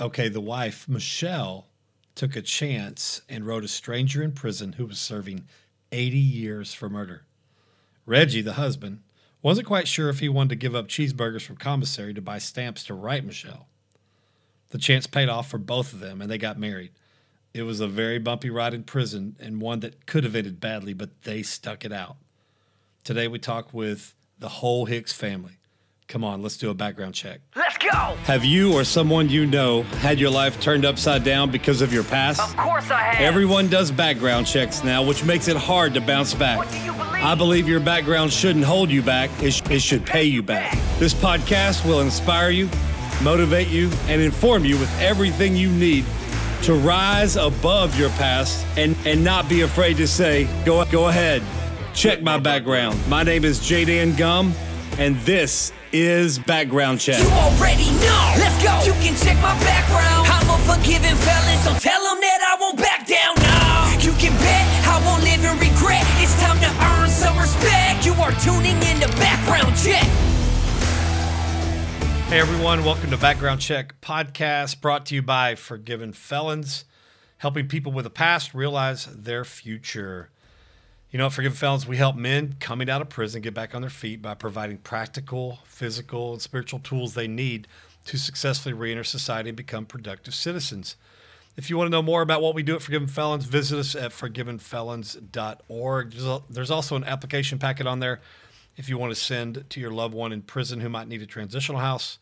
Okay, 0.00 0.28
the 0.28 0.40
wife, 0.40 0.88
Michelle, 0.88 1.68
took 2.16 2.34
a 2.34 2.42
chance 2.42 3.22
and 3.28 3.46
wrote 3.46 3.64
a 3.64 3.68
stranger 3.68 4.22
in 4.22 4.32
prison 4.32 4.72
who 4.72 4.86
was 4.86 4.98
serving 4.98 5.46
80 5.92 6.18
years 6.18 6.74
for 6.74 6.88
murder. 6.88 7.26
Reggie, 8.04 8.42
the 8.42 8.54
husband, 8.54 9.02
wasn't 9.40 9.66
quite 9.66 9.86
sure 9.86 10.08
if 10.08 10.18
he 10.18 10.28
wanted 10.28 10.50
to 10.50 10.56
give 10.56 10.74
up 10.74 10.88
cheeseburgers 10.88 11.42
from 11.42 11.56
commissary 11.56 12.12
to 12.12 12.20
buy 12.20 12.38
stamps 12.38 12.82
to 12.84 12.94
write 12.94 13.24
Michelle. 13.24 13.68
The 14.70 14.78
chance 14.78 15.06
paid 15.06 15.28
off 15.28 15.48
for 15.48 15.58
both 15.58 15.92
of 15.92 16.00
them 16.00 16.20
and 16.20 16.28
they 16.30 16.38
got 16.38 16.58
married. 16.58 16.90
It 17.52 17.62
was 17.62 17.78
a 17.78 17.86
very 17.86 18.18
bumpy 18.18 18.50
ride 18.50 18.74
in 18.74 18.82
prison 18.82 19.36
and 19.38 19.60
one 19.60 19.78
that 19.80 20.06
could 20.06 20.24
have 20.24 20.34
ended 20.34 20.58
badly, 20.58 20.92
but 20.92 21.22
they 21.22 21.42
stuck 21.42 21.84
it 21.84 21.92
out. 21.92 22.16
Today 23.04 23.28
we 23.28 23.38
talk 23.38 23.72
with 23.72 24.14
the 24.38 24.48
whole 24.48 24.86
Hicks 24.86 25.12
family. 25.12 25.58
Come 26.06 26.22
on, 26.22 26.42
let's 26.42 26.56
do 26.58 26.70
a 26.70 26.74
background 26.74 27.14
check. 27.14 27.40
Let's 27.56 27.78
go! 27.78 27.88
Have 28.24 28.44
you 28.44 28.74
or 28.74 28.84
someone 28.84 29.28
you 29.30 29.46
know 29.46 29.82
had 29.82 30.20
your 30.20 30.30
life 30.30 30.60
turned 30.60 30.84
upside 30.84 31.24
down 31.24 31.50
because 31.50 31.80
of 31.80 31.92
your 31.92 32.04
past? 32.04 32.40
Of 32.40 32.56
course 32.56 32.90
I 32.90 33.00
have. 33.00 33.20
Everyone 33.22 33.68
does 33.68 33.90
background 33.90 34.46
checks 34.46 34.84
now, 34.84 35.02
which 35.02 35.24
makes 35.24 35.48
it 35.48 35.56
hard 35.56 35.94
to 35.94 36.00
bounce 36.00 36.34
back. 36.34 36.58
What 36.58 36.70
do 36.70 36.78
you 36.78 36.92
believe? 36.92 37.24
I 37.24 37.34
believe 37.34 37.66
your 37.68 37.80
background 37.80 38.32
shouldn't 38.32 38.66
hold 38.66 38.90
you 38.90 39.00
back, 39.02 39.30
it, 39.42 39.52
sh- 39.52 39.62
it 39.70 39.80
should 39.80 40.04
pay 40.04 40.24
you 40.24 40.42
back. 40.42 40.72
This 40.98 41.14
podcast 41.14 41.86
will 41.86 42.00
inspire 42.00 42.50
you, 42.50 42.68
motivate 43.22 43.68
you, 43.68 43.90
and 44.06 44.20
inform 44.20 44.64
you 44.66 44.78
with 44.78 45.00
everything 45.00 45.56
you 45.56 45.70
need 45.70 46.04
to 46.62 46.74
rise 46.74 47.36
above 47.36 47.98
your 47.98 48.10
past 48.10 48.64
and, 48.76 48.94
and 49.06 49.24
not 49.24 49.48
be 49.48 49.62
afraid 49.62 49.96
to 49.96 50.06
say, 50.06 50.44
go, 50.66 50.84
go 50.86 51.08
ahead, 51.08 51.42
check 51.94 52.22
my 52.22 52.38
background. 52.38 52.98
My 53.08 53.22
name 53.22 53.44
is 53.44 53.58
Jadan 53.60 54.16
Gum, 54.18 54.52
and 54.98 55.16
this 55.20 55.72
is 55.94 56.40
Background 56.40 56.98
Check. 56.98 57.20
You 57.22 57.30
already 57.30 57.86
know. 58.02 58.34
Let's 58.34 58.58
go. 58.58 58.74
You 58.82 58.90
can 58.98 59.14
check 59.14 59.36
my 59.36 59.54
background. 59.62 60.26
I'm 60.26 60.50
a 60.50 60.58
forgiving 60.66 61.14
felon, 61.14 61.58
so 61.62 61.70
tell 61.78 62.02
them 62.02 62.18
that 62.20 62.40
I 62.42 62.58
won't 62.60 62.78
back 62.78 63.06
down. 63.06 63.38
No. 63.38 64.02
You 64.02 64.10
can 64.18 64.34
bet 64.42 64.66
I 64.90 65.00
won't 65.06 65.22
live 65.22 65.38
in 65.38 65.54
regret. 65.56 66.02
It's 66.18 66.34
time 66.42 66.58
to 66.58 66.70
earn 66.82 67.08
some 67.08 67.38
respect. 67.38 68.04
You 68.04 68.12
are 68.14 68.32
tuning 68.42 68.74
in 68.90 69.06
to 69.06 69.08
Background 69.22 69.76
Check. 69.78 70.02
Hey 72.26 72.40
everyone, 72.40 72.84
welcome 72.84 73.10
to 73.10 73.16
Background 73.16 73.60
Check 73.60 74.00
podcast 74.00 74.80
brought 74.80 75.06
to 75.06 75.14
you 75.14 75.22
by 75.22 75.54
Forgiven 75.54 76.12
Felons, 76.12 76.86
helping 77.38 77.68
people 77.68 77.92
with 77.92 78.04
a 78.04 78.10
past 78.10 78.52
realize 78.52 79.04
their 79.06 79.44
future. 79.44 80.30
You 81.14 81.18
know, 81.18 81.30
Forgiven 81.30 81.56
Felons, 81.56 81.86
we 81.86 81.96
help 81.96 82.16
men 82.16 82.56
coming 82.58 82.90
out 82.90 83.00
of 83.00 83.08
prison 83.08 83.40
get 83.40 83.54
back 83.54 83.72
on 83.72 83.82
their 83.82 83.88
feet 83.88 84.20
by 84.20 84.34
providing 84.34 84.78
practical, 84.78 85.60
physical, 85.62 86.32
and 86.32 86.42
spiritual 86.42 86.80
tools 86.80 87.14
they 87.14 87.28
need 87.28 87.68
to 88.06 88.18
successfully 88.18 88.72
reenter 88.72 89.04
society 89.04 89.50
and 89.50 89.56
become 89.56 89.86
productive 89.86 90.34
citizens. 90.34 90.96
If 91.56 91.70
you 91.70 91.76
want 91.76 91.86
to 91.86 91.92
know 91.92 92.02
more 92.02 92.20
about 92.20 92.42
what 92.42 92.56
we 92.56 92.64
do 92.64 92.74
at 92.74 92.82
Forgiven 92.82 93.06
Felons, 93.06 93.44
visit 93.44 93.78
us 93.78 93.94
at 93.94 94.10
forgivenfelons.org. 94.10 96.14
There's 96.50 96.70
also 96.72 96.96
an 96.96 97.04
application 97.04 97.60
packet 97.60 97.86
on 97.86 98.00
there 98.00 98.20
if 98.76 98.88
you 98.88 98.98
want 98.98 99.14
to 99.14 99.20
send 99.20 99.70
to 99.70 99.78
your 99.78 99.92
loved 99.92 100.14
one 100.14 100.32
in 100.32 100.42
prison 100.42 100.80
who 100.80 100.88
might 100.88 101.06
need 101.06 101.22
a 101.22 101.26
transitional 101.26 101.80
house. 101.80 102.18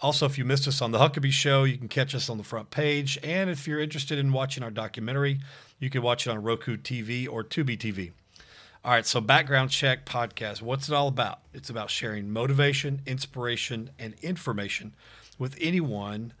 Also, 0.00 0.26
if 0.26 0.36
you 0.36 0.44
missed 0.44 0.66
us 0.66 0.82
on 0.82 0.90
the 0.90 0.98
Huckabee 0.98 1.30
Show, 1.30 1.62
you 1.62 1.78
can 1.78 1.86
catch 1.86 2.12
us 2.12 2.28
on 2.28 2.38
the 2.38 2.42
front 2.42 2.70
page. 2.70 3.20
And 3.22 3.48
if 3.48 3.68
you're 3.68 3.78
interested 3.78 4.18
in 4.18 4.32
watching 4.32 4.64
our 4.64 4.70
documentary, 4.72 5.38
you 5.78 5.90
can 5.90 6.02
watch 6.02 6.26
it 6.26 6.30
on 6.30 6.42
Roku 6.42 6.76
TV 6.76 7.28
or 7.30 7.44
Tubi 7.44 7.78
TV. 7.78 8.10
All 8.84 8.90
right, 8.90 9.06
so 9.06 9.20
Background 9.20 9.70
Check 9.70 10.04
podcast. 10.04 10.60
What's 10.60 10.88
it 10.88 10.92
all 10.92 11.06
about? 11.06 11.38
It's 11.54 11.70
about 11.70 11.88
sharing 11.88 12.28
motivation, 12.28 13.00
inspiration, 13.06 13.90
and 13.96 14.14
information 14.22 14.96
with 15.38 15.56
anyone 15.60 16.32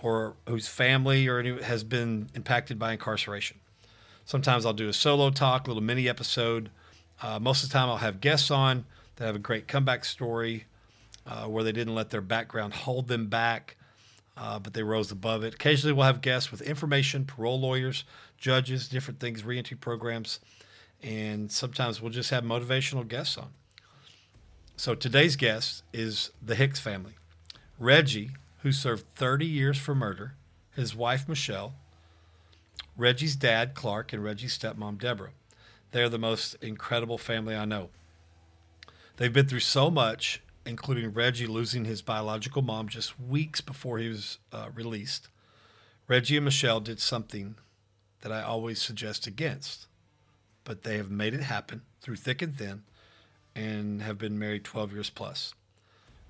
or 0.00 0.36
whose 0.46 0.68
family 0.68 1.26
or 1.26 1.40
any, 1.40 1.60
has 1.60 1.82
been 1.82 2.28
impacted 2.36 2.78
by 2.78 2.92
incarceration. 2.92 3.58
Sometimes 4.24 4.64
I'll 4.64 4.72
do 4.72 4.88
a 4.88 4.92
solo 4.92 5.30
talk, 5.30 5.66
a 5.66 5.70
little 5.70 5.82
mini 5.82 6.08
episode. 6.08 6.70
Uh, 7.20 7.40
most 7.40 7.64
of 7.64 7.68
the 7.68 7.72
time, 7.72 7.88
I'll 7.88 7.96
have 7.96 8.20
guests 8.20 8.48
on 8.48 8.84
that 9.16 9.26
have 9.26 9.34
a 9.34 9.40
great 9.40 9.66
comeback 9.66 10.04
story 10.04 10.66
uh, 11.26 11.46
where 11.46 11.64
they 11.64 11.72
didn't 11.72 11.96
let 11.96 12.10
their 12.10 12.20
background 12.20 12.74
hold 12.74 13.08
them 13.08 13.26
back, 13.26 13.74
uh, 14.36 14.60
but 14.60 14.72
they 14.72 14.84
rose 14.84 15.10
above 15.10 15.42
it. 15.42 15.54
Occasionally, 15.54 15.94
we'll 15.94 16.06
have 16.06 16.20
guests 16.20 16.52
with 16.52 16.62
information, 16.62 17.24
parole 17.24 17.58
lawyers, 17.58 18.04
judges, 18.36 18.88
different 18.88 19.18
things, 19.18 19.42
reentry 19.42 19.76
programs, 19.76 20.38
and 21.02 21.50
sometimes 21.50 22.00
we'll 22.00 22.12
just 22.12 22.30
have 22.30 22.44
motivational 22.44 23.06
guests 23.06 23.38
on. 23.38 23.50
So 24.76 24.94
today's 24.94 25.36
guest 25.36 25.82
is 25.92 26.30
the 26.42 26.54
Hicks 26.54 26.80
family. 26.80 27.14
Reggie, 27.78 28.30
who 28.58 28.72
served 28.72 29.06
30 29.08 29.46
years 29.46 29.78
for 29.78 29.94
murder, 29.94 30.34
his 30.74 30.94
wife 30.94 31.28
Michelle, 31.28 31.74
Reggie's 32.96 33.36
dad 33.36 33.74
Clark, 33.74 34.12
and 34.12 34.22
Reggie's 34.22 34.58
stepmom 34.58 34.98
Deborah. 34.98 35.30
They're 35.92 36.08
the 36.08 36.18
most 36.18 36.54
incredible 36.60 37.18
family 37.18 37.54
I 37.54 37.64
know. 37.64 37.90
They've 39.16 39.32
been 39.32 39.48
through 39.48 39.60
so 39.60 39.90
much, 39.90 40.42
including 40.66 41.12
Reggie 41.12 41.46
losing 41.46 41.84
his 41.84 42.02
biological 42.02 42.62
mom 42.62 42.88
just 42.88 43.18
weeks 43.18 43.60
before 43.60 43.98
he 43.98 44.08
was 44.08 44.38
uh, 44.52 44.68
released. 44.74 45.28
Reggie 46.06 46.36
and 46.36 46.44
Michelle 46.44 46.80
did 46.80 47.00
something 47.00 47.56
that 48.20 48.32
I 48.32 48.42
always 48.42 48.80
suggest 48.80 49.26
against, 49.26 49.86
but 50.68 50.82
they 50.82 50.98
have 50.98 51.10
made 51.10 51.32
it 51.32 51.40
happen 51.40 51.80
through 52.02 52.14
thick 52.14 52.42
and 52.42 52.54
thin 52.54 52.82
and 53.56 54.02
have 54.02 54.18
been 54.18 54.38
married 54.38 54.64
12 54.64 54.92
years 54.92 55.08
plus. 55.08 55.54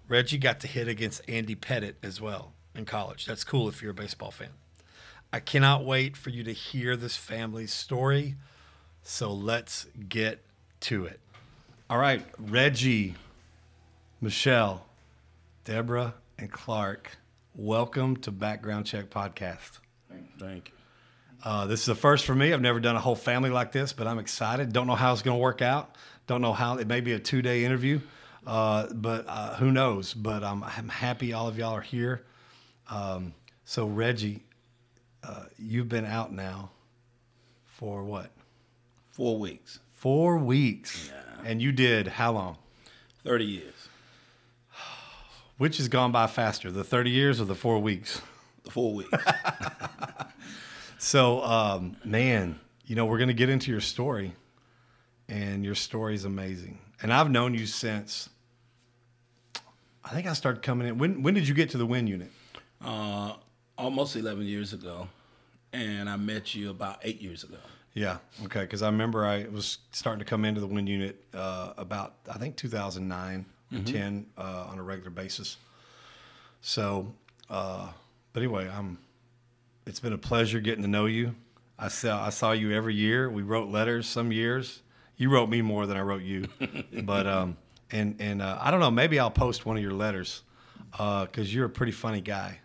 Reggie 0.07 0.39
got 0.39 0.61
to 0.61 0.69
hit 0.69 0.87
against 0.87 1.21
Andy 1.29 1.57
Pettitte 1.57 1.97
as 2.05 2.21
well 2.21 2.53
in 2.73 2.85
college. 2.85 3.27
That's 3.27 3.43
cool 3.43 3.69
if 3.69 3.83
you're 3.83 3.91
a 3.91 3.95
baseball 3.95 4.31
fan. 4.31 4.51
I 5.33 5.41
cannot 5.41 5.85
wait 5.85 6.17
for 6.17 6.31
you 6.31 6.45
to 6.45 6.53
hear 6.53 6.97
this 6.97 7.17
family's 7.17 7.75
story. 7.75 8.37
So 9.03 9.33
let's 9.33 9.87
get 10.09 10.45
to 10.83 11.05
it. 11.05 11.19
All 11.91 11.99
right, 11.99 12.25
Reggie, 12.39 13.17
Michelle, 14.21 14.87
Deborah, 15.65 16.15
and 16.39 16.53
Clark, 16.53 17.17
welcome 17.57 18.17
to 18.19 18.31
Background 18.31 18.87
Check 18.87 19.11
Podcast. 19.11 19.81
Thank 20.39 20.69
you. 20.69 20.78
Uh, 21.45 21.67
this 21.67 21.81
is 21.81 21.87
the 21.87 21.95
first 21.95 22.27
for 22.27 22.35
me. 22.35 22.53
I've 22.53 22.61
never 22.61 22.81
done 22.81 22.97
a 22.97 23.01
whole 23.01 23.15
family 23.15 23.51
like 23.51 23.73
this, 23.73 23.93
but 23.93 24.07
I'm 24.07 24.19
excited. 24.19 24.73
Don't 24.73 24.87
know 24.87 24.95
how 24.95 25.13
it's 25.13 25.23
going 25.23 25.37
to 25.37 25.43
work 25.43 25.63
out. 25.63 25.95
Don't 26.27 26.43
know 26.43 26.53
how. 26.53 26.79
It 26.79 26.87
may 26.87 27.01
be 27.01 27.13
a 27.13 27.19
two 27.19 27.43
day 27.43 27.65
interview, 27.65 28.01
uh, 28.47 28.89
but 28.93 29.25
uh, 29.29 29.55
who 29.57 29.71
knows? 29.71 30.15
But 30.15 30.43
I'm, 30.43 30.65
I'm 30.65 30.89
happy 30.89 31.33
all 31.33 31.49
of 31.49 31.57
y'all 31.57 31.75
are 31.75 31.81
here. 31.81 32.25
Um, 32.91 33.35
so, 33.65 33.87
Reggie, 33.87 34.43
uh, 35.23 35.45
you've 35.59 35.89
been 35.89 36.05
out 36.07 36.33
now 36.33 36.71
for 37.67 38.03
what? 38.03 38.31
Four 39.07 39.39
weeks, 39.39 39.81
Four 39.93 40.39
weeks. 40.39 41.11
Yeah. 41.13 41.49
And 41.51 41.61
you 41.63 41.73
did 41.73 42.07
how 42.07 42.33
long? 42.33 42.57
30 43.25 43.45
years. 43.45 43.75
Which 45.59 45.79
has 45.79 45.89
gone 45.89 46.13
by 46.13 46.29
faster, 46.29 46.71
the 46.71 46.85
30 46.85 47.11
years 47.11 47.41
or 47.41 47.45
the 47.45 47.55
four 47.57 47.81
weeks? 47.81 48.23
The 48.63 48.71
Four 48.71 48.95
weeks. 48.95 49.11
So, 50.99 51.43
um, 51.45 51.97
man, 52.05 52.59
you 52.87 52.97
know, 52.97 53.07
we're 53.07 53.19
going 53.19 53.29
to 53.29 53.35
get 53.35 53.49
into 53.49 53.71
your 53.71 53.81
story, 53.81 54.35
and 55.29 55.65
your 55.65 55.75
story 55.75 56.15
is 56.15 56.25
amazing. 56.25 56.79
And 57.01 57.13
I've 57.13 57.31
known 57.31 57.55
you 57.55 57.67
since 57.67 58.29
I 60.05 60.11
think 60.11 60.27
I 60.27 60.33
started 60.33 60.63
coming 60.63 60.89
in. 60.89 60.99
When 60.99 61.23
when 61.23 61.35
did 61.35 61.47
you 61.47 61.55
get 61.55 61.71
to 61.71 61.79
the 61.79 61.87
Wynne 61.87 62.07
unit? 62.07 62.31
uh, 62.85 63.35
almost 63.77 64.15
11 64.17 64.45
years 64.47 64.73
ago. 64.73 65.09
And 65.73 66.09
I 66.09 66.17
met 66.17 66.55
you 66.55 66.71
about 66.71 66.99
eight 67.03 67.21
years 67.21 67.45
ago. 67.45 67.59
Yeah, 67.93 68.19
okay, 68.45 68.61
because 68.61 68.81
I 68.83 68.87
remember 68.87 69.27
I 69.27 69.47
was 69.53 69.79
starting 69.93 70.21
to 70.21 70.25
come 70.25 70.45
into 70.45 70.61
the 70.61 70.67
Wynne 70.67 70.87
unit 70.87 71.23
uh, 71.35 71.73
about 71.77 72.15
I 72.33 72.39
think 72.39 72.57
2009 72.57 73.45
or 73.75 73.79
10 73.81 74.27
uh, 74.39 74.67
on 74.71 74.79
a 74.79 74.83
regular 74.83 75.11
basis. 75.11 75.57
So, 76.63 77.13
uh, 77.51 77.89
but 78.33 78.41
anyway, 78.43 78.69
I'm. 78.69 78.99
It's 79.89 80.01
been 80.01 80.13
a 80.13 80.19
pleasure 80.19 80.61
getting 80.61 80.83
to 80.83 80.89
know 80.89 81.07
you. 81.07 81.35
I 81.79 81.89
saw 81.89 82.23
I 82.23 82.29
saw 82.29 82.53
you 82.53 82.73
every 82.73 82.95
year. 82.95 83.31
We 83.31 83.41
wrote 83.41 83.71
letters 83.71 84.07
some 84.07 84.31
years. 84.31 84.83
You 85.17 85.31
wrote 85.31 85.49
me 85.49 85.63
more 85.63 85.87
than 85.87 85.97
I 85.97 86.03
wrote 86.03 86.21
you, 86.21 86.47
but 87.05 87.27
um, 87.27 87.57
and 87.91 88.15
and 88.19 88.43
uh, 88.43 88.59
I 88.61 88.71
don't 88.71 88.81
know. 88.81 88.91
Maybe 88.91 89.19
I'll 89.19 89.31
post 89.31 89.65
one 89.65 89.79
of 89.79 89.83
your 89.83 89.95
letters 89.95 90.43
because 90.91 91.55
you're 91.55 91.65
a 91.65 91.71
pretty 91.71 91.93
funny 91.93 92.21
guy, 92.21 92.59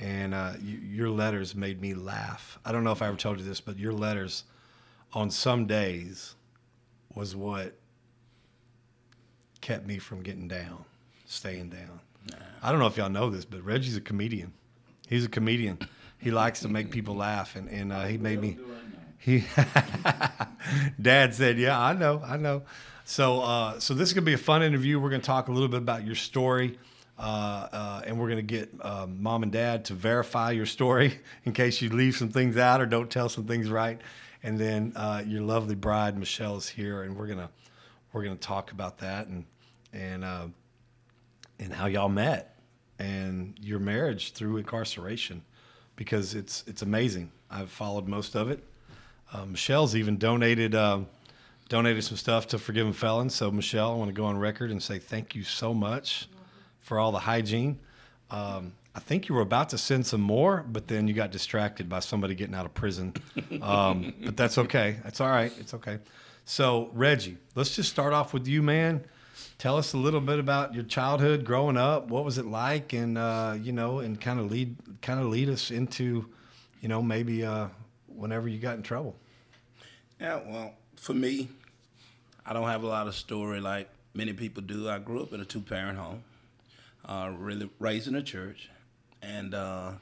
and 0.00 0.34
uh, 0.34 0.54
you, 0.60 0.78
your 0.78 1.08
letters 1.08 1.54
made 1.54 1.80
me 1.80 1.94
laugh. 1.94 2.58
I 2.64 2.72
don't 2.72 2.82
know 2.82 2.90
if 2.90 3.00
I 3.00 3.06
ever 3.06 3.16
told 3.16 3.38
you 3.38 3.44
this, 3.44 3.60
but 3.60 3.78
your 3.78 3.92
letters 3.92 4.42
on 5.12 5.30
some 5.30 5.66
days 5.66 6.34
was 7.14 7.36
what 7.36 7.78
kept 9.60 9.86
me 9.86 9.98
from 9.98 10.20
getting 10.20 10.48
down, 10.48 10.84
staying 11.26 11.70
down. 11.70 12.00
I 12.60 12.72
don't 12.72 12.80
know 12.80 12.88
if 12.88 12.96
y'all 12.96 13.08
know 13.08 13.30
this, 13.30 13.44
but 13.44 13.62
Reggie's 13.62 13.96
a 13.96 14.00
comedian. 14.00 14.52
He's 15.08 15.24
a 15.24 15.28
comedian. 15.28 15.78
He 16.18 16.30
likes 16.30 16.60
to 16.60 16.68
make 16.68 16.90
people 16.90 17.14
laugh, 17.16 17.56
and 17.56 17.68
and 17.68 17.92
uh, 17.92 18.04
he 18.04 18.18
made 18.18 18.40
me. 18.40 18.58
He, 19.18 19.44
Dad 21.00 21.34
said, 21.34 21.58
"Yeah, 21.58 21.80
I 21.80 21.92
know, 21.92 22.22
I 22.24 22.36
know." 22.36 22.62
So, 23.04 23.40
uh, 23.40 23.78
so 23.80 23.94
this 23.94 24.08
is 24.08 24.14
gonna 24.14 24.24
be 24.24 24.32
a 24.34 24.38
fun 24.38 24.62
interview. 24.62 24.98
We're 24.98 25.10
gonna 25.10 25.22
talk 25.22 25.48
a 25.48 25.52
little 25.52 25.68
bit 25.68 25.78
about 25.78 26.04
your 26.04 26.14
story, 26.16 26.78
Uh, 27.18 27.68
uh, 27.72 28.02
and 28.06 28.18
we're 28.18 28.26
going 28.28 28.46
to 28.46 28.54
get 28.54 28.68
um, 28.82 29.22
mom 29.22 29.42
and 29.42 29.50
dad 29.50 29.86
to 29.86 29.94
verify 29.94 30.50
your 30.50 30.66
story 30.66 31.18
in 31.44 31.52
case 31.54 31.80
you 31.80 31.88
leave 31.88 32.14
some 32.14 32.28
things 32.28 32.58
out 32.58 32.78
or 32.80 32.84
don't 32.86 33.10
tell 33.10 33.28
some 33.30 33.44
things 33.44 33.70
right. 33.70 33.98
And 34.42 34.58
then 34.58 34.92
uh, 34.94 35.22
your 35.26 35.40
lovely 35.40 35.74
bride 35.74 36.18
Michelle 36.18 36.56
is 36.58 36.68
here, 36.68 37.04
and 37.04 37.16
we're 37.16 37.26
gonna 37.26 37.48
we're 38.12 38.22
gonna 38.22 38.36
talk 38.36 38.70
about 38.72 38.98
that 38.98 39.28
and 39.28 39.44
and 39.92 40.24
uh, 40.24 40.46
and 41.58 41.72
how 41.72 41.86
y'all 41.86 42.10
met 42.10 42.58
and 42.98 43.54
your 43.62 43.78
marriage 43.78 44.32
through 44.32 44.58
incarceration 44.58 45.42
because 45.96 46.34
it's 46.34 46.64
it's 46.66 46.82
amazing. 46.82 47.30
I've 47.50 47.70
followed 47.70 48.06
most 48.06 48.34
of 48.36 48.50
it. 48.50 48.62
Uh, 49.32 49.44
Michelle's 49.46 49.96
even 49.96 50.18
donated 50.18 50.74
um, 50.74 51.06
donated 51.68 52.04
some 52.04 52.16
stuff 52.16 52.46
to 52.48 52.58
Forgiven 52.58 52.92
Felons. 52.92 53.34
So 53.34 53.50
Michelle, 53.50 53.92
I 53.92 53.94
want 53.96 54.08
to 54.08 54.14
go 54.14 54.24
on 54.24 54.38
record 54.38 54.70
and 54.70 54.82
say 54.82 54.98
thank 54.98 55.34
you 55.34 55.42
so 55.42 55.74
much 55.74 56.28
for 56.80 56.98
all 56.98 57.10
the 57.10 57.18
hygiene. 57.18 57.78
Um, 58.30 58.72
I 58.94 59.00
think 59.00 59.28
you 59.28 59.34
were 59.34 59.42
about 59.42 59.68
to 59.70 59.78
send 59.78 60.06
some 60.06 60.22
more, 60.22 60.64
but 60.68 60.88
then 60.88 61.06
you 61.06 61.12
got 61.12 61.30
distracted 61.30 61.88
by 61.88 62.00
somebody 62.00 62.34
getting 62.34 62.54
out 62.54 62.66
of 62.66 62.74
prison. 62.74 63.14
Um, 63.62 64.12
but 64.24 64.36
that's 64.36 64.58
okay. 64.58 64.96
That's 65.02 65.20
all 65.20 65.28
right. 65.28 65.52
It's 65.58 65.72
okay. 65.74 65.98
So 66.44 66.90
Reggie, 66.92 67.36
let's 67.54 67.74
just 67.74 67.90
start 67.90 68.12
off 68.12 68.32
with 68.32 68.46
you, 68.46 68.62
man. 68.62 69.04
Tell 69.58 69.78
us 69.78 69.94
a 69.94 69.96
little 69.96 70.20
bit 70.20 70.38
about 70.38 70.74
your 70.74 70.84
childhood, 70.84 71.44
growing 71.44 71.78
up. 71.78 72.08
What 72.08 72.24
was 72.24 72.36
it 72.36 72.44
like, 72.44 72.92
and 72.92 73.16
uh, 73.16 73.56
you 73.60 73.72
know, 73.72 74.00
and 74.00 74.20
kind 74.20 74.38
of 74.38 74.50
lead, 74.50 74.76
kind 75.00 75.18
of 75.18 75.26
lead 75.26 75.48
us 75.48 75.70
into, 75.70 76.26
you 76.82 76.88
know, 76.88 77.00
maybe 77.00 77.42
uh, 77.42 77.68
whenever 78.06 78.48
you 78.48 78.58
got 78.58 78.76
in 78.76 78.82
trouble. 78.82 79.16
Yeah, 80.20 80.40
well, 80.46 80.74
for 80.96 81.14
me, 81.14 81.48
I 82.44 82.52
don't 82.52 82.68
have 82.68 82.82
a 82.82 82.86
lot 82.86 83.06
of 83.06 83.14
story 83.14 83.60
like 83.60 83.88
many 84.12 84.34
people 84.34 84.62
do. 84.62 84.90
I 84.90 84.98
grew 84.98 85.22
up 85.22 85.32
in 85.32 85.40
a 85.40 85.44
two 85.46 85.62
parent 85.62 85.98
home, 85.98 86.22
uh, 87.06 87.32
really 87.34 87.70
raised 87.78 88.08
in 88.08 88.14
a 88.14 88.22
church, 88.22 88.68
and 89.22 89.54
uh, 89.54 89.92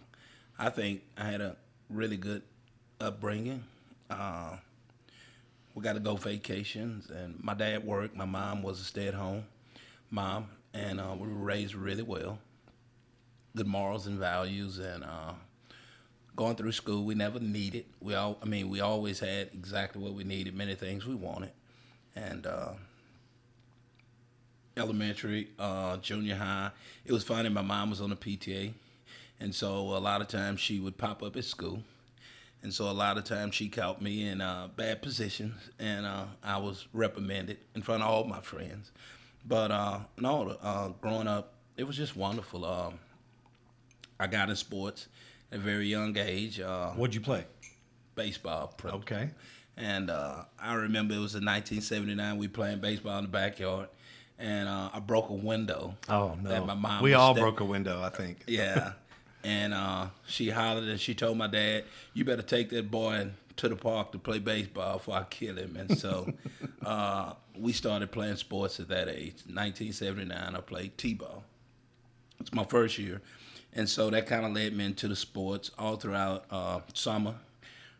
I 0.59 0.71
think 0.71 1.03
I 1.17 1.27
had 1.27 1.41
a 1.41 1.57
really 1.89 2.17
good 2.17 2.43
upbringing. 3.01 3.63
We 5.75 5.83
got 5.83 5.95
to 5.95 6.01
go 6.01 6.17
vacations, 6.17 7.11
and 7.11 7.43
my 7.43 7.55
dad 7.55 7.85
worked. 7.85 8.17
My 8.17 8.25
mom 8.25 8.63
was 8.63 8.81
a 8.81 8.85
stay 8.85 9.09
at 9.09 9.15
home 9.15 9.45
mom, 10.15 10.47
and 10.73 11.01
uh, 11.01 11.15
we 11.19 11.27
were 11.27 11.35
raised 11.35 11.75
really 11.75 12.03
well. 12.03 12.39
Good 13.57 13.67
morals 13.67 14.07
and 14.07 14.19
values, 14.19 14.79
and 14.79 15.03
uh, 15.03 15.33
going 16.37 16.57
through 16.57 16.73
school, 16.73 17.05
we 17.05 17.15
never 17.15 17.41
needed. 17.41 17.85
We 18.01 18.15
all, 18.15 18.39
I 18.41 18.47
mean, 18.47 18.69
we 18.69 18.81
always 18.81 19.19
had 19.19 19.51
exactly 19.53 20.01
what 20.01 20.15
we 20.15 20.25
needed. 20.25 20.55
Many 20.55 20.77
things 20.77 21.05
we 21.05 21.17
wanted, 21.17 21.51
and 22.15 22.47
uh, 22.47 22.73
elementary, 24.77 25.49
uh, 25.59 25.97
junior 25.99 26.37
high. 26.37 26.71
It 27.05 27.13
was 27.13 27.25
funny. 27.25 27.49
My 27.49 27.63
mom 27.63 27.91
was 27.91 28.01
on 28.01 28.11
the 28.11 28.17
PTA, 28.17 28.73
and 29.41 29.55
so 29.55 29.97
a 29.97 29.99
lot 29.99 30.21
of 30.21 30.29
times 30.29 30.61
she 30.61 30.79
would 30.79 30.97
pop 30.97 31.23
up 31.25 31.37
at 31.37 31.45
school, 31.45 31.83
and 32.65 32.75
so 32.75 32.91
a 32.91 32.93
lot 32.93 33.17
of 33.19 33.23
times 33.25 33.55
she 33.55 33.69
caught 33.69 34.03
me 34.03 34.27
in 34.27 34.41
uh, 34.41 34.69
bad 34.75 35.03
positions, 35.03 35.55
and 35.79 36.05
uh, 36.05 36.25
I 36.43 36.57
was 36.57 36.89
reprimanded 36.93 37.59
in 37.77 37.83
front 37.83 38.03
of 38.03 38.09
all 38.09 38.25
my 38.25 38.41
friends. 38.41 38.91
But 39.47 39.71
uh, 39.71 40.01
no, 40.19 40.57
uh, 40.61 40.89
growing 41.01 41.29
up, 41.29 41.53
it 41.77 41.85
was 41.85 41.97
just 41.97 42.17
wonderful. 42.17 42.65
Um, 42.65 42.95
I 44.19 44.27
got 44.27 44.49
in 44.51 44.57
sports 44.57 45.07
at 45.53 45.59
a 45.59 45.61
very 45.61 45.87
young 45.87 46.17
age. 46.19 46.59
Uh, 46.59 46.91
What'd 46.93 47.15
you 47.15 47.21
play? 47.21 47.45
baseball. 48.15 48.73
pro- 48.77 48.93
Okay. 48.93 49.31
And 49.77 50.09
uh, 50.09 50.45
I 50.59 50.75
remember 50.75 51.15
it 51.15 51.19
was 51.19 51.35
in 51.35 51.45
1979. 51.45 52.39
We 52.39 52.47
playing 52.49 52.79
baseball 52.81 53.19
in 53.19 53.25
the 53.25 53.31
backyard, 53.31 53.89
and 54.39 54.69
uh, 54.69 54.91
I 54.95 55.01
broke 55.01 55.31
a 55.31 55.35
window. 55.35 55.97
Oh 56.09 56.37
no. 56.41 56.49
That 56.49 56.65
my 56.65 56.75
mom 56.75 57.03
we 57.03 57.15
all 57.15 57.35
step- 57.35 57.43
broke 57.43 57.59
a 57.61 57.65
window, 57.65 58.01
I 58.03 58.09
think. 58.11 58.45
Yeah. 58.47 58.93
and 59.45 59.75
uh, 59.75 60.07
she 60.27 60.51
hollered 60.51 60.85
and 60.85 60.99
she 61.01 61.15
told 61.15 61.39
my 61.39 61.47
dad, 61.47 61.85
"You 62.15 62.25
better 62.25 62.43
take 62.43 62.71
that 62.71 62.91
boy 62.91 63.31
to 63.57 63.69
the 63.69 63.77
park 63.77 64.11
to 64.13 64.19
play 64.19 64.39
baseball 64.41 64.95
before 64.95 65.17
I 65.17 65.25
kill 65.25 65.57
him." 65.57 65.77
And 65.77 65.97
so 65.99 66.33
uh, 66.85 67.35
we 67.59 67.73
started 67.73 68.11
playing 68.13 68.37
sports 68.37 68.81
at 68.81 68.89
that 68.89 69.09
age. 69.09 69.43
1979, 69.47 70.55
I 70.57 70.61
played 70.61 70.97
t-ball. 70.99 71.45
It's 72.41 72.53
my 72.53 72.65
first 72.65 72.99
year, 72.99 73.23
and 73.75 73.89
so 73.89 74.11
that 74.11 74.27
kind 74.27 74.45
of 74.45 74.53
led 74.53 74.73
me 74.77 74.85
into 74.87 75.07
the 75.09 75.17
sports 75.17 75.71
all 75.79 75.97
throughout 75.97 76.45
uh, 76.51 76.81
summer, 76.95 77.35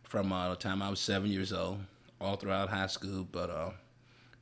from 0.03 0.31
uh, 0.33 0.49
the 0.49 0.55
time 0.55 0.81
I 0.81 0.89
was 0.89 0.99
seven 0.99 1.29
years 1.31 1.53
old, 1.53 1.79
all 2.19 2.35
throughout 2.35 2.69
high 2.69 2.87
school. 2.87 3.25
But 3.31 3.49
uh, 3.49 3.69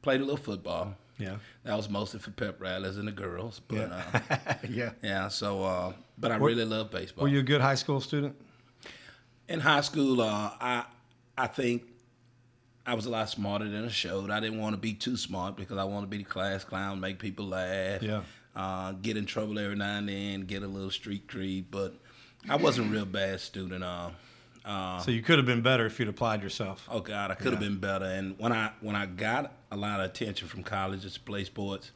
played 0.01 0.19
a 0.21 0.23
little 0.23 0.37
football. 0.37 0.95
Yeah. 1.19 1.35
That 1.63 1.77
was 1.77 1.89
mostly 1.89 2.19
for 2.19 2.31
pep 2.31 2.59
rallies 2.59 2.97
and 2.97 3.07
the 3.07 3.11
girls. 3.11 3.61
But 3.67 3.77
Yeah. 3.89 4.03
uh, 4.29 4.53
yeah. 4.69 4.91
yeah, 5.03 5.27
so 5.27 5.63
uh, 5.63 5.93
but 6.17 6.31
I 6.31 6.37
Were- 6.37 6.47
really 6.47 6.65
love 6.65 6.91
baseball. 6.91 7.23
Were 7.23 7.29
you 7.29 7.39
a 7.39 7.43
good 7.43 7.61
high 7.61 7.75
school 7.75 8.01
student? 8.01 8.35
in 9.49 9.59
high 9.59 9.81
school? 9.81 10.21
Uh, 10.21 10.51
I 10.59 10.85
I 11.37 11.47
think 11.47 11.83
I 12.85 12.93
was 12.93 13.05
a 13.05 13.09
lot 13.09 13.29
smarter 13.29 13.67
than 13.69 13.85
I 13.85 13.89
showed. 13.89 14.29
I 14.29 14.39
didn't 14.39 14.59
want 14.59 14.73
to 14.73 14.77
be 14.79 14.93
too 14.93 15.17
smart 15.17 15.55
because 15.55 15.77
I 15.77 15.83
wanted 15.83 16.07
to 16.07 16.09
be 16.09 16.17
the 16.19 16.23
class 16.29 16.63
clown, 16.63 16.99
make 16.99 17.19
people 17.19 17.47
laugh. 17.47 18.01
Yeah. 18.01 18.21
Uh, 18.55 18.91
get 18.91 19.17
in 19.17 19.25
trouble 19.25 19.57
every 19.57 19.75
now 19.75 19.97
and 19.97 20.07
then, 20.07 20.41
get 20.41 20.61
a 20.63 20.67
little 20.67 20.91
street 20.91 21.27
creed, 21.27 21.65
but 21.71 21.95
I 22.47 22.55
wasn't 22.57 22.89
a 22.89 22.91
real 22.91 23.05
bad 23.05 23.39
student. 23.39 23.83
Uh, 23.83 24.11
uh, 24.63 24.99
So 24.99 25.09
you 25.11 25.23
could 25.23 25.37
have 25.39 25.45
been 25.47 25.61
better 25.63 25.85
if 25.87 25.97
you'd 25.99 26.07
applied 26.09 26.43
yourself. 26.43 26.87
oh 26.91 26.99
God, 26.99 27.31
I 27.31 27.35
could 27.35 27.51
have 27.51 27.59
been 27.59 27.79
better. 27.79 28.05
And 28.05 28.37
when 28.37 28.51
I 28.51 28.71
when 28.81 28.95
I 28.95 29.07
got 29.07 29.51
a 29.71 29.75
lot 29.75 29.99
of 30.01 30.05
attention 30.05 30.47
from 30.47 30.61
colleges 30.63 31.15
to 31.15 31.19
play 31.21 31.43
sports, 31.45 31.91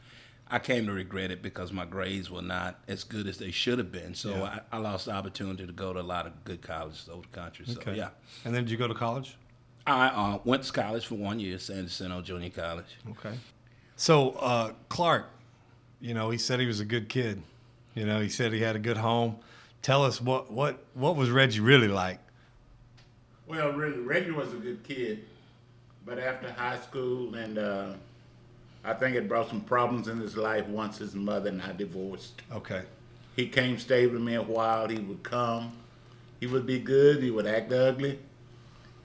I 0.49 0.59
came 0.59 0.85
to 0.88 0.94
regret 0.94 1.31
it 1.31 1.41
because 1.41 1.71
my 1.73 1.85
grades 1.85 2.31
were 2.31 2.41
not 2.41 2.79
as 2.88 3.03
good 3.03 3.27
as 3.27 3.38
they 3.38 3.51
should 3.51 3.77
have 3.79 3.91
been. 3.91 4.13
So 4.13 4.29
Yeah. 4.31 4.59
I, 4.71 4.77
I 4.77 4.79
lost 4.79 5.05
the 5.05 5.11
opportunity 5.11 5.65
to 5.65 5.73
go 5.73 5.94
to 5.94 5.99
a 5.99 6.01
lot 6.01 6.25
of 6.25 6.44
good 6.45 6.61
colleges 6.61 7.09
over 7.11 7.23
the 7.29 7.38
country. 7.39 7.65
So 7.65 7.91
yeah, 7.91 8.09
And 8.45 8.55
then 8.55 8.63
did 8.63 8.71
you 8.71 8.77
go 8.77 8.88
to 8.88 8.94
college? 8.94 9.35
I 9.85 10.07
uh, 10.07 10.39
went 10.44 10.63
to 10.63 10.73
college 10.73 11.05
for 11.05 11.15
one 11.15 11.39
year, 11.39 11.57
San 11.59 11.83
Jacinto 11.85 12.21
Junior 12.21 12.49
College. 12.49 12.97
Okay. 13.11 13.33
So 13.95 14.31
uh, 14.31 14.73
Clark, 14.89 15.29
you 16.01 16.13
know, 16.13 16.29
he 16.29 16.38
said 16.38 16.59
he 16.59 16.65
was 16.65 16.79
a 16.81 16.85
good 16.85 17.07
kid. 17.09 17.41
You 17.95 18.05
know, 18.05 18.19
he 18.19 18.29
said 18.29 18.51
he 18.53 18.59
had 18.61 18.75
a 18.75 18.79
good 18.79 18.97
home. 18.97 19.38
Tell 19.81 20.03
us 20.03 20.21
what 20.21 20.51
what 20.51 20.83
what 20.94 21.15
was 21.15 21.29
Reggie 21.29 21.61
really 21.61 21.88
like? 21.88 22.19
Well, 23.47 23.71
really, 23.71 23.99
Reggie 23.99 24.31
was 24.31 24.51
a 24.53 24.57
good 24.57 24.83
kid, 24.83 25.25
but 26.05 26.19
after 26.19 26.51
high 26.51 26.79
school, 26.79 27.33
and 27.35 27.57
uh, 27.57 27.94
I 28.88 28.94
think 28.94 29.16
it 29.18 29.28
brought 29.28 29.50
some 29.50 29.60
problems 29.62 30.07
in 30.07 30.18
his 30.19 30.38
life 30.38 30.66
once 30.68 30.98
his 30.98 31.13
mother 31.13 31.50
and 31.50 31.62
I 31.62 31.74
divorced. 31.74 32.42
Okay. 32.54 32.84
He 33.36 33.48
came 33.48 33.78
stay 33.78 34.07
with 34.07 34.22
me 34.22 34.36
a 34.36 34.42
while. 34.42 34.88
He 34.88 34.98
would 35.00 35.24
come. 35.24 35.74
He 36.39 36.48
would 36.48 36.66
be 36.66 36.80
good. 36.80 37.22
He 37.22 37.30
would 37.30 37.45
act 37.45 37.71
ugly. 37.73 38.18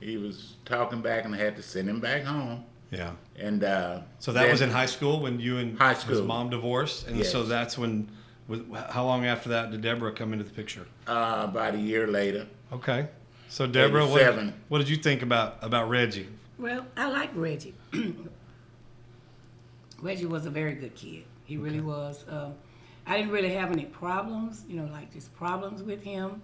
He 0.01 0.17
was 0.17 0.55
talking 0.65 1.01
back, 1.01 1.25
and 1.25 1.35
I 1.35 1.39
had 1.39 1.57
to 1.57 1.63
send 1.63 1.89
him 1.89 2.01
back 2.01 2.23
home. 2.25 2.65
Yeah. 2.91 3.13
And 3.39 3.65
uh, 3.65 4.01
So 4.21 4.33
that 4.33 4.43
then- 4.43 4.51
was 4.53 4.61
in 4.61 4.71
high 4.71 4.87
school 4.87 5.21
when 5.21 5.41
you 5.41 5.59
and 5.59 5.77
High 5.79 5.95
school. 5.95 6.17
his 6.17 6.23
mom 6.27 6.51
divorced, 6.51 7.09
and 7.09 7.17
Yes. 7.19 7.31
so 7.33 7.43
that's 7.43 7.77
when. 7.77 8.09
was- 8.49 8.61
How 8.91 9.05
long 9.05 9.27
after 9.27 9.49
that 9.51 9.71
did 9.73 9.81
Deborah 9.83 10.13
come 10.13 10.33
into 10.33 10.45
the 10.45 10.51
picture? 10.53 10.87
uh, 11.09 11.41
about 11.49 11.75
a 11.75 11.79
year 11.79 12.07
later. 12.07 12.47
Okay. 12.73 13.09
So 13.49 13.67
Deborah, 13.67 14.07
what, 14.07 14.35
what 14.69 14.79
did 14.79 14.89
you 14.89 14.97
think 14.97 15.23
about 15.23 15.59
about 15.63 15.89
Reggie? 15.91 16.29
Well, 16.59 16.87
I 16.97 17.09
like 17.11 17.31
Reggie. 17.35 17.75
Reggie 20.03 20.27
was 20.27 20.45
a 20.47 20.51
very 20.51 20.75
good 20.75 20.95
kid. 20.95 21.25
He 21.45 21.57
really 21.57 21.81
was. 21.81 22.25
Um, 22.29 22.55
I 23.07 23.17
didn't 23.17 23.33
really 23.33 23.55
have 23.55 23.73
any 23.73 23.87
problems, 23.87 24.65
you 24.69 24.77
know, 24.77 24.89
like 24.93 25.13
just 25.13 25.35
problems 25.35 25.83
with 25.83 26.03
him. 26.03 26.43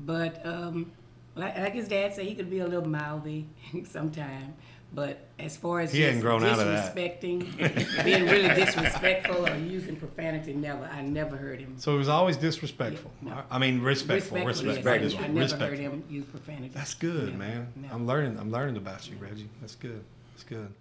But 0.00 0.44
um, 0.46 0.92
like, 1.34 1.56
like 1.58 1.74
his 1.74 1.88
dad 1.88 2.14
said, 2.14 2.24
he 2.26 2.34
could 2.34 2.48
be 2.50 2.60
a 2.60 2.66
little 2.66 2.88
mouthy 2.88 3.48
sometimes. 3.90 4.54
But 4.94 5.26
as 5.38 5.54
far 5.54 5.80
as 5.80 5.92
He 5.92 6.00
hadn't 6.00 6.20
grown 6.20 6.42
out 6.44 6.58
of 6.58 6.66
that. 6.66 6.94
disrespecting, 6.96 8.04
being 8.04 8.24
really 8.24 8.48
disrespectful 8.54 9.46
or 9.46 9.54
using 9.56 9.96
profanity, 9.96 10.54
never. 10.54 10.84
I 10.84 11.02
never 11.02 11.36
heard 11.36 11.60
him. 11.60 11.74
So 11.76 11.92
he 11.92 11.98
was 11.98 12.08
always 12.08 12.38
disrespectful. 12.38 13.10
Yeah, 13.22 13.34
no. 13.34 13.42
I 13.50 13.58
mean, 13.58 13.82
respectful. 13.82 14.38
Respectful, 14.38 14.68
Respectful. 14.74 15.10
yes. 15.10 15.14
I, 15.20 15.24
I 15.24 15.26
never 15.28 15.40
respectful. 15.40 15.68
heard 15.68 15.78
him 15.78 16.04
use 16.08 16.24
profanity. 16.24 16.70
That's 16.74 16.94
good, 16.94 17.32
No, 17.34 17.38
man. 17.38 17.72
no. 17.76 17.88
I'm 17.92 18.06
learning. 18.06 18.38
I'm 18.38 18.50
learning 18.50 18.78
about 18.78 19.06
you, 19.10 19.16
Reggie. 19.18 19.50
That's 19.60 19.74
good. 19.74 20.02
That's 20.32 20.44
good. 20.44 20.72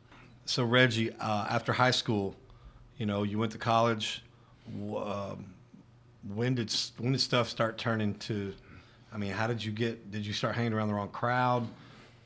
So 0.48 0.64
Reggie, 0.64 1.12
uh, 1.12 1.46
after 1.50 1.74
high 1.74 1.92
school, 1.92 2.34
you 2.98 3.06
know, 3.06 3.24
you 3.24 3.38
went 3.38 3.52
to 3.52 3.58
college. 3.58 4.24
Um, 4.66 5.54
when 6.34 6.56
did 6.56 6.74
when 6.98 7.12
did 7.12 7.20
stuff 7.20 7.50
start 7.50 7.78
turning 7.78 8.16
to? 8.16 8.54
I 9.14 9.18
mean, 9.18 9.32
how 9.32 9.48
did 9.48 9.62
you 9.62 9.74
get? 9.74 10.10
Did 10.10 10.26
you 10.26 10.32
start 10.32 10.56
hanging 10.56 10.72
around 10.72 10.88
the 10.88 10.94
wrong 10.94 11.10
crowd? 11.10 11.68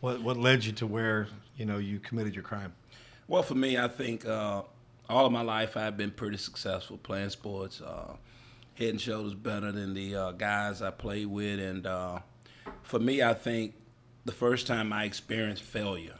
What 0.02 0.22
what 0.22 0.38
led 0.38 0.64
you 0.64 0.72
to 0.74 0.86
where 0.86 1.30
you 1.58 1.66
know 1.66 1.80
you 1.80 2.00
committed 2.00 2.36
your 2.36 2.44
crime? 2.44 2.74
Well, 3.28 3.42
for 3.42 3.56
me, 3.56 3.80
I 3.80 3.88
think 3.88 4.24
uh, 4.28 4.62
all 5.10 5.26
of 5.26 5.32
my 5.32 5.42
life 5.42 5.76
I've 5.76 5.98
been 5.98 6.12
pretty 6.12 6.38
successful 6.38 6.98
playing 6.98 7.32
sports. 7.32 7.82
Uh, 7.82 8.18
head 8.76 8.90
and 8.90 9.02
shoulders 9.02 9.34
better 9.34 9.72
than 9.72 9.96
the 9.96 10.16
uh, 10.16 10.32
guys 10.34 10.84
I 10.84 10.92
played 10.92 11.26
with, 11.26 11.60
and 11.60 11.88
uh, 11.88 12.20
for 12.84 13.00
me, 13.00 13.24
I 13.24 13.34
think 13.34 13.74
the 14.26 14.32
first 14.32 14.68
time 14.68 14.94
I 14.94 15.06
experienced 15.06 15.64
failure, 15.64 16.20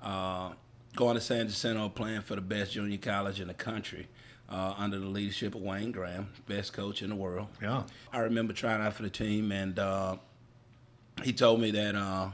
uh, 0.00 0.50
going 0.96 1.14
to 1.14 1.20
San 1.20 1.46
Jacinto, 1.48 1.88
playing 1.88 2.22
for 2.22 2.34
the 2.34 2.40
best 2.40 2.72
junior 2.72 2.98
college 2.98 3.40
in 3.40 3.48
the 3.48 3.54
country, 3.54 4.08
uh, 4.48 4.74
under 4.76 4.98
the 4.98 5.06
leadership 5.06 5.54
of 5.54 5.62
Wayne 5.62 5.92
Graham, 5.92 6.28
best 6.46 6.72
coach 6.72 7.02
in 7.02 7.10
the 7.10 7.16
world. 7.16 7.48
Yeah. 7.62 7.84
I 8.12 8.18
remember 8.18 8.52
trying 8.52 8.80
out 8.80 8.94
for 8.94 9.02
the 9.02 9.10
team, 9.10 9.52
and 9.52 9.78
uh, 9.78 10.16
he 11.22 11.32
told 11.32 11.60
me 11.60 11.70
that 11.70 11.94
uh, 11.94 12.30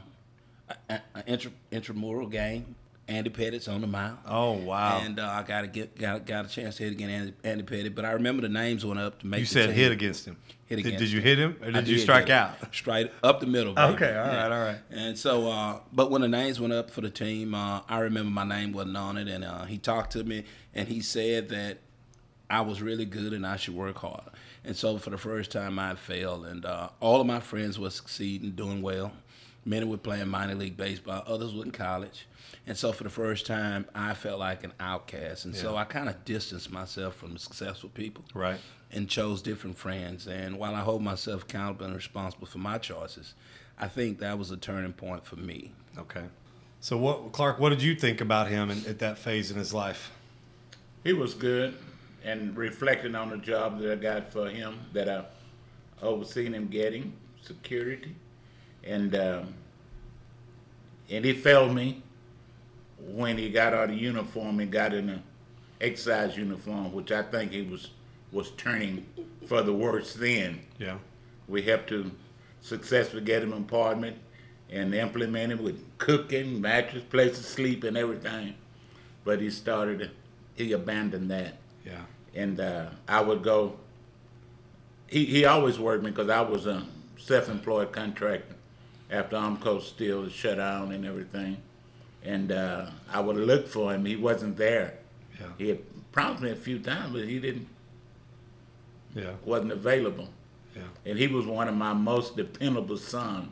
an 0.89 1.01
intra, 1.27 1.51
intramural 1.71 2.27
game, 2.27 2.75
Andy 3.07 3.29
Pettitte's 3.29 3.67
on 3.67 3.81
the 3.81 3.87
mound. 3.87 4.17
Oh 4.25 4.53
wow. 4.53 4.99
And 5.01 5.19
uh, 5.19 5.27
I 5.27 5.43
got 5.43 5.61
to 5.61 5.67
get 5.67 5.97
got, 5.97 6.25
got 6.25 6.45
a 6.45 6.49
chance 6.49 6.77
to 6.77 6.83
hit 6.83 6.91
against 6.91 7.13
Andy, 7.13 7.33
Andy 7.43 7.63
Pettitte, 7.63 7.95
but 7.95 8.03
I 8.03 8.11
remember 8.11 8.41
the 8.41 8.49
names 8.49 8.85
went 8.85 8.99
up 8.99 9.19
to 9.19 9.27
make. 9.27 9.39
you 9.39 9.45
said 9.45 9.67
team. 9.67 9.75
hit 9.75 9.91
against 9.91 10.25
him. 10.25 10.37
Hit 10.65 10.75
Did- 10.75 10.85
against 10.87 10.99
Did, 10.99 11.11
you 11.13 11.21
hit 11.21 11.39
him 11.39 11.55
or 11.61 11.67
I 11.67 11.71
did 11.71 11.87
you 11.87 11.95
did 11.95 12.01
strike 12.01 12.29
out? 12.29 12.55
Straight 12.75 13.11
up 13.23 13.39
the 13.39 13.47
middle. 13.47 13.73
baby. 13.73 13.93
Okay, 13.93 14.17
all 14.17 14.27
right, 14.27 14.51
all 14.51 14.65
right. 14.65 14.79
And 14.91 15.17
so, 15.17 15.49
uh, 15.49 15.79
but 15.93 16.11
when 16.11 16.21
the 16.21 16.27
names 16.27 16.59
went 16.59 16.73
up 16.73 16.91
for 16.91 16.99
the 16.99 17.09
team, 17.09 17.55
uh, 17.55 17.81
I 17.87 17.99
remember 17.99 18.29
my 18.29 18.43
name 18.43 18.73
wasn't 18.73 18.97
on 18.97 19.17
it, 19.17 19.29
and 19.29 19.45
uh, 19.45 19.63
he 19.63 19.77
talked 19.77 20.11
to 20.11 20.23
me, 20.25 20.43
and 20.75 20.89
he 20.89 20.99
said 20.99 21.47
that 21.49 21.77
I 22.49 22.61
was 22.61 22.81
really 22.81 23.05
good 23.05 23.33
and 23.33 23.45
I 23.45 23.57
should 23.57 23.75
work 23.75 23.97
harder. 23.97 24.31
And 24.63 24.75
so, 24.75 24.97
for 24.97 25.11
the 25.11 25.17
first 25.17 25.51
time, 25.51 25.79
I 25.79 25.95
failed, 25.95 26.45
and 26.45 26.65
uh, 26.65 26.89
all 26.99 27.21
of 27.21 27.27
my 27.27 27.39
friends 27.39 27.79
were 27.79 27.89
succeeding, 27.89 28.51
doing 28.51 28.81
well. 28.81 29.13
Many 29.67 29.85
were 29.85 29.97
playing 29.97 30.29
minor 30.29 30.55
league 30.55 30.77
baseball, 30.77 31.23
others 31.27 31.53
were 31.53 31.65
in 31.65 31.71
college. 31.71 32.25
And 32.65 32.77
so, 32.77 32.93
for 32.93 33.03
the 33.03 33.09
first 33.09 33.45
time, 33.45 33.85
I 33.93 34.13
felt 34.13 34.39
like 34.39 34.63
an 34.63 34.71
outcast, 34.79 35.43
and 35.45 35.53
so 35.55 35.75
I 35.75 35.83
kind 35.83 36.07
of 36.07 36.23
distanced 36.23 36.71
myself 36.71 37.15
from 37.15 37.33
the 37.33 37.39
successful 37.39 37.89
people 37.89 38.23
Right. 38.33 38.59
and 38.91 39.09
chose 39.09 39.41
different 39.41 39.77
friends. 39.77 40.25
And 40.27 40.57
while 40.57 40.73
I 40.73 40.79
hold 40.81 41.01
myself 41.03 41.43
accountable 41.43 41.85
and 41.85 41.95
responsible 41.95 42.47
for 42.47 42.59
my 42.59 42.77
choices, 42.77 43.33
I 43.77 43.87
think 43.89 44.19
that 44.19 44.39
was 44.39 44.51
a 44.51 44.57
turning 44.57 44.93
point 44.93 45.25
for 45.25 45.35
me. 45.35 45.73
Okay. 45.97 46.23
So 46.79 46.95
what, 46.97 47.33
Clark? 47.33 47.59
What 47.59 47.69
did 47.69 47.81
you 47.81 47.93
think 47.95 48.21
about 48.21 48.47
him 48.47 48.69
in, 48.71 48.85
at 48.85 48.99
that 48.99 49.17
phase 49.17 49.51
in 49.51 49.57
his 49.57 49.73
life? 49.73 50.11
He 51.03 51.11
was 51.11 51.33
good, 51.33 51.75
and 52.23 52.55
reflecting 52.55 53.15
on 53.15 53.29
the 53.31 53.37
job 53.37 53.79
that 53.81 53.91
I 53.91 53.95
got 53.95 54.31
for 54.31 54.49
him, 54.49 54.79
that 54.93 55.09
I 55.09 55.25
overseen 56.01 56.53
him 56.53 56.67
getting 56.67 57.13
security, 57.41 58.15
and 58.87 59.15
um, 59.15 59.53
and 61.09 61.25
he 61.25 61.33
failed 61.33 61.73
me 61.73 62.01
when 62.99 63.37
he 63.37 63.49
got 63.49 63.73
out 63.73 63.89
of 63.89 63.97
uniform 63.97 64.59
and 64.59 64.71
got 64.71 64.93
in 64.93 65.09
a 65.09 65.23
exercise 65.79 66.37
uniform, 66.37 66.91
which 66.93 67.11
I 67.11 67.23
think 67.23 67.51
he 67.51 67.61
was 67.61 67.89
was 68.31 68.51
turning 68.51 69.05
for 69.45 69.61
the 69.61 69.73
worse 69.73 70.13
then. 70.13 70.61
Yeah. 70.79 70.97
We 71.47 71.61
helped 71.61 71.89
to 71.89 72.11
successfully 72.61 73.23
get 73.23 73.43
him 73.43 73.53
an 73.53 73.59
apartment 73.59 74.17
and 74.69 74.93
implement 74.93 75.53
him 75.53 75.63
with 75.63 75.81
cooking, 75.97 76.59
mattress, 76.59 77.03
place 77.03 77.37
to 77.37 77.43
sleep, 77.43 77.85
and 77.85 77.95
everything. 77.95 78.55
But 79.23 79.39
he 79.39 79.49
started, 79.49 80.11
he 80.55 80.73
abandoned 80.73 81.31
that. 81.31 81.55
Yeah. 81.85 82.01
And 82.35 82.59
uh, 82.59 82.87
I 83.07 83.21
would 83.21 83.43
go, 83.43 83.77
he, 85.07 85.23
he 85.23 85.45
always 85.45 85.79
worked 85.79 86.03
me 86.03 86.09
because 86.11 86.29
I 86.29 86.41
was 86.41 86.65
a 86.65 86.85
self 87.17 87.47
employed 87.47 87.93
contractor 87.93 88.56
after 89.09 89.35
Armco 89.37 89.81
Steel 89.81 90.21
was 90.21 90.33
shut 90.33 90.57
down 90.57 90.91
and 90.91 91.05
everything. 91.05 91.57
And 92.23 92.51
uh, 92.51 92.87
I 93.11 93.19
would 93.21 93.37
look 93.37 93.67
for 93.67 93.93
him. 93.93 94.05
He 94.05 94.15
wasn't 94.15 94.57
there. 94.57 94.95
Yeah. 95.39 95.47
He 95.57 95.69
had 95.69 96.11
promised 96.11 96.43
me 96.43 96.51
a 96.51 96.55
few 96.55 96.79
times, 96.79 97.13
but 97.13 97.25
he 97.27 97.39
didn't, 97.39 97.67
Yeah. 99.15 99.33
wasn't 99.45 99.71
available 99.71 100.29
Yeah. 100.75 100.81
and 101.05 101.17
he 101.17 101.27
was 101.27 101.45
one 101.45 101.67
of 101.67 101.75
my 101.75 101.93
most 101.93 102.35
dependable 102.35 102.97
sons 102.97 103.49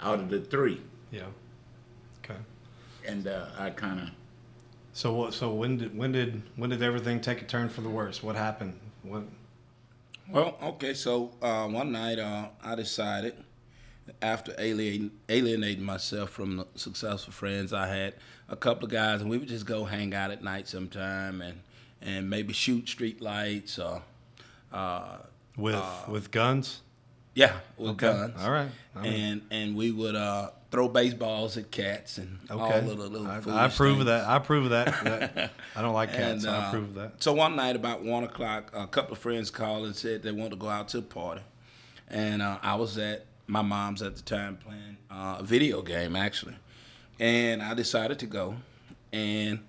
out 0.00 0.20
of 0.20 0.28
the 0.28 0.40
three. 0.40 0.80
Yeah. 1.10 1.26
Okay. 2.22 2.38
And 3.06 3.26
uh, 3.26 3.46
I 3.58 3.70
kind 3.70 4.00
of 4.00 4.08
So 4.92 5.12
what? 5.14 5.34
So 5.34 5.52
when 5.52 5.78
did 5.78 5.96
when 5.96 6.12
did 6.12 6.42
when 6.56 6.70
did 6.70 6.82
everything 6.82 7.20
take 7.20 7.42
a 7.42 7.44
turn 7.44 7.68
for 7.68 7.80
the 7.80 7.88
worse? 7.90 8.22
What 8.22 8.36
happened? 8.36 8.78
What? 9.02 9.22
Well, 10.30 10.56
okay, 10.62 10.94
so 10.94 11.32
uh, 11.42 11.66
one 11.68 11.92
night 11.92 12.18
uh, 12.18 12.48
I 12.62 12.74
decided, 12.76 13.34
after 14.22 14.54
alienating, 14.58 15.10
alienating 15.28 15.84
myself 15.84 16.30
from 16.30 16.56
the 16.58 16.66
successful 16.76 17.32
friends 17.32 17.72
I 17.72 17.86
had, 17.88 18.14
a 18.48 18.56
couple 18.56 18.84
of 18.84 18.90
guys, 18.90 19.20
and 19.20 19.30
we 19.30 19.38
would 19.38 19.48
just 19.48 19.66
go 19.66 19.84
hang 19.84 20.14
out 20.14 20.30
at 20.30 20.42
night 20.42 20.68
sometime 20.68 21.40
and, 21.40 21.60
and 22.02 22.28
maybe 22.28 22.52
shoot 22.52 22.88
street 22.88 23.20
lights 23.20 23.78
or, 23.78 24.02
uh, 24.72 25.16
With 25.56 25.82
with 26.08 26.30
guns? 26.30 26.80
yeah, 27.34 27.54
with 27.76 27.92
Okay. 27.92 28.06
guns. 28.12 28.34
All 28.42 28.50
right. 28.50 28.68
All 28.96 29.02
right. 29.02 29.06
And 29.10 29.42
and 29.50 29.74
we 29.76 29.90
would 29.90 30.14
uh, 30.14 30.50
throw 30.70 30.88
baseballs 30.88 31.56
at 31.56 31.70
cats 31.70 32.18
and 32.18 32.38
all 32.50 32.66
Okay. 32.66 32.78
of 32.80 32.86
the 32.86 32.94
little 32.94 33.26
I, 33.26 33.40
I 33.62 33.66
approve 33.66 34.00
of 34.00 34.06
that. 34.06 34.26
I 34.26 34.36
approve 34.36 34.64
of 34.64 34.70
that. 34.70 34.86
That- 35.04 35.50
I 35.76 35.82
don't 35.82 35.94
like 35.94 36.10
cats. 36.10 36.20
And, 36.20 36.42
so 36.42 36.50
I 36.50 36.56
uh, 36.56 36.68
approve 36.68 36.84
of 36.90 36.94
that. 36.96 37.22
So 37.22 37.32
one 37.32 37.56
night 37.56 37.76
about 37.76 38.02
one 38.02 38.24
o'clock, 38.24 38.70
a 38.74 38.86
couple 38.86 39.12
of 39.14 39.18
friends 39.18 39.50
called 39.50 39.86
and 39.86 39.96
said 39.96 40.22
they 40.22 40.32
wanted 40.32 40.50
to 40.50 40.56
go 40.56 40.68
out 40.68 40.88
to 40.88 40.98
a 40.98 41.02
party, 41.02 41.42
and 42.08 42.42
uh, 42.42 42.58
I 42.62 42.74
was 42.74 42.98
at 42.98 43.24
my 43.46 43.62
mom's 43.62 44.02
at 44.02 44.16
the 44.16 44.22
time 44.22 44.56
playing 44.56 44.96
uh, 45.10 45.36
a 45.40 45.42
video 45.42 45.82
game 45.82 46.16
actually, 46.16 46.56
and 47.18 47.62
I 47.62 47.74
decided 47.74 48.18
to 48.20 48.26
go, 48.26 48.56
and 49.12 49.60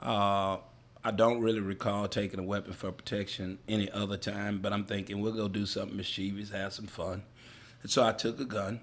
uh, 0.00 0.58
I 1.02 1.10
don't 1.10 1.40
really 1.40 1.60
recall 1.60 2.08
taking 2.08 2.40
a 2.40 2.44
weapon 2.44 2.72
for 2.72 2.92
protection 2.92 3.58
any 3.68 3.90
other 3.90 4.16
time, 4.16 4.60
but 4.60 4.72
I'm 4.72 4.84
thinking 4.84 5.20
we'll 5.20 5.32
go 5.32 5.48
do 5.48 5.66
something 5.66 5.96
mischievous, 5.96 6.50
have 6.50 6.72
some 6.72 6.86
fun, 6.86 7.22
and 7.82 7.90
so 7.90 8.04
I 8.04 8.12
took 8.12 8.40
a 8.40 8.44
gun. 8.44 8.80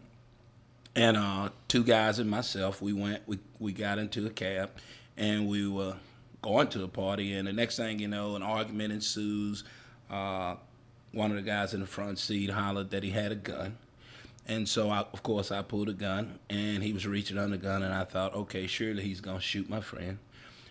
And 0.94 1.16
uh, 1.16 1.52
two 1.70 1.86
guys 1.86 2.20
and 2.20 2.30
myself, 2.30 2.82
we 2.82 2.92
went, 2.92 3.24
we, 3.26 3.40
we 3.60 3.72
got 3.72 3.98
into 3.98 4.26
a 4.26 4.30
cab, 4.30 4.72
and 5.16 5.48
we 5.48 5.66
were 5.66 5.96
going 6.42 6.68
to 6.68 6.80
the 6.80 6.88
party. 6.90 7.34
And 7.34 7.48
the 7.48 7.54
next 7.54 7.78
thing 7.78 8.00
you 8.00 8.10
know, 8.10 8.36
an 8.36 8.44
argument 8.44 8.92
ensues. 8.92 9.64
Uh, 10.10 10.56
one 11.14 11.32
of 11.32 11.38
the 11.38 11.44
guys 11.44 11.74
in 11.74 11.80
the 11.82 11.88
front 11.88 12.20
seat 12.20 12.50
hollered 12.50 12.90
that 12.92 13.04
he 13.04 13.10
had 13.10 13.32
a 13.32 13.36
gun, 13.36 13.78
and 14.52 14.68
so 14.68 14.90
I, 14.90 15.00
of 15.00 15.24
course 15.24 15.52
I 15.52 15.62
pulled 15.62 15.90
a 15.90 15.94
gun, 15.94 16.40
and 16.50 16.84
he 16.84 16.94
was 16.94 17.08
reaching 17.08 17.38
on 17.38 17.52
the 17.52 17.58
gun, 17.58 17.84
and 17.84 17.94
I 17.94 18.04
thought, 18.04 18.36
okay, 18.36 18.68
surely 18.68 19.04
he's 19.04 19.22
gonna 19.22 19.40
shoot 19.40 19.70
my 19.70 19.82
friend, 19.82 20.18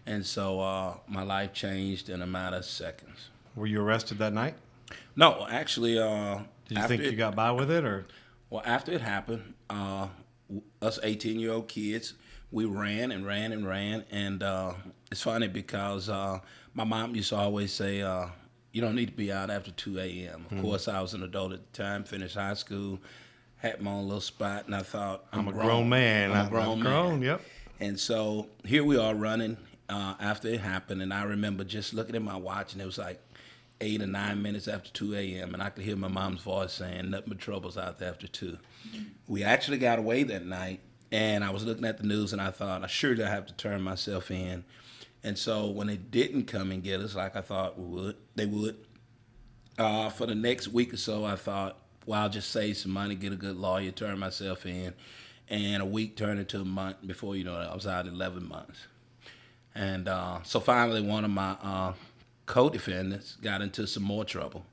and 0.07 0.25
so 0.25 0.61
uh, 0.61 0.95
my 1.09 1.23
life 1.23 1.53
changed 1.53 2.09
in 2.09 2.23
a 2.23 2.27
matter 2.27 2.57
of 2.59 2.65
seconds. 2.65 3.31
Were 3.57 3.67
you 3.67 3.81
arrested 3.81 4.19
that 4.19 4.33
night? 4.33 4.55
No, 5.17 5.47
actually, 5.49 5.99
uh, 5.99 6.41
Did 6.69 6.79
you 6.79 6.89
think 6.89 7.03
it- 7.03 7.11
you 7.13 7.17
got 7.17 7.35
by 7.35 7.51
with 7.53 7.71
it, 7.71 7.85
or 7.85 8.07
well, 8.51 8.63
after 8.65 8.93
it 8.93 9.01
happened, 9.01 9.55
uh, 9.69 10.09
us 10.83 10.99
18 11.03 11.39
year 11.41 11.53
old 11.53 11.69
kids, 11.69 12.15
we 12.53 12.65
ran 12.65 13.13
and 13.13 13.25
ran 13.25 13.53
and 13.53 13.65
ran. 13.67 14.05
And 14.11 14.43
uh, 14.43 14.73
it's 15.13 15.23
funny 15.23 15.47
because 15.47 16.09
uh, 16.09 16.41
my 16.75 16.83
mom 16.83 17.15
used 17.15 17.29
to 17.29 17.37
always 17.37 17.73
say, 17.73 18.03
uh, 18.03 18.27
you 18.73 18.81
don't 18.81 18.97
need 18.97 19.07
to 19.07 19.13
be 19.17 19.31
out 19.33 19.51
after 19.51 19.71
2 19.71 20.01
a.m. 20.01 20.47
Of 20.51 20.61
course, 20.61 20.89
I 20.89 21.01
was 21.01 21.15
an 21.15 21.23
adult 21.23 21.53
at 21.53 21.73
the 21.73 21.83
time, 21.83 22.03
finished 22.03 22.35
high 22.35 22.55
school, 22.55 22.99
had 23.61 23.81
my 23.81 23.91
own 23.91 24.05
little 24.05 24.21
spot, 24.21 24.67
and 24.67 24.75
I 24.75 24.83
thought, 24.83 25.25
I'm, 25.33 25.41
I'm 25.41 25.49
a 25.49 25.53
grown, 25.53 25.89
man. 25.89 26.33
I'm 26.33 26.47
a 26.47 26.51
grown 26.51 26.83
man. 26.83 26.93
grown. 26.93 27.23
Yep. 27.23 27.43
And 27.81 27.99
so 27.99 28.49
here 28.65 28.85
we 28.85 28.99
are 28.99 29.15
running 29.15 29.57
uh, 29.89 30.15
after 30.21 30.49
it 30.49 30.61
happened, 30.61 31.03
and 31.03 31.13
I 31.13 31.25
remember 31.25 31.65
just 31.65 31.95
looking 31.95 32.15
at 32.15 32.23
my 32.23 32.37
watch, 32.37 32.73
and 32.73 32.83
it 32.83 32.87
was 32.87 32.99
like 32.99 33.21
eight 33.81 34.03
or 34.03 34.07
nine 34.07 34.43
minutes 34.43 34.69
after 34.69 34.91
2 34.91 35.15
a.m., 35.15 35.55
and 35.55 35.63
I 35.63 35.71
could 35.71 35.85
hear 35.85 35.97
my 35.97 36.09
mom's 36.09 36.43
voice 36.43 36.73
saying, 36.73 37.11
nothing 37.11 37.29
but 37.29 37.39
trouble's 37.39 37.79
out 37.79 37.99
there 37.99 38.11
after 38.11 38.27
2. 38.27 38.59
We 39.27 39.43
actually 39.43 39.79
got 39.79 39.99
away 39.99 40.23
that 40.25 40.45
night, 40.45 40.81
and 41.11 41.43
I 41.43 41.51
was 41.51 41.65
looking 41.65 41.85
at 41.85 41.99
the 41.99 42.07
news, 42.07 42.33
and 42.33 42.41
I 42.41 42.51
thought, 42.51 42.85
I 42.85 42.87
sure 42.87 43.15
surely 43.17 43.31
have 43.31 43.47
to 43.47 43.55
turn 43.55 43.83
myself 43.83 44.31
in. 44.31 44.65
And 45.23 45.37
so 45.37 45.67
when 45.67 45.87
they 45.87 45.97
didn't 45.97 46.45
come 46.45 46.71
and 46.71 46.83
get 46.83 47.01
us 47.01 47.15
like 47.15 47.37
I 47.37 47.43
thought 47.43 47.79
we 47.79 47.85
would, 47.85 48.17
they 48.37 48.47
would, 48.47 48.77
uh, 49.79 50.09
for 50.11 50.27
the 50.27 50.35
next 50.35 50.69
week 50.69 50.95
or 50.95 50.97
so, 50.97 51.25
I 51.25 51.37
thought, 51.37 51.79
well, 52.11 52.23
I'll 52.23 52.29
just 52.29 52.51
save 52.51 52.77
some 52.77 52.91
money, 52.91 53.15
get 53.15 53.33
a 53.33 53.37
good 53.37 53.57
lawyer, 53.57 53.93
turn 53.93 54.19
myself 54.19 54.67
in. 54.67 54.93
And 55.49 55.81
a 55.81 55.87
week 55.87 56.17
turned 56.17 56.41
into 56.41 56.61
a 56.61 56.65
month. 56.65 56.97
Before 57.07 57.37
you 57.37 57.45
know 57.45 57.61
it, 57.61 57.69
I 57.71 57.73
was 57.73 57.87
out 57.87 58.09
11 58.09 58.49
months. 58.49 58.81
And 59.77 60.09
uh, 60.09 60.43
so 60.43 60.59
finally, 60.59 61.03
one 61.03 61.25
of 61.25 61.31
my 61.31 61.53
uh, 61.63 61.93
co-defendants 62.47 63.37
got 63.41 63.63
into 63.63 63.87
some 63.87 64.03
more 64.03 64.25
trouble 64.25 64.67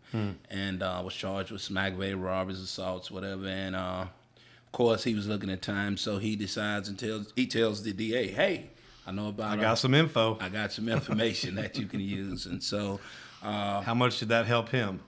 and 0.49 0.81
uh, 0.81 0.99
was 1.05 1.13
charged 1.13 1.51
with 1.51 1.61
some 1.61 1.77
aggravated 1.77 2.17
robberies, 2.17 2.59
assaults, 2.59 3.11
whatever. 3.11 3.45
And 3.45 3.75
uh, 3.75 4.05
of 4.07 4.71
course, 4.71 5.03
he 5.03 5.13
was 5.13 5.27
looking 5.27 5.51
at 5.51 5.61
time, 5.61 5.95
so 5.95 6.17
he 6.17 6.35
decides 6.35 6.89
and 6.89 6.97
tells 6.97 7.31
he 7.35 7.45
tells 7.45 7.83
the 7.83 7.93
DA, 7.93 8.29
"Hey, 8.29 8.69
I 9.05 9.11
know 9.11 9.27
about. 9.27 9.57
I 9.57 9.61
uh, 9.61 9.61
got 9.61 9.77
some 9.77 9.93
info. 9.93 10.37
I 10.41 10.49
got 10.49 10.71
some 10.71 10.89
information 10.89 11.53
that 11.55 11.77
you 11.77 11.85
can 11.85 11.99
use." 11.99 12.47
And 12.47 12.63
so, 12.63 12.99
uh, 13.43 13.81
How 13.81 13.93
much 13.93 14.17
did 14.19 14.29
that 14.29 14.47
help 14.47 14.69
him? 14.69 15.01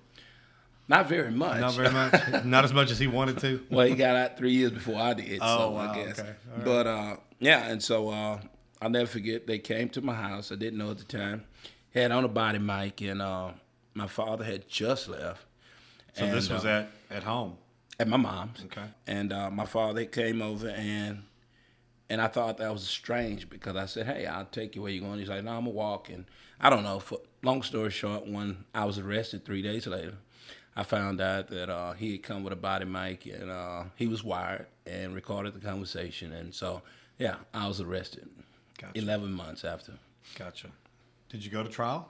Not 0.89 1.07
very 1.07 1.31
much. 1.31 1.61
Not 1.61 1.73
very 1.75 1.91
much. 1.91 2.43
Not 2.45 2.65
as 2.65 2.73
much 2.73 2.91
as 2.91 2.99
he 2.99 3.07
wanted 3.07 3.37
to. 3.39 3.63
well, 3.69 3.85
he 3.87 3.95
got 3.95 4.15
out 4.15 4.37
three 4.37 4.51
years 4.51 4.71
before 4.71 4.99
I 4.99 5.13
did. 5.13 5.39
Oh, 5.41 5.57
so 5.57 5.69
wow, 5.71 5.91
I 5.91 5.95
guess. 5.95 6.19
okay. 6.19 6.29
Right. 6.29 6.65
But 6.65 6.87
uh, 6.87 7.15
yeah, 7.39 7.67
and 7.69 7.81
so 7.81 8.09
uh, 8.09 8.41
I'll 8.81 8.89
never 8.89 9.05
forget. 9.05 9.47
They 9.47 9.59
came 9.59 9.87
to 9.89 10.01
my 10.01 10.15
house. 10.15 10.51
I 10.51 10.55
didn't 10.55 10.79
know 10.79 10.91
at 10.91 10.97
the 10.97 11.03
time. 11.05 11.45
Had 11.93 12.11
on 12.11 12.23
a 12.25 12.27
body 12.27 12.59
mic, 12.59 13.01
and 13.01 13.21
uh, 13.21 13.51
my 13.93 14.07
father 14.07 14.43
had 14.43 14.67
just 14.67 15.07
left. 15.07 15.45
So 16.13 16.25
this 16.27 16.49
was 16.49 16.65
uh, 16.65 16.87
at 17.09 17.17
at 17.17 17.23
home. 17.23 17.57
at 17.99 18.07
my 18.07 18.17
mom's. 18.17 18.63
Okay. 18.65 18.87
And 19.07 19.31
uh, 19.31 19.49
my 19.51 19.65
father 19.65 20.05
came 20.05 20.41
over 20.41 20.67
and 20.69 21.23
and 22.09 22.19
I 22.21 22.27
thought 22.27 22.57
that 22.57 22.71
was 22.73 22.83
strange 22.83 23.49
because 23.49 23.75
I 23.75 23.85
said, 23.85 24.07
"Hey, 24.07 24.25
I'll 24.25 24.45
take 24.45 24.75
you 24.75 24.81
where 24.81 24.91
you're 24.91 25.03
going." 25.03 25.19
He's 25.19 25.29
like, 25.29 25.43
"No, 25.43 25.51
I'm 25.51 25.65
gonna 25.65 25.69
walk." 25.69 26.09
And 26.09 26.25
I 26.59 26.69
don't 26.71 26.83
know. 26.83 26.99
For 26.99 27.19
long 27.43 27.61
story 27.61 27.91
short, 27.91 28.25
when 28.27 28.65
I 28.73 28.85
was 28.85 28.97
arrested 28.97 29.45
three 29.45 29.61
days 29.61 29.85
later, 29.85 30.15
I 30.79 30.83
found 30.83 31.19
out 31.19 31.49
that 31.49 31.69
uh, 31.69 31.91
he 31.91 32.13
had 32.13 32.23
come 32.23 32.41
with 32.41 32.53
a 32.53 32.55
body 32.55 32.85
mic 32.85 33.25
and 33.25 33.51
uh, 33.51 33.83
he 33.97 34.07
was 34.07 34.23
wired 34.23 34.65
and 34.87 35.13
recorded 35.13 35.53
the 35.53 35.59
conversation. 35.59 36.31
And 36.31 36.55
so, 36.55 36.81
yeah, 37.17 37.35
I 37.53 37.67
was 37.67 37.81
arrested. 37.81 38.29
Gotcha. 38.77 38.97
Eleven 38.97 39.33
months 39.33 39.65
after. 39.65 39.91
Gotcha. 40.35 40.67
Did 41.27 41.43
you 41.43 41.51
go 41.51 41.63
to 41.63 41.69
trial? 41.69 42.09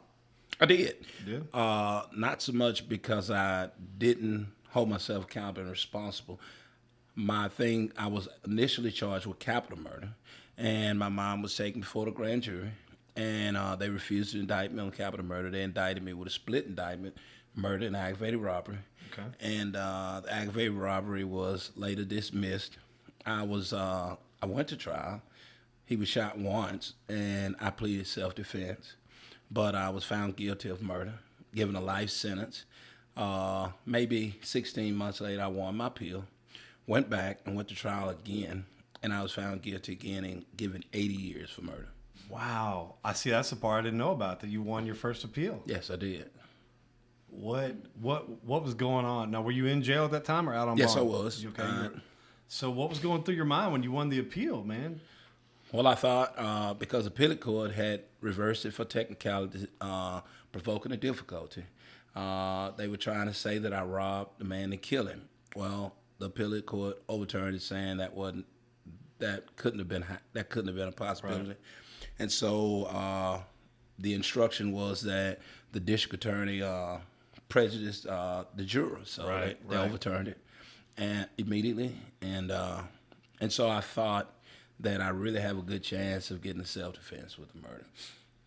I 0.60 0.68
did. 0.68 0.98
You 1.26 1.32
did? 1.34 1.48
Uh, 1.52 2.04
not 2.16 2.44
so 2.44 2.52
much 2.52 2.88
because 2.88 3.32
I 3.32 3.70
didn't 3.98 4.52
hold 4.70 4.88
myself 4.88 5.24
accountable 5.24 5.62
and 5.62 5.72
responsible. 5.72 6.40
My 7.16 7.48
thing, 7.48 7.92
I 7.98 8.06
was 8.06 8.28
initially 8.46 8.92
charged 8.92 9.26
with 9.26 9.40
capital 9.40 9.80
murder, 9.80 10.10
and 10.60 11.00
my 11.00 11.10
mom 11.10 11.42
was 11.42 11.58
taken 11.58 11.82
before 11.82 12.06
the 12.06 12.12
grand 12.12 12.44
jury, 12.44 12.70
and 13.16 13.58
uh, 13.58 13.76
they 13.76 13.90
refused 13.90 14.34
to 14.34 14.40
indict 14.40 14.72
me 14.72 14.84
on 14.84 14.92
capital 14.92 15.26
murder. 15.26 15.50
They 15.50 15.64
indicted 15.64 16.04
me 16.04 16.14
with 16.14 16.28
a 16.28 16.32
split 16.32 16.68
indictment, 16.68 17.18
murder 17.56 17.86
and 17.86 17.96
aggravated 17.96 18.40
robbery. 18.40 18.80
Okay. 19.12 19.28
And 19.40 19.76
uh, 19.76 20.22
the 20.24 20.34
aggravated 20.34 20.74
robbery 20.74 21.24
was 21.24 21.72
later 21.76 22.04
dismissed. 22.06 22.78
I 23.26 23.44
was, 23.44 23.74
uh, 23.74 24.16
I 24.42 24.46
went 24.46 24.68
to 24.70 24.78
trial. 24.78 25.22
He 25.86 25.96
was 25.96 26.08
shot 26.08 26.38
once, 26.38 26.94
and 27.08 27.56
I 27.60 27.72
pleaded 27.72 28.06
self-defense 28.06 28.96
but 29.52 29.76
I 29.76 29.90
was 29.90 30.04
found 30.04 30.36
guilty 30.36 30.70
of 30.70 30.82
murder, 30.82 31.14
given 31.54 31.76
a 31.76 31.82
life 31.82 32.10
sentence. 32.10 32.66
Uh, 33.18 33.70
maybe 33.86 34.40
16 34.42 34.96
months 34.96 35.22
later, 35.22 35.42
I 35.42 35.48
won 35.48 35.78
my 35.78 35.88
appeal, 35.88 36.26
went 36.88 37.10
back 37.10 37.40
and 37.46 37.56
went 37.56 37.68
to 37.70 37.76
trial 37.76 38.10
again, 38.10 38.66
and 39.02 39.14
I 39.14 39.22
was 39.22 39.32
found 39.32 39.62
guilty 39.62 39.94
again 39.94 40.24
and 40.24 40.46
given 40.56 40.84
80 40.94 41.14
years 41.14 41.50
for 41.50 41.62
murder. 41.62 41.90
Wow. 42.30 42.96
I 43.04 43.14
see. 43.14 43.32
That's 43.32 43.50
the 43.50 43.56
part 43.56 43.80
I 43.80 43.82
didn't 43.86 43.98
know 43.98 44.12
about. 44.12 44.42
That 44.42 44.50
you 44.50 44.62
won 44.62 44.86
your 44.86 44.94
first 44.94 45.24
appeal. 45.24 45.64
Yes, 45.66 45.90
I 45.90 45.96
did. 45.96 46.30
What? 47.32 47.76
What? 48.00 48.44
What 48.44 48.64
was 48.64 48.74
going 48.74 49.06
on? 49.06 49.32
Now, 49.32 49.42
were 49.42 49.52
you 49.52 49.68
in 49.68 49.82
jail 49.82 50.06
at 50.06 50.12
that 50.12 50.26
time 50.26 50.50
or 50.50 50.54
out 50.54 50.68
on 50.68 50.78
Yes, 50.78 50.96
bond? 50.96 51.08
I 51.08 51.12
was. 51.12 51.44
You 51.44 51.50
okay. 51.50 51.64
Uh, 51.64 51.90
so, 52.48 52.70
what 52.70 52.90
was 52.90 53.00
going 53.00 53.24
through 53.24 53.36
your 53.36 53.46
mind 53.46 53.72
when 53.72 53.84
you 53.84 53.92
won 53.92 54.10
the 54.10 54.20
appeal, 54.20 54.64
man? 54.64 55.00
Well, 55.72 55.86
I 55.86 55.96
thought 55.96 56.34
uh, 56.38 56.74
because 56.74 57.04
the 57.04 57.10
appellate 57.10 57.42
court 57.42 57.72
had 57.72 58.02
reversed 58.22 58.66
it 58.66 58.74
for 58.74 58.86
technicality, 58.86 59.68
uh, 59.80 60.22
provoking 60.52 60.92
a 60.92 60.98
difficulty, 60.98 61.64
uh, 62.16 62.72
they 62.72 62.88
were 62.88 62.98
trying 62.98 63.28
to 63.28 63.34
say 63.34 63.60
that 63.60 63.72
I 63.72 63.84
robbed 63.84 64.40
the 64.40 64.46
man 64.46 64.72
to 64.72 64.78
kill 64.78 65.06
him. 65.06 65.30
Well, 65.56 65.94
the 66.18 66.26
appellate 66.26 66.66
court 66.66 67.02
overturned 67.08 67.56
it, 67.56 67.62
saying 67.62 67.98
that 67.98 68.16
wasn't 68.16 68.46
that 69.20 69.56
couldn't 69.58 69.80
have 69.80 69.88
been 69.88 70.06
that 70.34 70.50
couldn't 70.50 70.68
have 70.68 70.76
been 70.76 70.88
a 70.88 70.92
possibility, 70.92 71.56
and 72.18 72.32
so 72.32 72.86
uh, 72.86 73.42
the 74.00 74.14
instruction 74.14 74.72
was 74.72 75.02
that 75.02 75.40
the 75.72 75.80
district 75.80 76.26
attorney 76.26 76.62
uh, 76.64 76.98
prejudiced 77.50 78.06
uh, 78.08 78.46
the 78.56 78.64
jurors, 78.64 79.10
so 79.10 79.28
Right, 79.28 79.58
they, 79.68 79.76
they 79.76 79.82
overturned 79.82 80.28
it 80.30 80.38
and 81.00 81.28
immediately, 81.38 81.96
and 82.22 82.52
uh, 82.52 82.82
and 83.40 83.52
so 83.52 83.70
I 83.70 83.82
thought 83.82 84.34
that 84.82 85.02
I 85.02 85.10
really 85.10 85.40
have 85.42 85.58
a 85.58 85.62
good 85.62 85.82
chance 85.84 86.30
of 86.30 86.42
getting 86.42 86.62
a 86.62 86.66
self 86.66 86.96
defense 86.96 87.38
with 87.38 87.52
the 87.54 87.60
murder. 87.60 87.86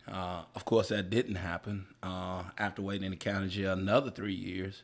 Uh, 0.06 0.42
of 0.54 0.64
course, 0.64 0.88
that 0.88 1.11
didn't 1.11 1.37
happen. 1.37 1.87
Uh, 2.02 2.44
after 2.59 2.82
waiting 2.82 3.04
in 3.04 3.11
the 3.11 3.16
county 3.16 3.49
jail 3.49 3.73
another 3.73 4.11
three 4.11 4.35
years, 4.35 4.82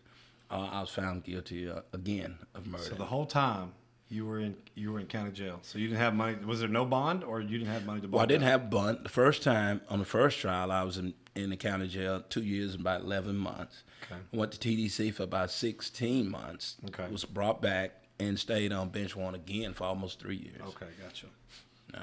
uh, 0.51 0.69
I 0.73 0.81
was 0.81 0.91
found 0.91 1.25
guilty 1.25 1.69
uh, 1.69 1.81
again 1.93 2.39
of 2.55 2.67
murder. 2.67 2.85
So 2.85 2.95
the 2.95 3.05
whole 3.05 3.27
time 3.27 3.73
you 4.09 4.27
were 4.27 4.41
in 4.41 4.57
you 4.75 4.93
were 4.93 5.01
in 5.01 5.07
county 5.07 5.33
jail. 5.33 5.59
So 5.63 5.79
you 5.79 5.89
didn't 5.89 6.01
have 6.01 6.15
money. 6.15 6.37
Was 6.45 6.61
there 6.61 6.69
no 6.69 6.85
bond, 6.85 7.25
or 7.25 7.41
you 7.41 7.59
didn't 7.59 7.73
have 7.73 7.85
money 7.87 8.01
to 8.01 8.09
bond? 8.09 8.13
well, 8.15 8.23
I 8.23 8.27
didn't 8.27 8.45
out? 8.45 8.61
have 8.61 8.71
bond. 8.71 8.99
The 9.05 9.09
first 9.09 9.43
time 9.43 9.81
on 9.89 9.99
the 9.99 10.05
first 10.05 10.39
trial, 10.41 10.71
I 10.73 10.83
was 10.83 10.97
in, 10.99 11.15
in 11.35 11.51
the 11.51 11.57
county 11.57 11.89
jail 11.89 12.23
two 12.29 12.43
years 12.43 12.73
and 12.73 12.81
about 12.81 13.03
eleven 13.03 13.37
months. 13.37 13.83
Okay. 14.05 14.21
Went 14.33 14.53
to 14.53 14.59
TDC 14.69 15.15
for 15.15 15.25
about 15.25 15.51
sixteen 15.51 16.31
months. 16.31 16.77
Okay. 16.87 17.07
Was 17.11 17.25
brought 17.25 17.61
back 17.61 18.05
and 18.19 18.39
stayed 18.39 18.73
on 18.73 18.89
bench 18.89 19.15
warrant 19.15 19.37
again 19.37 19.75
for 19.75 19.85
almost 19.85 20.21
three 20.21 20.37
years. 20.37 20.61
Okay, 20.69 20.87
gotcha. 21.03 21.27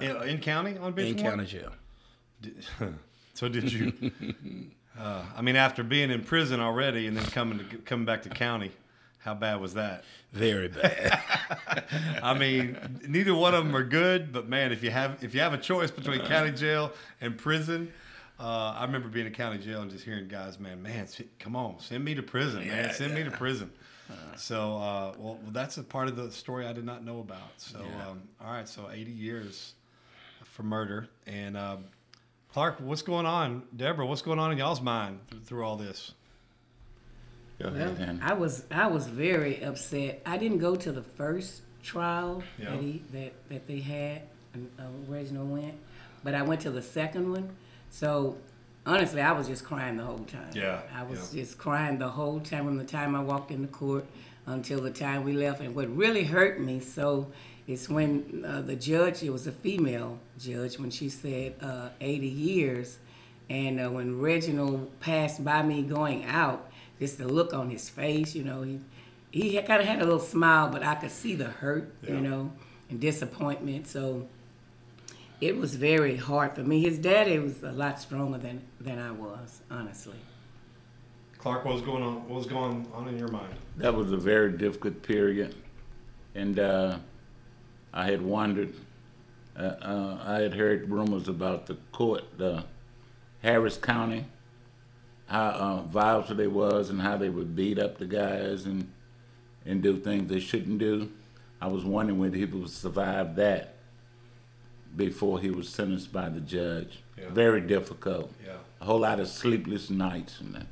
In, 0.01 0.30
in 0.30 0.39
county 0.39 0.77
on 0.77 0.93
bench 0.93 1.19
In 1.19 1.23
one? 1.23 1.38
county 1.38 1.45
jail. 1.45 1.71
So 3.36 3.49
did 3.49 3.69
you? 3.71 3.91
uh, 4.99 5.25
I 5.36 5.41
mean, 5.41 5.58
after 5.58 5.84
being 5.84 6.10
in 6.10 6.23
prison 6.23 6.62
already 6.62 7.06
and 7.06 7.17
then 7.17 7.25
coming 7.25 7.60
to 7.60 7.65
coming 7.80 8.06
back 8.06 8.21
to 8.23 8.30
county, 8.30 8.71
how 9.25 9.33
bad 9.33 9.59
was 9.59 9.73
that? 9.73 10.03
Very 10.31 10.67
bad. 10.67 11.19
I 12.23 12.33
mean, 12.38 12.77
neither 13.07 13.33
one 13.33 13.55
of 13.55 13.65
them 13.65 13.75
are 13.75 13.83
good, 13.83 14.31
but 14.31 14.47
man, 14.47 14.71
if 14.71 14.83
you 14.83 14.91
have 14.91 15.23
if 15.23 15.33
you 15.33 15.41
have 15.41 15.53
a 15.53 15.57
choice 15.57 15.89
between 15.91 16.21
county 16.21 16.51
jail 16.51 16.93
and 17.21 17.35
prison, 17.38 17.91
uh, 18.39 18.75
I 18.77 18.85
remember 18.85 19.09
being 19.09 19.25
in 19.25 19.33
county 19.33 19.57
jail 19.57 19.81
and 19.81 19.89
just 19.89 20.05
hearing 20.05 20.27
guys, 20.27 20.59
man, 20.59 20.81
man, 20.83 21.07
come 21.39 21.55
on, 21.55 21.79
send 21.79 22.05
me 22.05 22.13
to 22.15 22.21
prison, 22.21 22.67
man, 22.67 22.93
send 22.93 23.13
me 23.15 23.23
to 23.23 23.31
prison. 23.31 23.71
So, 24.38 24.77
uh, 24.77 25.13
well, 25.17 25.39
that's 25.51 25.77
a 25.77 25.83
part 25.83 26.07
of 26.09 26.15
the 26.15 26.29
story 26.29 26.67
I 26.67 26.73
did 26.73 26.85
not 26.85 27.03
know 27.03 27.19
about. 27.19 27.39
So, 27.57 27.79
Yeah. 27.79 28.09
um, 28.09 28.21
all 28.39 28.51
right, 28.51 28.69
so 28.69 28.89
80 28.91 29.09
years 29.11 29.73
for 30.43 30.61
murder, 30.61 31.07
and 31.25 31.57
um, 31.57 31.85
Clark, 32.53 32.79
what's 32.81 33.01
going 33.01 33.25
on? 33.25 33.63
Deborah, 33.75 34.05
what's 34.05 34.21
going 34.21 34.38
on 34.38 34.51
in 34.51 34.59
y'all's 34.59 34.81
mind 34.81 35.19
through 35.45 35.63
all 35.65 35.75
this? 35.77 36.11
Go 37.62 37.70
Well, 37.72 37.91
ahead. 37.91 38.20
I 38.22 38.34
was 38.34 38.63
I 38.72 38.88
was 38.88 39.08
very 39.08 39.63
upset. 39.63 40.22
I 40.26 40.38
didn't 40.38 40.58
go 40.60 40.76
to 40.76 40.91
the 40.91 41.04
first 41.04 41.62
trial 41.84 42.44
Yeah. 42.60 42.72
that 42.72 42.80
he 42.82 43.02
that 43.13 43.34
that 43.50 43.68
they 43.68 43.80
had. 43.80 44.22
and, 44.54 44.70
Uh, 44.80 44.84
Reginald 45.08 45.52
went, 45.52 45.74
but 46.24 46.34
I 46.34 46.41
went 46.41 46.62
to 46.62 46.72
the 46.72 46.82
second 46.82 47.30
one. 47.32 47.50
So 47.89 48.38
honestly, 48.86 49.22
I 49.22 49.32
was 49.34 49.48
just 49.48 49.63
crying 49.65 49.98
the 49.98 50.04
whole 50.04 50.20
time. 50.26 50.50
Yeah, 50.54 50.82
I 50.96 51.04
was 51.04 51.34
yeah. 51.34 51.41
just 51.41 51.58
crying 51.58 51.98
the 52.00 52.08
whole 52.10 52.39
time 52.39 52.65
from 52.65 52.78
the 52.78 52.86
time 52.86 53.15
I 53.15 53.20
walked 53.22 53.52
in 53.52 53.62
the 53.62 53.68
court 53.68 54.06
until 54.46 54.80
the 54.82 54.91
time 54.91 55.24
we 55.24 55.34
left. 55.34 55.60
And 55.62 55.76
what 55.76 55.94
really 55.96 56.24
hurt 56.24 56.60
me 56.60 56.80
so 56.80 57.28
is 57.68 57.89
when 57.89 58.46
uh, 58.48 58.62
the 58.62 58.76
judge, 58.76 59.24
it 59.24 59.32
was 59.32 59.48
a 59.48 59.52
female 59.52 60.20
judge, 60.39 60.78
when 60.80 60.91
she 60.91 61.10
said 61.10 61.56
uh, 61.62 61.89
80 62.00 62.28
years. 62.28 62.98
And 63.50 63.80
uh, 63.80 63.89
when 63.89 64.20
Reginald 64.22 64.89
passed 65.02 65.44
by 65.44 65.63
me 65.63 65.82
going 65.84 66.26
out, 66.26 66.70
just 66.99 67.17
the 67.17 67.27
look 67.27 67.53
on 67.53 67.69
his 67.69 67.89
face, 67.89 68.36
you 68.36 68.43
know, 68.43 68.62
he 68.63 68.79
he 69.31 69.62
kind 69.63 69.81
of 69.81 69.88
had 69.88 70.01
a 70.01 70.05
little 70.05 70.19
smile, 70.19 70.69
but 70.69 70.81
I 70.84 70.95
could 70.95 71.12
see 71.12 71.36
the 71.36 71.45
hurt, 71.45 71.93
Yeah. 72.01 72.12
you 72.15 72.21
know, 72.21 72.51
and 72.89 72.99
disappointment. 73.01 73.86
So 73.88 74.27
it 75.41 75.58
was 75.58 75.75
very 75.75 76.15
hard 76.15 76.55
for 76.55 76.62
me. 76.63 76.81
His 76.81 76.97
daddy 76.97 77.38
was 77.39 77.62
a 77.63 77.71
lot 77.71 77.99
stronger 77.99 78.38
than 78.38 78.62
than 78.79 78.97
I 78.99 79.12
was, 79.12 79.62
honestly. 79.69 80.15
Clark, 81.38 81.65
what 81.65 81.73
was 81.75 81.84
going 81.84 82.01
on? 82.01 82.27
What 82.29 82.38
was 82.38 82.45
going 82.47 82.88
on 82.93 83.08
in 83.08 83.19
your 83.19 83.27
mind? 83.27 83.53
That 83.77 83.93
was 83.93 84.12
a 84.12 84.17
very 84.17 84.51
difficult 84.58 85.03
period, 85.03 85.53
and 86.34 86.58
uh, 86.60 86.97
I 87.93 88.05
had 88.05 88.21
wondered. 88.21 88.73
Uh, 89.58 89.62
uh, 89.81 90.23
I 90.25 90.41
had 90.41 90.53
heard 90.53 90.89
rumors 90.89 91.29
about 91.29 91.65
the 91.67 91.77
court, 91.93 92.23
uh, 92.41 92.63
Harris 93.41 93.77
County, 93.77 94.25
how 95.27 95.49
uh, 95.49 95.81
violent 95.81 96.38
they 96.38 96.47
was, 96.47 96.89
and 96.89 97.01
how 97.01 97.17
they 97.17 97.29
would 97.29 97.55
beat 97.55 97.79
up 97.79 97.97
the 97.97 98.05
guys 98.05 98.65
and 98.65 98.91
and 99.65 99.81
do 99.81 99.97
things 99.97 100.29
they 100.29 100.39
shouldn't 100.39 100.77
do. 100.79 101.11
I 101.59 101.67
was 101.67 101.83
wondering 101.83 102.19
whether 102.19 102.38
he 102.38 102.45
would 102.45 102.69
survive 102.69 103.35
that 103.38 103.75
before 104.95 105.39
he 105.39 105.49
was 105.49 105.67
sentenced 105.67 106.13
by 106.13 106.29
the 106.29 106.39
judge. 106.39 106.99
Yeah. 107.17 107.29
Very 107.29 107.61
difficult. 107.61 108.31
Yeah. 108.45 108.57
A 108.81 108.85
whole 108.85 108.99
lot 108.99 109.19
of 109.19 109.27
sleepless 109.27 109.89
nights 109.89 110.39
and 110.39 110.55
that. 110.55 110.67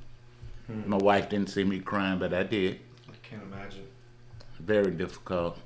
My 0.85 0.97
wife 0.97 1.29
didn't 1.29 1.49
see 1.49 1.63
me 1.63 1.79
crying, 1.79 2.19
but 2.19 2.33
I 2.33 2.43
did. 2.43 2.79
I 3.07 3.27
can't 3.27 3.43
imagine. 3.43 3.85
Very 4.59 4.91
difficult. 4.91 5.57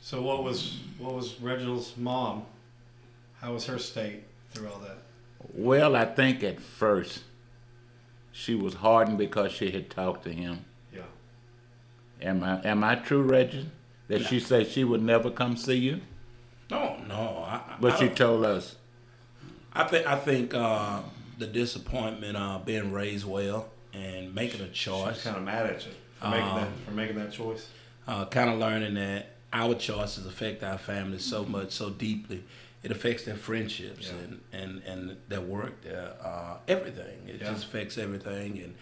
So 0.00 0.22
what 0.22 0.42
was 0.42 0.78
what 0.98 1.14
was 1.14 1.38
Reginald's 1.40 1.96
mom? 1.96 2.46
How 3.40 3.52
was 3.52 3.66
her 3.66 3.78
state 3.78 4.24
through 4.50 4.68
all 4.68 4.78
that? 4.80 4.98
Well, 5.52 5.94
I 5.94 6.06
think 6.06 6.42
at 6.42 6.60
first 6.60 7.24
she 8.38 8.54
was 8.54 8.74
hardened 8.74 9.18
because 9.18 9.50
she 9.50 9.70
had 9.72 9.90
talked 9.90 10.22
to 10.24 10.32
him. 10.32 10.64
Yeah. 10.94 11.02
Am 12.22 12.44
I 12.44 12.60
am 12.64 12.84
I 12.84 12.94
true, 12.94 13.22
Reggie? 13.22 13.68
That 14.06 14.24
she 14.24 14.38
said 14.40 14.68
she 14.68 14.84
would 14.84 15.02
never 15.02 15.30
come 15.30 15.56
see 15.56 15.74
you, 15.74 16.00
No, 16.70 16.96
no. 17.06 17.44
I, 17.46 17.56
I- 17.56 17.76
but 17.80 17.92
I 17.94 17.96
she 17.98 18.08
told 18.08 18.44
us. 18.44 18.76
I 19.72 19.84
think 19.84 20.06
I 20.06 20.16
think 20.16 20.54
uh, 20.54 21.00
the 21.38 21.46
disappointment 21.46 22.36
uh, 22.36 22.58
being 22.64 22.92
raised 22.92 23.26
well 23.26 23.68
and 23.92 24.34
making 24.34 24.60
a 24.60 24.64
I 24.64 24.68
was 24.68 24.76
choice, 24.76 25.22
kind 25.24 25.36
of 25.36 25.42
mad 25.42 25.66
at 25.66 25.84
you 25.84 25.92
for 26.20 26.28
making 26.28 26.54
that 26.54 26.68
for 26.86 26.90
making 26.92 27.16
that 27.16 27.32
choice. 27.32 27.68
uh, 28.06 28.24
kind 28.26 28.50
of 28.50 28.58
learning 28.58 28.94
that 28.94 29.32
our 29.52 29.74
choices 29.74 30.26
affect 30.26 30.62
our 30.62 30.78
families 30.78 31.24
so 31.24 31.44
much, 31.44 31.72
so 31.72 31.90
deeply. 31.90 32.44
It 32.82 32.90
affects 32.92 33.24
their 33.24 33.36
friendships 33.36 34.06
Yeah. 34.06 34.18
and, 34.24 34.40
and, 34.52 34.82
and 34.84 35.16
their 35.28 35.40
work, 35.40 35.82
their 35.82 36.14
uh, 36.22 36.58
everything. 36.68 37.28
It 37.28 37.40
Yeah. 37.40 37.50
just 37.52 37.64
affects 37.66 37.98
everything, 37.98 38.58
and 38.60 38.74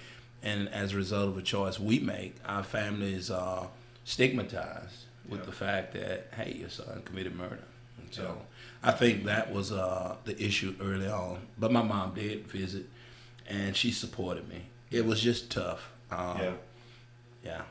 and 0.43 0.69
as 0.69 0.93
a 0.93 0.97
result 0.97 1.29
of 1.31 1.39
a 1.39 1.43
choice 1.43 1.81
we 1.81 1.99
make, 1.99 2.37
our 2.45 2.63
families 2.63 3.31
are 3.31 3.71
stigmatized 4.05 5.05
with 5.29 5.41
Yeah. 5.41 5.47
the 5.47 5.53
fact 5.53 5.93
that 5.95 6.29
hey, 6.37 6.53
your 6.61 6.69
son 6.71 7.03
committed 7.05 7.35
murder. 7.37 7.65
So 8.11 8.43
I 8.85 8.93
think 8.93 9.25
that 9.25 9.53
was 9.53 9.73
uh, 9.73 10.17
the 10.25 10.41
issue 10.41 10.77
early 10.81 11.09
on. 11.09 11.47
But 11.59 11.73
my 11.73 11.83
mom 11.83 12.15
did 12.15 12.47
visit, 12.47 12.87
and 13.49 13.75
she 13.77 13.91
supported 13.91 14.49
me. 14.49 14.67
It 14.91 15.05
was 15.05 15.21
just 15.21 15.51
tough. 15.51 15.91
Um, 16.11 16.39
Yeah. 16.39 16.53
yeah. 17.45 17.63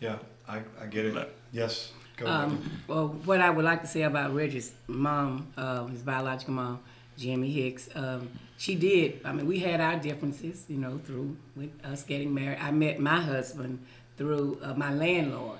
Yeah. 0.00 0.18
I, 0.46 0.62
I 0.80 0.86
get 0.86 1.06
it. 1.06 1.36
Yes. 1.52 1.92
Go 2.20 2.26
Um, 2.26 2.70
well, 2.86 3.08
what 3.24 3.40
I 3.40 3.48
would 3.48 3.64
like 3.64 3.80
to 3.80 3.88
say 3.88 4.02
about 4.02 4.34
Reggie's 4.34 4.72
mom, 4.86 5.48
uh, 5.56 5.86
his 5.86 6.02
biological 6.02 6.54
mom, 6.54 6.80
Jimmy 7.16 7.50
Hicks, 7.50 7.88
um, 7.94 8.30
she 8.58 8.74
did. 8.74 9.20
I 9.24 9.32
mean, 9.32 9.46
we 9.46 9.58
had 9.58 9.80
our 9.80 9.96
differences, 9.98 10.66
you 10.68 10.76
know, 10.76 11.00
through 11.04 11.36
with 11.56 11.70
us 11.82 12.02
getting 12.02 12.34
married. 12.34 12.58
I 12.60 12.70
met 12.72 13.00
my 13.00 13.20
husband 13.20 13.78
through 14.18 14.58
uh, 14.62 14.74
my 14.74 14.92
landlord, 14.92 15.58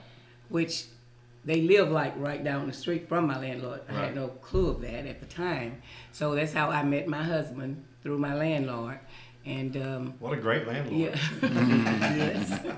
which 0.51 0.85
they 1.46 1.62
live 1.62 1.90
like 1.90 2.12
right 2.18 2.44
down 2.44 2.66
the 2.66 2.75
street 2.75 3.09
from 3.09 3.27
my 3.27 3.38
landlord. 3.40 3.81
I 3.88 3.92
had 3.94 4.14
no 4.14 4.29
clue 4.29 4.68
of 4.68 4.83
that 4.83 5.07
at 5.07 5.20
the 5.20 5.27
time. 5.27 5.81
So 6.12 6.35
that's 6.35 6.53
how 6.53 6.68
I 6.68 6.83
met 6.83 7.09
my 7.09 7.23
husband 7.23 7.83
through 8.03 8.18
my 8.18 8.35
landlord. 8.35 8.99
And 9.51 9.77
um, 9.77 10.15
What 10.21 10.33
a 10.33 10.41
great 10.41 10.67
landlord. 10.69 10.97
yeah. 10.97 11.17
yes. 12.17 12.61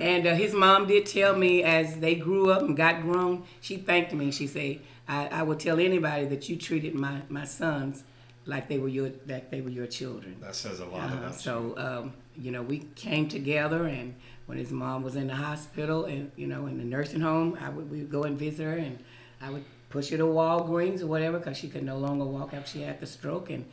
And 0.00 0.26
uh, 0.26 0.34
his 0.34 0.54
mom 0.54 0.86
did 0.86 1.04
tell 1.06 1.36
me 1.36 1.62
as 1.62 1.96
they 1.98 2.14
grew 2.14 2.50
up 2.50 2.62
and 2.62 2.74
got 2.76 3.02
grown, 3.02 3.44
she 3.60 3.76
thanked 3.76 4.12
me. 4.14 4.30
She 4.30 4.46
said, 4.46 4.80
I, 5.06 5.26
I 5.28 5.42
would 5.42 5.60
tell 5.60 5.78
anybody 5.78 6.24
that 6.26 6.48
you 6.48 6.56
treated 6.56 6.94
my, 6.94 7.20
my 7.28 7.44
sons 7.44 8.02
like 8.46 8.68
they 8.68 8.78
were 8.78 8.88
your 8.88 9.10
like 9.26 9.50
they 9.50 9.60
were 9.60 9.70
your 9.70 9.86
children. 9.88 10.36
That 10.40 10.54
says 10.54 10.80
a 10.80 10.86
lot 10.86 11.10
Uh, 11.10 11.14
about 11.18 11.32
you. 11.32 11.38
so 11.38 11.74
um, 11.76 12.12
you 12.36 12.50
know, 12.52 12.62
we 12.62 12.78
came 12.94 13.28
together, 13.28 13.86
and 13.86 14.14
when 14.46 14.56
his 14.56 14.70
mom 14.70 15.02
was 15.02 15.16
in 15.16 15.26
the 15.26 15.34
hospital 15.34 16.04
and 16.06 16.30
you 16.36 16.46
know 16.46 16.66
in 16.66 16.78
the 16.78 16.84
nursing 16.84 17.20
home, 17.20 17.58
I 17.60 17.68
would 17.68 17.90
we 17.90 17.98
would 17.98 18.10
go 18.10 18.22
and 18.22 18.38
visit 18.38 18.64
her, 18.64 18.76
and 18.76 18.98
I 19.42 19.50
would 19.50 19.64
push 19.90 20.10
her 20.10 20.16
to 20.16 20.24
Walgreens 20.24 21.02
or 21.02 21.08
whatever 21.08 21.38
because 21.38 21.56
she 21.58 21.68
could 21.68 21.82
no 21.82 21.98
longer 21.98 22.24
walk 22.24 22.54
after 22.54 22.70
she 22.70 22.82
had 22.82 23.00
the 23.00 23.06
stroke, 23.06 23.50
and 23.50 23.64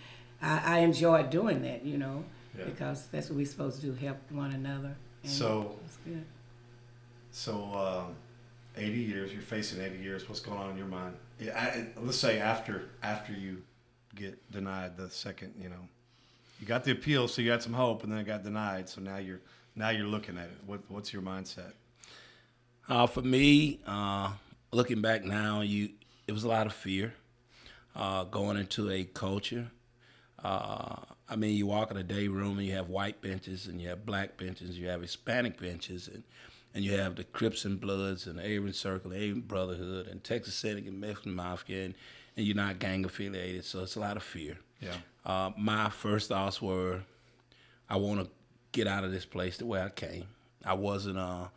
I, 0.44 0.78
I 0.78 0.80
enjoyed 0.80 1.30
doing 1.30 1.62
that, 1.64 1.84
you 1.86 1.98
know, 1.98 2.24
Yeah. 2.58 2.66
because 2.66 3.08
that's 3.08 3.30
what 3.30 3.38
we're 3.38 3.46
supposed 3.46 3.80
to 3.82 3.88
do, 3.88 3.94
help 3.94 4.18
one 4.32 4.52
another. 4.52 4.96
And 5.24 5.32
So- 5.32 5.80
it's 5.86 5.98
good. 6.06 6.26
So, 7.32 7.64
um, 7.74 8.16
80 8.78 9.00
years, 9.00 9.32
you're 9.34 9.42
facing 9.42 9.82
80 9.82 9.98
years. 9.98 10.28
What's 10.28 10.42
going 10.42 10.60
on 10.60 10.70
in 10.72 10.78
your 10.78 10.88
mind? 10.88 11.16
Yeah, 11.40 11.60
I, 11.60 11.88
let's 12.00 12.18
say 12.18 12.40
after 12.40 12.90
after 13.02 13.34
you 13.34 13.64
get 14.16 14.52
denied 14.52 14.98
the 14.98 15.10
second, 15.10 15.54
you 15.60 15.70
know, 15.70 15.88
you 16.60 16.68
got 16.68 16.84
the 16.84 16.92
appeal, 16.92 17.28
so 17.28 17.42
you 17.42 17.50
had 17.52 17.64
some 17.64 17.74
hope, 17.74 18.04
and 18.04 18.12
then 18.12 18.20
it 18.20 18.26
got 18.26 18.44
denied. 18.44 18.88
So 18.90 19.02
now 19.02 19.18
you're 19.18 19.42
now 19.76 19.90
you're 19.90 20.08
looking 20.08 20.38
at 20.38 20.46
it. 20.46 20.58
What, 20.66 20.82
what's 20.90 21.12
your 21.12 21.22
mindset? 21.24 21.74
Uh, 22.88 23.08
for 23.08 23.22
me, 23.22 23.80
uh, 23.88 24.34
looking 24.72 25.02
back 25.02 25.24
now, 25.24 25.62
you 25.62 25.90
it 26.28 26.32
was 26.34 26.44
a 26.44 26.48
lot 26.48 26.68
of 26.68 26.74
fear 26.74 27.14
uh, 27.96 28.26
going 28.26 28.58
into 28.58 28.90
a 28.92 29.04
culture. 29.06 29.72
Uh, 30.44 30.96
I 31.30 31.36
mean, 31.36 31.56
you 31.56 31.66
walk 31.66 31.90
in 31.90 31.98
a 31.98 32.04
day 32.04 32.28
room 32.28 32.58
and 32.58 32.68
you 32.68 32.74
have 32.74 32.90
white 32.90 33.22
benches 33.22 33.68
and 33.68 33.82
you 33.82 33.88
have 33.90 34.06
black 34.06 34.38
benches, 34.38 34.78
you 34.78 34.88
have 34.88 35.02
Hispanic 35.02 35.60
benches, 35.60 36.08
and 36.08 36.24
and 36.74 36.84
you 36.84 36.98
have 36.98 37.16
the 37.16 37.24
Crips 37.24 37.66
and 37.66 37.80
Bloods 37.80 38.26
and 38.26 38.40
the 38.40 38.44
Aryan 38.44 38.74
Circle, 38.74 39.12
the 39.12 39.18
Aryan 39.18 39.42
Brotherhood, 39.42 40.08
and 40.08 40.24
Texas 40.24 40.56
Syndicate 40.56 40.92
and 40.92 41.00
Mexican 41.00 41.36
Mafia, 41.36 41.86
and, 41.86 41.94
and 42.36 42.46
you're 42.46 42.56
not 42.56 42.80
gang 42.80 43.06
affiliated, 43.06 43.64
so 43.64 43.84
it's 43.84 43.96
a 43.96 44.00
lot 44.00 44.18
of 44.18 44.24
fear. 44.24 44.58
Yeah. 44.82 44.96
Uh, 45.26 45.52
my 45.58 45.90
first 45.90 46.30
thoughts 46.30 46.62
were, 46.62 47.02
I 47.90 47.98
want 47.98 48.22
to 48.22 48.30
get 48.72 48.88
out 48.88 49.04
of 49.04 49.12
this 49.12 49.26
place 49.26 49.58
the 49.58 49.66
way 49.66 49.82
I 49.82 49.90
came. 49.90 50.26
I 50.66 50.74
wasn't 50.74 51.20
uh, 51.20 51.50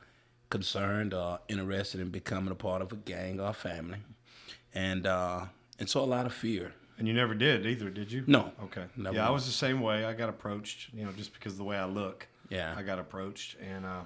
concerned 0.51 1.15
or 1.15 1.39
interested 1.49 2.01
in 2.01 2.11
becoming 2.11 2.53
a 2.53 2.57
part 2.57 2.83
of 2.83 2.93
a 2.93 2.97
gang 2.97 3.41
or 3.41 3.49
a 3.49 3.55
family, 3.55 3.99
and 4.75 5.07
uh, 5.07 5.47
and 5.79 5.89
so 5.89 6.01
a 6.01 6.05
lot 6.05 6.27
of 6.27 6.35
fear. 6.35 6.75
And 6.99 7.07
you 7.07 7.13
never 7.15 7.35
did 7.35 7.67
either, 7.67 7.91
did 7.91 8.11
you? 8.11 8.25
No. 8.27 8.53
Okay. 8.65 8.85
Never. 8.97 9.17
Yeah, 9.17 9.29
I 9.29 9.31
was 9.31 9.45
the 9.45 9.53
same 9.53 9.81
way. 9.81 10.05
I 10.05 10.15
got 10.15 10.29
approached, 10.29 10.89
you 10.95 11.05
know, 11.05 11.13
just 11.13 11.35
because 11.35 11.53
of 11.53 11.59
the 11.59 11.65
way 11.65 11.77
I 11.77 11.85
look. 11.85 12.27
Yeah. 12.49 12.75
I 12.77 12.83
got 12.83 12.99
approached, 12.99 13.57
and 13.61 13.85
uh, 13.85 14.03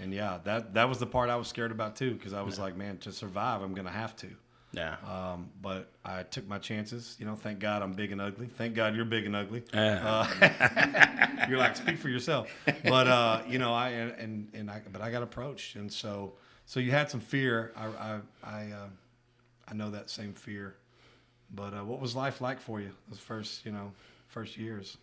and 0.00 0.12
yeah, 0.12 0.38
that 0.44 0.74
that 0.74 0.88
was 0.88 0.98
the 0.98 1.06
part 1.06 1.28
I 1.28 1.36
was 1.36 1.48
scared 1.48 1.70
about 1.70 1.96
too, 1.96 2.14
because 2.14 2.32
I 2.32 2.42
was 2.42 2.58
like, 2.58 2.76
man, 2.76 2.98
to 2.98 3.12
survive, 3.12 3.62
I'm 3.62 3.74
gonna 3.74 3.90
have 3.90 4.16
to. 4.16 4.28
Yeah. 4.72 4.96
Um, 5.08 5.50
but 5.62 5.90
I 6.04 6.24
took 6.24 6.48
my 6.48 6.58
chances. 6.58 7.16
You 7.18 7.26
know, 7.26 7.36
thank 7.36 7.58
God 7.58 7.82
I'm 7.82 7.92
big 7.92 8.10
and 8.10 8.20
ugly. 8.20 8.46
Thank 8.46 8.74
God 8.74 8.96
you're 8.96 9.04
big 9.04 9.26
and 9.26 9.36
ugly. 9.36 9.62
Yeah. 9.72 10.26
Uh, 10.40 11.46
you're 11.48 11.58
like 11.58 11.76
speak 11.76 11.98
for 11.98 12.08
yourself. 12.08 12.48
But 12.82 13.06
uh, 13.06 13.42
you 13.48 13.58
know, 13.58 13.72
I 13.72 13.90
and 13.90 14.48
and 14.52 14.70
I 14.70 14.82
but 14.92 15.00
I 15.00 15.10
got 15.10 15.22
approached, 15.22 15.76
and 15.76 15.92
so 15.92 16.34
so 16.66 16.80
you 16.80 16.90
had 16.90 17.10
some 17.10 17.20
fear. 17.20 17.72
I 17.76 17.86
I 17.86 18.20
I, 18.42 18.70
uh, 18.72 18.88
I 19.68 19.74
know 19.74 19.90
that 19.90 20.10
same 20.10 20.32
fear. 20.32 20.76
But 21.52 21.74
uh, 21.74 21.84
what 21.84 22.00
was 22.00 22.14
life 22.14 22.40
like 22.40 22.60
for 22.60 22.80
you 22.80 22.90
those 23.08 23.18
first 23.18 23.64
you 23.64 23.72
know 23.72 23.92
first 24.28 24.56
years? 24.56 24.96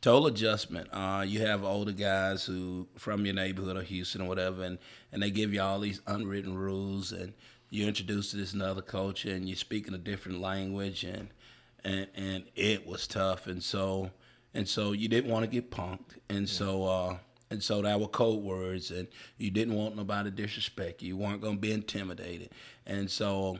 total 0.00 0.26
adjustment. 0.26 0.88
Uh, 0.92 1.24
you 1.26 1.40
have 1.40 1.64
older 1.64 1.92
guys 1.92 2.44
who 2.44 2.86
from 2.96 3.24
your 3.24 3.34
neighborhood 3.34 3.76
or 3.76 3.82
Houston 3.82 4.22
or 4.22 4.28
whatever, 4.28 4.62
and, 4.64 4.78
and 5.12 5.22
they 5.22 5.30
give 5.30 5.52
you 5.52 5.60
all 5.60 5.80
these 5.80 6.00
unwritten 6.06 6.56
rules, 6.56 7.12
and 7.12 7.32
you're 7.70 7.88
introduced 7.88 8.30
to 8.32 8.36
this 8.36 8.52
another 8.52 8.82
culture, 8.82 9.30
and 9.30 9.48
you're 9.48 9.56
speaking 9.56 9.94
a 9.94 9.98
different 9.98 10.40
language, 10.40 11.04
and 11.04 11.28
and 11.84 12.06
and 12.14 12.44
it 12.54 12.86
was 12.86 13.06
tough, 13.06 13.46
and 13.46 13.62
so 13.62 14.10
and 14.54 14.68
so 14.68 14.92
you 14.92 15.08
didn't 15.08 15.30
want 15.30 15.44
to 15.44 15.50
get 15.50 15.70
punked, 15.70 16.18
and 16.28 16.48
so. 16.48 16.84
Uh, 16.84 17.16
and 17.50 17.62
so 17.62 17.80
that 17.80 17.98
were 17.98 18.08
code 18.08 18.42
words, 18.42 18.90
and 18.90 19.08
you 19.38 19.50
didn't 19.50 19.72
want 19.72 19.96
nobody 19.96 20.30
to 20.30 20.36
disrespect 20.36 21.00
you. 21.00 21.08
You 21.08 21.16
weren't 21.16 21.40
going 21.40 21.54
to 21.54 21.60
be 21.60 21.72
intimidated. 21.72 22.50
And 22.84 23.10
so 23.10 23.56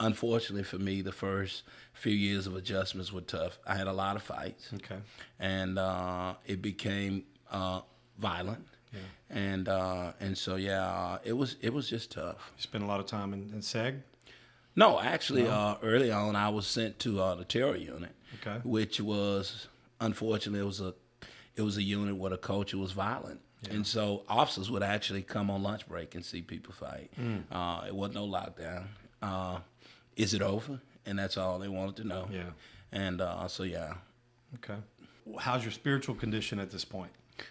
unfortunately 0.00 0.62
for 0.64 0.78
me, 0.78 1.02
the 1.02 1.12
first 1.12 1.62
few 1.92 2.12
years 2.14 2.46
of 2.46 2.54
adjustments 2.56 3.12
were 3.12 3.20
tough. 3.22 3.58
I 3.66 3.74
had 3.76 3.86
a 3.86 3.92
lot 3.92 4.16
of 4.16 4.22
fights, 4.22 4.70
Okay. 4.74 4.98
and 5.38 5.78
uh, 5.78 6.34
it 6.46 6.60
became 6.62 7.24
uh, 7.50 7.80
violent. 8.18 8.66
And 9.28 9.68
uh, 9.68 10.12
and 10.20 10.38
so 10.38 10.54
yeah, 10.56 10.86
uh, 10.86 11.18
it 11.24 11.32
was 11.32 11.56
it 11.60 11.72
was 11.74 11.90
just 11.90 12.12
tough. 12.12 12.52
You 12.56 12.62
spent 12.62 12.84
a 12.84 12.86
lot 12.86 13.00
of 13.00 13.06
time 13.06 13.32
in, 13.34 13.40
in 13.52 13.60
Seg. 13.60 14.00
No, 14.76 15.00
actually, 15.00 15.48
Uh, 15.48 15.74
early 15.82 16.12
on, 16.12 16.36
I 16.36 16.48
was 16.48 16.66
sent 16.66 16.98
to 17.00 17.20
uh, 17.20 17.34
the 17.34 17.44
Terrell 17.44 17.76
unit, 17.76 18.12
Okay. 18.36 18.60
which 18.62 19.00
was 19.00 19.66
unfortunately 20.00 20.60
it 20.60 20.66
was 20.66 20.80
a 20.80 20.94
it 21.56 21.62
was 21.62 21.76
a 21.76 21.82
unit 21.82 22.16
where 22.16 22.30
the 22.30 22.38
culture 22.38 22.78
was 22.78 22.92
violent, 22.92 23.40
and 23.68 23.84
so 23.84 24.22
officers 24.28 24.70
would 24.70 24.84
actually 24.84 25.22
come 25.22 25.50
on 25.50 25.62
lunch 25.62 25.88
break 25.88 26.14
and 26.14 26.24
see 26.24 26.40
people 26.40 26.72
fight. 26.72 27.10
Uh, 27.50 27.84
it 27.88 27.94
wasn't 27.94 28.14
no 28.14 28.26
lockdown. 28.28 28.84
Uh, 30.16 30.22
is 30.22 30.34
it 30.34 30.42
over? 30.42 30.80
And 31.04 31.18
that's 31.18 31.36
all 31.36 31.58
they 31.58 31.68
wanted 31.68 31.96
to 31.96 32.04
know. 32.04 32.28
Yeah. 32.32 32.50
And 32.92 33.20
uh, 33.20 33.48
so 33.48 33.62
yeah. 33.62 33.94
Okay. 34.56 34.80
How's 35.38 35.62
your 35.62 35.72
spiritual 35.72 36.14
condition 36.14 36.58
at 36.58 36.70
this 36.70 36.84
point? 36.84 37.10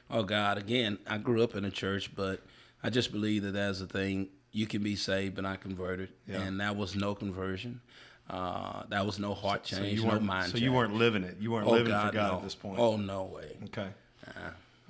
Oh 0.09 0.23
God, 0.23 0.57
again, 0.57 0.97
I 1.07 1.17
grew 1.17 1.43
up 1.43 1.55
in 1.55 1.65
a 1.65 1.71
church, 1.71 2.15
but 2.15 2.41
I 2.81 2.89
just 2.89 3.11
believe 3.11 3.43
that 3.43 3.51
that's 3.51 3.81
a 3.81 3.87
thing. 3.87 4.29
You 4.51 4.65
can 4.65 4.81
be 4.81 4.95
saved 4.95 5.35
but 5.35 5.43
not 5.43 5.61
converted, 5.61 6.09
Yeah. 6.27 6.41
and 6.41 6.59
that 6.61 6.75
was 6.77 6.95
no 6.95 7.13
conversion. 7.13 7.81
Uh, 8.29 8.83
that 8.89 9.05
was 9.05 9.19
no 9.19 9.33
heart 9.33 9.67
So 9.67 9.77
change, 9.77 9.99
you 9.99 10.07
no 10.07 10.19
mind 10.19 10.47
so 10.47 10.51
change. 10.53 10.63
you 10.63 10.71
weren't 10.71 10.95
living 10.95 11.23
it. 11.23 11.37
You 11.39 11.51
weren't 11.51 11.67
oh, 11.67 11.71
living 11.71 11.89
God, 11.89 12.07
for 12.07 12.13
God 12.15 12.31
no. 12.31 12.37
at 12.37 12.43
this 12.43 12.55
point. 12.55 12.79
Oh 12.79 12.97
no 12.97 13.25
way. 13.25 13.57
Okay. 13.65 13.87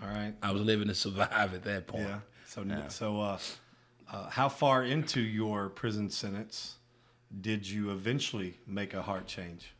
All 0.02 0.08
right. 0.08 0.34
I 0.42 0.52
was 0.52 0.62
living 0.62 0.88
to 0.88 0.96
survive 0.96 1.54
at 1.54 1.64
that 1.64 1.88
point. 1.88 2.08
Yeah. 2.08 2.20
So 2.48 2.66
so 2.88 3.20
uh, 3.20 3.38
uh, 4.12 4.30
how 4.30 4.48
far 4.48 4.84
into 4.84 5.20
your 5.20 5.70
prison 5.70 6.10
sentence 6.10 6.76
did 7.42 7.68
you 7.68 7.92
eventually 7.92 8.58
make 8.68 8.94
a 8.94 9.02
heart 9.02 9.28
change? 9.28 9.74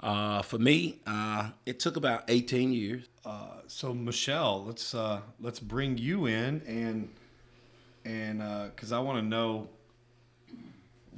Uh, 0.00 0.42
for 0.42 0.58
me, 0.58 1.00
uh, 1.06 1.50
it 1.64 1.80
took 1.80 1.96
about 1.96 2.24
18 2.28 2.72
years. 2.72 3.04
So 3.66 3.94
Michelle, 3.94 4.64
let's 4.66 4.94
uh, 4.94 5.20
let's 5.40 5.58
bring 5.58 5.96
you 5.96 6.26
in 6.26 6.60
and 6.66 7.08
and 8.04 8.70
because 8.70 8.92
I 8.92 8.98
want 8.98 9.18
to 9.18 9.26
know 9.26 9.68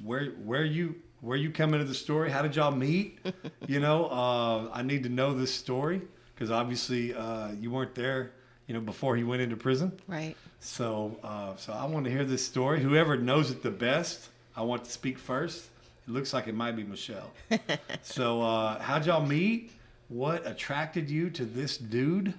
where 0.02 0.26
where 0.44 0.64
you 0.64 0.94
where 1.20 1.36
you 1.36 1.50
come 1.50 1.74
into 1.74 1.84
the 1.84 1.94
story. 1.94 2.30
How 2.30 2.42
did 2.42 2.56
y'all 2.56 2.70
meet? 2.70 3.18
you 3.66 3.80
know, 3.80 4.06
uh, 4.06 4.70
I 4.72 4.82
need 4.82 5.02
to 5.04 5.08
know 5.08 5.34
this 5.34 5.52
story 5.52 6.02
because 6.34 6.50
obviously 6.50 7.14
uh, 7.14 7.52
you 7.52 7.70
weren't 7.70 7.94
there. 7.94 8.32
You 8.66 8.74
know, 8.74 8.80
before 8.80 9.16
he 9.16 9.22
went 9.22 9.42
into 9.42 9.56
prison. 9.56 9.92
Right. 10.08 10.36
So, 10.58 11.20
uh, 11.22 11.54
so 11.54 11.72
I 11.72 11.84
want 11.84 12.04
to 12.06 12.10
hear 12.10 12.24
this 12.24 12.44
story. 12.44 12.80
Whoever 12.80 13.16
knows 13.16 13.52
it 13.52 13.62
the 13.62 13.70
best, 13.70 14.28
I 14.56 14.62
want 14.62 14.84
to 14.84 14.90
speak 14.90 15.18
first. 15.18 15.66
It 16.06 16.10
looks 16.12 16.32
like 16.32 16.46
it 16.48 16.54
might 16.54 16.76
be 16.76 16.84
Michelle. 16.84 17.30
so, 18.02 18.42
uh, 18.42 18.80
how'd 18.80 19.06
y'all 19.06 19.24
meet? 19.26 19.72
What 20.08 20.46
attracted 20.46 21.10
you 21.10 21.30
to 21.30 21.44
this 21.44 21.76
dude? 21.76 22.32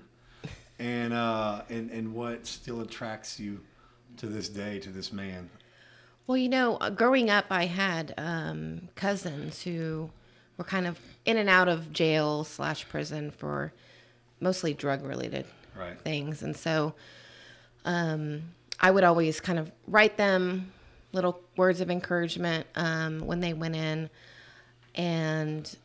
And 0.80 1.12
uh, 1.14 1.64
and 1.70 1.90
and 1.92 2.14
what 2.14 2.46
still 2.46 2.82
attracts 2.82 3.40
you 3.40 3.60
to 4.18 4.28
this 4.28 4.48
day 4.48 4.80
to 4.80 4.90
this 4.90 5.12
man? 5.12 5.50
Well, 6.28 6.38
you 6.38 6.50
know, 6.50 6.76
uh, 6.78 6.90
growing 6.92 7.30
up, 7.30 7.46
I 7.50 7.66
had 7.66 8.14
um, 8.18 8.90
cousins 8.96 9.64
who 9.64 10.10
were 10.58 10.64
kind 10.64 10.86
of 10.88 11.00
in 11.26 11.38
and 11.38 11.50
out 11.50 11.68
of 11.68 11.92
jail 11.92 12.44
slash 12.44 12.88
prison 12.90 13.32
for 13.32 13.74
mostly 14.40 14.74
drug 14.74 15.04
related 15.04 15.46
Right. 15.76 16.00
things, 16.02 16.42
and 16.44 16.56
so 16.56 16.94
um, 17.86 18.44
I 18.80 18.92
would 18.92 19.04
always 19.04 19.40
kind 19.40 19.58
of 19.60 19.72
write 19.88 20.18
them 20.18 20.72
little 21.12 21.40
words 21.56 21.82
of 21.82 21.90
encouragement 21.90 22.68
um, 22.76 23.20
when 23.20 23.40
they 23.40 23.54
went 23.54 23.76
in. 23.76 24.10
and 24.96 25.78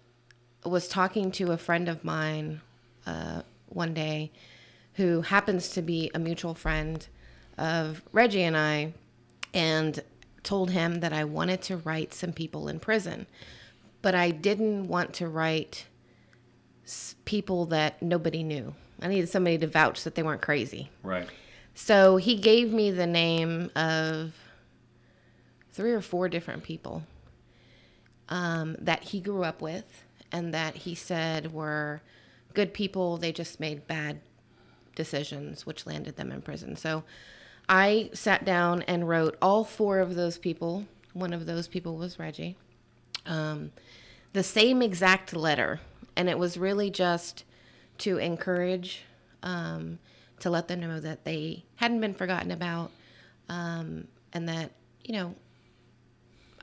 was 0.65 0.89
talking 0.89 1.31
to 1.33 1.53
a 1.53 1.57
friend 1.57 1.89
of 1.89 2.05
mine 2.05 2.61
uh, 3.07 3.43
one 3.67 3.95
day 3.95 4.31
who 4.95 5.23
happens 5.23 5.71
to 5.71 5.83
be 5.83 6.11
a 6.15 6.19
mutual 6.19 6.55
friend 6.55 7.07
of 7.59 8.03
Reggie 8.13 8.43
and 8.43 8.57
I, 8.57 8.93
and 9.55 10.03
told 10.43 10.71
him 10.71 11.01
that 11.01 11.13
I 11.13 11.25
wanted 11.25 11.63
to 11.63 11.77
write 11.79 12.15
some 12.15 12.33
people 12.33 12.69
in 12.69 12.81
prison, 12.81 13.27
but 14.03 14.15
I 14.15 14.31
didn't 14.31 14.89
want 14.89 15.15
to 15.15 15.29
write 15.29 15.87
people 17.25 17.67
that 17.67 18.03
nobody 18.03 18.43
knew. 18.43 18.75
I 19.01 19.09
needed 19.09 19.29
somebody 19.29 19.59
to 19.59 19.67
vouch 19.67 20.05
that 20.05 20.15
they 20.15 20.23
weren't 20.23 20.43
crazy. 20.43 20.91
Right. 21.03 21.29
So 21.75 22.17
he 22.17 22.37
gave 22.37 22.73
me 22.73 22.91
the 22.91 23.07
name 23.07 23.71
of 23.75 24.33
three 25.73 25.93
or 25.93 26.01
four 26.01 26.29
different 26.29 26.63
people 26.63 27.03
um, 28.29 28.77
that 28.81 29.05
he 29.05 29.21
grew 29.21 29.43
up 29.43 29.61
with 29.61 30.05
and 30.31 30.55
that 30.55 30.77
he 30.77 30.95
said 30.95 31.53
were 31.53 32.01
good 32.55 32.73
people. 32.73 33.17
They 33.17 33.33
just 33.33 33.61
made 33.61 33.87
bad 33.87 34.21
decisions, 34.95 35.67
which 35.67 35.87
landed 35.87 36.17
them 36.17 36.33
in 36.33 36.43
prison. 36.43 36.77
So 36.77 37.05
I 37.69 38.11
sat 38.13 38.45
down 38.45 38.83
and 38.83 39.09
wrote 39.09 39.37
all 39.41 39.65
four 39.65 40.01
of 40.01 40.15
those 40.15 40.39
people. 40.39 40.87
One 41.13 41.33
of 41.33 41.47
those 41.47 41.69
people 41.69 41.97
was 41.97 42.19
Reggie. 42.19 42.57
Um, 43.27 43.73
the 44.33 44.43
same 44.43 44.83
exact 44.83 45.35
letter. 45.35 45.81
And 46.17 46.29
it 46.29 46.39
was 46.39 46.59
really 46.59 46.91
just 46.91 47.45
to 47.99 48.19
encourage, 48.19 49.05
um, 49.43 49.99
to 50.41 50.51
let 50.51 50.69
them 50.69 50.81
know 50.81 51.01
that 51.01 51.25
they 51.25 51.65
hadn't 51.77 52.01
been 52.01 52.15
forgotten 52.15 52.51
about, 52.51 52.91
um, 53.49 54.09
and 54.33 54.49
that, 54.49 54.73
you 55.05 55.15
know, 55.15 55.35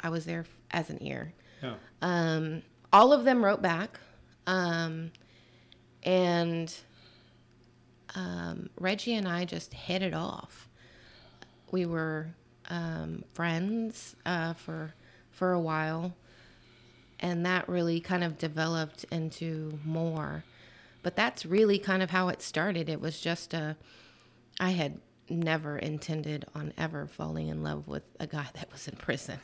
I 0.02 0.10
was 0.10 0.26
there 0.26 0.46
as 0.72 0.90
an 0.90 1.02
ear. 1.04 1.34
Yeah. 1.62 1.76
Um, 2.02 2.62
all 2.92 3.14
of 3.14 3.24
them 3.24 3.44
wrote 3.44 3.62
back. 3.62 4.00
Um, 4.48 5.12
and 6.04 6.74
um, 8.16 8.70
Reggie 8.80 9.14
and 9.14 9.28
I 9.28 9.46
just 9.46 9.74
hit 9.74 10.02
it 10.02 10.14
off. 10.14 10.68
We 11.72 11.86
were 11.86 12.28
um, 12.70 13.24
friends 13.34 14.16
uh, 14.26 14.54
for 14.54 14.94
for 15.32 15.52
a 15.54 15.60
while, 15.60 16.16
and 17.20 17.46
that 17.46 17.70
really 17.70 18.00
kind 18.00 18.24
of 18.24 18.38
developed 18.38 19.06
into 19.12 19.80
more. 19.86 20.44
But 21.02 21.16
that's 21.16 21.46
really 21.46 21.80
kind 21.80 22.04
of 22.04 22.10
how 22.10 22.30
it 22.30 22.42
started. 22.42 22.90
It 22.90 23.00
was 23.00 23.20
just 23.22 23.54
a. 23.54 23.78
I 24.60 24.72
had 24.72 25.00
never 25.32 25.78
intended 25.78 26.46
on 26.56 26.74
ever 26.78 27.06
falling 27.08 27.48
in 27.48 27.63
love 27.63 27.88
with 27.88 28.04
a 28.20 28.28
guy 28.28 28.48
that 28.54 28.72
was 28.72 28.88
in 28.88 28.96
prison. 28.96 29.39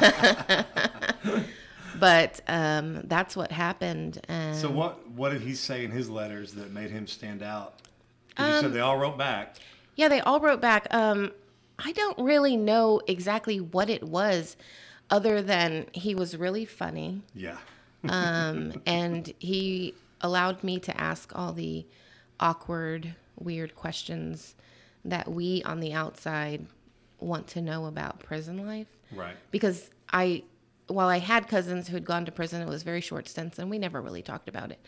but 1.98 2.40
um, 2.48 3.02
that's 3.04 3.36
what 3.36 3.50
happened. 3.52 4.20
And 4.28 4.56
So 4.56 4.70
what 4.70 5.08
what 5.10 5.30
did 5.30 5.42
he 5.42 5.54
say 5.54 5.84
in 5.84 5.90
his 5.90 6.08
letters 6.10 6.52
that 6.54 6.70
made 6.72 6.90
him 6.90 7.06
stand 7.06 7.42
out? 7.42 7.74
Um, 8.36 8.50
you 8.52 8.60
said 8.60 8.72
they 8.72 8.80
all 8.80 8.98
wrote 8.98 9.16
back. 9.18 9.56
Yeah, 9.96 10.08
they 10.08 10.20
all 10.20 10.40
wrote 10.40 10.60
back. 10.60 10.86
Um, 10.92 11.30
I 11.78 11.92
don't 11.92 12.18
really 12.18 12.56
know 12.56 13.00
exactly 13.06 13.60
what 13.60 13.88
it 13.90 14.02
was, 14.02 14.56
other 15.10 15.40
than 15.42 15.86
he 15.92 16.14
was 16.14 16.36
really 16.36 16.64
funny, 16.64 17.22
Yeah. 17.34 17.58
um, 18.08 18.80
and 18.86 19.32
he 19.38 19.94
allowed 20.20 20.62
me 20.64 20.78
to 20.80 21.00
ask 21.00 21.32
all 21.36 21.52
the 21.52 21.84
awkward, 22.40 23.14
weird 23.38 23.74
questions 23.74 24.54
that 25.04 25.30
we 25.30 25.62
on 25.64 25.80
the 25.80 25.92
outside 25.92 26.66
want 27.18 27.46
to 27.48 27.60
know 27.60 27.86
about 27.86 28.20
prison 28.20 28.66
life. 28.66 28.88
Right. 29.12 29.36
Because 29.50 29.90
I, 30.12 30.44
while 30.86 31.08
I 31.08 31.18
had 31.18 31.48
cousins 31.48 31.88
who 31.88 31.94
had 31.94 32.04
gone 32.04 32.24
to 32.26 32.32
prison, 32.32 32.62
it 32.62 32.68
was 32.68 32.82
very 32.82 33.00
short 33.00 33.28
stints, 33.28 33.58
and 33.58 33.70
we 33.70 33.78
never 33.78 34.00
really 34.00 34.22
talked 34.22 34.48
about 34.48 34.70
it. 34.70 34.84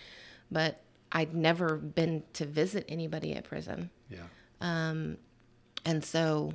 But 0.50 0.81
I'd 1.12 1.35
never 1.35 1.76
been 1.76 2.22
to 2.35 2.46
visit 2.46 2.85
anybody 2.88 3.35
at 3.35 3.44
prison. 3.44 3.90
Yeah. 4.11 4.20
Um, 4.61 5.18
and 5.85 6.05
so 6.05 6.52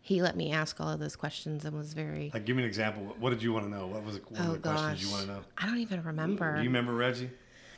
he 0.00 0.20
let 0.20 0.36
me 0.36 0.52
ask 0.52 0.80
all 0.80 0.90
of 0.90 1.00
those 1.00 1.16
questions 1.16 1.64
and 1.64 1.76
was 1.76 1.94
very, 1.94 2.30
Like, 2.34 2.44
give 2.44 2.56
me 2.56 2.62
an 2.62 2.68
example. 2.68 3.14
What 3.18 3.30
did 3.30 3.42
you 3.42 3.52
want 3.52 3.64
to 3.64 3.70
know? 3.70 3.86
What 3.86 4.04
was 4.04 4.16
one 4.16 4.24
oh 4.38 4.52
of 4.54 4.62
the 4.62 4.68
oh, 4.68 4.72
questions 4.72 5.02
you 5.02 5.10
want 5.10 5.22
to 5.22 5.28
know? 5.28 5.40
I 5.56 5.66
don't 5.66 5.78
even 5.78 6.02
remember. 6.02 6.56
Do 6.56 6.62
you 6.62 6.68
remember 6.68 6.94
Reggie? 6.94 7.30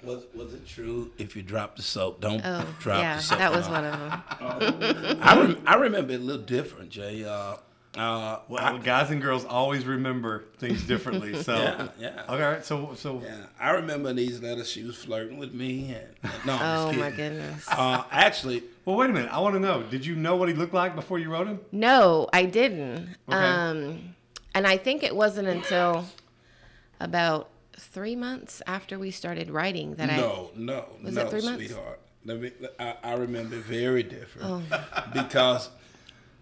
Was 0.07 0.25
was 0.35 0.55
it 0.55 0.67
true? 0.67 1.11
If 1.19 1.35
you 1.37 1.43
drop 1.43 1.77
the 1.77 1.83
soap, 1.83 2.21
don't 2.21 2.41
oh, 2.45 2.67
drop 2.81 3.01
yeah, 3.01 3.17
the 3.17 3.23
soap. 3.23 3.39
that 3.39 3.53
was 3.53 3.67
No. 3.67 3.73
one 3.73 3.85
of 3.85 3.93
them. 3.99 5.19
I, 5.23 5.41
rem- 5.41 5.63
I 5.67 5.75
remember 5.77 6.13
it 6.13 6.21
a 6.21 6.23
little 6.25 6.43
different, 6.43 6.91
Jay. 6.91 7.25
Uh, 7.25 7.57
uh, 7.99 8.41
Well, 8.49 8.63
I- 8.63 8.79
guys 8.79 9.11
and 9.11 9.21
girls 9.21 9.45
always 9.45 9.85
remember 9.85 10.45
things 10.59 10.83
differently. 10.85 11.43
So, 11.43 11.55
Yeah, 11.57 11.89
yeah. 11.99 12.23
Okay, 12.29 12.43
all 12.45 12.51
right. 12.53 12.65
So, 12.65 12.93
so 12.95 13.21
yeah, 13.25 13.47
I 13.59 13.71
remember 13.71 14.11
in 14.11 14.17
these 14.17 14.41
letters 14.41 14.71
she 14.71 14.85
was 14.85 14.97
flirting 14.97 15.39
with 15.39 15.53
me. 15.55 15.95
And, 15.95 16.07
and- 16.23 16.47
no, 16.47 16.53
I'm 16.55 16.79
Oh 16.79 16.87
just 16.93 16.99
my 17.01 17.11
goodness. 17.11 17.67
Uh, 17.69 18.05
actually, 18.11 18.63
well, 18.85 18.97
wait 18.97 19.11
a 19.11 19.13
minute. 19.13 19.31
I 19.33 19.41
want 19.41 19.55
to 19.55 19.61
know. 19.61 19.83
Did 19.83 20.07
you 20.07 20.15
know 20.15 20.37
what 20.37 20.49
he 20.49 20.55
looked 20.55 20.75
like 20.75 20.95
before 20.95 21.19
you 21.19 21.31
wrote 21.31 21.49
him? 21.49 21.61
No, 21.73 22.29
I 22.33 22.45
didn't. 22.45 23.17
Okay. 23.29 23.37
Um, 23.37 24.15
and 24.55 24.67
I 24.67 24.77
think 24.77 25.03
it 25.03 25.17
wasn't 25.17 25.49
until 25.49 26.05
about 27.01 27.49
three 27.79 28.17
months 28.17 28.63
after 28.67 28.99
we 28.99 29.11
started 29.11 29.51
writing 29.51 29.95
that 29.97 30.11
I. 30.11 30.17
no, 30.17 30.51
no, 30.57 30.85
no, 31.03 31.23
it 31.23 31.31
three 31.31 31.43
months? 31.43 31.67
sweetheart. 31.67 32.01
Let 32.25 32.41
me, 32.41 32.51
I, 32.81 32.95
I 33.05 33.13
remember 33.15 33.57
very 33.57 34.03
different 34.03 34.65
Oh. 34.73 35.03
because 35.13 35.69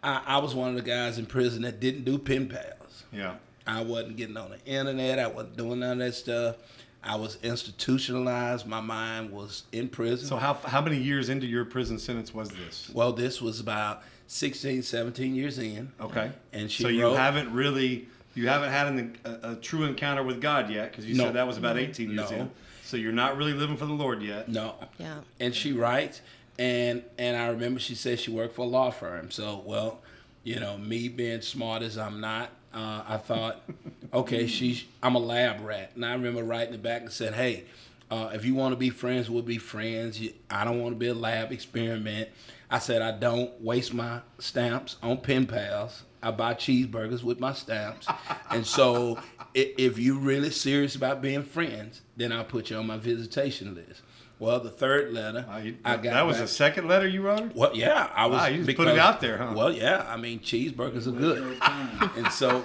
I, 0.02 0.22
I 0.26 0.38
was 0.38 0.54
one 0.54 0.70
of 0.70 0.76
the 0.76 0.82
guys 0.82 1.18
in 1.18 1.26
prison 1.26 1.62
that 1.62 1.78
didn't 1.80 2.04
do 2.04 2.16
pen 2.18 2.48
pals. 2.48 3.04
Yeah. 3.12 3.34
I 3.66 3.82
wasn't 3.82 4.16
getting 4.16 4.36
on 4.36 4.50
the 4.50 4.64
internet. 4.64 5.18
I 5.18 5.26
wasn't 5.26 5.56
doing 5.56 5.80
none 5.80 5.92
of 6.00 6.06
that 6.06 6.14
stuff. 6.14 6.56
I 7.02 7.16
was 7.16 7.36
institutionalized. 7.42 8.66
My 8.66 8.80
mind 8.80 9.30
was 9.30 9.64
in 9.72 9.88
prison. 9.88 10.26
So, 10.26 10.36
how 10.36 10.54
how 10.54 10.80
many 10.80 10.96
years 10.96 11.28
into 11.28 11.46
your 11.46 11.64
prison 11.64 11.98
sentence 11.98 12.32
was 12.32 12.48
this? 12.50 12.90
well, 12.94 13.12
this 13.12 13.42
was 13.42 13.60
about 13.60 14.02
16, 14.26 14.82
17 14.82 15.34
years 15.34 15.58
in. 15.58 15.92
Okay. 16.00 16.32
And 16.52 16.70
she 16.70 16.82
so 16.82 16.88
you 16.88 17.02
wrote- 17.02 17.16
haven't 17.16 17.52
really 17.52 18.08
you 18.34 18.48
haven't 18.48 18.70
had 18.70 18.86
an, 18.88 19.16
a, 19.24 19.52
a 19.52 19.56
true 19.56 19.84
encounter 19.84 20.22
with 20.22 20.40
God 20.40 20.70
yet 20.70 20.90
because 20.90 21.06
you 21.06 21.14
No. 21.14 21.24
said 21.24 21.34
that 21.34 21.46
was 21.46 21.56
about 21.58 21.78
18 21.78 22.10
years 22.10 22.30
No. 22.30 22.36
in. 22.36 22.50
So 22.84 22.96
you're 22.96 23.12
not 23.12 23.36
really 23.36 23.52
living 23.54 23.76
for 23.76 23.86
the 23.86 23.92
Lord 23.92 24.22
yet. 24.22 24.48
No. 24.48 24.74
Yeah. 24.98 25.20
And 25.40 25.54
she 25.54 25.72
writes, 25.72 26.20
and 26.58 27.02
and 27.18 27.36
I 27.36 27.48
remember 27.48 27.80
she 27.80 27.94
said 27.94 28.20
she 28.20 28.30
worked 28.30 28.54
for 28.54 28.62
a 28.62 28.68
law 28.68 28.90
firm. 28.90 29.30
So 29.30 29.62
well, 29.64 30.00
you 30.42 30.60
know, 30.60 30.76
me 30.78 31.08
being 31.08 31.40
smart 31.40 31.82
as 31.82 31.96
I'm 31.96 32.20
not, 32.20 32.50
uh, 32.74 33.02
I 33.08 33.16
thought, 33.16 33.62
okay, 34.12 34.46
she's 34.46 34.84
I'm 35.02 35.14
a 35.14 35.18
lab 35.20 35.60
rat, 35.64 35.92
and 35.94 36.04
I 36.04 36.12
remember 36.12 36.42
writing 36.44 36.74
it 36.74 36.82
back 36.82 37.02
and 37.02 37.10
said, 37.12 37.34
hey. 37.34 37.64
Uh, 38.10 38.30
if 38.34 38.44
you 38.44 38.54
want 38.54 38.70
to 38.70 38.76
be 38.76 38.90
friends, 38.90 39.30
we'll 39.30 39.42
be 39.42 39.56
friends. 39.56 40.20
I 40.50 40.64
don't 40.64 40.78
want 40.80 40.94
to 40.94 40.98
be 40.98 41.08
a 41.08 41.14
lab 41.14 41.50
experiment. 41.50 42.28
I 42.70 42.78
said 42.78 43.00
I 43.00 43.10
don't 43.12 43.58
waste 43.62 43.94
my 43.94 44.20
stamps 44.38 44.96
on 45.02 45.16
pen 45.16 45.46
pals. 45.46 46.02
I 46.24 46.30
buy 46.30 46.54
cheeseburgers 46.54 47.22
with 47.22 47.38
my 47.38 47.52
stamps, 47.52 48.06
and 48.50 48.66
so 48.66 49.18
if 49.54 49.98
you're 49.98 50.18
really 50.18 50.50
serious 50.50 50.96
about 50.96 51.20
being 51.22 51.42
friends, 51.42 52.00
then 52.16 52.32
I'll 52.32 52.44
put 52.44 52.70
you 52.70 52.76
on 52.78 52.86
my 52.86 52.96
visitation 52.96 53.74
list. 53.74 54.02
Well, 54.40 54.58
the 54.58 54.70
third 54.70 55.12
letter, 55.12 55.46
you- 55.62 55.76
I 55.84 55.94
got 55.96 56.02
that 56.14 56.26
was 56.26 56.36
back- 56.38 56.46
the 56.46 56.52
second 56.52 56.88
letter 56.88 57.06
you 57.06 57.22
wrote 57.22 57.54
well, 57.54 57.70
yeah, 57.76 58.10
I 58.14 58.26
was. 58.26 58.38
Wow, 58.40 58.46
you 58.48 58.64
just 58.64 58.76
put 58.76 58.88
it 58.88 58.98
out 58.98 59.20
there, 59.20 59.38
huh? 59.38 59.52
Well, 59.56 59.72
yeah, 59.72 60.04
I 60.08 60.16
mean, 60.16 60.40
cheeseburgers 60.40 61.06
are 61.06 61.12
good, 61.12 61.56
and 62.16 62.32
so, 62.32 62.64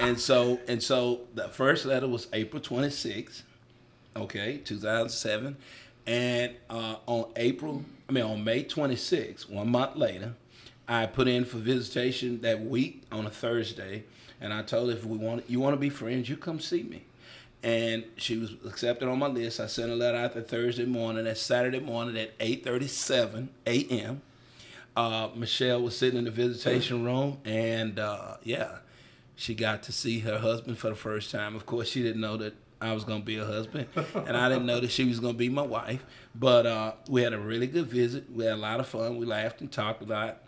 and 0.00 0.18
so, 0.18 0.58
and 0.66 0.82
so, 0.82 1.20
the 1.34 1.48
first 1.48 1.84
letter 1.86 2.08
was 2.08 2.26
April 2.32 2.60
twenty 2.60 2.90
sixth, 2.90 3.44
okay, 4.16 4.58
two 4.58 4.76
thousand 4.78 5.10
seven, 5.10 5.56
and 6.06 6.52
uh, 6.68 6.96
on 7.06 7.30
April, 7.36 7.84
I 8.08 8.12
mean, 8.12 8.24
on 8.24 8.42
May 8.42 8.64
twenty 8.64 8.96
sixth, 8.96 9.48
one 9.48 9.68
month 9.68 9.94
later, 9.96 10.34
I 10.86 11.06
put 11.06 11.28
in 11.28 11.44
for 11.44 11.58
visitation 11.58 12.40
that 12.42 12.60
week 12.60 13.04
on 13.10 13.26
a 13.26 13.30
Thursday, 13.30 14.04
and 14.40 14.52
I 14.52 14.62
told 14.62 14.90
her 14.90 14.96
if 14.96 15.04
we 15.04 15.16
want, 15.16 15.48
you 15.48 15.60
want 15.60 15.74
to 15.74 15.80
be 15.80 15.90
friends, 15.90 16.28
you 16.28 16.36
come 16.36 16.60
see 16.60 16.82
me. 16.82 17.04
And 17.62 18.04
she 18.16 18.36
was 18.36 18.52
accepted 18.66 19.08
on 19.08 19.18
my 19.18 19.28
list. 19.28 19.58
I 19.58 19.66
sent 19.66 19.90
a 19.90 19.94
letter 19.94 20.18
out 20.18 20.34
that 20.34 20.48
Thursday 20.48 20.84
morning. 20.84 21.24
That 21.24 21.38
Saturday 21.38 21.80
morning 21.80 22.16
at 22.18 22.38
8:37 22.38 23.48
a.m 23.66 24.20
uh, 24.96 25.28
Michelle 25.34 25.82
was 25.82 25.96
sitting 25.96 26.18
in 26.18 26.24
the 26.24 26.30
visitation 26.30 27.04
room, 27.04 27.38
and 27.44 27.98
uh, 27.98 28.36
yeah, 28.42 28.78
she 29.36 29.54
got 29.54 29.82
to 29.84 29.92
see 29.92 30.20
her 30.20 30.38
husband 30.38 30.78
for 30.78 30.88
the 30.88 30.94
first 30.94 31.30
time. 31.30 31.56
Of 31.56 31.66
course, 31.66 31.88
she 31.88 32.02
didn't 32.02 32.20
know 32.20 32.36
that 32.36 32.54
I 32.80 32.92
was 32.92 33.04
gonna 33.04 33.24
be 33.24 33.36
her 33.36 33.46
husband, 33.46 33.88
and 34.14 34.36
I 34.36 34.48
didn't 34.48 34.66
know 34.66 34.80
that 34.80 34.90
she 34.90 35.04
was 35.04 35.18
gonna 35.18 35.34
be 35.34 35.48
my 35.48 35.62
wife. 35.62 36.04
But 36.34 36.66
uh, 36.66 36.92
we 37.08 37.22
had 37.22 37.32
a 37.32 37.38
really 37.38 37.66
good 37.66 37.86
visit. 37.86 38.30
We 38.30 38.44
had 38.44 38.54
a 38.54 38.56
lot 38.56 38.80
of 38.80 38.86
fun. 38.86 39.16
We 39.16 39.26
laughed 39.26 39.60
and 39.60 39.70
talked 39.70 40.02
a 40.02 40.06
lot, 40.06 40.42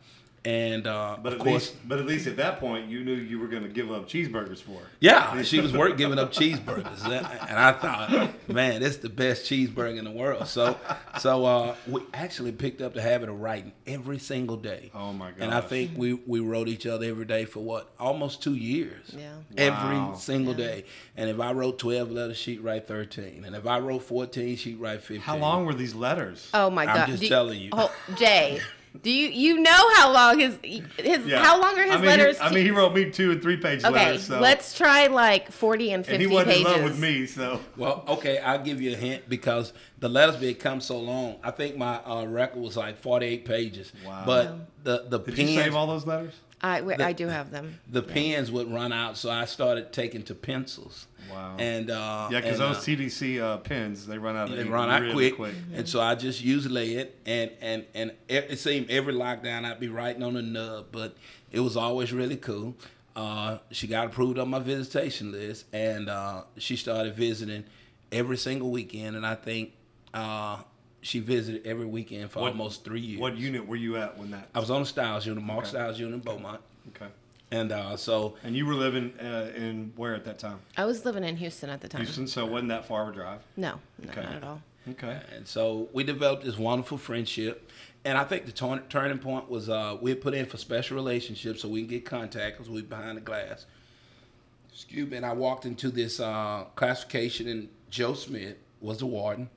And 0.46 0.86
uh, 0.86 1.16
But 1.20 1.32
of 1.32 1.40
at 1.40 1.44
course, 1.44 1.70
least, 1.70 1.88
but 1.88 1.98
at 1.98 2.06
least 2.06 2.28
at 2.28 2.36
that 2.36 2.60
point, 2.60 2.88
you 2.88 3.02
knew 3.04 3.14
you 3.14 3.40
were 3.40 3.48
going 3.48 3.64
to 3.64 3.68
give 3.68 3.90
up 3.90 4.08
cheeseburgers 4.08 4.62
for 4.62 4.78
her. 4.78 4.86
Yeah, 5.00 5.42
she 5.42 5.60
was 5.60 5.72
work 5.72 5.96
giving 5.96 6.20
up 6.20 6.32
cheeseburgers, 6.32 7.04
and 7.04 7.58
I 7.58 7.72
thought, 7.72 8.30
man, 8.48 8.80
it's 8.84 8.98
the 8.98 9.08
best 9.08 9.44
cheeseburger 9.50 9.98
in 9.98 10.04
the 10.04 10.12
world. 10.12 10.46
So, 10.46 10.78
so 11.18 11.44
uh, 11.44 11.74
we 11.88 12.00
actually 12.14 12.52
picked 12.52 12.80
up 12.80 12.94
the 12.94 13.02
habit 13.02 13.28
of 13.28 13.40
writing 13.40 13.72
every 13.88 14.20
single 14.20 14.56
day. 14.56 14.92
Oh, 14.94 15.12
my 15.12 15.30
god! 15.32 15.40
And 15.40 15.52
I 15.52 15.60
think 15.62 15.90
we 15.96 16.12
we 16.14 16.38
wrote 16.38 16.68
each 16.68 16.86
other 16.86 17.06
every 17.06 17.24
day 17.24 17.44
for 17.44 17.58
what 17.64 17.90
almost 17.98 18.40
two 18.40 18.54
years. 18.54 19.16
Yeah. 19.18 19.32
Every 19.56 19.96
Wow. 19.96 20.14
single 20.14 20.54
day. 20.54 20.84
And 21.16 21.28
if 21.28 21.40
I 21.40 21.50
wrote 21.54 21.80
twelve 21.80 22.12
letters, 22.12 22.36
she'd 22.36 22.60
write 22.60 22.86
thirteen. 22.86 23.42
And 23.44 23.56
if 23.56 23.66
I 23.66 23.80
wrote 23.80 24.04
fourteen, 24.04 24.56
she'd 24.56 24.78
write 24.78 25.00
fifteen. 25.00 25.22
How 25.22 25.38
long 25.38 25.66
were 25.66 25.74
these 25.74 25.94
letters? 25.96 26.48
Oh 26.54 26.70
my 26.70 26.86
god! 26.86 26.96
I'm 26.98 27.08
just 27.10 27.22
Do 27.22 27.28
telling 27.28 27.60
you. 27.60 27.70
Oh, 27.72 27.92
Jay, 28.14 28.60
do 29.02 29.10
you 29.10 29.28
you 29.28 29.60
know 29.60 29.94
how 29.94 30.12
long 30.12 30.38
his 30.38 30.58
his 30.62 31.26
Yeah. 31.26 31.42
how 31.42 31.60
long 31.60 31.78
are 31.78 31.84
his 31.84 31.92
I 31.92 31.96
mean, 31.96 32.06
letters? 32.06 32.38
He, 32.38 32.44
I 32.44 32.50
mean, 32.52 32.64
he 32.64 32.70
wrote 32.70 32.94
me 32.94 33.10
two 33.10 33.32
and 33.32 33.42
three 33.42 33.56
page 33.56 33.84
okay, 33.84 33.92
letters. 33.92 34.26
So. 34.26 34.40
let's 34.40 34.76
try 34.76 35.06
like 35.06 35.50
forty 35.50 35.92
and 35.92 36.04
fifty. 36.04 36.24
And 36.24 36.30
fifty 36.30 36.30
he 36.30 36.34
wasn't 36.34 36.66
pages. 36.66 36.66
in 36.66 36.82
love 36.82 36.90
with 36.90 37.00
me, 37.00 37.26
so 37.26 37.60
Well, 37.76 38.04
okay, 38.08 38.38
I'll 38.38 38.62
give 38.62 38.80
you 38.80 38.92
a 38.92 38.96
hint 38.96 39.28
because 39.28 39.72
the 39.98 40.08
letters 40.08 40.36
become 40.36 40.80
so 40.80 40.98
long. 40.98 41.36
I 41.42 41.50
think 41.50 41.76
my 41.76 41.96
uh, 42.04 42.26
record 42.26 42.60
was 42.60 42.76
like 42.76 42.98
48 42.98 43.44
pages. 43.44 43.92
Wow. 44.04 44.22
But 44.26 44.84
the 44.84 45.04
the 45.08 45.18
did 45.18 45.36
pens, 45.36 45.50
you 45.50 45.56
save 45.56 45.74
all 45.74 45.86
those 45.86 46.06
letters? 46.06 46.34
I 46.60 46.80
wait, 46.80 47.00
I 47.00 47.12
do 47.12 47.28
have 47.28 47.50
them. 47.50 47.78
the 47.88 48.02
pens 48.02 48.50
would 48.50 48.72
run 48.72 48.92
out, 48.92 49.16
so 49.16 49.30
I 49.30 49.44
started 49.44 49.92
taking 49.92 50.22
to 50.24 50.34
pencils. 50.34 51.06
Wow. 51.30 51.56
And 51.58 51.90
uh, 51.90 52.28
Yeah, 52.30 52.40
because 52.40 52.58
those 52.58 52.76
uh, 52.78 52.80
CDC 52.80 53.40
uh, 53.40 53.58
pens 53.58 54.06
they 54.06 54.16
run 54.16 54.36
out. 54.36 54.48
Of 54.48 54.56
they 54.56 54.62
ink 54.62 54.70
run 54.70 54.88
out 54.88 55.02
really 55.02 55.32
quick, 55.32 55.54
and 55.74 55.88
so 55.88 56.00
I 56.00 56.14
just 56.14 56.42
usually 56.42 56.96
it, 56.96 57.18
and 57.26 57.50
and 57.60 57.84
and 57.94 58.10
it, 58.28 58.46
it 58.50 58.58
seemed 58.58 58.90
every 58.90 59.12
lockdown 59.12 59.64
I'd 59.64 59.80
be 59.80 59.88
writing 59.88 60.22
on 60.22 60.36
a 60.36 60.42
nub, 60.42 60.86
but 60.92 61.16
it 61.52 61.60
was 61.60 61.76
always 61.76 62.12
really 62.12 62.36
cool. 62.36 62.76
Uh, 63.14 63.58
she 63.70 63.86
got 63.86 64.06
approved 64.06 64.38
on 64.38 64.48
my 64.48 64.58
visitation 64.58 65.32
list, 65.32 65.66
and 65.72 66.08
uh, 66.08 66.42
she 66.58 66.76
started 66.76 67.14
visiting 67.14 67.64
every 68.12 68.36
single 68.36 68.70
weekend, 68.70 69.16
and 69.16 69.26
I 69.26 69.34
think 69.34 69.72
uh, 70.14 70.58
she 71.06 71.20
visited 71.20 71.64
every 71.66 71.86
weekend 71.86 72.30
for 72.30 72.40
What- 72.40 72.52
almost 72.52 72.84
three 72.84 73.00
years. 73.00 73.20
What 73.20 73.36
unit 73.36 73.66
were 73.66 73.76
you 73.76 73.96
at 73.96 74.18
when 74.18 74.30
that? 74.32 74.48
I 74.54 74.58
was 74.58 74.70
on 74.70 74.82
the 74.82 74.86
Stiles 74.86 75.24
unit, 75.24 75.42
Mark 75.42 75.60
Okay. 75.60 75.68
Stiles 75.68 75.98
unit 76.00 76.14
in 76.14 76.20
Beaumont, 76.20 76.60
Okay. 76.88 77.06
and 77.52 77.70
uh, 77.70 77.96
so 77.96 78.34
And 78.42 78.56
you 78.56 78.66
were 78.66 78.74
living 78.74 79.12
uh, 79.20 79.52
in 79.54 79.92
where 79.96 80.14
at 80.16 80.24
that 80.24 80.38
time? 80.40 80.58
I 80.76 80.84
was 80.84 81.04
living 81.04 81.22
in 81.22 81.36
Houston 81.36 81.70
at 81.70 81.80
the 81.80 81.88
time. 81.88 82.00
Houston, 82.02 82.26
so 82.26 82.44
it 82.46 82.50
wasn't 82.50 82.70
that 82.70 82.86
far 82.86 83.02
of 83.04 83.10
a 83.10 83.12
drive. 83.12 83.40
No, 83.56 83.78
no, 84.02 84.10
Okay. 84.10 84.22
not 84.22 84.32
at 84.34 84.42
all. 84.44 84.62
Okay. 84.90 85.20
And 85.34 85.46
so 85.46 85.88
we 85.92 86.02
developed 86.04 86.44
this 86.44 86.58
wonderful 86.58 86.98
friendship. 86.98 87.70
And 88.04 88.16
I 88.18 88.22
think 88.24 88.46
the 88.46 88.52
turn, 88.52 88.82
turning 88.88 89.18
point 89.18 89.48
was 89.48 89.68
uh, 89.68 89.96
we 90.00 90.10
had 90.10 90.20
put 90.20 90.32
in 90.34 90.46
for 90.46 90.56
special 90.58 90.94
relationships 90.96 91.62
so 91.62 91.68
we 91.68 91.80
can 91.80 91.88
get 91.88 92.04
contact 92.04 92.56
because 92.56 92.70
we 92.70 92.82
behind 92.82 93.16
the 93.16 93.20
glass. 93.20 93.66
Excuse 94.72 95.10
me. 95.10 95.16
And 95.16 95.26
I 95.26 95.32
walked 95.32 95.66
into 95.66 95.90
this 95.90 96.20
uh, 96.20 96.64
classification, 96.76 97.48
and 97.48 97.68
Joe 97.90 98.14
Smith 98.14 98.56
was 98.80 98.98
the 98.98 99.06
warden. 99.06 99.48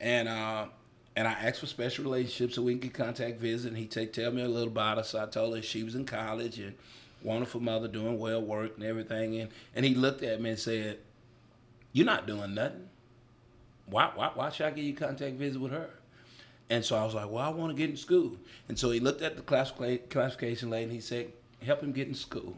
And 0.00 0.28
uh, 0.28 0.66
and 1.18 1.26
I 1.26 1.32
asked 1.32 1.60
for 1.60 1.66
special 1.66 2.04
relationships 2.04 2.54
so 2.54 2.62
we 2.62 2.72
can 2.72 2.80
get 2.80 2.94
contact 2.94 3.40
visit. 3.40 3.68
And 3.68 3.76
he 3.76 3.86
take 3.86 4.12
tell 4.12 4.30
me 4.30 4.42
a 4.42 4.48
little 4.48 4.68
about 4.68 4.98
her. 4.98 5.04
So 5.04 5.22
I 5.22 5.26
told 5.26 5.56
her 5.56 5.62
she 5.62 5.82
was 5.82 5.94
in 5.94 6.04
college 6.04 6.58
and 6.58 6.74
wonderful 7.22 7.60
mother, 7.60 7.88
doing 7.88 8.18
well 8.18 8.40
work 8.40 8.76
and 8.76 8.84
everything. 8.84 9.38
And, 9.40 9.50
and 9.74 9.84
he 9.84 9.94
looked 9.94 10.22
at 10.22 10.40
me 10.40 10.50
and 10.50 10.58
said, 10.58 10.98
You're 11.92 12.06
not 12.06 12.26
doing 12.26 12.54
nothing 12.54 12.88
why, 13.90 14.10
why, 14.14 14.30
why 14.34 14.50
should 14.50 14.66
I 14.66 14.70
give 14.70 14.84
you 14.84 14.94
contact 14.94 15.36
visit 15.36 15.60
with 15.60 15.72
her? 15.72 15.90
And 16.70 16.84
so 16.84 16.96
I 16.96 17.04
was 17.04 17.14
like, 17.14 17.30
well, 17.30 17.44
I 17.44 17.48
want 17.48 17.70
to 17.70 17.76
get 17.76 17.90
in 17.90 17.96
school. 17.96 18.36
And 18.68 18.78
so 18.78 18.90
he 18.90 19.00
looked 19.00 19.22
at 19.22 19.36
the 19.36 19.42
classifica- 19.42 20.08
classification 20.10 20.68
lady 20.68 20.84
and 20.84 20.92
he 20.92 21.00
said, 21.00 21.32
help 21.64 21.82
him 21.82 21.92
get 21.92 22.08
in 22.08 22.14
school. 22.14 22.56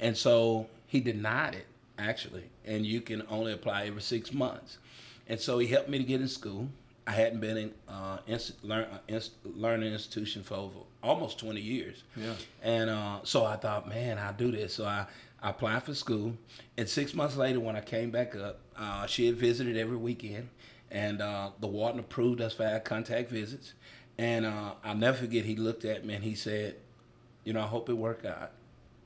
And 0.00 0.16
so 0.16 0.66
he 0.88 1.00
denied 1.00 1.54
it, 1.54 1.66
actually. 1.98 2.44
And 2.64 2.84
you 2.84 3.00
can 3.00 3.22
only 3.28 3.52
apply 3.52 3.86
every 3.86 4.02
six 4.02 4.32
months. 4.32 4.78
And 5.28 5.40
so 5.40 5.58
he 5.58 5.68
helped 5.68 5.88
me 5.88 5.98
to 5.98 6.04
get 6.04 6.20
in 6.20 6.28
school. 6.28 6.68
I 7.06 7.12
hadn't 7.12 7.40
been 7.40 7.56
in 7.56 7.74
uh, 7.88 8.18
inst- 8.26 8.64
learn, 8.64 8.84
uh, 8.84 8.98
inst- 9.06 9.32
learning 9.44 9.92
institution 9.92 10.42
for 10.42 10.54
over 10.54 10.78
almost 11.02 11.38
20 11.38 11.60
years. 11.60 12.02
Yeah. 12.16 12.32
And 12.62 12.90
uh, 12.90 13.20
so 13.22 13.44
I 13.44 13.56
thought, 13.56 13.88
man, 13.88 14.18
I'll 14.18 14.32
do 14.32 14.50
this. 14.50 14.74
So 14.74 14.86
I, 14.86 15.06
I 15.40 15.50
applied 15.50 15.84
for 15.84 15.94
school. 15.94 16.36
And 16.76 16.88
six 16.88 17.14
months 17.14 17.36
later, 17.36 17.60
when 17.60 17.76
I 17.76 17.80
came 17.80 18.10
back 18.10 18.34
up, 18.34 18.58
uh, 18.76 19.06
she 19.06 19.26
had 19.26 19.36
visited 19.36 19.76
every 19.76 19.96
weekend. 19.96 20.48
And 20.90 21.22
uh, 21.22 21.50
the 21.60 21.66
warden 21.68 22.00
approved 22.00 22.40
us 22.40 22.54
for 22.54 22.64
our 22.66 22.80
contact 22.80 23.30
visits. 23.30 23.74
And 24.18 24.44
uh, 24.44 24.72
I'll 24.82 24.96
never 24.96 25.16
forget, 25.16 25.44
he 25.44 25.56
looked 25.56 25.84
at 25.84 26.04
me 26.04 26.14
and 26.14 26.24
he 26.24 26.34
said, 26.34 26.76
you 27.44 27.52
know, 27.52 27.60
I 27.60 27.66
hope 27.66 27.88
it 27.88 27.94
worked 27.94 28.26
out. 28.26 28.50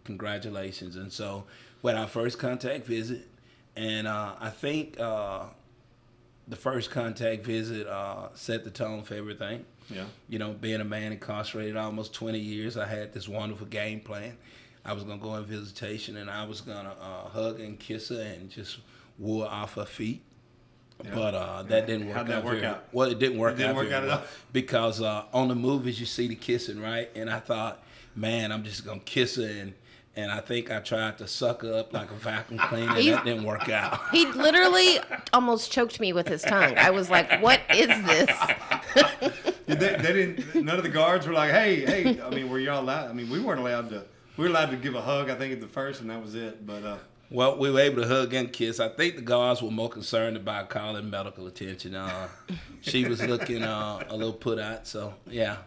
Congratulations. 0.05 0.97
And 0.97 1.13
so 1.13 1.45
had 1.85 1.97
our 1.97 2.07
first 2.07 2.39
contact 2.39 2.87
visit. 2.87 3.29
And 3.77 4.07
uh, 4.07 4.35
I 4.41 4.51
think 4.51 4.99
uh, 4.99 5.45
the 6.51 6.57
first 6.57 6.91
contact 6.91 7.45
visit 7.45 7.87
uh, 7.87 8.29
set 8.35 8.65
the 8.65 8.71
tone 8.71 9.03
for 9.03 9.15
everything. 9.15 9.65
Yeah. 9.89 10.05
You 10.29 10.39
know, 10.39 10.53
being 10.53 10.81
a 10.81 10.85
man 10.85 11.13
incarcerated 11.13 11.77
almost 11.77 12.13
20 12.13 12.39
years, 12.39 12.77
I 12.77 12.87
had 12.87 13.13
this 13.15 13.29
wonderful 13.29 13.67
game 13.67 14.01
plan. 14.01 14.37
I 14.85 14.93
was 14.93 15.05
going 15.05 15.19
to 15.19 15.23
go 15.25 15.31
on 15.33 15.45
visitation 15.45 16.17
and 16.17 16.31
I 16.31 16.45
was 16.45 16.61
going 16.61 16.85
to 16.85 16.91
uh, 16.93 17.29
hug 17.29 17.61
and 17.61 17.79
kiss 17.79 18.09
her 18.09 18.21
and 18.21 18.51
just 18.51 18.79
woo 19.19 19.41
her 19.41 19.47
off 19.47 19.75
her 19.75 19.85
feet. 19.85 20.23
Yeah. 21.05 21.15
But 21.15 21.35
uh, 21.35 21.63
that 21.65 21.87
didn't 21.87 22.09
work 22.09 22.17
out. 22.17 22.27
How'd 22.27 22.27
that 22.29 22.39
out. 22.39 22.45
work 22.45 22.63
out? 22.65 22.85
Well, 22.93 23.11
it 23.11 23.19
didn't 23.19 23.39
work 23.39 23.55
It 23.55 23.59
didn't 23.59 23.71
out 23.71 23.77
work 23.77 23.93
out 23.93 24.05
at 24.05 24.11
all? 24.11 24.23
because 24.53 25.01
uh, 25.01 25.25
on 25.33 25.49
the 25.49 25.55
movies 25.55 25.99
you 25.99 26.07
see 26.07 26.29
the 26.29 26.35
kissing, 26.35 26.81
right? 26.81 27.09
And 27.15 27.31
I 27.31 27.41
thought, 27.41 27.83
man, 28.15 28.53
I'm 28.53 28.65
just 28.65 28.85
gonna 28.85 29.01
kiss 29.01 29.37
her, 29.37 29.45
and 29.45 29.73
and 30.16 30.31
I 30.31 30.40
think 30.40 30.70
I 30.70 30.81
tried 30.81 31.18
to 31.18 31.27
suck 31.29 31.62
up 31.64 31.92
like 31.92 32.11
a 32.11 32.14
vacuum 32.14 32.59
cleaner, 32.59 32.90
and 32.90 32.99
He's- 32.99 33.16
that 33.16 33.25
didn't 33.25 33.44
work 33.44 33.68
out. 33.68 34.01
He 34.12 34.27
literally 34.27 34.99
almost 35.33 35.70
choked 35.70 36.01
me 36.01 36.12
with 36.12 36.27
his 36.29 36.42
tongue. 36.42 36.77
I 36.77 36.90
was 36.90 37.09
like, 37.11 37.40
"What 37.42 37.61
is 37.75 37.88
this?" 38.07 38.31
Did 39.66 39.79
they, 39.79 39.96
they 39.96 40.12
didn't. 40.12 40.64
None 40.64 40.77
of 40.77 40.83
the 40.83 40.88
guards 40.88 41.27
were 41.27 41.33
like, 41.33 41.53
"Hey, 41.53 41.85
hey." 41.87 42.20
I 42.20 42.31
mean, 42.31 42.49
were 42.51 42.59
y'all 42.59 42.81
allowed? 42.83 43.09
I 43.09 43.12
mean, 43.12 43.31
we 43.31 43.38
weren't 43.40 43.61
allowed 43.61 43.88
to. 43.90 44.05
We 44.37 44.44
were 44.44 44.51
allowed 44.51 44.70
to 44.70 44.77
give 44.77 44.94
a 44.96 45.01
hug. 45.01 45.31
I 45.31 45.37
think 45.37 45.53
at 45.53 45.61
the 45.61 45.68
first, 45.68 46.01
and 46.01 46.11
that 46.11 46.20
was 46.20 46.35
it. 46.35 46.66
But 46.66 46.83
uh, 46.85 46.96
Well, 47.31 47.57
we 47.59 47.70
were 47.70 47.79
able 47.81 48.03
to 48.03 48.09
hug 48.09 48.35
and 48.35 48.53
kiss. 48.53 48.81
I 48.81 48.88
think 48.88 49.14
the 49.16 49.23
guards 49.23 49.62
were 49.62 49.70
more 49.70 49.88
concerned 49.88 50.37
about 50.37 50.70
calling 50.70 51.09
medical 51.09 51.46
attention. 51.46 51.94
Uh, 51.94 52.29
she 52.81 53.05
was 53.05 53.23
looking 53.23 53.62
uh, 53.62 54.03
a 54.09 54.16
little 54.16 54.33
put 54.33 54.59
out, 54.59 54.87
so 54.88 55.14
yeah. 55.29 55.59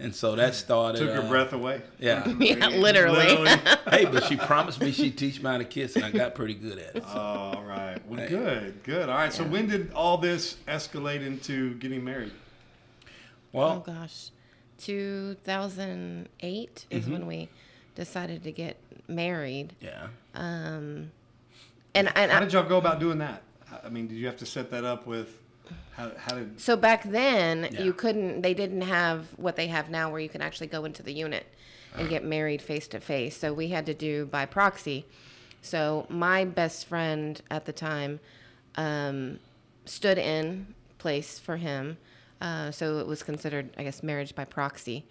And 0.00 0.14
so 0.14 0.34
that 0.36 0.54
started. 0.54 0.98
took 0.98 1.14
her 1.14 1.22
uh, 1.22 1.28
breath 1.28 1.52
away. 1.52 1.82
Yeah. 1.98 2.26
yeah, 2.40 2.68
literally. 2.68 3.18
Literally. 3.36 3.50
hey, 3.90 4.06
but 4.06 4.24
she 4.24 4.36
promised 4.36 4.80
me 4.80 4.92
she'd 4.92 5.18
teach 5.18 5.42
me 5.42 5.50
how 5.50 5.58
to 5.58 5.64
kiss, 5.64 5.94
and 5.96 6.04
I 6.04 6.10
got 6.10 6.34
pretty 6.34 6.54
good 6.54 6.78
at 6.78 6.96
it. 6.96 7.04
Oh, 7.06 7.18
all 7.18 7.62
right. 7.64 7.98
Well, 8.08 8.26
good, 8.28 8.82
good. 8.82 9.08
All 9.10 9.16
right. 9.16 9.32
So 9.32 9.44
when 9.44 9.68
did 9.68 9.92
all 9.92 10.16
this 10.16 10.56
escalate 10.66 11.24
into 11.24 11.74
getting 11.74 12.02
married? 12.02 12.32
Oh 13.52 13.52
Well, 13.52 13.80
gosh, 13.80 14.30
2008 14.78 16.86
is 16.90 17.02
Mm-hmm. 17.04 17.12
when 17.12 17.26
we 17.26 17.48
decided 17.94 18.42
to 18.44 18.52
get 18.52 18.76
married. 19.08 19.74
yeah. 19.80 20.08
Um, 20.34 21.10
and 21.94 22.08
and 22.16 22.30
How 22.30 22.38
I, 22.38 22.40
did 22.40 22.52
y'all 22.52 22.68
go 22.68 22.78
about 22.78 23.00
doing 23.00 23.18
that? 23.18 23.42
I 23.84 23.88
mean, 23.88 24.06
did 24.06 24.16
you 24.16 24.26
have 24.26 24.36
to 24.38 24.46
set 24.46 24.70
that 24.70 24.84
up 24.84 25.06
with? 25.06 25.36
How, 25.96 26.10
how 26.16 26.34
did? 26.36 26.60
so 26.60 26.76
back 26.76 27.02
then 27.04 27.68
Yeah. 27.72 27.82
you 27.82 27.92
couldn't. 27.92 28.42
They 28.42 28.54
didn't 28.54 28.82
have 28.82 29.26
what 29.36 29.56
they 29.56 29.66
have 29.68 29.90
now, 29.90 30.10
where 30.10 30.20
you 30.20 30.28
can 30.28 30.42
actually 30.42 30.66
go 30.68 30.84
into 30.84 31.02
the 31.02 31.12
unit 31.12 31.46
and 31.96 32.08
get 32.08 32.24
married 32.24 32.62
face 32.62 32.86
to 32.88 33.00
face. 33.00 33.36
So 33.36 33.52
we 33.52 33.68
had 33.68 33.84
to 33.86 33.94
do 33.94 34.24
by 34.26 34.46
proxy. 34.46 35.06
So 35.60 36.06
my 36.08 36.44
best 36.44 36.86
friend 36.86 37.40
at 37.50 37.64
the 37.66 37.72
time 37.72 38.20
um, 38.76 39.40
stood 39.84 40.16
in 40.16 40.74
place 40.98 41.38
for 41.38 41.56
him. 41.56 41.98
Uh, 42.40 42.70
so 42.70 42.98
it 42.98 43.06
was 43.06 43.22
considered, 43.22 43.70
I 43.76 43.82
guess, 43.82 44.02
marriage 44.02 44.34
by 44.34 44.44
proxy 44.44 45.04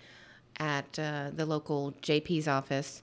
at 0.57 0.97
uh, 0.97 1.31
the 1.35 1.45
local 1.45 1.93
JP's 2.01 2.47
office. 2.47 3.01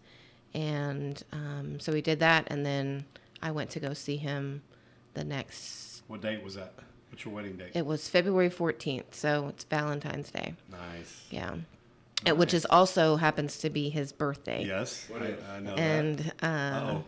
And 0.55 1.23
um, 1.33 1.79
so 1.79 1.93
we 1.93 2.01
did 2.01 2.19
that. 2.21 2.47
And 2.49 2.65
then 2.65 3.05
I 3.43 3.51
went 3.51 3.71
to 3.71 3.81
go 3.81 3.93
see 3.93 4.17
him 4.17 4.63
the 5.15 5.23
next, 5.25 6.03
What 6.09 6.23
date 6.23 6.43
was 6.43 6.55
that? 6.55 6.73
What's 7.17 7.25
your 7.25 7.33
wedding 7.35 7.57
date? 7.57 7.71
it 7.73 7.87
was 7.87 8.11
February 8.11 8.51
14th. 8.51 9.05
So 9.15 9.49
it's 9.49 9.65
Valentine's 9.65 10.31
Day. 10.31 10.53
Nice. 10.71 11.25
Yeah. 11.31 11.55
Uh, 12.29 12.35
Which 12.35 12.53
is 12.53 12.67
also 12.67 13.17
happens 13.17 13.57
to 13.61 13.71
be 13.71 13.89
his 13.89 14.13
birthday. 14.13 14.63
Yes, 14.67 15.09
I, 15.19 15.55
I 15.57 15.61
know 15.61 15.73
And 15.77 16.19
that. 16.19 16.45
um. 16.47 17.05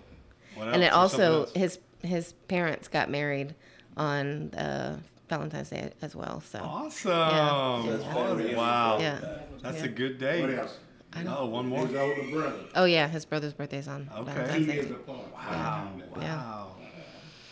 What 0.54 0.68
and 0.68 0.82
it? 0.82 0.92
Or 0.92 0.94
also 0.94 1.46
his 1.54 1.78
his 2.02 2.32
parents 2.48 2.88
got 2.88 3.10
married 3.10 3.54
on 3.98 4.54
uh, 4.54 4.98
Valentine's 5.28 5.68
Day 5.68 5.92
as 6.00 6.16
well. 6.16 6.40
So 6.40 6.58
Awesome. 6.60 7.10
Yeah. 7.10 7.50
Oh, 7.52 8.52
wow. 8.56 8.98
yeah. 8.98 9.20
That's 9.60 9.80
yeah. 9.80 9.84
a 9.84 9.88
good 9.88 10.16
day. 10.18 10.40
What 10.40 10.54
else? 10.54 10.78
Oh, 11.26 11.44
one 11.46 11.66
more. 11.68 11.86
His 11.86 11.94
older 11.96 12.22
brother. 12.30 12.64
Oh 12.74 12.86
yeah, 12.86 13.08
his 13.08 13.26
brother's 13.26 13.52
birthday's 13.52 13.88
on 13.88 14.08
Okay. 14.16 14.32
Valentine's 14.32 14.56
Two 14.56 14.64
Day. 14.66 14.74
years 14.74 14.90
apart. 14.90 15.32
Wow. 15.34 15.90
Yeah. 16.16 16.36
Wow. 16.36 16.76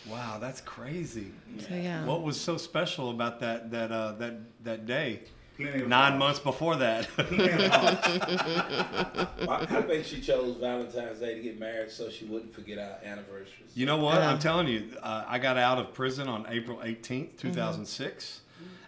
Wow, 0.09 0.37
that's 0.39 0.61
crazy. 0.61 1.31
So 1.59 1.75
yeah. 1.75 2.05
What 2.05 2.23
was 2.23 2.39
so 2.39 2.57
special 2.57 3.11
about 3.11 3.39
that 3.41 3.71
that 3.71 3.91
uh, 3.91 4.13
that 4.13 4.35
that 4.63 4.85
day? 4.85 5.21
Plenty 5.57 5.85
nine 5.85 5.89
hearts. 5.89 6.19
months 6.19 6.39
before 6.39 6.75
that. 6.77 7.07
Plenty. 7.17 7.47
Well, 9.47 9.65
I 9.69 9.81
think 9.81 10.05
she 10.05 10.19
chose 10.19 10.57
Valentine's 10.57 11.19
Day 11.19 11.35
to 11.35 11.41
get 11.41 11.59
married 11.59 11.89
so 11.89 12.09
she 12.09 12.25
wouldn't 12.25 12.53
forget 12.53 12.77
our 12.77 12.97
anniversaries. 13.03 13.71
You 13.75 13.85
know 13.85 13.97
what? 13.97 14.15
Yeah. 14.15 14.29
I'm 14.29 14.39
telling 14.39 14.67
you, 14.67 14.89
uh, 15.01 15.23
I 15.25 15.39
got 15.39 15.57
out 15.57 15.77
of 15.77 15.93
prison 15.93 16.27
on 16.27 16.45
April 16.49 16.79
18th, 16.79 17.37
2006, 17.37 18.41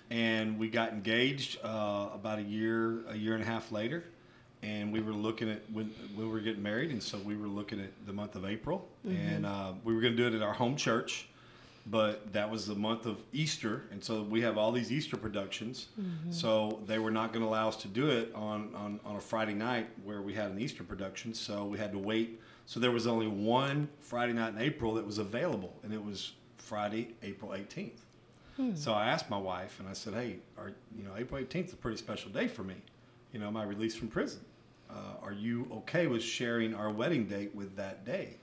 and 0.10 0.60
we 0.60 0.70
got 0.70 0.92
engaged 0.92 1.60
uh, 1.64 2.10
about 2.14 2.40
a 2.40 2.44
year, 2.44 3.06
a 3.08 3.16
year 3.16 3.36
and 3.36 3.44
a 3.44 3.46
half 3.46 3.72
later, 3.72 4.04
and 4.62 4.92
we 4.92 5.00
were 5.00 5.14
looking 5.14 5.50
at 5.50 5.62
when 5.72 5.94
we 6.18 6.26
were 6.26 6.40
getting 6.40 6.64
married, 6.64 6.92
and 6.92 7.02
so 7.02 7.18
we 7.20 7.38
were 7.38 7.48
looking 7.48 7.80
at 7.80 7.92
the 8.06 8.14
month 8.14 8.36
of 8.36 8.46
April, 8.46 8.88
mm-hmm. 9.08 9.16
and 9.16 9.46
uh, 9.46 9.74
we 9.84 9.94
were 9.94 10.02
going 10.02 10.16
to 10.16 10.18
do 10.18 10.28
it 10.28 10.38
at 10.38 10.46
our 10.46 10.54
home 10.54 10.76
church. 10.76 11.28
But 11.88 12.34
that 12.34 12.52
was 12.52 12.68
the 12.68 12.76
month 12.76 13.08
of 13.08 13.24
Easter, 13.34 13.84
and 13.92 14.04
so 14.04 14.22
we 14.22 14.42
have 14.42 14.58
all 14.58 14.72
these 14.72 14.92
Easter 14.92 15.18
productions. 15.18 15.88
Mm-hmm. 16.00 16.32
So 16.32 16.82
they 16.86 17.00
were 17.00 17.10
not 17.10 17.34
going 17.34 17.44
to 17.44 17.50
allow 17.50 17.68
us 17.68 17.78
to 17.78 17.88
do 17.88 18.10
it 18.10 18.32
on, 18.36 18.76
on, 18.76 19.00
on 19.04 19.16
a 19.16 19.20
Friday 19.20 19.56
night 19.56 19.90
where 20.04 20.22
we 20.22 20.34
had 20.34 20.52
an 20.52 20.60
Easter 20.60 20.84
production. 20.84 21.34
So 21.34 21.66
we 21.66 21.80
had 21.80 21.92
to 21.94 21.98
wait. 21.98 22.42
So 22.68 22.80
there 22.80 22.92
was 22.92 23.08
only 23.08 23.28
one 23.28 23.90
Friday 24.02 24.34
night 24.34 24.54
in 24.54 24.62
April 24.62 24.94
that 24.96 25.06
was 25.06 25.18
available, 25.18 25.74
and 25.82 25.92
it 25.92 26.04
was 26.04 26.34
Friday, 26.58 27.16
April 27.24 27.52
18th. 27.52 28.02
Hmm. 28.58 28.76
So 28.76 28.94
I 28.94 29.08
asked 29.08 29.30
my 29.30 29.40
wife, 29.40 29.80
and 29.80 29.88
I 29.88 29.94
said, 29.94 30.14
"Hey, 30.14 30.40
are 30.58 30.74
you 30.96 31.04
know 31.04 31.16
April 31.18 31.42
18th 31.42 31.68
is 31.68 31.74
a 31.74 31.78
pretty 31.78 31.98
special 31.98 32.30
day 32.30 32.48
for 32.48 32.64
me? 32.64 32.76
You 33.32 33.40
know, 33.40 33.50
my 33.50 33.64
release 33.64 33.96
from 33.96 34.10
prison. 34.10 34.42
Uh, 34.90 34.94
are 35.22 35.34
you 35.34 35.68
okay 35.72 36.08
with 36.08 36.24
sharing 36.24 36.74
our 36.74 36.90
wedding 36.90 37.26
date 37.26 37.54
with 37.56 37.76
that 37.76 38.06
day?" 38.06 38.36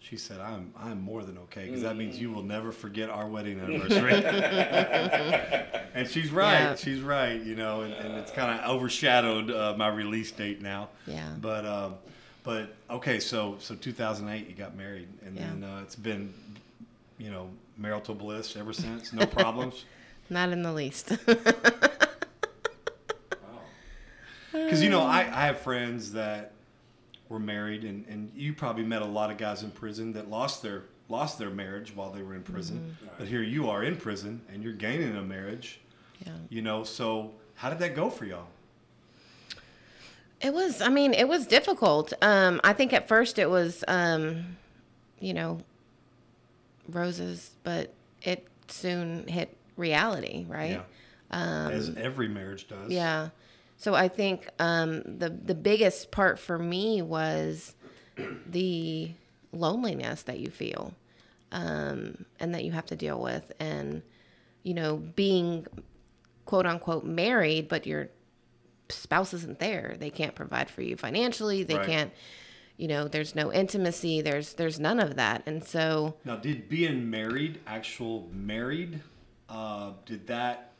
She 0.00 0.16
said, 0.16 0.40
"I'm 0.40 0.72
I'm 0.78 1.00
more 1.00 1.22
than 1.24 1.38
okay 1.38 1.66
because 1.66 1.82
that 1.82 1.96
means 1.96 2.18
you 2.20 2.30
will 2.30 2.42
never 2.42 2.72
forget 2.72 3.10
our 3.10 3.26
wedding 3.28 3.58
anniversary." 3.60 4.12
and 5.94 6.08
she's 6.08 6.30
right. 6.30 6.52
Yeah. 6.52 6.74
She's 6.76 7.00
right. 7.00 7.40
You 7.42 7.56
know, 7.56 7.82
and, 7.82 7.92
and 7.94 8.14
it's 8.16 8.30
kind 8.30 8.58
of 8.60 8.70
overshadowed 8.70 9.50
uh, 9.50 9.74
my 9.76 9.88
release 9.88 10.30
date 10.30 10.62
now. 10.62 10.88
Yeah. 11.06 11.34
But 11.40 11.64
um, 11.66 11.94
but 12.44 12.74
okay, 12.90 13.18
so 13.20 13.56
so 13.60 13.74
2008 13.74 14.48
you 14.48 14.54
got 14.54 14.76
married, 14.76 15.08
and 15.24 15.36
Yeah. 15.36 15.48
then 15.48 15.64
uh, 15.64 15.80
it's 15.82 15.96
been 15.96 16.32
you 17.18 17.30
know 17.30 17.48
marital 17.76 18.14
bliss 18.14 18.56
ever 18.56 18.72
since. 18.72 19.12
No 19.12 19.26
problems. 19.26 19.84
Not 20.30 20.50
in 20.50 20.62
the 20.62 20.72
least. 20.72 21.12
Because 24.52 24.82
you 24.82 24.90
know, 24.90 25.02
I, 25.02 25.20
I 25.20 25.46
have 25.46 25.58
friends 25.60 26.12
that 26.12 26.52
were 27.28 27.38
married, 27.38 27.84
and, 27.84 28.06
and 28.08 28.30
you 28.34 28.52
probably 28.54 28.84
met 28.84 29.02
a 29.02 29.06
lot 29.06 29.30
of 29.30 29.36
guys 29.36 29.62
in 29.62 29.70
prison 29.70 30.12
that 30.14 30.30
lost 30.30 30.62
their 30.62 30.84
lost 31.10 31.38
their 31.38 31.50
marriage 31.50 31.94
while 31.94 32.10
they 32.10 32.22
were 32.22 32.34
in 32.34 32.42
prison. 32.42 32.96
But 33.18 33.28
here 33.28 33.42
you 33.42 33.68
are 33.70 33.82
in 33.82 33.96
prison, 33.96 34.40
and 34.52 34.62
you're 34.62 34.72
gaining 34.74 35.16
a 35.16 35.22
marriage. 35.22 35.80
yeah. 36.24 36.32
You 36.50 36.62
know, 36.62 36.84
so 36.84 37.32
how 37.54 37.70
did 37.70 37.78
that 37.80 37.94
go 37.94 38.10
for 38.10 38.24
y'all? 38.24 38.46
It 40.40 40.52
was, 40.54 40.80
I 40.80 40.88
mean, 40.88 41.14
it 41.14 41.26
was 41.26 41.46
difficult. 41.46 42.12
Um, 42.22 42.60
I 42.62 42.72
think 42.72 42.92
at 42.92 43.08
first 43.08 43.38
it 43.40 43.50
was, 43.50 43.82
um, 43.88 44.56
you 45.18 45.34
know, 45.34 45.62
roses, 46.88 47.56
but 47.64 47.92
it 48.22 48.46
soon 48.68 49.26
hit 49.26 49.56
reality, 49.76 50.46
right? 50.48 50.80
Yeah. 51.32 51.68
As 51.70 51.94
every 51.96 52.28
marriage 52.28 52.68
does. 52.68 52.86
Um, 52.86 52.90
Yeah. 52.90 53.28
So 53.78 53.94
I 53.94 54.08
think 54.08 54.48
um, 54.58 55.02
the 55.04 55.30
the 55.30 55.54
biggest 55.54 56.10
part 56.10 56.38
for 56.38 56.58
me 56.58 57.00
was 57.00 57.74
the 58.46 59.12
loneliness 59.52 60.22
that 60.24 60.40
you 60.40 60.50
feel, 60.50 60.92
um, 61.52 62.24
and 62.40 62.54
that 62.54 62.64
you 62.64 62.72
have 62.72 62.86
to 62.86 62.96
deal 62.96 63.20
with, 63.20 63.52
and 63.60 64.02
you 64.64 64.74
know, 64.74 64.96
being 64.96 65.66
quote 66.44 66.66
unquote 66.66 67.04
married, 67.04 67.68
but 67.68 67.86
your 67.86 68.08
spouse 68.88 69.32
isn't 69.32 69.58
there. 69.60 69.96
They 69.98 70.10
can't 70.10 70.34
provide 70.34 70.68
for 70.70 70.82
you 70.82 70.96
financially. 70.96 71.62
They 71.62 71.76
Right. 71.76 71.86
can't. 71.86 72.12
You 72.76 72.86
know, 72.88 73.08
there's 73.08 73.34
no 73.34 73.52
intimacy. 73.52 74.22
There's 74.22 74.54
there's 74.54 74.78
none 74.80 74.98
of 75.00 75.16
that, 75.16 75.42
and 75.46 75.62
so 75.64 76.14
Now, 76.24 76.36
did 76.36 76.68
being 76.68 77.08
married, 77.10 77.60
actual 77.66 78.28
married, 78.32 79.00
uh, 79.48 79.92
did 80.06 80.26
that 80.28 80.72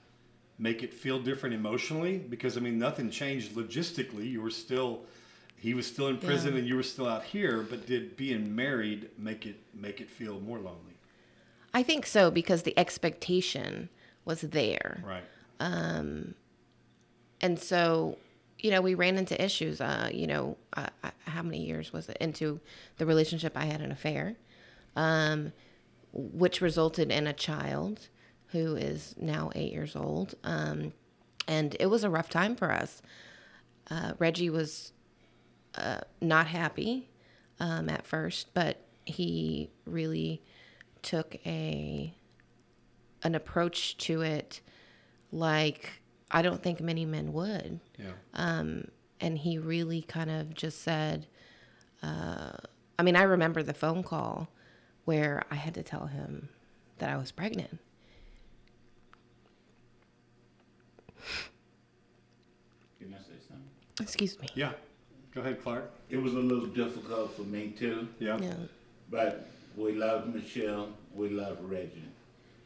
make 0.59 0.83
it 0.83 0.93
feel 0.93 1.21
different 1.21 1.55
emotionally? 1.55 2.19
Because 2.19 2.57
I 2.57 2.61
mean, 2.61 2.79
nothing 2.79 3.11
changed 3.11 3.53
logistically. 3.55 4.31
You 4.31 4.41
were 4.43 4.51
still, 4.51 5.01
he 5.57 5.75
was 5.75 5.87
still 5.87 6.09
in 6.09 6.19
prison, 6.19 6.53
Yeah. 6.53 6.59
and 6.61 6.69
you 6.69 6.77
were 6.77 6.83
still 6.83 7.07
out 7.09 7.25
here. 7.25 7.63
But 7.69 7.87
did 7.87 8.17
being 8.17 8.55
married 8.55 9.11
make 9.19 9.47
it 9.47 9.57
make 9.75 10.01
it 10.01 10.11
feel 10.11 10.41
more 10.41 10.59
lonely? 10.59 10.97
I 11.75 11.83
think 11.83 12.07
so 12.07 12.31
because 12.31 12.63
the 12.63 12.77
expectation 12.79 13.89
was 14.25 14.41
there. 14.43 15.03
Right. 15.07 15.25
Um 15.61 16.35
and 17.41 17.59
so 17.59 18.19
you 18.59 18.71
know 18.73 18.81
we 18.81 18.95
ran 18.95 19.17
into 19.17 19.41
issues 19.43 19.81
uh 19.81 20.11
you 20.13 20.27
know 20.27 20.57
uh, 20.77 20.89
uh, 21.05 21.11
how 21.27 21.43
many 21.43 21.65
years 21.65 21.93
was 21.93 22.09
it 22.09 22.17
into 22.21 22.59
the 22.97 23.07
relationship 23.07 23.57
i 23.57 23.65
had 23.67 23.81
an 23.81 23.93
affair 23.93 24.35
um 24.97 25.53
which 26.13 26.61
resulted 26.61 27.13
in 27.13 27.29
a 27.29 27.33
child 27.33 28.09
who 28.49 28.77
is 28.77 29.15
now 29.19 29.51
eight 29.55 29.73
years 29.73 29.95
old 29.97 30.35
um 30.45 30.93
and 31.47 31.77
it 31.81 31.87
was 31.87 32.05
a 32.05 32.11
rough 32.11 32.29
time 32.31 32.55
for 32.55 32.71
us 32.71 33.03
uh, 33.91 34.13
reggie 34.19 34.51
was 34.51 34.93
uh, 35.77 36.01
not 36.21 36.47
happy 36.47 37.09
um, 37.61 37.89
at 37.89 38.07
first 38.07 38.53
but 38.55 38.85
he 39.05 39.71
really 39.87 40.43
took 41.03 41.37
a 41.47 42.15
an 43.23 43.35
approach 43.35 43.97
to 43.97 44.21
it 44.23 44.61
like 45.33 46.01
I 46.31 46.43
don't 46.43 46.63
think 46.63 46.81
many 46.81 47.05
men 47.05 47.33
would. 47.33 47.81
Yeah. 47.99 48.63
And 49.21 49.37
he 49.37 49.59
really 49.59 50.03
kind 50.03 50.31
of 50.31 50.55
just 50.55 50.81
said, 50.83 51.27
uh, 52.05 52.53
I 52.99 53.03
mean, 53.03 53.17
I 53.17 53.23
remember 53.23 53.65
the 53.65 53.75
phone 53.75 54.05
call 54.05 54.49
where 55.07 55.43
I 55.51 55.57
had 55.57 55.75
to 55.75 55.83
tell 55.83 56.07
him 56.07 56.51
that 56.99 57.11
I 57.11 57.17
was 57.17 57.33
pregnant. 57.33 57.81
Can 63.01 63.15
I 63.15 63.19
say 63.19 63.35
something? 63.49 63.65
Excuse 64.01 64.39
me. 64.41 64.49
yeah. 64.55 64.73
Go 65.35 65.41
ahead, 65.43 65.63
Clark. 65.63 65.91
It 66.11 66.17
was 66.17 66.35
a 66.35 66.39
little 66.39 66.67
difficult 66.67 67.35
for 67.37 67.43
me 67.43 67.75
too, 67.79 68.09
Yeah. 68.19 68.39
Yeah. 68.41 68.55
but 69.11 69.49
we 69.77 69.93
loved 69.93 70.35
Michelle, 70.35 70.89
we 71.15 71.29
loved 71.29 71.63
Reggie, 71.63 72.03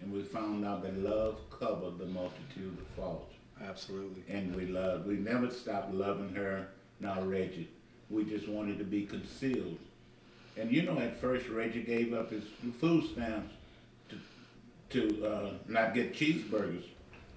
and 0.00 0.12
we 0.12 0.22
found 0.22 0.64
out 0.64 0.82
that 0.82 0.96
love 0.98 1.36
covered 1.50 1.98
the 1.98 2.07
multitude 2.07 2.78
of 2.78 2.86
faults. 2.96 3.34
Absolutely. 3.62 4.22
and 4.28 4.55
we 4.57 4.66
loved. 4.66 5.07
We 5.07 5.14
never 5.14 5.48
stopped 5.50 5.92
loving 5.94 6.34
her, 6.34 6.66
nor 7.00 7.22
Reggie. 7.24 7.68
We 8.11 8.24
just 8.24 8.48
wanted 8.48 8.78
to 8.78 8.84
be 8.84 9.05
concealed. 9.05 9.78
And 10.57 10.70
you 10.72 10.82
know, 10.82 10.98
at 10.98 11.16
first 11.20 11.48
Reggie 11.48 11.82
gave 11.82 12.12
up 12.12 12.30
his 12.30 12.44
food 12.80 13.05
stamps 13.12 13.53
to 14.09 14.16
to 14.98 15.26
uh, 15.26 15.50
not 15.68 15.94
get 15.94 16.12
cheeseburgers. 16.14 16.84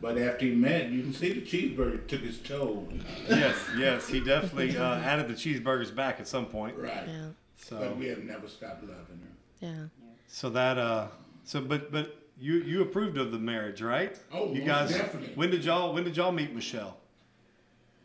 But 0.02 0.18
after 0.18 0.46
he 0.46 0.52
met, 0.52 0.90
you 0.90 1.04
can 1.04 1.14
see 1.14 1.34
the 1.34 1.42
cheeseburger 1.42 2.06
took 2.08 2.22
his 2.22 2.40
toll. 2.40 2.88
yes. 3.30 3.56
Yes. 3.78 4.08
He 4.08 4.20
definitely 4.20 4.78
uh, 4.78 4.96
added 4.96 5.28
the 5.28 5.34
cheeseburgers 5.34 5.96
back 5.96 6.20
at 6.20 6.28
some 6.28 6.46
point. 6.46 6.78
Right. 6.78 7.08
Yeah. 7.08 7.28
So. 7.58 7.80
But 7.80 7.98
we 7.98 8.08
have 8.08 8.24
never 8.24 8.48
stopped 8.48 8.84
loving 8.84 9.22
her. 9.22 9.66
Yeah. 9.66 9.86
So 10.28 10.50
that 10.50 10.78
uh 10.78 11.08
so 11.44 11.62
but 11.62 11.92
but 11.92 12.18
you 12.40 12.56
you 12.56 12.82
approved 12.82 13.18
of 13.18 13.32
the 13.32 13.40
marriage, 13.40 13.82
right? 13.82 14.18
Oh, 14.34 14.54
you 14.54 14.62
guys 14.62 14.92
definitely. 14.92 15.32
when 15.36 15.50
did 15.50 15.64
y'all 15.64 15.94
when 15.94 16.04
did 16.04 16.18
y'all 16.18 16.32
meet 16.32 16.54
Michelle? 16.54 16.98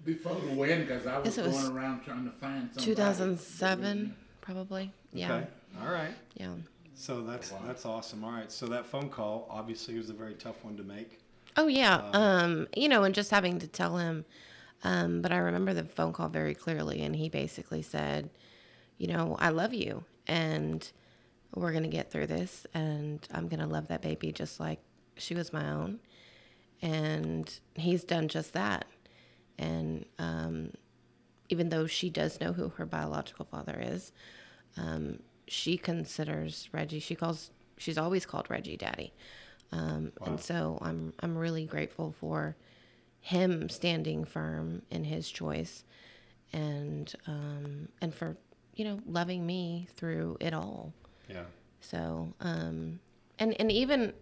Before 0.05 0.35
the 0.35 0.55
wedding, 0.55 0.87
because 0.87 1.07
I 1.07 1.19
was, 1.19 1.37
was 1.37 1.63
going 1.63 1.77
around 1.77 2.05
trying 2.05 2.25
to 2.25 2.31
find 2.31 2.71
somebody. 2.73 2.87
2007, 2.87 4.17
probably. 4.41 4.91
Yeah. 5.13 5.35
Okay. 5.35 5.47
All 5.83 5.93
right. 5.93 6.15
Yeah. 6.35 6.55
So 6.95 7.23
that's 7.23 7.51
that's 7.67 7.85
awesome. 7.85 8.25
All 8.25 8.33
right. 8.33 8.51
So 8.51 8.67
that 8.69 8.87
phone 8.87 9.11
call 9.11 9.47
obviously 9.51 9.97
was 9.99 10.09
a 10.09 10.15
very 10.15 10.35
tough 10.35 10.65
one 10.65 10.77
to 10.79 10.83
make. 10.83 11.20
Oh 11.57 11.67
yeah. 11.67 12.03
Um, 12.13 12.69
you 12.77 12.89
know, 12.89 13.03
and 13.05 13.15
just 13.15 13.31
having 13.31 13.59
to 13.59 13.67
tell 13.67 13.97
him. 13.97 14.25
Um, 14.83 15.21
but 15.21 15.33
I 15.33 15.39
remember 15.39 15.75
the 15.75 15.85
phone 15.85 16.13
call 16.13 16.29
very 16.29 16.55
clearly, 16.55 17.03
and 17.03 17.15
he 17.15 17.29
basically 17.29 17.83
said, 17.83 18.31
"You 18.99 19.09
know, 19.09 19.37
I 19.39 19.51
love 19.51 19.75
you, 19.75 20.05
and 20.27 20.91
we're 21.55 21.73
gonna 21.73 21.89
get 21.89 22.11
through 22.11 22.29
this, 22.29 22.67
and 22.73 23.27
I'm 23.33 23.49
gonna 23.49 23.67
love 23.67 23.89
that 23.89 24.03
baby 24.03 24.33
just 24.33 24.61
like 24.61 24.81
she 25.17 25.35
was 25.35 25.53
my 25.53 25.71
own." 25.71 26.01
And 26.83 27.53
he's 27.75 28.05
done 28.05 28.29
just 28.29 28.55
that. 28.55 28.87
And 29.59 30.07
um, 30.19 30.73
even 31.51 31.69
though 31.69 31.87
she 31.87 32.09
does 32.09 32.41
know 32.41 32.53
who 32.55 32.71
her 32.71 32.87
biological 32.87 33.45
father 33.45 33.79
is, 33.79 34.13
um, 34.79 35.19
she 35.47 35.77
considers 35.77 36.69
Reggie. 36.73 37.01
She 37.01 37.15
calls. 37.15 37.51
She's 37.77 37.99
always 37.99 38.25
called 38.25 38.49
Reggie 38.51 38.77
Daddy. 38.77 39.13
Um, 39.73 40.13
And 40.27 40.41
so 40.41 40.79
I'm 40.83 41.13
I'm 41.21 41.37
really 41.37 41.65
grateful 41.65 42.13
for 42.13 42.57
him 43.21 43.69
standing 43.69 44.25
firm 44.25 44.83
in 44.91 45.05
his 45.05 45.31
choice, 45.31 45.85
and 46.53 47.13
um, 47.27 47.89
and 48.01 48.15
for 48.15 48.37
you 48.75 48.85
know 48.85 49.01
loving 49.07 49.47
me 49.47 49.89
through 49.97 50.37
it 50.41 50.55
all. 50.55 50.93
Yeah. 51.29 51.45
So 51.81 52.35
um, 52.41 53.01
and 53.39 53.55
and 53.61 53.71
even 53.71 54.13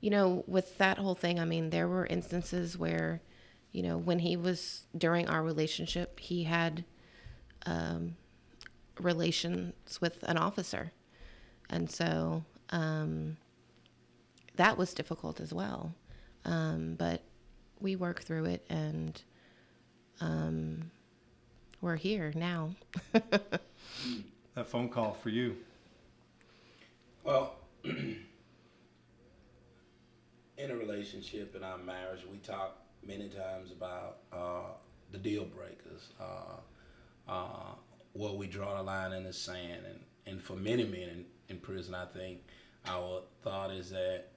you 0.00 0.10
know 0.10 0.44
with 0.46 0.78
that 0.78 0.98
whole 0.98 1.14
thing, 1.14 1.40
I 1.40 1.44
mean 1.44 1.70
there 1.70 1.88
were 1.88 2.06
instances 2.06 2.78
where 2.78 3.22
you 3.76 3.82
know, 3.82 3.98
when 3.98 4.20
he 4.20 4.38
was 4.38 4.86
during 4.96 5.28
our 5.28 5.42
relationship, 5.42 6.18
he 6.18 6.44
had 6.44 6.82
um, 7.66 8.16
relations 8.98 10.00
with 10.00 10.22
an 10.22 10.38
officer. 10.38 10.92
And 11.68 11.90
so 11.90 12.42
um, 12.70 13.36
that 14.56 14.76
was 14.76 14.94
difficult 14.94 15.40
as 15.40 15.52
well. 15.52 15.94
Um, 16.44 16.94
but 16.98 17.22
we 17.80 17.96
work 17.96 18.22
through 18.22 18.46
it 18.46 18.64
and 18.68 19.20
um, 20.20 20.90
we're 21.80 21.96
here 21.96 22.32
now. 22.34 22.70
That 24.56 24.68
phone 24.68 24.88
call 24.88 25.12
for 25.12 25.28
you. 25.28 25.54
Well, 27.24 27.56
in 27.84 28.24
a 30.58 30.74
relationship 30.74 31.54
in 31.54 31.62
our 31.62 31.76
marriage, 31.76 32.20
we 32.32 32.38
talk 32.38 32.78
many 33.06 33.28
times 33.28 33.70
about 33.70 34.16
uh, 34.32 34.72
the 35.12 35.18
deal 35.18 35.44
breakers, 35.44 36.08
uh, 36.18 37.30
uh, 37.30 37.74
where 38.14 38.32
we 38.32 38.46
draw 38.46 38.78
the 38.78 38.82
line 38.82 39.12
in 39.12 39.24
the 39.24 39.32
sand. 39.32 39.82
And, 39.86 40.00
and 40.24 40.40
for 40.40 40.54
many 40.54 40.84
men 40.84 41.02
in, 41.02 41.24
in 41.50 41.58
prison, 41.58 41.94
I 41.94 42.06
think 42.06 42.38
our 42.86 43.20
thought 43.42 43.70
is 43.70 43.90
that 43.90 44.28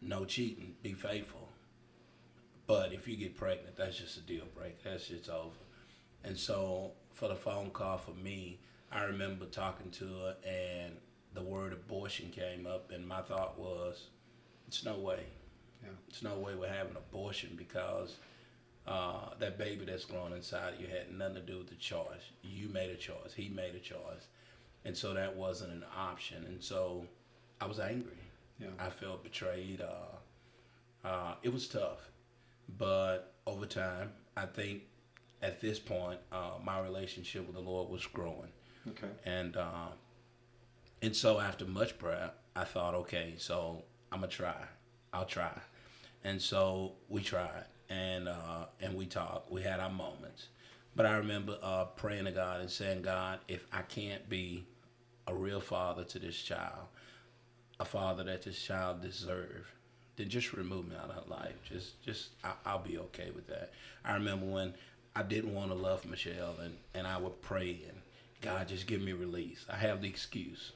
no 0.00 0.24
cheating, 0.24 0.74
be 0.82 0.92
faithful. 0.92 1.48
But 2.66 2.92
if 2.92 3.06
you 3.06 3.16
get 3.16 3.36
pregnant, 3.36 3.76
that's 3.76 3.98
just 3.98 4.16
a 4.16 4.20
deal 4.20 4.44
break. 4.54 4.82
That's 4.82 5.08
just 5.08 5.28
over. 5.28 5.54
And 6.24 6.36
so 6.36 6.92
for 7.12 7.28
the 7.28 7.36
phone 7.36 7.70
call 7.70 7.98
for 7.98 8.12
me, 8.12 8.58
I 8.90 9.04
remember 9.04 9.46
talking 9.46 9.90
to 9.92 10.04
her 10.04 10.36
and 10.44 10.96
the 11.36 11.42
word 11.42 11.72
abortion 11.72 12.30
came 12.30 12.66
up, 12.66 12.90
and 12.90 13.06
my 13.06 13.20
thought 13.20 13.58
was, 13.58 14.06
it's 14.66 14.84
no 14.84 14.96
way. 14.96 15.20
Yeah. 15.82 15.90
It's 16.08 16.22
no 16.22 16.38
way 16.38 16.54
we're 16.54 16.72
having 16.72 16.96
abortion 16.96 17.50
because 17.56 18.16
uh, 18.86 19.30
that 19.38 19.58
baby 19.58 19.84
that's 19.84 20.06
growing 20.06 20.32
inside 20.32 20.74
of 20.74 20.80
you 20.80 20.86
had 20.86 21.16
nothing 21.16 21.34
to 21.34 21.40
do 21.42 21.58
with 21.58 21.68
the 21.68 21.74
choice. 21.74 22.32
You 22.42 22.68
made 22.70 22.90
a 22.90 22.96
choice. 22.96 23.34
He 23.36 23.48
made 23.50 23.74
a 23.74 23.78
choice. 23.78 24.28
And 24.84 24.96
so 24.96 25.12
that 25.14 25.36
wasn't 25.36 25.72
an 25.72 25.84
option. 25.96 26.44
And 26.46 26.62
so 26.62 27.04
I 27.60 27.66
was 27.66 27.80
angry. 27.80 28.16
Yeah. 28.58 28.68
I 28.78 28.90
felt 28.90 29.22
betrayed. 29.22 29.80
Uh, 29.80 31.06
uh, 31.06 31.34
it 31.42 31.52
was 31.52 31.68
tough. 31.68 32.10
But 32.78 33.34
over 33.46 33.66
time, 33.66 34.12
I 34.36 34.46
think 34.46 34.82
at 35.42 35.60
this 35.60 35.78
point, 35.78 36.18
uh, 36.32 36.52
my 36.64 36.80
relationship 36.80 37.46
with 37.46 37.54
the 37.54 37.62
Lord 37.62 37.90
was 37.90 38.04
growing. 38.06 38.50
Okay. 38.88 39.08
And 39.24 39.56
uh, 39.56 39.88
and 41.02 41.14
so 41.14 41.38
after 41.40 41.64
much 41.64 41.98
prayer, 41.98 42.30
I 42.54 42.64
thought, 42.64 42.94
okay, 42.94 43.34
so 43.36 43.82
I'm 44.10 44.20
gonna 44.20 44.32
try. 44.32 44.56
I'll 45.12 45.26
try. 45.26 45.52
And 46.24 46.40
so 46.40 46.94
we 47.08 47.22
tried, 47.22 47.64
and 47.88 48.28
uh, 48.28 48.66
and 48.80 48.94
we 48.96 49.06
talked. 49.06 49.50
We 49.50 49.62
had 49.62 49.80
our 49.80 49.90
moments. 49.90 50.48
But 50.96 51.06
I 51.06 51.16
remember 51.16 51.58
uh, 51.62 51.84
praying 51.84 52.24
to 52.24 52.32
God 52.32 52.60
and 52.60 52.70
saying, 52.70 53.02
God, 53.02 53.40
if 53.48 53.66
I 53.70 53.82
can't 53.82 54.26
be 54.30 54.64
a 55.26 55.34
real 55.34 55.60
father 55.60 56.04
to 56.04 56.18
this 56.18 56.36
child, 56.36 56.86
a 57.80 57.84
father 57.84 58.24
that 58.24 58.42
this 58.42 58.60
child 58.60 59.02
deserves, 59.02 59.66
then 60.16 60.28
just 60.28 60.52
remove 60.52 60.88
me 60.88 60.96
out 60.96 61.10
of 61.10 61.14
her 61.24 61.30
life. 61.30 61.54
Just, 61.64 62.02
just 62.02 62.30
I, 62.42 62.52
I'll 62.64 62.78
be 62.78 62.98
okay 62.98 63.30
with 63.34 63.46
that. 63.48 63.72
I 64.04 64.14
remember 64.14 64.46
when 64.46 64.74
I 65.14 65.22
didn't 65.22 65.54
want 65.54 65.70
to 65.70 65.74
love 65.76 66.04
Michelle, 66.06 66.56
and 66.62 66.74
and 66.94 67.06
I 67.06 67.18
would 67.18 67.40
pray 67.42 67.80
and 67.88 67.98
God 68.40 68.68
just 68.68 68.86
give 68.86 69.00
me 69.00 69.12
release. 69.12 69.64
I 69.70 69.76
have 69.76 70.02
the 70.02 70.08
excuse, 70.08 70.72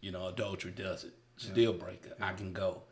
you 0.00 0.12
know, 0.12 0.28
adultery 0.28 0.72
does 0.72 1.04
it. 1.04 1.12
It's 1.36 1.46
a 1.48 1.52
deal 1.52 1.72
breaker. 1.72 2.10
I 2.20 2.32
can 2.32 2.52
go, 2.52 2.82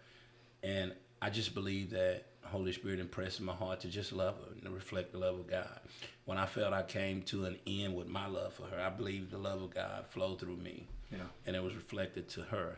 and 0.62 0.92
I 1.22 1.30
just 1.30 1.54
believe 1.54 1.90
that 1.90 2.24
Holy 2.42 2.72
Spirit 2.72 2.98
impressed 3.00 3.40
my 3.40 3.52
heart 3.52 3.80
to 3.80 3.88
just 3.88 4.12
love 4.12 4.36
her 4.36 4.52
and 4.52 4.62
to 4.64 4.70
reflect 4.70 5.12
the 5.12 5.18
love 5.18 5.38
of 5.38 5.46
God. 5.46 5.80
When 6.24 6.36
I 6.38 6.46
felt 6.46 6.72
I 6.72 6.82
came 6.82 7.22
to 7.24 7.44
an 7.46 7.58
end 7.66 7.94
with 7.94 8.08
my 8.08 8.26
love 8.26 8.54
for 8.54 8.64
her, 8.64 8.80
I 8.80 8.90
believe 8.90 9.30
the 9.30 9.38
love 9.38 9.62
of 9.62 9.74
God 9.74 10.06
flowed 10.08 10.40
through 10.40 10.56
me, 10.56 10.86
Yeah. 11.12 11.18
and 11.46 11.54
it 11.56 11.62
was 11.62 11.74
reflected 11.74 12.28
to 12.30 12.42
her, 12.42 12.76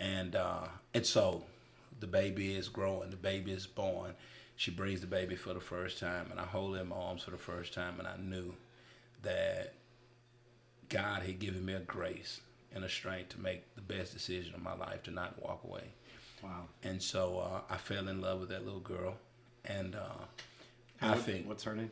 and 0.00 0.34
uh, 0.34 0.64
and 0.94 1.06
so 1.06 1.44
the 2.00 2.06
baby 2.08 2.54
is 2.54 2.68
growing. 2.68 3.10
The 3.10 3.16
baby 3.16 3.52
is 3.52 3.66
born. 3.66 4.14
She 4.56 4.70
brings 4.72 5.00
the 5.00 5.06
baby 5.06 5.36
for 5.36 5.54
the 5.54 5.60
first 5.60 5.98
time, 6.00 6.26
and 6.30 6.40
I 6.40 6.44
hold 6.44 6.74
her 6.76 6.82
in 6.82 6.88
my 6.88 6.96
arms 6.96 7.22
for 7.22 7.30
the 7.30 7.38
first 7.38 7.72
time, 7.72 7.94
and 7.98 8.08
I 8.08 8.16
knew 8.18 8.52
that 9.22 9.74
God 10.88 11.22
had 11.22 11.38
given 11.38 11.64
me 11.64 11.74
a 11.74 11.80
grace 11.80 12.40
and 12.74 12.84
a 12.84 12.88
strength 12.88 13.30
to 13.30 13.40
make 13.40 13.74
the 13.74 13.80
best 13.80 14.12
decision 14.12 14.54
of 14.54 14.62
my 14.62 14.74
life 14.74 15.02
to 15.04 15.10
not 15.10 15.40
walk 15.42 15.62
away. 15.64 15.84
Wow. 16.42 16.64
And 16.82 17.02
so 17.02 17.38
uh, 17.38 17.60
I 17.72 17.76
fell 17.76 18.08
in 18.08 18.20
love 18.20 18.40
with 18.40 18.48
that 18.50 18.64
little 18.64 18.80
girl, 18.80 19.14
and 19.64 19.94
uh, 19.94 20.24
And 21.00 21.10
I 21.12 21.14
what- 21.14 21.24
think 21.24 21.46
What's 21.48 21.64
her 21.64 21.74
name? 21.74 21.90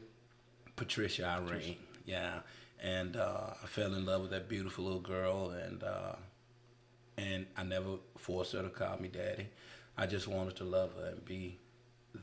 Patricia 0.77 1.25
Irene. 1.27 1.77
Yeah, 2.07 2.41
and 2.83 3.17
uh, 3.17 3.51
I 3.63 3.67
fell 3.67 3.95
in 3.95 4.05
love 4.07 4.23
with 4.23 4.31
that 4.31 4.49
beautiful 4.49 4.85
little 4.85 5.01
girl, 5.01 5.51
and 5.51 5.83
uh, 5.83 6.13
and 7.19 7.47
I 7.57 7.65
never 7.65 7.97
forced 8.17 8.53
her 8.53 8.63
to 8.63 8.69
call 8.69 8.99
me 8.99 9.09
daddy. 9.09 9.49
I 9.97 10.07
just 10.07 10.29
wanted 10.29 10.57
to 10.57 10.65
love 10.65 10.93
her 10.97 11.07
and 11.07 11.25
be 11.25 11.59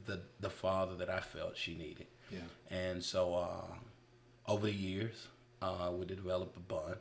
the 0.05 0.21
the 0.39 0.49
father 0.49 0.95
that 0.95 1.09
I 1.09 1.19
felt 1.19 1.57
she 1.57 1.75
needed. 1.75 2.07
Yeah. 2.31 2.39
And 2.69 3.03
so 3.03 3.35
uh, 3.35 3.75
over 4.47 4.67
the 4.67 4.73
years, 4.73 5.27
uh, 5.61 5.91
we 5.93 6.05
developed 6.05 6.57
a 6.57 6.61
bond, 6.61 6.95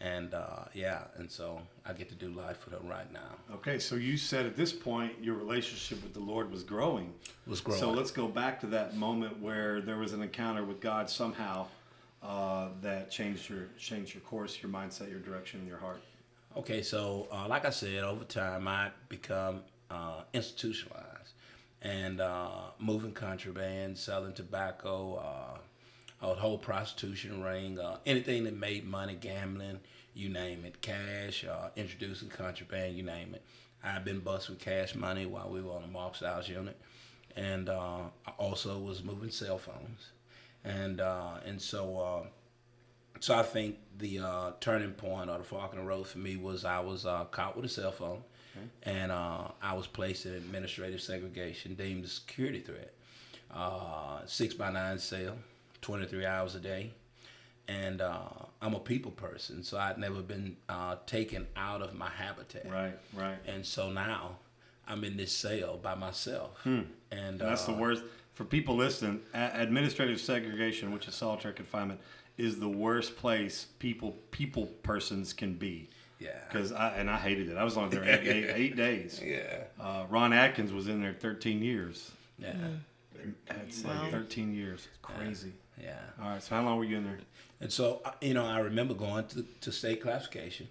and 0.00 0.32
uh, 0.32 0.64
yeah, 0.72 1.02
and 1.16 1.30
so 1.30 1.60
I 1.84 1.92
get 1.92 2.08
to 2.08 2.14
do 2.14 2.28
life 2.28 2.64
with 2.64 2.74
her 2.74 2.88
right 2.88 3.12
now. 3.12 3.54
Okay, 3.54 3.78
so 3.78 3.96
you 3.96 4.16
said 4.16 4.46
at 4.46 4.56
this 4.56 4.72
point 4.72 5.12
your 5.20 5.34
relationship 5.34 6.02
with 6.02 6.14
the 6.14 6.20
Lord 6.20 6.50
was 6.50 6.62
growing. 6.62 7.12
Was 7.46 7.60
growing. 7.60 7.80
So 7.80 7.90
let's 7.90 8.10
go 8.10 8.28
back 8.28 8.60
to 8.60 8.66
that 8.68 8.96
moment 8.96 9.40
where 9.40 9.80
there 9.80 9.98
was 9.98 10.12
an 10.12 10.22
encounter 10.22 10.64
with 10.64 10.80
God 10.80 11.10
somehow 11.10 11.66
uh, 12.22 12.68
that 12.80 13.10
changed 13.10 13.50
your 13.50 13.66
changed 13.78 14.14
your 14.14 14.22
course, 14.22 14.62
your 14.62 14.70
mindset, 14.70 15.10
your 15.10 15.20
direction, 15.20 15.60
and 15.60 15.68
your 15.68 15.78
heart. 15.78 16.00
Okay, 16.56 16.82
so 16.82 17.26
uh, 17.32 17.48
like 17.48 17.64
I 17.64 17.70
said, 17.70 18.04
over 18.04 18.22
time 18.22 18.68
I 18.68 18.90
become 19.08 19.62
uh, 19.90 20.20
institutionalized 20.32 21.32
and 21.82 22.20
uh, 22.20 22.48
moving 22.78 23.10
contraband, 23.10 23.98
selling 23.98 24.34
tobacco, 24.34 25.16
uh, 25.16 25.58
a 26.24 26.34
whole 26.34 26.56
prostitution 26.56 27.42
ring, 27.42 27.80
uh, 27.80 27.96
anything 28.06 28.44
that 28.44 28.56
made 28.56 28.86
money, 28.86 29.18
gambling, 29.20 29.80
you 30.14 30.28
name 30.28 30.64
it, 30.64 30.80
cash, 30.80 31.44
uh, 31.44 31.70
introducing 31.74 32.28
contraband, 32.28 32.96
you 32.96 33.02
name 33.02 33.34
it. 33.34 33.42
I've 33.82 34.04
been 34.04 34.20
busting 34.20 34.56
cash 34.56 34.94
money 34.94 35.26
while 35.26 35.50
we 35.50 35.60
were 35.60 35.72
on 35.72 35.82
the 35.82 35.88
Mark 35.88 36.14
Stiles 36.14 36.48
unit, 36.48 36.80
and 37.34 37.68
I 37.68 38.10
also 38.38 38.78
was 38.78 39.02
moving 39.02 39.30
cell 39.30 39.58
phones, 39.58 40.12
and 40.62 41.00
and 41.00 41.60
so. 41.60 42.28
So 43.20 43.34
I 43.34 43.42
think 43.42 43.76
the 43.98 44.18
uh, 44.18 44.50
turning 44.60 44.92
point 44.92 45.30
or 45.30 45.38
the 45.38 45.44
fork 45.44 45.72
in 45.72 45.78
the 45.78 45.84
road 45.84 46.06
for 46.06 46.18
me 46.18 46.36
was 46.36 46.64
I 46.64 46.80
was 46.80 47.06
uh, 47.06 47.24
caught 47.24 47.56
with 47.56 47.64
a 47.64 47.68
cell 47.68 47.92
phone, 47.92 48.22
and 48.82 49.10
uh, 49.12 49.48
I 49.62 49.74
was 49.74 49.86
placed 49.86 50.26
in 50.26 50.34
administrative 50.34 51.00
segregation, 51.00 51.74
deemed 51.74 52.04
a 52.04 52.08
security 52.08 52.60
threat. 52.60 52.92
Uh, 53.52 54.20
six 54.26 54.52
by 54.54 54.70
nine 54.70 54.98
cell, 54.98 55.36
23 55.80 56.26
hours 56.26 56.54
a 56.54 56.60
day, 56.60 56.92
and 57.68 58.00
uh, 58.00 58.18
I'm 58.60 58.74
a 58.74 58.80
people 58.80 59.12
person, 59.12 59.62
so 59.62 59.78
I'd 59.78 59.96
never 59.96 60.20
been 60.22 60.56
uh, 60.68 60.96
taken 61.06 61.46
out 61.56 61.80
of 61.80 61.94
my 61.94 62.08
habitat. 62.10 62.70
Right, 62.70 62.94
right. 63.16 63.36
And 63.46 63.64
so 63.64 63.90
now 63.90 64.38
I'm 64.88 65.04
in 65.04 65.16
this 65.16 65.32
cell 65.32 65.78
by 65.80 65.94
myself, 65.94 66.60
and, 66.64 66.88
And 67.12 67.38
that's 67.38 67.64
the 67.64 67.72
worst 67.72 68.02
for 68.34 68.44
people 68.44 68.74
listening. 68.74 69.20
Administrative 69.32 70.20
segregation, 70.20 70.92
which 70.92 71.06
is 71.08 71.14
solitary 71.14 71.54
confinement, 71.54 72.00
is 72.36 72.58
the 72.58 72.68
worst 72.68 73.16
place 73.16 73.66
people 73.78 74.12
people 74.30 74.66
persons 74.82 75.32
can 75.32 75.54
be. 75.54 75.88
Yeah. 76.18 76.30
Because 76.48 76.72
I 76.72 76.96
and 76.96 77.10
I 77.10 77.16
hated 77.18 77.48
it. 77.48 77.56
I 77.56 77.64
was 77.64 77.76
on 77.76 77.90
there 77.90 78.04
eight, 78.04 78.26
eight, 78.26 78.50
eight 78.54 78.76
days. 78.76 79.20
Yeah. 79.22 79.64
Uh, 79.80 80.04
Ron 80.08 80.32
Atkins 80.32 80.72
was 80.72 80.88
in 80.88 81.00
there 81.02 81.12
13 81.14 81.62
years. 81.62 82.10
Yeah. 82.38 82.54
That's 83.46 83.82
Wow. 83.84 84.02
like 84.02 84.10
13 84.10 84.54
years. 84.54 84.86
It's 84.88 84.98
crazy. 85.02 85.52
Yeah. 85.80 85.98
All 86.20 86.28
right. 86.30 86.42
So 86.42 86.54
how 86.54 86.62
long 86.64 86.78
were 86.78 86.84
you 86.84 86.96
in 86.98 87.04
there? 87.04 87.18
And 87.60 87.72
so, 87.72 88.00
uh, 88.04 88.12
you 88.20 88.34
know, 88.34 88.44
I 88.44 88.58
remember 88.60 88.94
going 88.94 89.26
to, 89.28 89.44
to 89.62 89.72
state 89.72 90.02
classification, 90.02 90.68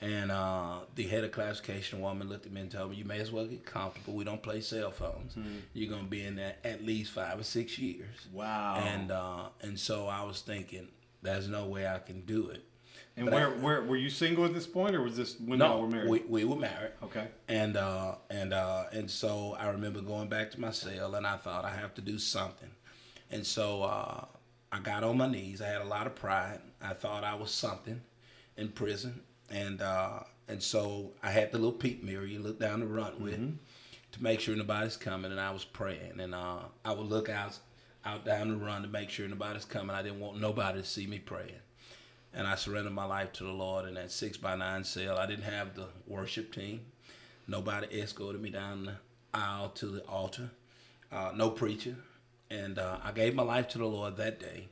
and 0.00 0.30
uh, 0.30 0.80
the 0.94 1.06
head 1.06 1.24
of 1.24 1.32
classification 1.32 2.00
woman 2.00 2.28
looked 2.28 2.46
at 2.46 2.52
me 2.52 2.62
and 2.62 2.70
told 2.70 2.90
me, 2.92 2.96
"You 2.96 3.04
may 3.04 3.20
as 3.20 3.30
well 3.30 3.44
get 3.46 3.66
comfortable. 3.66 4.14
We 4.14 4.24
don't 4.24 4.42
play 4.42 4.60
cell 4.62 4.90
phones. 4.90 5.36
You're 5.74 5.90
gonna 5.90 6.08
be 6.08 6.24
in 6.24 6.36
there 6.36 6.54
at 6.64 6.84
least 6.84 7.12
five 7.12 7.38
or 7.38 7.42
six 7.44 7.78
years." 7.78 8.28
Wow. 8.32 8.82
And 8.86 9.10
uh, 9.10 9.48
and 9.60 9.78
so 9.78 10.06
I 10.06 10.22
was 10.24 10.40
thinking, 10.40 10.88
"There's 11.22 11.48
no 11.48 11.66
way 11.66 11.86
I 11.86 11.98
can 11.98 12.22
do 12.22 12.48
it." 12.48 12.64
And 13.16 13.26
but 13.26 13.34
where 13.34 13.48
I- 13.48 13.56
where 13.58 13.82
were 13.82 13.96
you 13.96 14.10
single 14.10 14.44
at 14.44 14.54
this 14.54 14.66
point, 14.66 14.94
or 14.94 15.02
was 15.02 15.16
this 15.16 15.38
when 15.40 15.58
no, 15.58 15.66
y'all 15.66 15.82
were 15.82 15.88
married? 15.88 16.08
We, 16.10 16.20
we 16.28 16.44
were 16.44 16.56
married. 16.56 16.92
Okay. 17.02 17.26
And 17.48 17.76
uh, 17.76 18.14
and 18.30 18.52
uh, 18.52 18.84
and 18.92 19.10
so 19.10 19.56
I 19.58 19.68
remember 19.70 20.00
going 20.00 20.28
back 20.28 20.50
to 20.52 20.60
my 20.60 20.70
cell, 20.70 21.14
and 21.14 21.26
I 21.26 21.36
thought 21.36 21.64
I 21.64 21.70
have 21.70 21.94
to 21.94 22.00
do 22.00 22.18
something. 22.18 22.70
And 23.30 23.46
so 23.46 23.82
uh, 23.82 24.24
I 24.72 24.78
got 24.80 25.04
on 25.04 25.18
my 25.18 25.28
knees. 25.28 25.60
I 25.60 25.66
had 25.68 25.82
a 25.82 25.84
lot 25.86 26.06
of 26.06 26.14
pride. 26.14 26.60
I 26.82 26.94
thought 26.94 27.24
I 27.24 27.34
was 27.34 27.50
something 27.50 28.00
in 28.56 28.68
prison, 28.68 29.20
and 29.50 29.82
uh, 29.82 30.20
and 30.48 30.62
so 30.62 31.12
I 31.22 31.30
had 31.30 31.52
the 31.52 31.58
little 31.58 31.72
peep 31.72 32.02
mirror 32.02 32.24
you 32.24 32.38
look 32.40 32.58
down 32.58 32.80
the 32.80 32.86
run 32.86 33.20
with 33.22 33.34
to 34.12 34.22
make 34.22 34.40
sure 34.40 34.56
nobody's 34.56 34.96
coming. 34.96 35.30
And 35.30 35.40
I 35.40 35.50
was 35.50 35.64
praying, 35.64 36.20
and 36.20 36.34
uh, 36.34 36.60
I 36.84 36.92
would 36.92 37.06
look 37.06 37.28
out 37.28 37.58
out 38.04 38.24
down 38.24 38.48
the 38.48 38.56
run 38.56 38.82
to 38.82 38.88
make 38.88 39.10
sure 39.10 39.28
nobody's 39.28 39.64
coming. 39.64 39.94
I 39.94 40.02
didn't 40.02 40.20
want 40.20 40.40
nobody 40.40 40.80
to 40.80 40.86
see 40.86 41.06
me 41.06 41.18
praying. 41.18 41.60
And 42.32 42.46
I 42.46 42.54
surrendered 42.54 42.92
my 42.92 43.04
life 43.04 43.32
to 43.34 43.44
the 43.44 43.50
Lord 43.52 43.88
in 43.88 43.94
that 43.94 44.10
six 44.10 44.36
by 44.36 44.54
nine 44.56 44.84
cell. 44.84 45.18
I 45.18 45.26
didn't 45.26 45.44
have 45.44 45.74
the 45.74 45.88
worship 46.06 46.54
team. 46.54 46.80
Nobody 47.48 48.00
escorted 48.00 48.40
me 48.40 48.50
down 48.50 48.84
the 48.86 48.94
aisle 49.34 49.70
to 49.70 49.86
the 49.86 50.00
altar. 50.02 50.50
Uh, 51.10 51.32
no 51.34 51.50
preacher. 51.50 51.96
And 52.50 52.78
uh, 52.78 52.98
I 53.02 53.12
gave 53.12 53.34
my 53.34 53.42
life 53.42 53.68
to 53.70 53.78
the 53.78 53.86
Lord 53.86 54.16
that 54.16 54.38
day. 54.38 54.68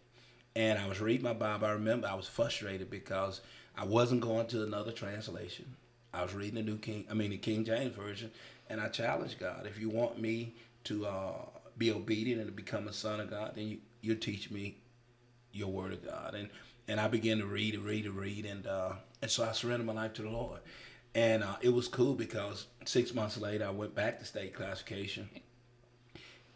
And 0.55 0.79
I 0.79 0.89
was 0.89 1.01
reading 1.01 1.25
my 1.25 1.33
Bible. 1.33 1.67
I 1.67 1.73
remember 1.73 2.09
I 2.09 2.15
was 2.15 2.29
frustrated 2.29 2.91
because 2.91 3.41
I 3.77 3.85
wasn't 3.85 4.21
going 4.21 4.47
to 4.49 4.63
another 4.63 4.93
translation. 4.93 5.77
I 6.13 6.23
was 6.23 6.35
reading 6.35 6.57
the 6.57 6.63
New 6.63 6.79
King, 6.79 7.05
I 7.11 7.15
mean 7.15 7.31
the 7.31 7.37
King 7.37 7.65
James 7.65 7.95
version, 7.95 8.31
and 8.69 8.81
I 8.81 8.89
challenged 8.89 9.39
God. 9.39 9.67
If 9.67 9.79
you 9.79 9.91
want 9.91 10.21
me 10.21 10.55
to 10.85 11.07
uh, 11.07 11.33
be 11.79 11.93
obedient 11.93 12.41
and 12.41 12.49
to 12.49 12.55
become 12.55 12.89
a 12.89 12.93
son 12.93 13.21
of 13.21 13.31
God, 13.31 13.53
then 13.55 13.69
you, 13.69 13.79
you 14.01 14.15
teach 14.15 14.51
me 14.51 14.79
your 15.53 15.69
word 15.69 15.93
of 15.93 16.05
God. 16.05 16.35
And 16.35 16.49
and 16.89 16.99
I 16.99 17.09
began 17.09 17.39
to 17.39 17.47
read 17.47 17.75
and 17.75 17.85
read 17.85 18.07
and 18.07 18.17
read, 18.17 18.47
and 18.47 18.67
uh, 18.67 18.93
and 19.21 19.31
so 19.31 19.45
I 19.45 19.53
surrendered 19.53 19.87
my 19.87 19.93
life 19.93 20.15
to 20.15 20.23
the 20.23 20.31
Lord. 20.31 20.61
And 21.15 21.43
uh, 21.43 21.57
it 21.61 21.71
was 21.71 21.89
cool 21.89 22.15
because 22.15 22.67
six 22.85 23.15
months 23.15 23.39
later 23.39 23.67
I 23.67 23.71
went 23.71 23.95
back 23.95 24.19
to 24.19 24.25
state 24.25 24.55
classification, 24.55 25.29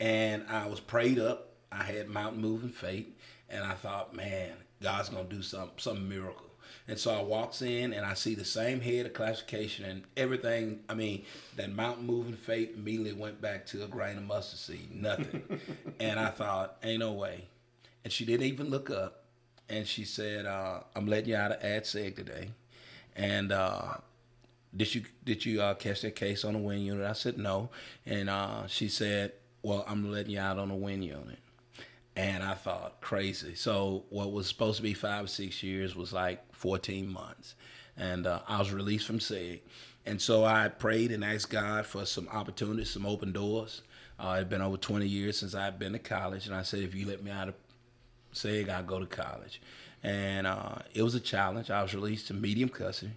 and 0.01 0.45
I 0.49 0.67
was 0.67 0.81
prayed 0.81 1.19
up. 1.19 1.49
I 1.71 1.85
had 1.85 2.09
mountain 2.09 2.41
moving 2.41 2.71
faith, 2.71 3.09
and 3.49 3.63
I 3.65 3.75
thought, 3.75 4.15
man, 4.15 4.53
God's 4.81 5.11
gonna 5.11 5.25
do 5.25 5.43
some 5.43 5.71
some 5.77 6.09
miracle. 6.09 6.52
And 6.89 6.99
so 6.99 7.15
I 7.15 7.23
walks 7.23 7.63
in 7.63 7.93
and 7.93 8.05
I 8.05 8.15
see 8.15 8.35
the 8.35 8.45
same 8.45 8.81
head 8.81 9.07
of 9.07 9.13
classification 9.13 9.85
and 9.85 10.03
everything. 10.17 10.81
I 10.89 10.95
mean, 10.95 11.25
that 11.57 11.73
mountain 11.73 12.07
moving 12.07 12.35
faith 12.35 12.75
immediately 12.77 13.13
went 13.13 13.41
back 13.41 13.67
to 13.67 13.85
a 13.85 13.87
grain 13.87 14.17
of 14.17 14.25
mustard 14.25 14.59
seed, 14.59 14.95
nothing. 14.95 15.61
and 16.01 16.19
I 16.19 16.29
thought, 16.31 16.77
ain't 16.83 17.01
no 17.01 17.13
way. 17.13 17.47
And 18.05 18.13
she 18.13 18.25
didn't 18.25 18.47
even 18.47 18.69
look 18.69 18.91
up. 18.91 19.23
And 19.69 19.87
she 19.87 20.05
said, 20.05 20.45
uh, 20.45 20.81
I'm 20.97 21.07
letting 21.07 21.31
you 21.31 21.37
out 21.37 21.53
of 21.53 21.63
ad 21.63 21.85
seg 21.85 22.17
today. 22.17 22.51
And 23.15 23.53
uh, 23.53 23.95
did 24.77 24.95
you 24.95 25.05
did 25.25 25.47
you 25.47 25.63
uh, 25.63 25.75
catch 25.75 26.03
that 26.03 26.17
case 26.17 26.45
on 26.45 26.55
the 26.55 26.59
Wynne 26.59 26.81
unit? 26.81 27.07
I 27.07 27.13
said 27.13 27.39
no. 27.39 27.71
And 28.05 28.29
uh, 28.29 28.67
she 28.67 28.89
said, 28.89 29.33
well, 29.63 29.85
I'm 29.87 30.11
letting 30.11 30.33
you 30.33 30.41
out 30.41 30.59
on 30.59 30.69
the 30.69 30.75
Wynne 30.75 31.03
unit 31.03 31.39
and 32.17 32.43
I 32.43 32.55
thought 32.55 33.01
crazy. 33.01 33.55
So 33.55 34.05
what 34.11 34.33
was 34.33 34.47
supposed 34.47 34.77
to 34.77 34.83
be 34.83 34.95
five 34.95 35.25
or 35.25 35.29
six 35.29 35.63
years 35.63 35.97
was 35.97 36.13
like 36.13 36.55
14 36.55 37.11
months, 37.11 37.55
and 37.97 38.27
uh, 38.27 38.41
I 38.47 38.59
was 38.59 38.73
released 38.73 39.07
from 39.07 39.19
SEG. 39.19 39.61
And 40.05 40.21
so 40.21 40.45
I 40.45 40.69
prayed 40.69 41.13
and 41.13 41.25
asked 41.25 41.51
God 41.51 41.87
for 41.87 42.05
some 42.05 42.29
opportunities, 42.29 42.91
some 42.91 43.07
open 43.07 43.31
doors. 43.33 43.83
Uh, 44.19 44.33
it 44.35 44.39
had 44.39 44.49
been 44.51 44.61
over 44.61 44.77
20 44.77 45.07
years 45.07 45.39
since 45.39 45.55
I 45.55 45.65
had 45.65 45.79
been 45.79 45.93
to 45.93 45.99
college, 45.99 46.47
and 46.47 46.55
I 46.55 46.63
said, 46.63 46.81
if 46.81 46.95
you 46.95 47.07
let 47.07 47.23
me 47.23 47.31
out 47.31 47.49
of 47.49 47.55
SEG, 48.35 48.69
I'll 48.69 48.83
go 48.83 48.99
to 48.99 49.07
college. 49.07 49.61
And 50.03 50.47
uh, 50.47 50.77
it 50.93 51.03
was 51.03 51.15
a 51.15 51.21
challenge. 51.21 51.71
I 51.71 51.83
was 51.83 51.95
released 51.95 52.27
to 52.29 52.35
medium 52.35 52.69
custody, 52.69 53.13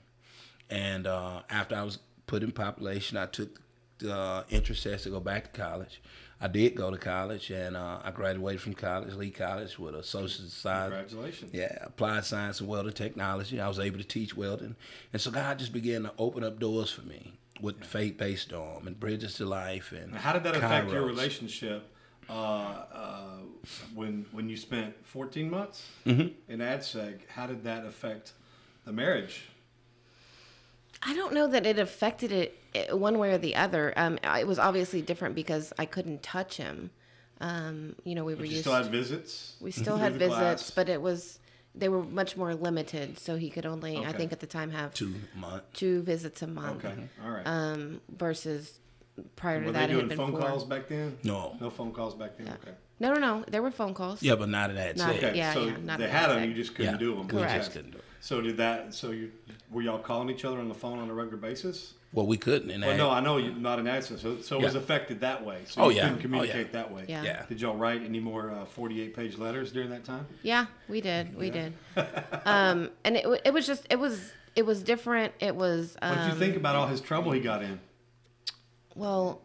and 0.70 1.08
uh, 1.08 1.41
after 1.50 1.76
I 1.76 1.84
was 1.84 2.00
put 2.28 2.43
in 2.43 2.52
population, 2.52 3.18
I 3.18 3.26
took 3.26 3.60
the 4.00 4.14
uh, 4.14 4.43
interest 4.50 4.84
test 4.84 5.04
to 5.06 5.10
go 5.10 5.20
back 5.20 5.54
to 5.54 5.60
college. 5.60 6.02
I 6.41 6.47
did 6.47 6.75
go 6.75 6.91
to 6.91 6.97
college, 6.97 7.49
and 7.49 7.77
uh, 7.77 7.99
I 8.03 8.11
graduated 8.11 8.61
from 8.61 8.73
college, 8.73 9.13
Lee 9.13 9.31
College, 9.31 9.79
with 9.79 9.95
a 9.95 10.03
social 10.03 10.45
science. 10.45 10.91
Congratulations. 11.11 11.51
Yeah, 11.53 11.77
applied 11.81 12.25
science 12.25 12.59
and 12.59 12.67
welding 12.69 12.93
technology. 12.93 13.59
I 13.61 13.67
was 13.67 13.79
able 13.79 13.97
to 13.99 14.03
teach 14.03 14.36
welding, 14.36 14.75
and 15.13 15.21
so 15.21 15.31
God 15.31 15.59
just 15.59 15.71
began 15.73 16.03
to 16.03 16.11
open 16.17 16.43
up 16.43 16.59
doors 16.59 16.91
for 16.91 17.03
me 17.03 17.33
with 17.61 17.83
Faith 17.86 18.17
Based 18.17 18.49
Dorm 18.49 18.86
and 18.86 18.99
Bridges 18.99 19.36
to 19.36 19.45
Life. 19.45 19.93
And 19.93 20.13
How 20.13 20.33
did 20.33 20.43
that 20.43 20.55
affect 20.57 20.91
your 20.91 21.05
relationship 21.05 21.89
uh, 22.29 22.33
uh, 22.33 23.38
when 23.93 24.25
when 24.33 24.49
you 24.49 24.57
spent 24.57 24.93
14 25.05 25.49
months 25.49 25.83
Mm-hmm. 26.05 26.51
in 26.51 26.59
AdSeg? 26.59 27.19
How 27.29 27.47
did 27.47 27.63
that 27.63 27.86
affect 27.86 28.33
the 28.83 28.91
marriage? 28.91 29.45
I 31.04 31.14
don't 31.16 31.34
know 31.34 31.48
that 31.48 31.66
it 31.66 31.78
affected 31.80 32.32
it 32.32 32.58
eh, 32.74 32.91
one 32.93 33.18
way 33.18 33.32
or 33.34 33.38
the 33.38 33.56
other. 33.56 33.93
Um, 33.96 34.18
it 34.24 34.48
was 34.48 34.60
obviously 34.60 35.02
different 35.02 35.36
because 35.36 35.72
I 35.78 35.86
couldn't 35.86 36.24
touch 36.24 36.58
him. 36.58 36.91
Um, 37.41 37.96
you 38.04 38.16
know, 38.16 38.24
we 38.24 38.34
were 38.34 38.39
But 38.39 38.48
you 38.48 38.52
used. 38.54 38.64
still 38.64 38.76
had 38.76 38.88
visits. 38.88 39.56
we 39.60 39.72
still 39.84 39.98
had 39.98 40.14
visits, 40.14 40.36
class? 40.38 40.72
but 40.72 40.89
it 40.89 41.02
was 41.02 41.39
they 41.78 41.89
were 41.89 42.04
much 42.04 42.38
more 42.38 42.56
limited. 42.56 43.20
So 43.20 43.36
he 43.36 43.50
could 43.50 43.66
only, 43.66 43.98
I 43.98 44.14
think, 44.14 44.32
at 44.32 44.39
the 44.39 44.48
time 44.48 44.72
have 44.72 44.93
two 44.93 45.14
months. 45.36 45.66
two 45.74 46.02
visits 46.04 46.41
a 46.41 46.48
month. 46.48 46.86
okay, 46.86 46.96
all 47.24 47.32
right. 47.32 47.43
Um, 47.46 48.00
versus 48.10 48.80
prior 49.36 49.60
to 49.60 49.66
Were 49.68 49.72
that, 49.74 49.80
they 49.80 49.84
it 49.86 49.88
doing 49.89 50.00
had 50.02 50.10
been 50.10 50.18
phone 50.18 50.32
four. 50.32 50.39
calls 50.41 50.64
back 50.64 50.88
then? 50.88 51.18
No. 51.24 51.58
No 51.60 51.70
phone 51.70 51.91
calls 51.91 52.16
back 52.16 52.38
then. 52.38 52.48
Okay. 52.48 52.72
No, 53.02 53.14
no, 53.14 53.20
no. 53.20 53.43
There 53.50 53.62
were 53.62 53.72
phone 53.72 53.93
calls. 53.93 54.24
Yeah, 54.24 54.36
but 54.36 54.48
not 54.48 54.70
at 54.70 54.78
that 54.78 54.96
Not- 54.98 55.16
Okay. 55.18 55.36
Yeah, 55.36 55.54
so 55.54 55.66
yeah, 55.66 55.76
not 55.84 55.98
they 56.00 56.06
an 56.06 56.10
had 56.12 56.30
them, 56.30 56.39
AdSeg. 56.43 56.48
you 56.48 56.54
just 56.54 56.76
couldn't 56.76 56.93
Yeah, 56.93 56.98
do 57.00 57.16
them. 57.16 57.28
we 57.28 57.34
Correct. 57.41 57.54
just 57.56 57.74
couldn't 57.74 57.91
do 57.91 57.98
it. 57.98 58.04
So 58.26 58.41
did 58.41 58.57
that? 58.57 58.91
So 58.95 59.11
you 59.11 59.32
were 59.69 59.84
y'all 59.84 59.99
calling 59.99 60.32
each 60.32 60.45
other 60.45 60.57
on 60.57 60.67
the 60.67 60.73
phone 60.73 60.97
on 60.97 61.11
a 61.11 61.13
regular 61.13 61.38
basis? 61.38 61.93
Well, 62.11 62.26
we 62.26 62.38
couldn't. 62.38 62.71
And 62.71 62.82
Well, 62.82 62.89
that- 62.93 62.97
no, 62.97 63.11
I 63.11 63.19
know 63.19 63.38
you 63.38 63.53
not 63.53 63.78
an 63.78 63.86
accent, 63.88 64.19
so 64.19 64.41
so 64.41 64.57
it 64.59 64.63
was 64.63 64.73
affected 64.73 65.19
that 65.19 65.45
way. 65.45 65.59
So 65.65 65.84
Oh, 65.84 65.89
you 65.89 65.97
yeah. 65.97 66.01
couldn't 66.09 66.13
Oh, 66.15 66.17
yeah. 66.17 66.21
communicate 66.23 66.73
that 66.73 66.91
way. 66.91 67.05
Yeah. 67.07 67.21
Yeah. 67.21 67.45
Did 67.47 67.61
y'all 67.61 67.76
write 67.76 68.01
any 68.01 68.19
more 68.19 68.49
uh, 68.49 68.65
forty-eight 68.65 69.15
page 69.15 69.38
letters 69.38 69.71
during 69.71 69.91
that 69.91 70.05
time? 70.05 70.26
Yeah, 70.41 70.65
we 70.89 71.01
did. 71.01 71.38
We 71.38 71.51
did. 71.51 71.73
um, 72.47 72.89
and 73.03 73.15
it, 73.15 73.41
it 73.45 73.53
was 73.53 73.67
just 73.67 73.86
it 73.91 73.99
was 73.99 74.32
it 74.55 74.65
was 74.65 74.82
different. 74.82 75.32
It 75.39 75.55
was 75.55 75.95
um, 76.01 76.17
What 76.17 76.26
did 76.26 76.34
you 76.34 76.39
think 76.39 76.57
about 76.57 76.76
all 76.76 76.88
his 76.88 77.01
trouble 77.01 77.32
he 77.32 77.41
got 77.41 77.61
in? 77.61 77.80
well, 78.95 79.39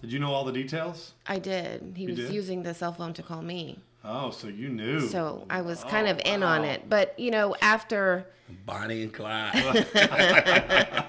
Did 0.00 0.12
you 0.14 0.18
know 0.18 0.32
all 0.32 0.44
the 0.46 0.52
details? 0.52 1.12
I 1.26 1.38
did. 1.38 1.92
He 1.94 2.04
You 2.04 2.08
was 2.10 2.18
did? 2.20 2.32
using 2.32 2.62
the 2.62 2.72
cell 2.72 2.94
phone 2.94 3.12
to 3.14 3.22
call 3.22 3.42
me. 3.42 3.80
Oh, 4.04 4.30
so 4.30 4.48
you 4.48 4.68
knew. 4.68 5.00
So 5.00 5.46
I 5.48 5.62
was 5.62 5.82
kind 5.84 6.06
Oh, 6.06 6.10
of 6.12 6.20
in 6.24 6.42
on 6.42 6.64
it. 6.64 6.88
But, 6.88 7.18
you 7.18 7.30
know, 7.30 7.56
after 7.62 8.26
Bonnie 8.66 9.02
and 9.02 9.12
Clyde. 9.12 9.54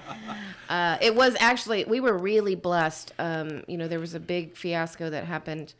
uh, 0.68 0.96
it 1.00 1.14
was 1.14 1.36
actually, 1.38 1.84
we 1.84 2.00
were 2.00 2.16
really 2.16 2.54
blessed. 2.54 3.12
Um, 3.18 3.62
you 3.68 3.76
know, 3.76 3.88
there 3.88 4.00
was 4.00 4.14
a 4.14 4.20
big 4.20 4.56
fiasco 4.56 5.10
that 5.10 5.24
happened 5.24 5.74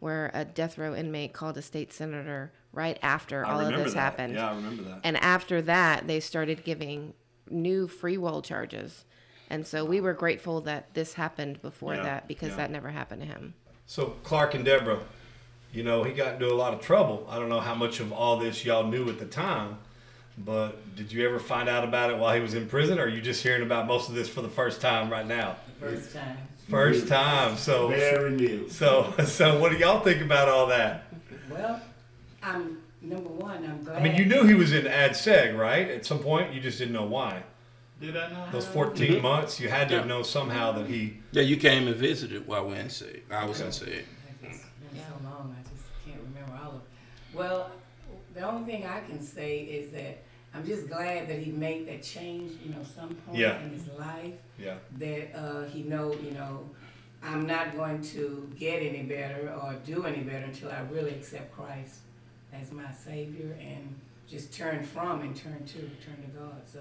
where 0.00 0.30
a 0.34 0.44
death 0.44 0.78
row 0.78 0.94
inmate 0.94 1.32
called 1.32 1.56
a 1.58 1.62
state 1.62 1.92
senator 1.92 2.52
right 2.72 2.98
after 3.02 3.44
I 3.46 3.52
all 3.52 3.60
of 3.60 3.74
this 3.76 3.92
that. 3.94 4.00
happened. 4.00 4.34
Yeah, 4.34 4.50
I 4.50 4.54
remember 4.56 4.82
that. 4.84 5.00
And 5.04 5.16
after 5.18 5.62
that, 5.62 6.06
they 6.06 6.20
started 6.20 6.64
giving 6.64 7.14
new 7.50 7.86
free 7.86 8.16
will 8.16 8.42
charges. 8.42 9.04
And 9.50 9.66
so 9.66 9.84
we 9.84 10.00
were 10.00 10.14
grateful 10.14 10.62
that 10.62 10.94
this 10.94 11.12
happened 11.14 11.60
before 11.60 11.94
Yeah, 11.96 12.02
that 12.04 12.28
because 12.28 12.50
yeah. 12.50 12.56
that 12.56 12.70
never 12.70 12.88
happened 12.88 13.20
to 13.20 13.28
him. 13.28 13.54
So 13.84 14.16
Clark 14.22 14.54
and 14.54 14.64
Deborah, 14.64 15.00
you 15.72 15.82
know, 15.82 16.02
he 16.02 16.12
got 16.12 16.34
into 16.34 16.52
a 16.52 16.54
lot 16.54 16.74
of 16.74 16.80
trouble. 16.80 17.26
I 17.30 17.38
don't 17.38 17.48
know 17.48 17.60
how 17.60 17.74
much 17.74 18.00
of 18.00 18.12
all 18.12 18.38
this 18.38 18.64
y'all 18.64 18.86
knew 18.86 19.08
at 19.08 19.18
the 19.18 19.26
time, 19.26 19.78
but 20.38 20.94
did 20.96 21.12
you 21.12 21.26
ever 21.26 21.38
find 21.38 21.68
out 21.68 21.84
about 21.84 22.10
it 22.10 22.18
while 22.18 22.34
he 22.34 22.40
was 22.40 22.54
in 22.54 22.68
prison, 22.68 22.98
or 22.98 23.04
are 23.04 23.08
you 23.08 23.20
just 23.20 23.42
hearing 23.42 23.62
about 23.62 23.86
most 23.86 24.08
of 24.08 24.14
this 24.14 24.28
for 24.28 24.42
the 24.42 24.48
first 24.48 24.80
time 24.80 25.10
right 25.10 25.26
now? 25.26 25.56
First 25.80 26.12
time. 26.12 26.36
First 26.68 27.08
time. 27.08 27.56
So, 27.56 27.88
Very 27.88 28.30
new. 28.30 28.68
so, 28.68 29.12
so, 29.24 29.58
what 29.58 29.72
do 29.72 29.78
y'all 29.78 30.00
think 30.00 30.22
about 30.22 30.48
all 30.48 30.66
that? 30.68 31.04
Well, 31.50 31.80
I'm 32.42 32.78
number 33.00 33.28
one. 33.28 33.64
I'm 33.64 33.82
glad. 33.84 33.96
I 33.96 34.02
mean, 34.02 34.14
you 34.16 34.24
knew 34.24 34.44
he 34.44 34.54
was 34.54 34.72
in 34.72 34.86
ad 34.86 35.12
seg, 35.12 35.58
right? 35.58 35.88
At 35.88 36.06
some 36.06 36.20
point, 36.20 36.52
you 36.52 36.60
just 36.60 36.78
didn't 36.78 36.94
know 36.94 37.04
why. 37.04 37.42
Did 38.00 38.16
I 38.16 38.30
know? 38.30 38.46
Those 38.50 38.66
14 38.66 39.12
mm-hmm. 39.12 39.22
months, 39.22 39.60
you 39.60 39.68
had 39.68 39.88
to 39.90 39.96
Yeah. 39.96 40.04
know 40.04 40.22
somehow 40.22 40.72
that 40.72 40.86
he. 40.88 41.18
yeah, 41.30 41.42
you 41.42 41.56
came 41.56 41.86
and 41.86 41.96
visited 41.96 42.46
while 42.46 42.64
we 42.64 42.72
were 42.72 42.80
in 42.80 42.86
SEG. 42.86 43.20
I 43.30 43.44
was 43.44 43.60
in 43.60 43.68
SEG. 43.68 43.88
It's 43.88 44.40
been 44.40 44.52
so 44.52 45.14
long, 45.24 45.54
I 45.56 45.62
just 45.70 45.84
can't 46.04 46.20
remember 46.20 46.58
all 46.64 46.70
of 46.70 46.76
it. 46.76 46.88
Well, 47.34 47.70
the 48.34 48.42
only 48.42 48.70
thing 48.70 48.86
I 48.86 49.00
can 49.00 49.20
say 49.22 49.58
is 49.60 49.90
that 49.92 50.18
I'm 50.54 50.66
just 50.66 50.88
glad 50.88 51.28
that 51.28 51.38
he 51.38 51.50
made 51.50 51.88
that 51.88 52.02
change, 52.02 52.52
you 52.62 52.74
know, 52.74 52.82
some 52.82 53.14
point 53.14 53.38
Yeah. 53.38 53.60
in 53.62 53.70
his 53.70 53.88
life. 53.98 54.34
Yeah. 54.58 54.76
That 54.98 55.34
uh, 55.34 55.64
he 55.64 55.82
know, 55.82 56.12
you 56.22 56.32
know, 56.32 56.68
I'm 57.22 57.46
not 57.46 57.74
going 57.76 58.02
to 58.02 58.50
get 58.58 58.82
any 58.82 59.02
better 59.02 59.50
or 59.62 59.74
do 59.86 60.04
any 60.04 60.22
better 60.22 60.44
until 60.44 60.70
I 60.70 60.80
really 60.90 61.12
accept 61.12 61.54
Christ 61.54 62.00
as 62.52 62.70
my 62.72 62.90
Savior 62.92 63.56
and 63.60 63.94
just 64.28 64.52
turn 64.52 64.82
from 64.82 65.22
and 65.22 65.34
turn 65.34 65.64
to, 65.64 65.78
turn 65.78 66.16
to 66.22 66.38
God. 66.38 66.60
So 66.70 66.80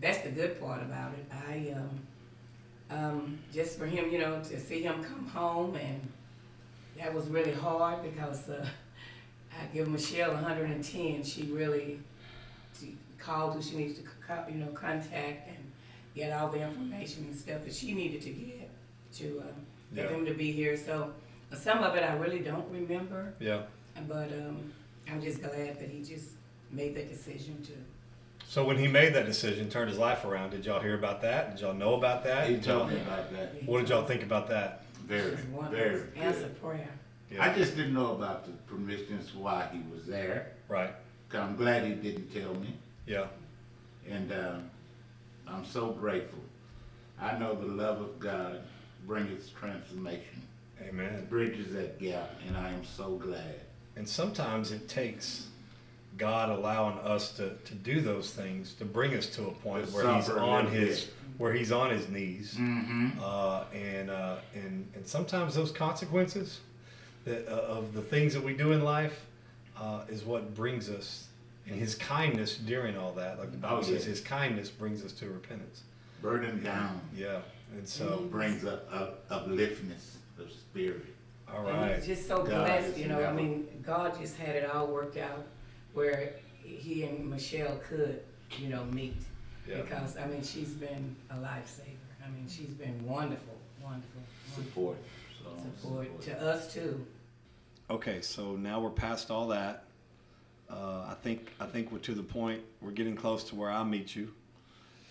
that's 0.00 0.18
the 0.18 0.30
good 0.30 0.60
part 0.60 0.82
about 0.82 1.12
it. 1.14 1.26
I 1.32 1.74
um, 1.76 2.00
um, 2.90 3.38
just 3.52 3.78
for 3.78 3.86
him, 3.86 4.10
you 4.10 4.18
know, 4.18 4.40
to 4.44 4.60
see 4.60 4.82
him 4.82 5.02
come 5.02 5.26
home 5.26 5.74
and 5.76 6.00
that 6.98 7.12
was 7.12 7.26
really 7.28 7.52
hard 7.52 8.02
because 8.02 8.48
uh, 8.48 8.66
I 9.60 9.66
give 9.74 9.88
Michelle 9.88 10.32
110. 10.34 11.22
She 11.24 11.42
really 11.44 11.98
she 12.78 12.96
called 13.18 13.54
who 13.54 13.62
she 13.62 13.76
needed 13.76 13.96
to, 13.96 14.52
you 14.52 14.58
know, 14.58 14.68
contact 14.68 15.48
and 15.48 15.56
get 16.14 16.32
all 16.32 16.48
the 16.48 16.60
information 16.62 17.24
and 17.28 17.36
stuff 17.36 17.64
that 17.64 17.74
she 17.74 17.92
needed 17.92 18.22
to 18.22 18.30
get 18.30 18.70
to 19.14 19.40
um, 19.40 19.46
get 19.94 20.04
Yeah. 20.04 20.10
them 20.16 20.26
to 20.26 20.34
be 20.34 20.52
here. 20.52 20.76
So 20.76 21.12
uh, 21.52 21.56
some 21.56 21.82
of 21.82 21.94
it 21.96 22.02
I 22.02 22.14
really 22.16 22.40
don't 22.40 22.68
remember, 22.70 23.32
Yeah. 23.40 23.62
but 24.06 24.30
um, 24.32 24.72
I'm 25.10 25.20
just 25.22 25.40
glad 25.40 25.78
that 25.80 25.88
he 25.88 26.02
just 26.04 26.28
made 26.70 26.94
that 26.96 27.08
decision 27.08 27.60
to. 27.64 27.72
So 28.46 28.64
when 28.64 28.78
he 28.78 28.86
made 28.88 29.14
that 29.14 29.26
decision, 29.26 29.68
turned 29.68 29.90
his 29.90 29.98
life 29.98 30.24
around, 30.24 30.50
did 30.50 30.64
y'all 30.64 30.80
hear 30.80 30.94
about 30.94 31.20
that? 31.22 31.50
Did 31.52 31.60
y'all 31.60 31.74
know 31.74 31.94
about 31.94 32.24
that? 32.24 32.48
He 32.48 32.56
told 32.58 32.90
me 32.90 32.96
about 32.96 33.30
that. 33.32 33.62
What 33.66 33.80
did 33.80 33.88
y'all 33.90 34.04
think 34.06 34.22
about 34.22 34.48
that? 34.48 34.84
Very, 35.06 35.32
Just 35.32 35.44
one 35.48 35.70
very 35.70 36.02
answer 36.16 36.40
good. 36.42 36.62
prayer. 36.62 36.88
Yeah. 37.30 37.44
I 37.44 37.54
just 37.54 37.76
didn't 37.76 37.94
know 37.94 38.12
about 38.14 38.46
the 38.46 38.52
permissions 38.72 39.34
why 39.34 39.68
he 39.72 39.80
was 39.94 40.06
there. 40.06 40.52
Right. 40.68 40.90
'Cause 41.28 41.40
I'm 41.40 41.56
glad 41.56 41.84
he 41.84 41.92
didn't 41.94 42.32
tell 42.32 42.54
me, 42.54 42.74
Yeah. 43.06 43.26
and 44.08 44.32
um, 44.32 44.70
I'm 45.46 45.64
so 45.64 45.90
grateful. 45.90 46.38
I 47.20 47.36
know 47.38 47.54
the 47.54 47.66
love 47.66 48.00
of 48.00 48.18
God 48.18 48.62
brings 49.06 49.50
transformation, 49.50 50.42
Amen. 50.80 51.26
bridges 51.28 51.74
that 51.74 51.98
gap, 51.98 52.30
and 52.46 52.56
I 52.56 52.70
am 52.70 52.82
so 52.84 53.16
glad. 53.16 53.60
And 53.96 54.08
sometimes 54.08 54.72
it 54.72 54.88
takes 54.88 55.48
God 56.16 56.48
allowing 56.48 56.98
us 57.00 57.32
to, 57.36 57.50
to 57.56 57.74
do 57.74 58.00
those 58.00 58.32
things 58.32 58.72
to 58.74 58.84
bring 58.86 59.12
us 59.14 59.26
to 59.36 59.48
a 59.48 59.52
point 59.52 59.86
To 59.88 59.92
where 59.92 60.14
He's 60.14 60.30
on 60.30 60.66
His 60.68 61.00
bit. 61.04 61.14
where 61.36 61.52
He's 61.52 61.72
on 61.72 61.90
His 61.90 62.08
knees, 62.08 62.56
uh, 63.20 63.64
and 63.74 64.08
uh, 64.10 64.36
and 64.54 64.90
and 64.94 65.06
sometimes 65.06 65.54
those 65.54 65.70
consequences 65.72 66.60
that 67.28 67.46
uh, 67.48 67.60
of 67.78 67.94
the 67.94 68.02
things 68.02 68.34
that 68.34 68.42
we 68.42 68.54
do 68.54 68.72
in 68.72 68.82
life 68.82 69.26
uh, 69.80 70.00
is 70.08 70.24
what 70.24 70.54
brings 70.54 70.88
us, 70.88 71.28
and 71.66 71.78
His 71.78 71.94
kindness 71.94 72.56
during 72.56 72.96
all 72.96 73.12
that, 73.12 73.38
like 73.38 73.52
the 73.52 73.58
Bible 73.58 73.78
Oh, 73.78 73.82
says, 73.82 74.04
yeah. 74.04 74.10
His 74.10 74.20
kindness 74.20 74.70
brings 74.70 75.04
us 75.04 75.12
to 75.12 75.28
repentance. 75.28 75.82
Burden 76.20 76.62
down 76.64 77.00
Yeah, 77.16 77.38
and 77.76 77.86
so 77.86 78.26
brings 78.30 78.64
up, 78.64 78.88
up 78.92 79.28
upliftness 79.28 80.16
of 80.38 80.50
spirit. 80.50 81.06
All 81.54 81.62
right. 81.62 81.96
He's 81.96 82.06
just 82.06 82.26
so 82.26 82.38
God 82.38 82.66
blessed, 82.66 82.98
you 82.98 83.06
know. 83.06 83.22
I 83.24 83.32
mean, 83.32 83.66
God 83.86 84.18
just 84.20 84.36
had 84.36 84.56
it 84.56 84.68
all 84.70 84.88
worked 84.88 85.16
out 85.16 85.46
where 85.94 86.32
he 86.62 87.04
and 87.04 87.30
Michelle 87.30 87.76
could, 87.88 88.20
you 88.58 88.68
know, 88.68 88.84
meet. 88.86 89.16
Yeah. 89.66 89.82
Because 89.82 90.16
I 90.16 90.26
mean, 90.26 90.42
she's 90.42 90.70
been 90.70 91.14
a 91.30 91.34
lifesaver. 91.34 91.96
I 92.24 92.28
mean, 92.30 92.46
she's 92.48 92.74
been 92.74 93.06
wonderful, 93.06 93.56
wonderful, 93.82 94.22
wonderful 94.56 94.64
Support. 94.64 94.96
So, 95.42 95.50
support 95.80 96.20
to 96.22 96.42
us 96.42 96.72
too. 96.72 97.06
Okay, 97.90 98.20
so 98.20 98.54
now 98.56 98.80
we're 98.80 98.90
past 98.90 99.30
all 99.30 99.48
that. 99.48 99.84
Uh, 100.70 101.06
I 101.08 101.14
think 101.22 101.52
I 101.58 101.64
think 101.64 101.90
we're 101.90 101.98
to 102.00 102.14
the 102.14 102.22
point. 102.22 102.60
We're 102.82 102.90
getting 102.90 103.16
close 103.16 103.44
to 103.44 103.54
where 103.54 103.70
I 103.70 103.82
meet 103.82 104.14
you 104.14 104.30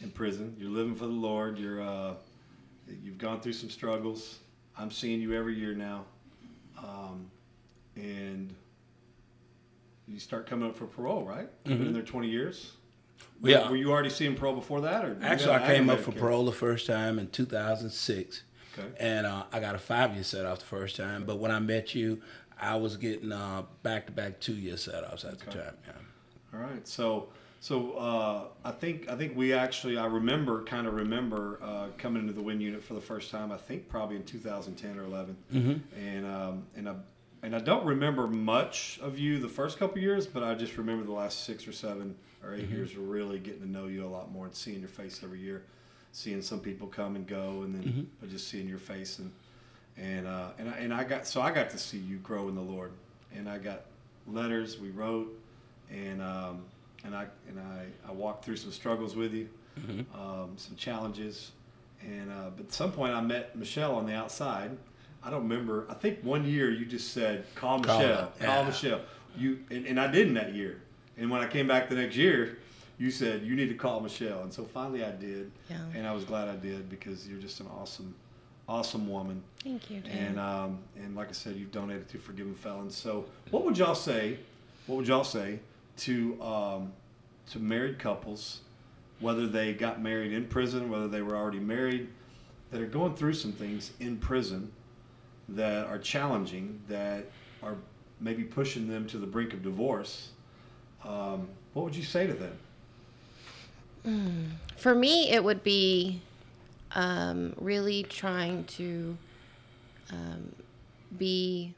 in 0.01 0.11
prison. 0.11 0.55
You're 0.59 0.69
living 0.69 0.93
for 0.93 1.05
the 1.05 1.11
Lord. 1.11 1.57
You're 1.57 1.81
uh, 1.81 2.13
you've 3.03 3.17
gone 3.17 3.41
through 3.41 3.53
some 3.53 3.71
struggles. 3.71 4.39
I'm 4.77 4.91
seeing 4.91 5.21
you 5.21 5.33
every 5.33 5.55
year 5.57 5.73
now, 5.73 6.05
um, 6.77 7.31
and 7.95 8.53
you 10.07 10.19
start 10.19 10.45
coming 10.45 10.69
up 10.69 10.75
for 10.75 10.85
parole, 10.85 11.23
right? 11.23 11.49
You've 11.65 11.79
been 11.79 11.87
in 11.87 11.93
there 11.93 12.03
20 12.03 12.29
years. 12.29 12.73
Mm-hmm. 13.37 13.49
Yeah. 13.49 13.69
Were 13.71 13.75
you 13.75 13.91
already 13.91 14.11
seeing 14.11 14.35
parole 14.35 14.53
before 14.53 14.81
that, 14.81 15.03
or 15.03 15.17
Actually, 15.23 15.55
I 15.55 15.65
came 15.65 15.89
up 15.89 15.99
for 15.99 16.11
case? 16.11 16.19
parole 16.21 16.45
the 16.45 16.51
first 16.51 16.85
time 16.85 17.17
in 17.17 17.27
2006. 17.29 18.43
Okay. 18.77 18.87
And 18.99 19.25
uh, 19.25 19.45
I 19.51 19.59
got 19.59 19.73
a 19.73 19.79
five 19.79 20.13
year 20.13 20.23
set 20.23 20.45
off 20.45 20.59
the 20.59 20.65
first 20.65 20.95
time. 20.95 21.25
But 21.25 21.37
when 21.37 21.49
I 21.49 21.57
met 21.57 21.95
you, 21.95 22.21
I 22.59 22.75
was 22.75 22.97
getting 22.97 23.29
back 23.83 24.05
to 24.07 24.11
back 24.11 24.39
two 24.39 24.53
year 24.55 24.77
set 24.77 25.03
offs 25.03 25.23
at 25.25 25.39
the 25.39 25.45
time. 25.45 25.55
Yeah. 25.85 25.93
All 26.53 26.59
right. 26.59 26.87
So, 26.87 27.29
so 27.59 27.93
uh, 27.93 28.45
I 28.63 28.71
think 28.71 29.09
I 29.09 29.15
think 29.15 29.35
we 29.35 29.53
actually 29.53 29.97
I 29.97 30.05
remember 30.05 30.63
kind 30.63 30.87
of 30.87 30.93
remember 30.93 31.59
uh, 31.61 31.87
coming 31.97 32.21
into 32.21 32.33
the 32.33 32.41
Wynne 32.41 32.61
Unit 32.61 32.83
for 32.83 32.93
the 32.93 33.01
first 33.01 33.31
time. 33.31 33.51
I 33.51 33.57
think 33.57 33.87
probably 33.89 34.15
in 34.15 34.23
2010 34.23 34.97
or 34.97 35.03
11, 35.03 35.37
and 35.95 36.25
um, 36.25 36.63
and 36.75 36.89
I 36.89 36.95
and 37.43 37.55
I 37.55 37.59
don't 37.59 37.85
remember 37.85 38.27
much 38.27 38.99
of 39.01 39.19
you 39.19 39.39
the 39.39 39.49
first 39.49 39.77
couple 39.77 39.99
years, 39.99 40.25
but 40.25 40.43
I 40.43 40.55
just 40.55 40.77
remember 40.77 41.05
the 41.05 41.11
last 41.11 41.43
six 41.43 41.67
or 41.67 41.71
seven 41.71 42.15
or 42.43 42.53
8 42.55 42.69
years 42.69 42.91
of 42.91 43.07
really 43.07 43.39
getting 43.39 43.61
to 43.61 43.69
know 43.69 43.87
you 43.87 44.05
a 44.05 44.07
lot 44.07 44.31
more 44.31 44.45
and 44.45 44.55
seeing 44.55 44.79
your 44.79 44.89
face 44.89 45.21
every 45.23 45.39
year, 45.39 45.63
seeing 46.11 46.41
some 46.41 46.59
people 46.59 46.87
come 46.87 47.15
and 47.15 47.27
go, 47.27 47.61
and 47.63 47.75
then 47.75 48.09
but 48.19 48.29
just 48.29 48.47
seeing 48.47 48.67
your 48.67 48.79
face 48.79 49.19
and 49.19 49.31
and 50.01 50.27
uh, 50.27 50.49
and 50.57 50.69
I, 50.69 50.77
and 50.77 50.93
I 50.93 51.03
got 51.03 51.27
so 51.27 51.41
I 51.41 51.51
got 51.51 51.69
to 51.71 51.77
see 51.77 51.97
you 51.97 52.17
grow 52.17 52.47
in 52.49 52.55
the 52.55 52.61
Lord, 52.61 52.91
and 53.35 53.49
I 53.49 53.57
got 53.57 53.81
letters 54.27 54.79
we 54.79 54.89
wrote, 54.89 55.37
and 55.91 56.21
um, 56.21 56.63
and 57.03 57.15
I 57.15 57.27
and 57.47 57.59
I, 57.59 57.85
I 58.07 58.11
walked 58.11 58.45
through 58.45 58.57
some 58.57 58.71
struggles 58.71 59.15
with 59.15 59.33
you, 59.33 59.49
um, 60.13 60.53
some 60.57 60.75
challenges, 60.75 61.51
and 62.01 62.31
uh, 62.31 62.49
but 62.55 62.67
at 62.67 62.73
some 62.73 62.91
point 62.91 63.13
I 63.13 63.21
met 63.21 63.55
Michelle 63.55 63.95
on 63.95 64.05
the 64.05 64.13
outside. 64.13 64.71
I 65.23 65.29
don't 65.29 65.43
remember. 65.43 65.87
I 65.89 65.93
think 65.93 66.19
one 66.23 66.45
year 66.45 66.71
you 66.71 66.85
just 66.85 67.13
said, 67.13 67.45
"Call 67.55 67.79
Call 67.81 67.99
Michelle, 67.99 68.31
call 68.39 68.61
yeah. 68.61 68.63
Michelle." 68.63 69.01
You 69.37 69.59
and, 69.69 69.85
and 69.85 69.99
I 69.99 70.07
didn't 70.07 70.35
that 70.35 70.53
year. 70.53 70.81
And 71.17 71.31
when 71.31 71.41
I 71.41 71.47
came 71.47 71.67
back 71.67 71.89
the 71.89 71.95
next 71.95 72.15
year, 72.15 72.59
you 72.97 73.11
said 73.11 73.43
you 73.43 73.55
need 73.55 73.69
to 73.69 73.75
call 73.75 73.99
Michelle, 73.99 74.43
and 74.43 74.53
so 74.53 74.63
finally 74.63 75.03
I 75.03 75.11
did. 75.11 75.51
Yeah. 75.69 75.77
And 75.95 76.07
I 76.07 76.13
was 76.13 76.23
glad 76.23 76.47
I 76.47 76.55
did 76.55 76.89
because 76.89 77.27
you're 77.27 77.39
just 77.39 77.59
an 77.59 77.67
awesome, 77.79 78.13
awesome 78.67 79.09
woman. 79.09 79.41
Thank 79.63 79.89
you, 79.89 80.01
Dan. 80.01 80.17
And 80.17 80.39
um, 80.39 80.79
and 80.95 81.15
like 81.15 81.29
I 81.29 81.33
said, 81.33 81.55
you've 81.55 81.71
donated 81.71 82.07
to 82.09 82.17
Forgiven 82.17 82.55
Felons. 82.55 82.95
So 82.95 83.25
what 83.51 83.63
would 83.65 83.77
y'all 83.77 83.95
say? 83.95 84.39
What 84.85 84.97
would 84.97 85.07
y'all 85.07 85.23
say 85.23 85.59
to 85.97 86.41
um, 86.41 86.93
to 87.51 87.59
married 87.59 87.99
couples, 87.99 88.61
whether 89.19 89.47
they 89.47 89.73
got 89.73 90.01
married 90.01 90.33
in 90.33 90.45
prison, 90.45 90.89
whether 90.89 91.07
they 91.07 91.21
were 91.21 91.35
already 91.35 91.59
married, 91.59 92.09
that 92.71 92.81
are 92.81 92.87
going 92.87 93.15
through 93.15 93.33
some 93.33 93.51
things 93.51 93.91
in 93.99 94.17
prison 94.17 94.71
that 95.49 95.87
are 95.87 95.99
challenging, 95.99 96.81
that 96.87 97.25
are 97.63 97.75
maybe 98.19 98.43
pushing 98.43 98.87
them 98.87 99.07
to 99.07 99.17
the 99.17 99.27
brink 99.27 99.53
of 99.53 99.63
divorce? 99.63 100.31
Um, 101.05 101.47
what 101.73 101.83
would 101.85 101.95
you 101.95 102.03
say 102.03 102.27
to 102.27 102.33
them? 102.33 102.57
For 104.77 104.95
me, 104.95 105.29
it 105.31 105.43
would 105.43 105.63
be 105.63 106.21
um, 106.97 107.53
really 107.57 108.03
trying 108.03 108.63
to 108.65 109.15
um, 110.11 110.51
be 111.15 111.73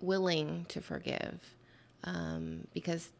willing 0.00 0.64
to 0.68 0.80
forgive 0.80 1.40
um, 2.04 2.66
because 2.72 3.10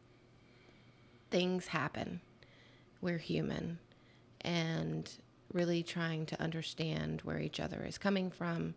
things 1.29 1.67
happen. 1.67 2.21
We're 3.01 3.17
human. 3.17 3.77
And 4.41 5.11
really 5.51 5.83
trying 5.83 6.25
to 6.25 6.41
understand 6.41 7.21
where 7.21 7.39
each 7.39 7.59
other 7.59 7.83
is 7.85 7.97
coming 7.97 8.31
from 8.31 8.73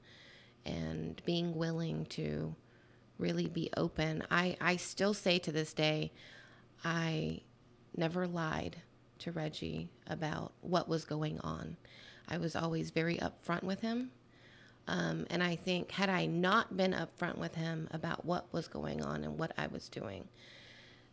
and 0.66 1.22
being 1.24 1.54
willing 1.54 2.04
to 2.06 2.54
really 3.18 3.46
be 3.46 3.70
open. 3.76 4.24
I, 4.30 4.56
I 4.60 4.76
still 4.76 5.14
say 5.14 5.38
to 5.38 5.52
this 5.52 5.72
day, 5.72 6.10
I 6.84 7.42
never 7.96 8.26
lied 8.26 8.76
to 9.20 9.32
Reggie 9.32 9.88
about 10.06 10.52
what 10.60 10.88
was 10.88 11.04
going 11.04 11.38
on. 11.40 11.76
I 12.28 12.38
was 12.38 12.56
always 12.56 12.90
very 12.90 13.16
upfront 13.16 13.62
with 13.62 13.80
him. 13.80 14.10
Um, 14.88 15.26
and 15.30 15.42
I 15.42 15.56
think, 15.56 15.90
had 15.92 16.08
I 16.08 16.26
not 16.26 16.76
been 16.76 16.92
upfront 16.92 17.38
with 17.38 17.54
him 17.54 17.88
about 17.92 18.24
what 18.24 18.52
was 18.52 18.66
going 18.66 19.02
on 19.02 19.24
and 19.24 19.38
what 19.38 19.52
I 19.56 19.66
was 19.68 19.88
doing, 19.88 20.26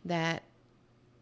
that 0.04 0.42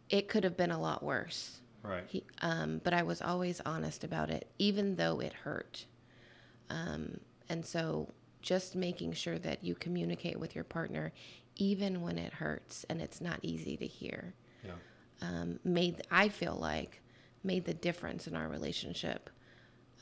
it 0.09 0.28
could 0.28 0.45
have 0.45 0.57
been 0.57 0.70
a 0.70 0.80
lot 0.80 1.03
worse. 1.03 1.61
Right. 1.82 2.05
He, 2.07 2.24
um, 2.43 2.80
but 2.82 2.95
I 2.95 3.03
was 3.03 3.20
always 3.20 3.61
honest 3.66 4.05
about 4.05 4.30
it, 4.30 4.49
even 4.59 4.97
though 4.97 5.20
it 5.20 5.32
hurt. 5.32 5.84
Um, 6.70 7.20
and 7.49 7.64
so 7.64 8.09
just 8.43 8.74
making 8.74 9.12
sure 9.12 9.39
that 9.39 9.62
you 9.64 9.74
communicate 9.74 10.39
with 10.39 10.55
your 10.55 10.64
partner, 10.64 11.12
even 11.57 12.01
when 12.01 12.18
it 12.18 12.32
hurts 12.32 12.84
and 12.89 13.01
it's 13.01 13.20
not 13.20 13.39
easy 13.43 13.76
to 13.76 13.87
hear, 13.87 14.34
Yeah. 14.64 14.72
Um, 15.23 15.59
made, 15.64 16.03
I 16.11 16.29
feel 16.29 16.57
like, 16.61 17.01
made 17.43 17.64
the 17.64 17.75
difference 17.75 18.27
in 18.27 18.35
our 18.37 18.49
relationship. 18.49 19.31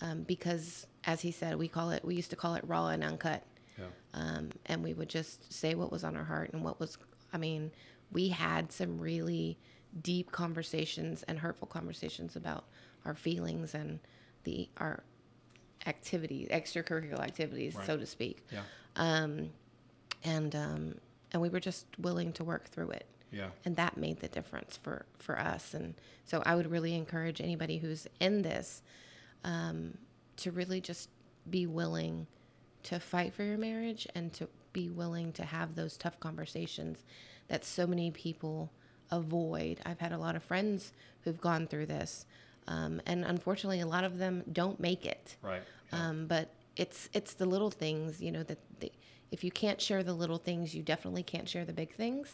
Um, 0.00 0.22
because, 0.22 0.86
as 1.04 1.20
he 1.20 1.30
said, 1.30 1.56
we 1.56 1.68
call 1.68 1.90
it, 1.90 2.04
we 2.04 2.14
used 2.16 2.30
to 2.30 2.36
call 2.36 2.54
it 2.54 2.64
raw 2.66 2.88
and 2.88 3.04
uncut 3.04 3.44
Yeah. 3.78 3.86
um, 4.12 4.50
and 4.66 4.82
we 4.82 4.92
would 4.94 5.08
just 5.08 5.52
say 5.52 5.74
what 5.74 5.92
was 5.92 6.02
on 6.04 6.16
our 6.16 6.24
heart 6.24 6.50
and 6.52 6.62
what 6.64 6.78
was 6.80 6.98
i 7.32 7.38
mean 7.38 7.70
we 8.12 8.28
had 8.28 8.70
some 8.72 8.98
really 9.00 9.56
deep 10.02 10.30
conversations 10.32 11.22
and 11.24 11.38
hurtful 11.38 11.66
conversations 11.68 12.36
about 12.36 12.64
our 13.04 13.14
feelings 13.14 13.74
and 13.74 13.98
the 14.44 14.68
our 14.78 15.02
activities 15.86 16.48
extracurricular 16.50 17.20
activities 17.20 17.76
so 17.86 17.96
to 17.96 18.06
speak 18.06 18.44
Yeah. 18.52 18.62
and 20.24 20.54
um, 20.54 20.94
and 21.32 21.42
we 21.42 21.48
were 21.48 21.60
just 21.60 21.86
willing 21.98 22.32
to 22.34 22.44
work 22.44 22.68
through 22.68 22.90
it 22.90 23.06
Yeah. 23.34 23.48
and 23.64 23.76
that 23.76 23.96
made 23.96 24.20
the 24.20 24.28
difference 24.28 24.78
for 24.82 25.06
for 25.18 25.38
us 25.38 25.74
and 25.74 25.94
so 26.24 26.42
i 26.46 26.54
would 26.54 26.70
really 26.70 26.94
encourage 26.94 27.40
anybody 27.40 27.78
who's 27.78 28.06
in 28.20 28.42
this 28.42 28.82
um, 29.44 29.98
to 30.36 30.50
really 30.50 30.80
just 30.80 31.08
be 31.50 31.66
willing 31.66 32.26
to 32.84 32.98
fight 32.98 33.34
for 33.34 33.42
your 33.42 33.58
marriage 33.58 34.06
and 34.14 34.32
to 34.34 34.48
be 34.72 34.88
willing 34.90 35.32
to 35.32 35.44
have 35.44 35.74
those 35.74 35.96
tough 35.96 36.18
conversations 36.20 37.04
that 37.48 37.64
so 37.64 37.86
many 37.86 38.10
people 38.10 38.70
avoid 39.10 39.80
i've 39.86 40.00
had 40.00 40.12
a 40.12 40.18
lot 40.18 40.34
of 40.36 40.42
friends 40.42 40.92
who've 41.22 41.40
gone 41.40 41.66
through 41.66 41.86
this 41.86 42.26
um, 42.66 43.00
and 43.06 43.24
unfortunately 43.24 43.80
a 43.80 43.86
lot 43.86 44.04
of 44.04 44.18
them 44.18 44.42
don't 44.52 44.80
make 44.80 45.04
it 45.06 45.36
Right. 45.42 45.62
um, 45.92 46.26
but 46.26 46.48
it's 46.76 47.08
it's 47.12 47.34
the 47.34 47.46
little 47.46 47.70
things, 47.70 48.20
you 48.20 48.32
know, 48.32 48.42
that 48.42 48.58
the, 48.80 48.90
if 49.30 49.44
you 49.44 49.52
can't 49.52 49.80
share 49.80 50.02
the 50.02 50.12
little 50.12 50.38
things, 50.38 50.74
you 50.74 50.82
definitely 50.82 51.22
can't 51.22 51.48
share 51.48 51.64
the 51.64 51.72
big 51.72 51.94
things. 51.94 52.26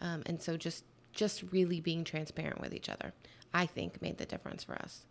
Um, 0.00 0.22
and 0.26 0.40
so 0.40 0.56
just 0.56 0.84
just 1.12 1.42
really 1.50 1.80
being 1.80 2.04
transparent 2.04 2.60
with 2.60 2.72
each 2.72 2.88
other, 2.88 3.12
I 3.52 3.66
think, 3.66 4.00
made 4.00 4.18
the 4.18 4.26
difference 4.26 4.62
for 4.62 4.74
us. 4.76 5.04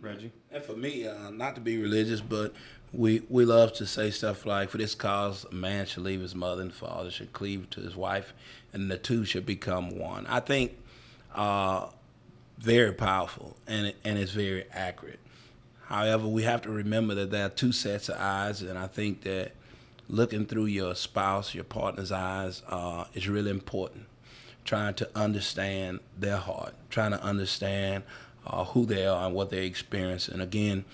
Reggie. 0.00 0.32
And 0.50 0.62
for 0.62 0.74
me, 0.74 1.06
uh, 1.06 1.30
not 1.30 1.54
to 1.54 1.60
be 1.60 1.78
religious, 1.78 2.20
but 2.20 2.52
we 2.92 3.22
we 3.28 3.44
love 3.44 3.72
to 3.74 3.86
say 3.86 4.10
stuff 4.10 4.44
like, 4.44 4.70
"For 4.70 4.78
this 4.78 4.94
cause, 4.94 5.46
a 5.50 5.54
man 5.54 5.86
should 5.86 6.02
leave 6.02 6.20
his 6.20 6.34
mother 6.34 6.62
and 6.62 6.74
father, 6.74 7.10
should 7.10 7.32
cleave 7.32 7.70
to 7.70 7.80
his 7.80 7.94
wife, 7.94 8.34
and 8.72 8.90
the 8.90 8.98
two 8.98 9.24
should 9.24 9.46
become 9.46 9.96
one." 9.98 10.26
I 10.26 10.40
think 10.40 10.76
uh, 11.34 11.88
very 12.58 12.92
powerful, 12.92 13.56
and 13.66 13.94
and 14.04 14.18
it's 14.18 14.32
very 14.32 14.64
accurate. 14.72 15.20
However, 15.84 16.26
we 16.26 16.42
have 16.42 16.62
to 16.62 16.70
remember 16.70 17.14
that 17.14 17.30
there 17.30 17.46
are 17.46 17.50
two 17.50 17.70
sets 17.70 18.08
of 18.08 18.16
eyes, 18.18 18.60
and 18.62 18.78
I 18.78 18.88
think 18.88 19.22
that 19.22 19.52
looking 20.08 20.46
through 20.46 20.66
your 20.66 20.94
spouse, 20.94 21.54
your 21.54 21.64
partner's 21.64 22.12
eyes, 22.12 22.62
uh, 22.68 23.04
is 23.14 23.28
really 23.28 23.50
important. 23.50 24.06
Trying 24.64 24.94
to 24.94 25.08
understand 25.16 26.00
their 26.18 26.36
heart, 26.36 26.74
trying 26.90 27.10
to 27.12 27.22
understand 27.22 28.04
uh, 28.46 28.64
who 28.64 28.86
they 28.86 29.06
are 29.06 29.26
and 29.26 29.34
what 29.34 29.50
they 29.50 29.66
experience. 29.66 30.28
And 30.28 30.40
again, 30.40 30.84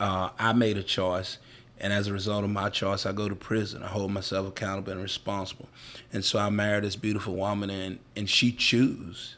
uh, 0.00 0.30
I 0.38 0.52
made 0.52 0.78
a 0.78 0.82
choice, 0.82 1.38
and 1.78 1.92
as 1.92 2.06
a 2.06 2.12
result 2.12 2.44
of 2.44 2.50
my 2.50 2.70
choice, 2.70 3.04
I 3.04 3.12
go 3.12 3.28
to 3.28 3.34
prison. 3.34 3.82
I 3.82 3.88
hold 3.88 4.12
myself 4.12 4.48
accountable 4.48 4.92
and 4.92 5.02
responsible. 5.02 5.68
And 6.12 6.24
so 6.24 6.38
I 6.38 6.48
married 6.50 6.84
this 6.84 6.96
beautiful 6.96 7.34
woman, 7.34 7.70
and 7.70 7.98
and 8.16 8.30
she 8.30 8.52
chose 8.52 9.36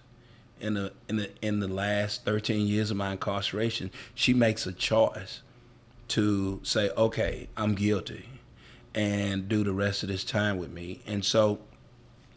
in 0.60 0.74
the 0.74 0.92
in 1.08 1.16
the 1.16 1.30
in 1.42 1.60
the 1.60 1.68
last 1.68 2.24
13 2.24 2.66
years 2.66 2.90
of 2.90 2.96
my 2.96 3.12
incarceration, 3.12 3.90
she 4.14 4.34
makes 4.34 4.66
a 4.66 4.72
choice 4.72 5.40
to 6.08 6.60
say, 6.62 6.90
okay, 6.96 7.48
I'm 7.56 7.74
guilty, 7.74 8.26
and 8.95 9.49
do 9.49 9.64
the 9.64 9.72
rest 9.72 10.03
of 10.03 10.09
this 10.09 10.24
time 10.24 10.59
with 10.59 10.70
me. 10.70 11.01
And 11.07 11.24
so, 11.24 11.61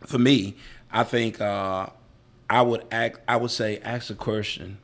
for 0.05 0.17
me, 0.17 0.55
I 0.91 1.03
think 1.03 1.41
uh, 1.41 1.87
I 2.49 2.61
would 2.61 2.85
act. 2.91 3.19
I 3.27 3.37
would 3.37 3.51
say, 3.51 3.79
ask 3.79 4.07
the 4.07 4.15
question, 4.15 4.77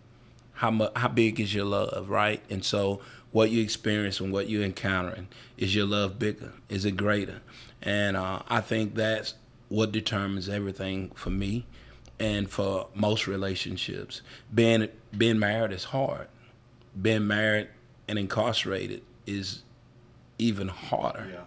how 0.53 0.71
much, 0.71 0.91
how 0.95 1.07
big 1.07 1.39
is 1.39 1.53
your 1.53 1.65
love, 1.65 2.09
right? 2.09 2.41
And 2.49 2.63
so, 2.63 3.01
what 3.31 3.51
you 3.51 3.61
experience 3.61 4.19
and 4.19 4.33
what 4.33 4.49
you're 4.49 4.63
encountering 4.63 5.27
is 5.57 5.75
your 5.75 5.85
love 5.85 6.17
bigger? 6.17 6.53
Is 6.67 6.85
it 6.85 6.97
greater? 6.97 7.41
And 7.81 8.17
uh, 8.17 8.41
I 8.47 8.61
think 8.61 8.95
that's 8.95 9.35
what 9.69 9.91
determines 9.91 10.49
everything 10.49 11.11
for 11.15 11.29
me 11.29 11.65
and 12.19 12.49
for 12.49 12.87
most 12.93 13.27
relationships. 13.27 14.21
Being 14.53 14.89
being 15.15 15.39
married 15.39 15.71
is 15.71 15.85
hard. 15.85 16.27
Being 16.99 17.27
married 17.27 17.69
and 18.07 18.19
incarcerated 18.19 19.03
is 19.25 19.61
even 20.37 20.67
harder. 20.67 21.27
Yeah. 21.31 21.43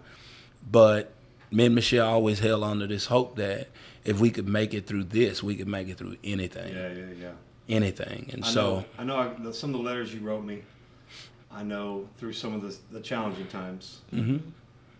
But 0.69 1.11
me 1.51 1.65
and 1.65 1.75
Michelle 1.75 2.07
always 2.07 2.39
held 2.39 2.63
on 2.63 2.79
to 2.79 2.87
this 2.87 3.05
hope 3.05 3.35
that 3.37 3.67
if 4.05 4.19
we 4.19 4.29
could 4.31 4.47
make 4.47 4.73
it 4.73 4.87
through 4.87 5.05
this, 5.05 5.43
we 5.43 5.55
could 5.55 5.67
make 5.67 5.87
it 5.87 5.97
through 5.97 6.17
anything, 6.23 6.73
Yeah, 6.73 6.91
yeah, 6.93 7.05
yeah. 7.21 7.31
anything. 7.69 8.29
And 8.33 8.43
I 8.43 8.47
so, 8.47 8.61
know, 8.79 8.85
I 8.97 9.03
know 9.03 9.15
I, 9.17 9.27
the- 9.43 9.53
some 9.53 9.73
of 9.73 9.77
the 9.81 9.83
letters 9.83 10.13
you 10.13 10.19
wrote 10.21 10.43
me. 10.43 10.63
I 11.51 11.61
know 11.63 12.09
through 12.17 12.33
some 12.33 12.53
of 12.55 12.61
the, 12.63 12.75
the 12.91 12.99
challenging 12.99 13.47
times, 13.47 14.01
Mm-hmm. 14.13 14.37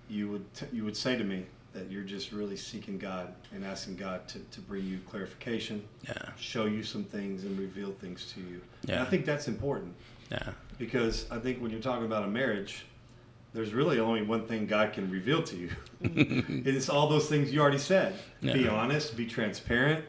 you 0.10 0.30
would 0.30 0.54
t- 0.54 0.68
you 0.72 0.84
would 0.86 0.96
say 0.96 1.18
to 1.18 1.24
me 1.24 1.46
that 1.74 1.90
you're 1.90 2.04
just 2.04 2.32
really 2.32 2.56
seeking 2.56 3.00
God 3.00 3.34
and 3.52 3.66
asking 3.66 3.96
God 3.96 4.28
to, 4.28 4.40
to 4.40 4.62
bring 4.62 4.86
you 4.86 5.00
clarification, 5.10 5.84
yeah, 6.08 6.14
show 6.38 6.66
you 6.66 6.84
some 6.84 7.04
things, 7.04 7.44
and 7.46 7.58
reveal 7.58 7.92
things 7.94 8.32
to 8.34 8.42
you. 8.42 8.62
And 8.84 8.92
Yeah. 8.92 9.02
I 9.02 9.06
think 9.06 9.26
that's 9.26 9.48
important 9.48 9.96
yeah, 10.30 10.50
because 10.78 11.26
I 11.32 11.40
think 11.40 11.60
when 11.62 11.72
you're 11.72 11.82
talking 11.82 12.06
about 12.06 12.24
a 12.24 12.28
marriage, 12.28 12.86
there's 13.54 13.74
really 13.74 14.00
only 14.00 14.22
one 14.24 14.48
thing 14.48 14.66
God 14.66 14.94
can 14.94 15.10
reveal 15.10 15.44
to 15.44 15.56
you. 15.56 15.70
it's 16.02 16.90
all 16.90 17.08
those 17.08 17.28
things 17.28 17.52
you 17.54 17.62
already 17.62 17.78
said. 17.78 18.16
Be 18.42 18.48
Yeah. 18.48 18.68
Uh-huh. 18.70 18.76
honest, 18.78 19.16
be 19.16 19.26
transparent, 19.26 20.04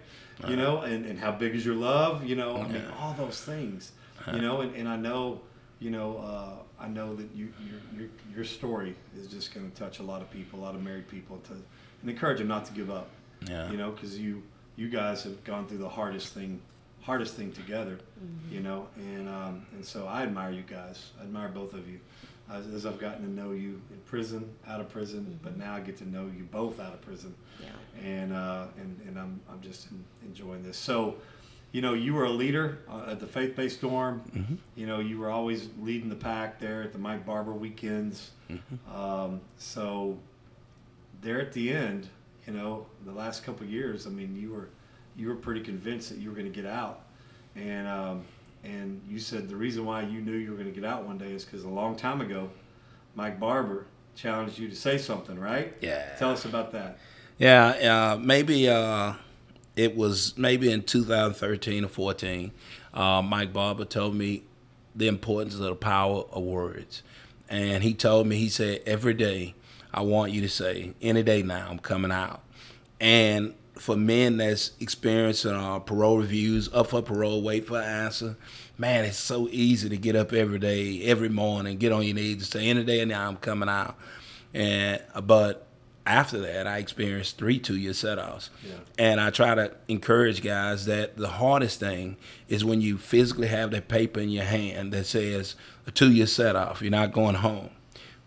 you 0.49 0.57
know, 0.57 0.81
and, 0.81 1.05
and 1.07 1.19
how 1.19 1.33
big 1.33 1.55
is 1.55 1.65
your 1.65 1.75
love, 1.75 2.25
you 2.25 2.37
know, 2.37 2.57
I 2.57 2.67
mean, 2.69 2.77
Uh-huh. 2.83 3.05
all 3.05 3.15
those 3.15 3.41
things, 3.41 3.93
you 4.33 4.41
know, 4.41 4.63
and, 4.63 4.75
and 4.75 4.89
I 4.89 4.97
know, 4.97 5.41
you 5.79 5.91
know, 5.91 6.19
uh, 6.19 6.83
I 6.83 6.89
know 6.89 7.15
that 7.15 7.29
you, 7.35 7.53
your, 7.69 8.01
your, 8.01 8.09
your 8.35 8.45
story 8.45 8.95
is 9.17 9.27
just 9.29 9.55
going 9.55 9.71
to 9.71 9.77
touch 9.77 9.99
a 9.99 10.03
lot 10.03 10.23
of 10.23 10.31
people, 10.31 10.59
a 10.61 10.63
lot 10.63 10.75
of 10.75 10.83
married 10.83 11.09
people 11.09 11.39
to, 11.49 11.53
and 11.53 12.11
encourage 12.11 12.39
them 12.39 12.49
not 12.49 12.65
to 12.67 12.73
give 12.73 12.91
up, 12.91 13.09
yeah, 13.49 13.71
you 13.71 13.77
know, 13.77 13.91
because 13.91 14.19
you, 14.19 14.43
you 14.77 14.89
guys 14.89 15.23
have 15.23 15.43
gone 15.45 15.67
through 15.67 15.79
the 15.79 15.89
hardest 15.89 16.33
thing, 16.33 16.61
hardest 17.03 17.35
thing 17.35 17.53
together, 17.53 17.99
you 18.51 18.61
know, 18.61 18.89
and, 18.97 19.29
um, 19.29 19.67
and 19.73 19.85
so 19.85 20.07
I 20.07 20.23
admire 20.23 20.51
you 20.51 20.63
guys. 20.63 21.11
I 21.21 21.25
admire 21.25 21.49
both 21.51 21.75
of 21.75 21.87
you 21.89 22.01
as, 22.53 22.67
as 22.69 22.85
I've 22.87 22.99
gotten 22.99 23.23
to 23.25 23.31
know 23.31 23.53
you 23.53 23.81
in 23.91 23.99
prison, 24.05 24.51
out 24.67 24.81
of 24.81 24.89
prison, 24.91 25.39
but 25.43 25.57
now 25.57 25.75
I 25.75 25.81
get 25.81 25.97
to 25.99 26.09
know 26.09 26.27
you 26.37 26.45
both 26.51 26.79
out 26.81 26.93
of 26.93 27.01
prison, 27.01 27.35
Yeah. 27.61 27.69
and 28.03 28.33
uh, 28.33 28.67
and 28.79 29.01
and 29.07 29.19
I'm 29.19 29.41
I'm 29.51 29.61
just 29.61 29.89
enjoying 30.25 30.63
this. 30.63 30.77
So, 30.77 31.17
you 31.73 31.81
know, 31.81 31.95
you 31.95 32.15
were 32.15 32.25
a 32.25 32.31
leader 32.31 32.79
uh, 32.89 33.11
at 33.11 33.21
the 33.21 33.27
Faith 33.27 33.57
Based 33.57 33.81
Dorm. 33.81 34.59
You 34.77 34.87
know, 34.87 35.01
you 35.01 35.19
were 35.19 35.31
always 35.31 35.69
leading 35.81 36.09
the 36.09 36.15
pack 36.17 36.59
there 36.61 36.83
at 36.83 36.93
the 36.93 36.99
Mike 36.99 37.25
Barber 37.27 37.53
weekends. 37.53 38.31
Um, 38.95 39.41
so, 39.59 40.19
there 41.23 41.41
at 41.41 41.53
the 41.53 41.73
end, 41.73 42.09
you 42.47 42.53
know, 42.53 42.87
the 43.07 43.13
last 43.13 43.43
couple 43.45 43.65
of 43.65 43.73
years, 43.73 44.07
I 44.07 44.11
mean, 44.11 44.37
you 44.37 44.53
were 44.53 44.69
you 45.17 45.29
were 45.29 45.37
pretty 45.37 45.61
convinced 45.63 46.11
that 46.11 46.19
you 46.19 46.29
were 46.29 46.37
going 46.37 46.53
to 46.53 46.63
get 46.63 46.71
out, 46.71 47.07
and 47.57 47.89
um, 47.89 48.25
and 48.65 49.01
you 49.09 49.19
said 49.19 49.49
the 49.49 49.57
reason 49.57 49.85
why 49.85 50.03
you 50.03 50.21
knew 50.21 50.37
you 50.37 50.51
were 50.51 50.57
going 50.57 50.73
to 50.73 50.81
get 50.81 50.89
out 50.89 51.05
one 51.05 51.19
day 51.19 51.33
is 51.33 51.45
because 51.45 51.65
a 51.65 51.69
long 51.69 51.97
time 51.97 52.21
ago, 52.21 52.51
Mike 53.15 53.39
Barber 53.39 53.87
challenged 54.17 54.59
you 54.59 54.69
to 54.69 54.75
say 54.77 54.99
something, 54.99 55.39
right? 55.39 55.75
Yeah. 55.81 56.15
Tell 56.19 56.31
us 56.31 56.45
about 56.45 56.73
that. 56.73 56.99
yeah. 57.39 58.13
Uh, 58.15 58.19
maybe 58.19 58.69
uh, 58.69 59.15
it 59.77 59.97
was 59.97 60.37
maybe 60.39 60.71
in 60.71 60.83
2013 60.83 61.85
or 61.85 61.89
14. 61.89 62.53
Uh, 62.93 63.23
Mike 63.23 63.53
Barber 63.53 63.85
told 63.85 64.15
me 64.15 64.45
the 64.95 65.09
importance 65.09 65.55
of 65.55 65.61
the 65.61 65.75
power 65.75 66.25
of 66.31 66.43
words, 66.43 67.03
and 67.49 67.83
he 67.83 67.93
told 67.95 68.27
me 68.27 68.37
he 68.37 68.49
said 68.49 68.81
every 68.87 69.15
day 69.15 69.55
I 69.93 70.03
want 70.03 70.33
you 70.33 70.41
to 70.41 70.49
say 70.49 70.95
any 71.03 71.23
day 71.23 71.43
now 71.43 71.67
I'm 71.69 71.81
coming 71.81 72.13
out, 72.13 72.43
and 73.01 73.55
for 73.79 73.97
men 73.97 74.37
that's 74.37 74.73
experiencing 74.81 75.53
uh, 75.53 75.79
parole 75.81 76.19
reviews, 76.19 76.73
up 76.73 76.89
for 76.89 77.03
parole, 77.03 77.43
wait 77.43 77.67
for 77.67 77.79
an 77.79 77.85
answer, 77.85 78.37
man, 78.79 79.05
it's 79.05 79.17
so 79.17 79.49
easy 79.51 79.89
to 79.89 79.97
get 79.97 80.17
up 80.17 80.33
every 80.33 80.59
day, 80.59 81.03
every 81.03 81.29
morning, 81.29 81.77
get 81.79 81.93
on 81.93 82.03
your 82.03 82.15
knees 82.15 82.35
and 82.35 82.45
say, 82.45 82.69
any 82.69 82.85
day 82.85 83.05
now 83.05 83.29
I'm 83.29 83.37
coming 83.37 83.69
out. 83.69 83.97
And 84.53 85.03
but 85.25 85.67
after 86.07 86.39
that, 86.41 86.67
I 86.67 86.79
experienced 86.79 87.39
three 87.39 87.59
two-year 87.59 87.95
set-offs. 87.95 88.51
Yeah. 88.63 88.75
And 88.99 89.21
I 89.21 89.31
try 89.31 89.55
to 89.55 89.73
encourage 89.89 90.43
guys 90.43 90.85
that 90.85 91.17
the 91.17 91.29
hardest 91.29 91.81
thing 91.81 92.17
is 92.49 92.65
when 92.65 92.81
you 92.81 92.99
physically 92.99 93.49
have 93.49 93.71
that 93.71 93.89
paper 93.89 94.21
in 94.21 94.29
your 94.29 94.45
hand 94.45 94.93
that 94.93 95.07
says 95.07 95.57
a 95.87 95.91
two-year 95.91 96.27
set-off. 96.27 96.83
You're 96.83 96.91
not 96.91 97.13
going 97.13 97.37
home. 97.37 97.71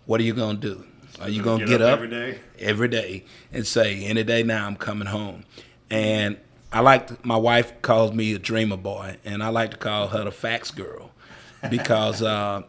What 0.05 0.19
are 0.19 0.23
you 0.23 0.33
gonna 0.33 0.57
do? 0.57 0.85
Are 1.21 1.29
you 1.29 1.41
gonna 1.41 1.65
get, 1.65 1.81
up, 1.81 1.93
every 1.93 2.09
day? 2.09 2.39
every 2.59 2.87
day 2.87 3.25
and 3.51 3.65
say, 3.65 4.03
any 4.05 4.23
day 4.23 4.43
now 4.43 4.67
I'm 4.67 4.75
coming 4.75 5.07
home. 5.07 5.45
And 5.89 6.37
I 6.71 6.81
like 6.81 7.07
to, 7.07 7.17
my 7.23 7.37
wife 7.37 7.81
calls 7.81 8.13
me 8.13 8.33
a 8.33 8.39
dreamer 8.39 8.77
boy, 8.77 9.17
and 9.23 9.41
I 9.41 9.49
like 9.49 9.71
to 9.71 9.77
call 9.77 10.09
her 10.09 10.25
the 10.25 10.31
facts 10.31 10.71
girl 10.71 11.11
because 11.69 12.21
uh, 12.21 12.63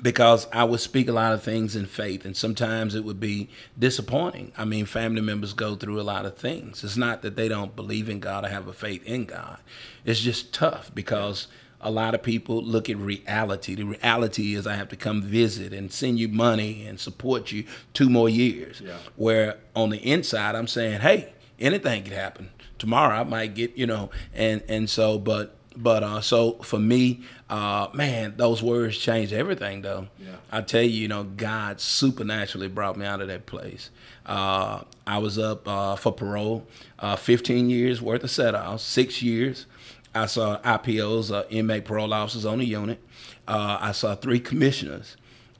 because 0.00 0.46
I 0.52 0.64
would 0.64 0.80
speak 0.80 1.08
a 1.08 1.12
lot 1.12 1.32
of 1.32 1.42
things 1.42 1.76
in 1.76 1.86
faith, 1.86 2.24
and 2.24 2.36
sometimes 2.36 2.94
it 2.94 3.04
would 3.04 3.20
be 3.20 3.50
disappointing. 3.78 4.52
I 4.56 4.64
mean, 4.64 4.86
family 4.86 5.20
members 5.20 5.52
go 5.52 5.74
through 5.74 6.00
a 6.00 6.02
lot 6.02 6.24
of 6.24 6.36
things. 6.36 6.82
It's 6.82 6.96
not 6.96 7.22
that 7.22 7.36
they 7.36 7.48
don't 7.48 7.76
believe 7.76 8.08
in 8.08 8.20
God 8.20 8.44
or 8.44 8.48
have 8.48 8.66
a 8.66 8.72
faith 8.72 9.04
in 9.04 9.26
God. 9.26 9.58
It's 10.04 10.20
just 10.20 10.54
tough 10.54 10.90
because 10.94 11.48
a 11.80 11.90
lot 11.90 12.14
of 12.14 12.22
people 12.22 12.62
look 12.62 12.90
at 12.90 12.96
reality. 12.96 13.74
The 13.74 13.84
reality 13.84 14.54
is 14.54 14.66
I 14.66 14.74
have 14.76 14.88
to 14.90 14.96
come 14.96 15.22
visit 15.22 15.72
and 15.72 15.90
send 15.92 16.18
you 16.18 16.28
money 16.28 16.86
and 16.86 17.00
support 17.00 17.52
you 17.52 17.64
two 17.94 18.08
more 18.10 18.28
years. 18.28 18.80
Yeah. 18.80 18.96
Where 19.16 19.56
on 19.74 19.90
the 19.90 19.98
inside 19.98 20.54
I'm 20.54 20.66
saying, 20.66 21.00
hey, 21.00 21.32
anything 21.58 22.04
could 22.04 22.12
happen. 22.12 22.50
Tomorrow 22.78 23.20
I 23.20 23.24
might 23.24 23.54
get, 23.54 23.76
you 23.76 23.86
know, 23.86 24.10
and 24.34 24.62
and 24.68 24.88
so 24.88 25.18
but 25.18 25.56
but 25.76 26.02
uh 26.02 26.20
so 26.20 26.54
for 26.62 26.78
me, 26.78 27.22
uh 27.48 27.88
man, 27.94 28.34
those 28.36 28.62
words 28.62 28.98
changed 28.98 29.32
everything 29.32 29.82
though. 29.82 30.08
Yeah. 30.18 30.36
I 30.52 30.60
tell 30.62 30.82
you, 30.82 30.90
you 31.02 31.08
know, 31.08 31.24
God 31.24 31.80
supernaturally 31.80 32.68
brought 32.68 32.96
me 32.96 33.06
out 33.06 33.20
of 33.20 33.28
that 33.28 33.46
place. 33.46 33.90
Uh, 34.26 34.82
I 35.06 35.18
was 35.18 35.38
up 35.38 35.66
uh, 35.66 35.96
for 35.96 36.12
parole, 36.12 36.66
uh, 36.98 37.16
15 37.16 37.70
years 37.70 38.00
worth 38.00 38.22
of 38.22 38.30
set-offs, 38.30 38.82
six 38.82 39.22
years. 39.22 39.66
I 40.14 40.26
saw 40.26 40.58
IPOs, 40.60 41.32
uh, 41.32 41.44
inmate 41.50 41.84
parole 41.84 42.12
officers 42.12 42.44
on 42.44 42.58
the 42.58 42.64
unit. 42.64 43.00
Uh, 43.46 43.78
I 43.80 43.92
saw 43.92 44.14
three 44.14 44.40
commissioners. 44.40 45.16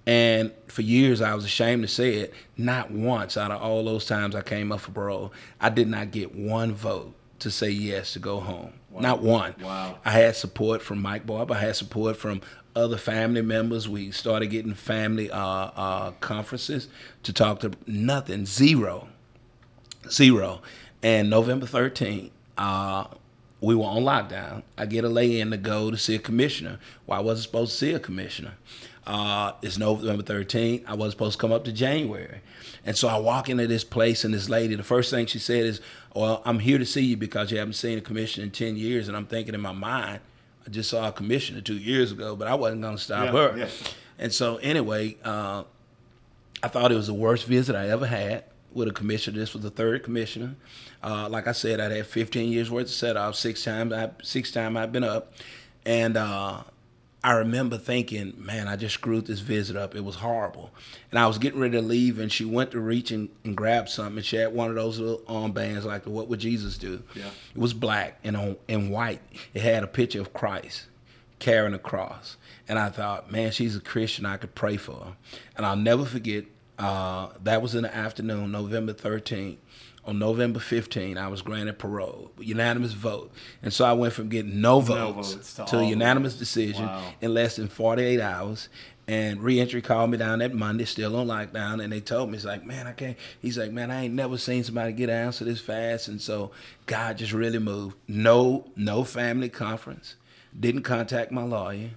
And 0.07 0.53
for 0.66 0.82
years, 0.82 1.20
I 1.20 1.34
was 1.34 1.44
ashamed 1.44 1.82
to 1.82 1.88
say 1.88 2.14
it. 2.16 2.34
Not 2.57 2.90
once 2.90 3.36
out 3.36 3.51
of 3.51 3.62
all 3.62 3.84
those 3.84 4.07
times 4.07 4.34
I 4.34 4.42
came 4.42 4.72
up 4.72 4.80
for 4.80 4.90
parole, 4.90 5.32
I 5.61 5.68
did 5.68 5.88
not 5.88 6.11
get 6.11 6.34
one 6.34 6.72
vote 6.72 7.14
to 7.40 7.51
say 7.51 7.70
yes 7.70 8.12
to 8.14 8.18
go 8.18 8.40
home. 8.40 8.72
Not 8.92 9.22
one. 9.22 9.55
Wow. 9.62 9.98
I 10.05 10.11
had 10.11 10.36
support 10.36 10.82
from 10.82 11.01
Mike 11.01 11.26
Barber. 11.26 11.55
I 11.55 11.61
had 11.61 11.76
support 11.76 12.16
from 12.16 12.40
other 12.74 12.96
family 12.96 13.42
members. 13.42 13.88
We 13.88 14.11
started 14.11 14.48
getting 14.48 14.74
family 14.74 15.30
uh, 15.30 15.38
uh, 15.38 16.11
conferences 16.20 16.88
to 17.22 17.32
talk 17.32 17.61
to 17.61 17.72
nothing, 17.86 18.46
zero, 18.46 19.09
zero. 20.09 20.61
And 21.03 21.30
November 21.30 21.66
13th, 21.66 22.30
uh, 22.59 23.05
we 23.61 23.74
were 23.74 23.84
on 23.84 24.02
lockdown. 24.02 24.62
I 24.78 24.86
get 24.86 25.04
a 25.04 25.08
lay 25.08 25.40
in 25.40 25.50
to 25.50 25.56
go 25.56 25.90
to 25.90 25.96
see 25.96 26.14
a 26.14 26.18
commissioner. 26.18 26.78
Well, 27.06 27.18
I 27.18 27.22
wasn't 27.22 27.44
supposed 27.44 27.72
to 27.72 27.78
see 27.78 27.92
a 27.92 28.00
commissioner. 28.00 28.52
Uh, 29.06 29.52
it's 29.62 29.76
November 29.78 30.22
13th. 30.22 30.84
I 30.86 30.94
wasn't 30.94 31.12
supposed 31.12 31.38
to 31.38 31.40
come 31.40 31.52
up 31.52 31.64
to 31.64 31.72
January. 31.72 32.40
And 32.86 32.96
so 32.96 33.08
I 33.08 33.18
walk 33.18 33.48
into 33.48 33.66
this 33.66 33.84
place, 33.84 34.24
and 34.24 34.32
this 34.32 34.48
lady, 34.48 34.74
the 34.74 34.82
first 34.82 35.11
thing 35.11 35.26
she 35.26 35.38
said 35.38 35.64
is, 35.64 35.80
Well, 36.14 36.42
I'm 36.44 36.58
here 36.61 36.78
to 36.78 36.86
see 36.86 37.02
you 37.02 37.16
because 37.16 37.50
you 37.50 37.58
haven't 37.58 37.74
seen 37.74 37.98
a 37.98 38.00
commissioner 38.00 38.44
in 38.44 38.50
10 38.50 38.76
years. 38.76 39.08
And 39.08 39.16
I'm 39.16 39.26
thinking 39.26 39.54
in 39.54 39.61
my 39.61 39.72
mind, 39.72 40.20
I 40.66 40.70
just 40.70 40.90
saw 40.90 41.08
a 41.08 41.12
commissioner 41.12 41.61
two 41.61 41.76
years 41.76 42.12
ago, 42.12 42.36
but 42.36 42.46
I 42.48 42.54
wasn't 42.54 42.82
going 42.82 42.96
to 42.96 43.02
stop 43.02 43.26
Yeah, 43.26 43.32
her. 43.32 43.58
yeah. 43.58 43.68
And 44.18 44.32
so, 44.32 44.56
anyway, 44.56 45.16
uh, 45.24 45.64
I 46.62 46.68
thought 46.68 46.92
it 46.92 46.94
was 46.96 47.06
the 47.06 47.14
worst 47.14 47.46
visit 47.46 47.74
I 47.74 47.88
ever 47.88 48.06
had 48.06 48.44
with 48.72 48.86
a 48.88 48.92
commissioner. 48.92 49.38
This 49.38 49.54
was 49.54 49.62
the 49.62 49.70
third 49.70 50.02
commissioner. 50.04 50.54
Uh, 51.03 51.28
like 51.28 51.46
I 51.46 51.53
said, 51.53 51.80
I'd 51.80 51.92
had 51.92 52.07
15 52.07 52.53
years 52.53 52.70
worth 52.70 52.86
of 52.86 52.90
set 52.90 53.16
off. 53.16 53.34
Six 53.34 53.64
times, 53.64 53.92
I, 53.92 54.11
six 54.22 54.51
time 54.51 54.76
I've 54.76 54.92
been 54.92 55.05
up, 55.05 55.32
and 55.86 56.16
uh, 56.16 56.62
I 57.22 57.32
remember 57.32 57.78
thinking, 57.78 58.34
man, 58.36 58.68
I 58.68 58.76
just 58.76 58.94
screwed 58.94 59.26
this 59.26 59.40
visit 59.40 59.76
up. 59.76 59.94
It 59.94 60.05
was 60.05 60.16
horrible. 60.16 60.70
And 61.11 61.18
I 61.18 61.26
was 61.26 61.38
getting 61.38 61.61
ready 61.61 61.76
to 61.76 61.82
leave, 61.82 62.18
and 62.18 62.30
she 62.30 62.44
went 62.44 62.70
to 62.72 62.80
reach 62.80 63.11
and, 63.11 63.28
and 63.44 63.57
grab 63.57 63.88
something. 63.88 64.18
And 64.18 64.24
she 64.24 64.36
had 64.36 64.55
one 64.55 64.68
of 64.68 64.76
those 64.76 64.98
little 64.98 65.20
armbands, 65.20 65.84
like 65.84 66.05
the 66.05 66.11
"What 66.11 66.28
Would 66.28 66.40
Jesus 66.40 66.78
Do?" 66.78 67.03
Yeah. 67.14 67.30
It 67.55 67.61
was 67.61 67.72
black 67.74 68.18
and 68.24 68.36
on 68.36 68.57
and 68.68 68.90
white. 68.90 69.20
It 69.55 69.62
had 69.62 69.82
a 69.82 69.86
picture 69.86 70.20
of 70.20 70.32
Christ 70.32 70.86
carrying 71.38 71.74
a 71.74 71.78
cross. 71.78 72.36
And 72.68 72.78
I 72.78 72.90
thought, 72.90 73.32
man, 73.32 73.51
she's 73.51 73.74
a 73.74 73.80
Christian. 73.80 74.24
I 74.24 74.36
could 74.36 74.55
pray 74.55 74.76
for 74.76 74.92
her. 74.92 75.16
And 75.57 75.66
I'll 75.66 75.74
never 75.76 76.05
forget, 76.05 76.44
uh, 76.78 77.30
that 77.42 77.61
was 77.62 77.74
in 77.74 77.82
the 77.82 77.94
afternoon, 77.94 78.53
November 78.53 78.92
13th. 78.92 79.57
On 80.11 80.18
November 80.18 80.58
15th, 80.58 81.16
I 81.16 81.28
was 81.28 81.40
granted 81.40 81.78
parole, 81.78 82.32
unanimous 82.40 82.94
vote. 82.94 83.30
And 83.62 83.72
so 83.72 83.84
I 83.84 83.92
went 83.92 84.12
from 84.12 84.28
getting 84.28 84.61
no 84.61 84.80
votes, 84.80 85.34
votes 85.34 85.54
to 85.54 85.64
to, 85.66 85.84
unanimous 85.84 86.34
decision 86.34 86.84
Wow. 86.86 87.00
in 87.20 87.32
less 87.32 87.54
than 87.54 87.68
48 87.68 88.20
hours. 88.20 88.68
And 89.06 89.40
reentry 89.40 89.80
called 89.80 90.11
me 90.11 90.18
down 90.18 90.40
that 90.40 90.52
Monday, 90.52 90.84
still 90.84 91.14
on 91.14 91.28
lockdown, 91.28 91.80
and 91.80 91.92
they 91.92 92.00
told 92.00 92.28
me, 92.28 92.34
it's 92.34 92.44
like, 92.44 92.66
man, 92.66 92.88
I 92.88 92.92
can't. 92.92 93.16
He's 93.40 93.56
like, 93.56 93.70
man, 93.70 93.92
I 93.92 94.06
ain't 94.06 94.14
never 94.14 94.36
seen 94.36 94.64
somebody 94.64 94.92
get 94.92 95.11
answer 95.11 95.44
this 95.44 95.61
fast. 95.61 96.08
And 96.08 96.20
so 96.20 96.50
God 96.86 97.16
just 97.16 97.32
really 97.32 97.61
moved. 97.61 97.96
No, 98.08 98.66
no 98.74 99.04
family 99.04 99.48
conference. 99.48 100.16
Didn't 100.58 100.82
contact 100.82 101.30
my 101.30 101.44
lawyer. 101.44 101.90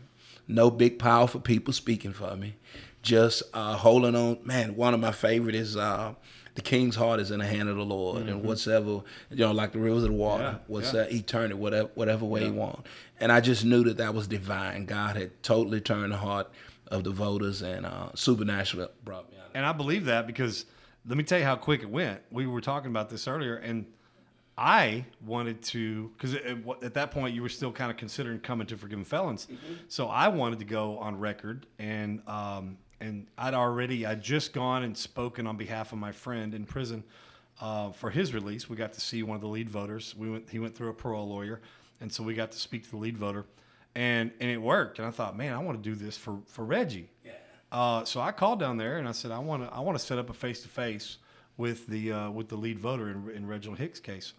No 0.47 0.69
big, 0.69 0.99
powerful 0.99 1.41
people 1.41 1.73
speaking 1.73 2.13
for 2.13 2.35
me. 2.35 2.57
Just 3.01 3.41
uh, 3.55 3.75
holding 3.75 4.15
on. 4.15 4.37
Man, 4.43 4.75
one 4.75 4.93
of 4.93 4.99
my 4.99 5.11
favorite 5.11 5.55
is 5.55 5.75
uh, 5.75 6.13
the 6.55 6.61
king's 6.61 6.95
heart 6.95 7.19
is 7.19 7.31
in 7.31 7.39
the 7.39 7.47
hand 7.47 7.67
of 7.69 7.77
the 7.77 7.85
Lord, 7.85 8.27
and 8.27 8.43
whatsoever 8.43 9.01
you 9.31 9.37
know, 9.37 9.51
like 9.51 9.71
the 9.71 9.79
rivers 9.79 10.03
of 10.03 10.09
the 10.09 10.15
water, 10.15 10.43
Yeah, 10.43 10.57
what's 10.67 10.93
yeah. 10.93 11.05
he 11.05 11.21
turned 11.21 11.51
it 11.51 11.57
whatever 11.57 11.89
whatever 11.95 12.25
way 12.25 12.45
he 12.45 12.51
want. 12.51 12.85
And 13.19 13.31
I 13.31 13.39
just 13.41 13.65
knew 13.65 13.83
that 13.85 13.97
that 13.97 14.13
was 14.13 14.27
divine. 14.27 14.85
God 14.85 15.15
had 15.15 15.41
totally 15.43 15.81
turned 15.81 16.11
the 16.11 16.17
heart 16.17 16.51
of 16.87 17.03
the 17.03 17.11
voters, 17.11 17.61
and 17.61 17.85
uh, 17.85 18.09
supernatural 18.13 18.89
brought 19.03 19.31
me 19.31 19.37
out. 19.37 19.49
And 19.55 19.65
I 19.65 19.71
believe 19.71 20.05
that 20.05 20.27
because 20.27 20.65
let 21.07 21.17
me 21.17 21.23
tell 21.23 21.39
you 21.39 21.45
how 21.45 21.55
quick 21.55 21.81
it 21.81 21.89
went. 21.89 22.21
We 22.31 22.45
were 22.47 22.61
talking 22.61 22.89
about 22.91 23.09
this 23.09 23.27
earlier, 23.27 23.55
and 23.55 23.85
I 24.55 25.05
wanted 25.25 25.63
to 25.63 26.11
because 26.15 26.35
at 26.35 26.93
that 26.93 27.09
point 27.11 27.33
you 27.33 27.41
were 27.41 27.49
still 27.49 27.71
kind 27.71 27.89
of 27.89 27.97
considering 27.97 28.39
coming 28.39 28.67
to 28.67 28.77
Forgiven 28.77 29.03
Felons, 29.05 29.47
so 29.87 30.07
I 30.07 30.27
wanted 30.27 30.59
to 30.59 30.65
go 30.65 30.99
on 30.99 31.17
record 31.19 31.65
and 31.79 32.21
um, 32.27 32.77
and 33.03 33.27
I'd 33.37 33.53
already 33.53 34.05
I'd 34.05 34.21
just 34.21 34.53
gone 34.53 34.83
and 34.83 34.97
spoken 34.97 35.45
on 35.45 35.57
behalf 35.57 35.91
of 35.91 35.97
my 35.97 36.11
friend 36.11 36.53
in 36.53 36.65
prison 36.65 37.03
uh, 37.59 37.91
for 37.91 38.09
his 38.09 38.33
release. 38.33 38.69
We 38.69 38.75
got 38.75 38.93
to 38.93 39.01
see 39.01 39.23
one 39.23 39.35
of 39.35 39.41
the 39.41 39.47
lead 39.47 39.69
voters. 39.69 40.15
We 40.15 40.29
went 40.29 40.49
he 40.49 40.59
went 40.59 40.75
through 40.75 40.89
a 40.89 40.93
parole 40.93 41.27
lawyer, 41.27 41.61
and 42.01 42.11
so 42.11 42.23
we 42.23 42.33
got 42.33 42.51
to 42.53 42.59
speak 42.59 42.83
to 42.85 42.91
the 42.91 42.97
lead 42.97 43.17
voter, 43.17 43.45
and 43.93 44.31
and 44.39 44.49
it 44.49 44.57
worked. 44.57 44.99
And 44.99 45.07
I 45.07 45.11
thought, 45.11 45.37
man, 45.37 45.53
I 45.53 45.59
want 45.59 45.83
to 45.83 45.89
do 45.89 45.95
this 45.95 46.17
for 46.17 46.39
for 46.47 46.63
Reggie. 46.63 47.09
Yeah. 47.25 47.31
Uh, 47.71 48.05
so 48.05 48.21
I 48.21 48.31
called 48.31 48.59
down 48.59 48.77
there 48.77 48.97
and 48.97 49.07
I 49.07 49.13
said, 49.13 49.31
I 49.31 49.39
want 49.39 49.63
to 49.63 49.73
I 49.75 49.79
want 49.81 49.97
to 49.97 50.03
set 50.03 50.17
up 50.17 50.29
a 50.29 50.33
face 50.33 50.61
to 50.61 50.69
face 50.69 51.17
with 51.57 51.87
the 51.87 52.11
uh, 52.11 52.29
with 52.31 52.47
the 52.47 52.55
lead 52.55 52.79
voter 52.79 53.09
in, 53.09 53.29
in 53.35 53.47
Reginald 53.47 53.79
Hicks' 53.79 53.99
case. 53.99 54.33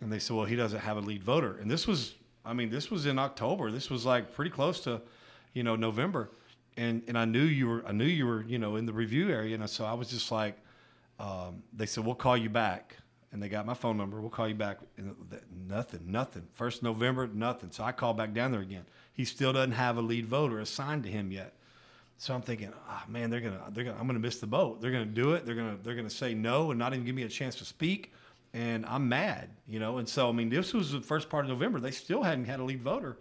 And 0.00 0.12
they 0.12 0.18
said, 0.18 0.36
well, 0.36 0.44
he 0.44 0.56
doesn't 0.56 0.80
have 0.80 0.98
a 0.98 1.00
lead 1.00 1.22
voter. 1.22 1.56
And 1.60 1.70
this 1.70 1.86
was, 1.86 2.14
I 2.44 2.52
mean, 2.52 2.68
this 2.68 2.90
was 2.90 3.06
in 3.06 3.18
October. 3.18 3.70
This 3.70 3.88
was 3.88 4.04
like 4.04 4.34
pretty 4.34 4.50
close 4.50 4.80
to, 4.80 5.00
you 5.54 5.62
know, 5.62 5.76
November. 5.76 6.30
And 6.76 7.02
and 7.06 7.16
I 7.16 7.24
knew 7.24 7.42
you 7.42 7.68
were 7.68 7.84
I 7.86 7.92
knew 7.92 8.04
you 8.04 8.26
were 8.26 8.42
you 8.44 8.58
know 8.58 8.76
in 8.76 8.86
the 8.86 8.92
review 8.92 9.30
area. 9.30 9.54
And 9.54 9.70
so 9.70 9.84
I 9.84 9.94
was 9.94 10.08
just 10.08 10.32
like, 10.32 10.56
um, 11.18 11.62
they 11.72 11.86
said 11.86 12.04
we'll 12.04 12.14
call 12.14 12.36
you 12.36 12.50
back. 12.50 12.96
And 13.32 13.42
they 13.42 13.48
got 13.48 13.66
my 13.66 13.74
phone 13.74 13.96
number. 13.96 14.20
We'll 14.20 14.30
call 14.30 14.46
you 14.48 14.54
back. 14.54 14.78
And 14.96 15.16
th- 15.28 15.42
nothing, 15.66 16.02
nothing. 16.06 16.46
First 16.52 16.84
November, 16.84 17.26
nothing. 17.26 17.72
So 17.72 17.82
I 17.82 17.90
called 17.90 18.16
back 18.16 18.32
down 18.32 18.52
there 18.52 18.60
again. 18.60 18.84
He 19.12 19.24
still 19.24 19.52
doesn't 19.52 19.72
have 19.72 19.96
a 19.96 20.00
lead 20.00 20.26
voter 20.26 20.60
assigned 20.60 21.02
to 21.02 21.08
him 21.08 21.32
yet. 21.32 21.54
So 22.16 22.32
I'm 22.32 22.42
thinking, 22.42 22.72
oh 22.88 23.02
man, 23.08 23.30
they're 23.30 23.40
gonna, 23.40 23.60
they're 23.70 23.84
gonna, 23.84 23.98
I'm 23.98 24.06
gonna 24.06 24.20
miss 24.20 24.38
the 24.38 24.46
boat. 24.46 24.80
They're 24.80 24.92
gonna 24.92 25.04
do 25.04 25.32
it. 25.32 25.44
They're 25.44 25.56
gonna, 25.56 25.76
they're 25.82 25.96
gonna 25.96 26.10
say 26.10 26.32
no 26.32 26.70
and 26.70 26.78
not 26.78 26.92
even 26.92 27.04
give 27.04 27.14
me 27.14 27.24
a 27.24 27.28
chance 27.28 27.56
to 27.56 27.64
speak. 27.64 28.12
And 28.52 28.86
I'm 28.86 29.08
mad, 29.08 29.50
you 29.68 29.80
know. 29.80 29.98
And 29.98 30.08
so 30.08 30.28
I 30.28 30.32
mean, 30.32 30.48
this 30.48 30.72
was 30.72 30.92
the 30.92 31.00
first 31.00 31.28
part 31.28 31.44
of 31.44 31.50
November. 31.50 31.80
They 31.80 31.90
still 31.90 32.22
hadn't 32.22 32.44
had 32.44 32.60
a 32.60 32.64
lead 32.64 32.82
voter, 32.82 33.18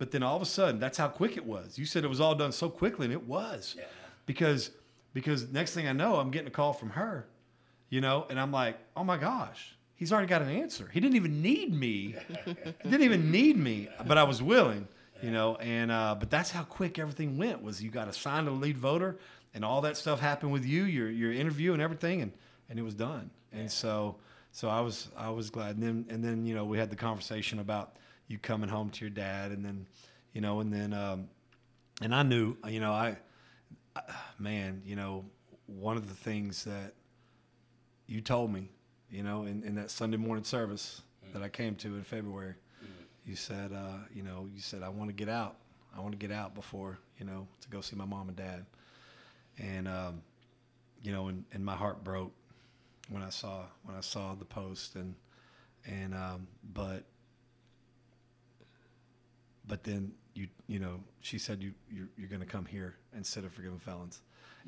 but 0.00 0.12
then 0.12 0.22
all 0.22 0.34
of 0.34 0.40
a 0.40 0.46
sudden, 0.46 0.80
that's 0.80 0.96
how 0.96 1.08
quick 1.08 1.36
it 1.36 1.44
was. 1.44 1.78
You 1.78 1.84
said 1.84 2.04
it 2.04 2.08
was 2.08 2.22
all 2.22 2.34
done 2.34 2.52
so 2.52 2.70
quickly, 2.70 3.04
and 3.04 3.12
it 3.12 3.28
was, 3.28 3.76
because 4.24 4.70
because 5.12 5.52
next 5.52 5.74
thing 5.74 5.86
I 5.86 5.92
know, 5.92 6.16
I'm 6.16 6.30
getting 6.30 6.48
a 6.48 6.50
call 6.50 6.72
from 6.72 6.88
her, 6.90 7.26
you 7.90 8.00
know, 8.00 8.24
and 8.30 8.40
I'm 8.40 8.50
like, 8.50 8.78
oh 8.96 9.04
my 9.04 9.18
gosh, 9.18 9.76
he's 9.96 10.10
already 10.10 10.26
got 10.26 10.40
an 10.40 10.48
answer. 10.48 10.88
He 10.90 11.00
didn't 11.00 11.16
even 11.16 11.42
need 11.42 11.74
me. 11.74 12.14
he 12.46 12.54
didn't 12.82 13.02
even 13.02 13.30
need 13.30 13.58
me, 13.58 13.90
but 14.06 14.16
I 14.16 14.22
was 14.22 14.42
willing, 14.42 14.88
you 15.22 15.32
know. 15.32 15.56
And 15.56 15.90
uh, 15.90 16.16
but 16.18 16.30
that's 16.30 16.50
how 16.50 16.62
quick 16.62 16.98
everything 16.98 17.36
went. 17.36 17.62
Was 17.62 17.82
you 17.82 17.90
got 17.90 18.08
assigned 18.08 18.48
a 18.48 18.52
lead 18.52 18.78
voter, 18.78 19.18
and 19.52 19.62
all 19.62 19.82
that 19.82 19.98
stuff 19.98 20.18
happened 20.18 20.50
with 20.50 20.64
you, 20.64 20.84
your 20.84 21.10
your 21.10 21.30
interview 21.30 21.74
and 21.74 21.82
everything, 21.82 22.22
and 22.22 22.32
and 22.70 22.78
it 22.78 22.82
was 22.82 22.94
done. 22.94 23.28
And 23.52 23.70
so 23.70 24.16
so 24.50 24.70
I 24.70 24.80
was 24.80 25.08
I 25.14 25.28
was 25.28 25.50
glad. 25.50 25.76
And 25.76 25.82
then 25.82 26.06
and 26.08 26.24
then 26.24 26.46
you 26.46 26.54
know 26.54 26.64
we 26.64 26.78
had 26.78 26.88
the 26.88 26.96
conversation 26.96 27.58
about 27.58 27.96
you 28.30 28.38
coming 28.38 28.70
home 28.70 28.90
to 28.90 29.00
your 29.04 29.10
dad, 29.10 29.50
and 29.50 29.64
then 29.64 29.86
you 30.32 30.40
know, 30.40 30.60
and 30.60 30.72
then 30.72 30.94
um, 30.94 31.28
and 32.00 32.14
I 32.14 32.22
knew, 32.22 32.56
you 32.66 32.78
know, 32.80 32.92
I 32.92 33.16
man, 34.38 34.82
you 34.86 34.94
know, 34.96 35.24
one 35.66 35.96
of 35.96 36.08
the 36.08 36.14
things 36.14 36.64
that 36.64 36.94
you 38.06 38.20
told 38.20 38.52
me, 38.52 38.70
you 39.10 39.22
know, 39.22 39.44
in, 39.44 39.64
in 39.64 39.74
that 39.74 39.90
Sunday 39.90 40.16
morning 40.16 40.44
service 40.44 41.02
that 41.32 41.42
I 41.42 41.48
came 41.48 41.74
to 41.76 41.96
in 41.96 42.04
February, 42.04 42.54
you 43.26 43.36
said, 43.36 43.72
uh, 43.72 43.98
you 44.14 44.22
know, 44.22 44.48
you 44.52 44.60
said, 44.60 44.82
I 44.82 44.88
want 44.88 45.10
to 45.10 45.14
get 45.14 45.28
out. 45.28 45.56
I 45.96 46.00
want 46.00 46.12
to 46.12 46.18
get 46.18 46.30
out 46.34 46.54
before, 46.54 46.98
you 47.18 47.26
know, 47.26 47.48
to 47.60 47.68
go 47.68 47.80
see 47.80 47.96
my 47.96 48.04
mom 48.04 48.28
and 48.28 48.36
dad. 48.36 48.64
And, 49.58 49.88
um, 49.88 50.22
you 51.02 51.12
know, 51.12 51.28
and, 51.28 51.44
and 51.52 51.64
my 51.64 51.74
heart 51.74 52.02
broke 52.04 52.32
when 53.08 53.22
I 53.22 53.30
saw, 53.30 53.64
when 53.84 53.96
I 53.96 54.00
saw 54.00 54.34
the 54.34 54.44
post 54.44 54.94
and, 54.94 55.14
and, 55.84 56.14
um, 56.14 56.46
but, 56.72 57.04
but 59.70 59.84
then 59.84 60.10
you, 60.34 60.48
you 60.66 60.80
know, 60.80 61.00
she 61.20 61.38
said, 61.38 61.62
you, 61.62 61.72
you're, 61.90 62.08
you're 62.18 62.28
going 62.28 62.40
to 62.40 62.46
come 62.46 62.66
here 62.66 62.96
instead 63.16 63.44
of 63.44 63.52
Forgiven 63.52 63.78
Felons. 63.78 64.20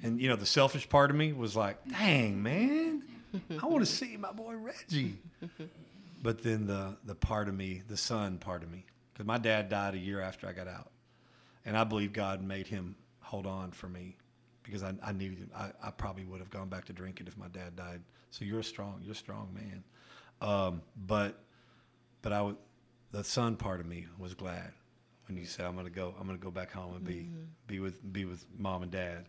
And, 0.03 0.21
you 0.21 0.29
know, 0.29 0.37
the 0.37 0.47
selfish 0.47 0.89
part 0.89 1.11
of 1.11 1.17
me 1.17 1.33
was 1.33 1.57
like, 1.57 1.77
dang, 1.89 2.41
man, 2.41 3.03
I 3.61 3.67
want 3.67 3.85
to 3.85 3.91
see 3.91 4.17
my 4.17 4.33
boy 4.33 4.55
Reggie. 4.55 5.19
But 6.25 6.45
then 6.45 6.69
the, 6.69 6.97
the 7.05 7.17
part 7.17 7.49
of 7.49 7.55
me, 7.57 7.83
the 7.89 7.97
son 7.97 8.39
part 8.39 8.63
of 8.63 8.71
me, 8.71 8.85
because 9.13 9.27
my 9.27 9.39
dad 9.39 9.69
died 9.69 9.95
a 9.95 9.99
year 9.99 10.21
after 10.21 10.47
I 10.47 10.53
got 10.53 10.69
out. 10.69 10.93
And 11.65 11.77
I 11.77 11.83
believe 11.83 12.13
God 12.13 12.45
made 12.45 12.69
him 12.69 12.95
hold 13.19 13.45
on 13.45 13.73
for 13.73 13.89
me 13.89 14.17
because 14.63 14.85
I, 14.85 14.95
I 15.03 15.11
him. 15.11 15.51
I, 15.53 15.73
I 15.83 15.91
probably 15.91 16.25
would 16.25 16.39
have 16.39 16.49
gone 16.49 16.69
back 16.69 16.85
to 16.85 16.93
drinking 16.93 17.27
if 17.27 17.37
my 17.37 17.49
dad 17.49 17.75
died. 17.75 18.03
So 18.31 18.45
you're 18.45 18.61
a 18.61 18.65
strong, 18.65 19.01
you're 19.03 19.15
a 19.15 19.17
strong 19.17 19.49
man. 19.53 19.83
Um, 20.41 20.83
but, 21.09 21.41
but 22.23 22.33
I 22.33 22.53
the 23.11 23.25
son 23.25 23.57
part 23.57 23.81
of 23.81 23.87
me 23.87 24.07
was 24.19 24.35
glad 24.35 24.73
when 25.33 25.41
you 25.41 25.47
said 25.47 25.67
I'm 25.67 25.77
gonna 25.77 25.91
go, 25.91 26.15
I'm 26.21 26.27
gonna 26.27 26.39
go 26.39 26.51
back 26.51 26.71
home 26.73 26.95
and 26.95 27.05
be, 27.05 27.29
be 27.67 27.81
with, 27.81 28.13
be 28.13 28.25
with 28.25 28.45
mom 28.59 28.83
and 28.83 28.91
dad. 28.91 29.25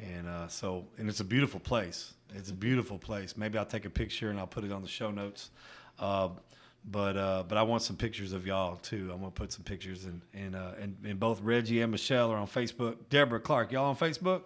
And 0.00 0.28
uh, 0.28 0.48
so, 0.48 0.86
and 0.98 1.08
it's 1.08 1.20
a 1.20 1.24
beautiful 1.24 1.60
place. 1.60 2.14
It's 2.34 2.50
a 2.50 2.54
beautiful 2.54 2.98
place. 2.98 3.36
Maybe 3.36 3.58
I'll 3.58 3.66
take 3.66 3.84
a 3.84 3.90
picture 3.90 4.30
and 4.30 4.38
I'll 4.38 4.46
put 4.46 4.64
it 4.64 4.72
on 4.72 4.82
the 4.82 4.88
show 4.88 5.10
notes. 5.10 5.50
Uh, 5.98 6.28
but 6.90 7.16
uh, 7.16 7.44
but 7.46 7.58
I 7.58 7.62
want 7.62 7.82
some 7.82 7.96
pictures 7.96 8.32
of 8.32 8.46
y'all 8.46 8.76
too. 8.76 9.10
I'm 9.12 9.18
gonna 9.18 9.30
put 9.30 9.52
some 9.52 9.64
pictures 9.64 10.06
and 10.06 10.22
and 10.32 10.56
uh, 10.56 10.72
and, 10.80 10.96
and 11.04 11.20
both 11.20 11.42
Reggie 11.42 11.82
and 11.82 11.92
Michelle 11.92 12.30
are 12.30 12.38
on 12.38 12.46
Facebook. 12.46 12.96
Deborah 13.10 13.40
Clark, 13.40 13.72
y'all 13.72 13.84
on 13.84 13.96
Facebook? 13.96 14.42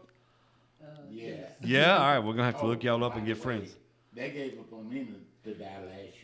Yeah. 1.10 1.34
Yeah. 1.62 1.96
All 1.96 2.06
right, 2.06 2.18
we're 2.18 2.32
gonna 2.32 2.46
have 2.46 2.60
to 2.60 2.66
look 2.66 2.80
Oh, 2.80 2.86
y'all 2.86 3.04
up 3.04 3.14
and 3.14 3.22
the 3.22 3.28
get 3.34 3.38
friends. 3.38 3.76
They 4.14 4.30
gave 4.30 4.58
up 4.58 4.72
on 4.72 4.88
me 4.88 5.06
to, 5.44 5.52
to 5.52 5.58
die 5.58 5.78
last 5.86 6.22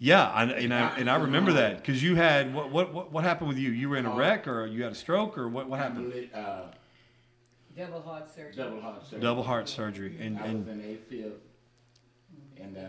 Yeah, 0.00 0.28
I, 0.28 0.44
and 0.44 0.72
I 0.72 0.96
and 0.96 1.10
I 1.10 1.16
remember 1.16 1.52
that 1.54 1.78
because 1.78 2.02
you 2.02 2.14
had 2.14 2.54
what, 2.54 2.70
what 2.70 2.94
what 2.94 3.12
what 3.12 3.24
happened 3.24 3.48
with 3.48 3.58
you? 3.58 3.70
You 3.70 3.88
were 3.88 3.96
in 3.96 4.06
a 4.06 4.14
wreck 4.14 4.46
or 4.46 4.64
you 4.66 4.82
had 4.84 4.92
a 4.92 4.94
stroke 4.94 5.36
or 5.36 5.48
what 5.48 5.68
what 5.68 5.80
happened? 5.80 6.12
Uh, 6.32 6.62
Double 7.76 8.02
heart 8.02 8.26
surgery. 8.34 8.52
double 8.56 8.80
heart 8.80 9.02
surgery. 9.04 9.20
Double 9.20 9.42
heart 9.42 9.68
surgery 9.68 10.16
and 10.20 10.38
I 10.38 10.42
was 10.42 10.50
and 10.52 10.68
in 10.68 10.84
eighth 10.90 11.08
field, 11.08 11.34
and 12.60 12.76
uh, 12.76 12.80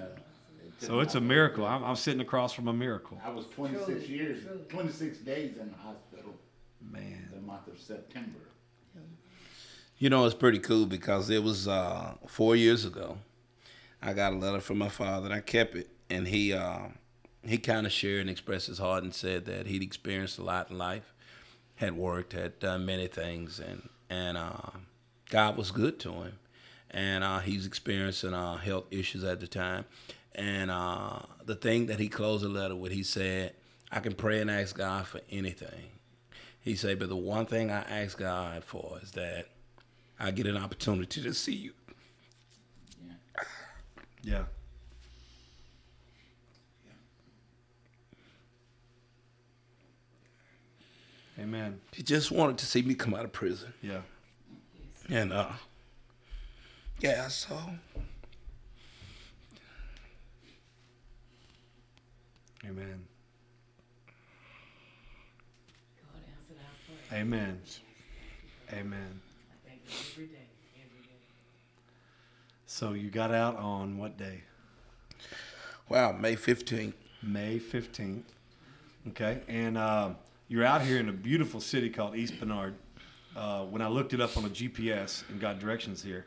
they 0.80 0.86
So 0.88 1.00
it's 1.00 1.14
a 1.16 1.22
miracle. 1.22 1.66
I'm, 1.66 1.84
I'm 1.84 1.96
sitting 1.96 2.22
across 2.22 2.54
from 2.54 2.68
a 2.68 2.74
miracle. 2.74 3.20
I 3.24 3.30
was 3.30 3.46
26 3.56 3.86
Truly, 3.86 4.08
years, 4.08 4.44
truly. 4.44 4.62
26 4.70 5.18
days 5.20 5.58
in 5.58 5.70
the 5.70 5.78
hospital 5.78 6.34
Man. 6.82 7.30
the 7.34 7.42
month 7.42 7.68
of 7.68 7.80
September. 7.80 8.40
You 10.00 10.10
know, 10.10 10.26
it's 10.26 10.34
pretty 10.36 10.60
cool 10.60 10.86
because 10.86 11.30
it 11.30 11.44
was 11.44 11.68
uh, 11.68 12.14
four 12.26 12.56
years 12.56 12.86
ago. 12.86 13.18
I 14.02 14.14
got 14.14 14.32
a 14.34 14.38
letter 14.38 14.62
from 14.62 14.78
my 14.78 14.88
father, 14.90 15.26
and 15.26 15.34
I 15.36 15.42
kept 15.42 15.76
it. 15.76 15.90
And 16.10 16.28
he 16.28 16.54
uh, 16.54 16.88
he 17.44 17.58
kind 17.58 17.86
of 17.86 17.92
shared 17.92 18.22
and 18.22 18.30
expressed 18.30 18.68
his 18.68 18.80
heart 18.80 19.04
and 19.04 19.14
said 19.14 19.46
that 19.46 19.68
he'd 19.68 19.84
experienced 19.84 20.38
a 20.40 20.44
lot 20.44 20.70
in 20.70 20.78
life, 20.78 21.14
had 21.76 21.96
worked, 21.96 22.34
had 22.34 22.60
done 22.60 22.86
many 22.86 23.08
things, 23.08 23.60
and 23.60 23.90
and 24.10 24.38
uh, 24.38 24.72
God 25.30 25.58
was 25.58 25.72
good 25.72 26.00
to 26.02 26.12
him. 26.12 26.40
And 26.92 27.24
uh, 27.24 27.40
he's 27.40 27.68
experiencing 27.68 28.34
uh, 28.34 28.58
health 28.58 28.86
issues 28.90 29.24
at 29.24 29.40
the 29.40 29.48
time. 29.48 29.86
And 30.34 30.72
uh, 30.72 31.20
the 31.46 31.54
thing 31.54 31.86
that 31.86 32.00
he 32.00 32.08
closed 32.08 32.44
the 32.44 32.50
letter 32.50 32.76
with, 32.76 32.92
he 32.92 33.04
said, 33.04 33.54
"I 33.92 34.00
can 34.00 34.14
pray 34.14 34.42
and 34.42 34.50
ask 34.50 34.76
God 34.76 35.06
for 35.06 35.22
anything." 35.30 35.92
He 36.60 36.76
said, 36.76 36.98
"But 37.00 37.10
the 37.10 37.16
one 37.16 37.46
thing 37.46 37.70
I 37.72 37.82
ask 37.82 38.18
God 38.18 38.64
for 38.64 39.00
is 39.04 39.12
that." 39.12 39.48
I 40.20 40.32
get 40.32 40.48
an 40.48 40.58
opportunity 40.58 41.22
to 41.24 41.34
see 41.34 41.56
you. 41.56 41.72
Yeah. 43.02 43.44
Yeah. 44.22 44.44
Amen. 51.40 51.80
He 51.94 52.04
just 52.04 52.32
wanted 52.32 52.58
to 52.58 52.66
see 52.66 52.82
me 52.82 52.96
come 52.96 53.14
out 53.14 53.24
of 53.24 53.32
prison. 53.32 53.74
Yeah. 53.82 54.02
And 55.10 55.32
uh 55.32 55.50
yeah, 57.00 57.30
so 57.30 57.58
Amen. 62.66 63.06
God 66.02 66.22
answered 66.28 66.58
our 66.60 67.08
prayer. 67.10 67.22
Amen. 67.22 67.62
Amen. 68.74 69.22
I 69.50 69.70
thank 69.70 69.82
you 69.86 69.96
every 70.12 70.28
day, 70.28 70.48
every 70.76 71.02
day. 71.02 71.16
So 72.66 72.94
you 72.94 73.10
got 73.10 73.32
out 73.32 73.56
on 73.56 73.98
what 73.98 74.18
day? 74.18 74.44
wow, 75.88 76.12
May 76.12 76.36
15th. 76.36 76.94
May 77.24 77.60
15th. 77.60 78.24
Okay. 79.10 79.40
And 79.48 79.78
uh, 79.78 80.12
you're 80.50 80.66
out 80.66 80.82
here 80.82 80.98
in 80.98 81.08
a 81.08 81.14
beautiful 81.14 81.62
city 81.62 81.90
called 81.90 82.16
East 82.16 82.40
Bernard. 82.40 82.76
Uh, 83.38 83.62
when 83.66 83.82
I 83.82 83.88
looked 83.88 84.14
it 84.14 84.20
up 84.20 84.36
on 84.36 84.44
a 84.44 84.50
GPS 84.50 85.24
and 85.30 85.40
got 85.40 85.60
directions 85.60 86.02
here, 86.02 86.26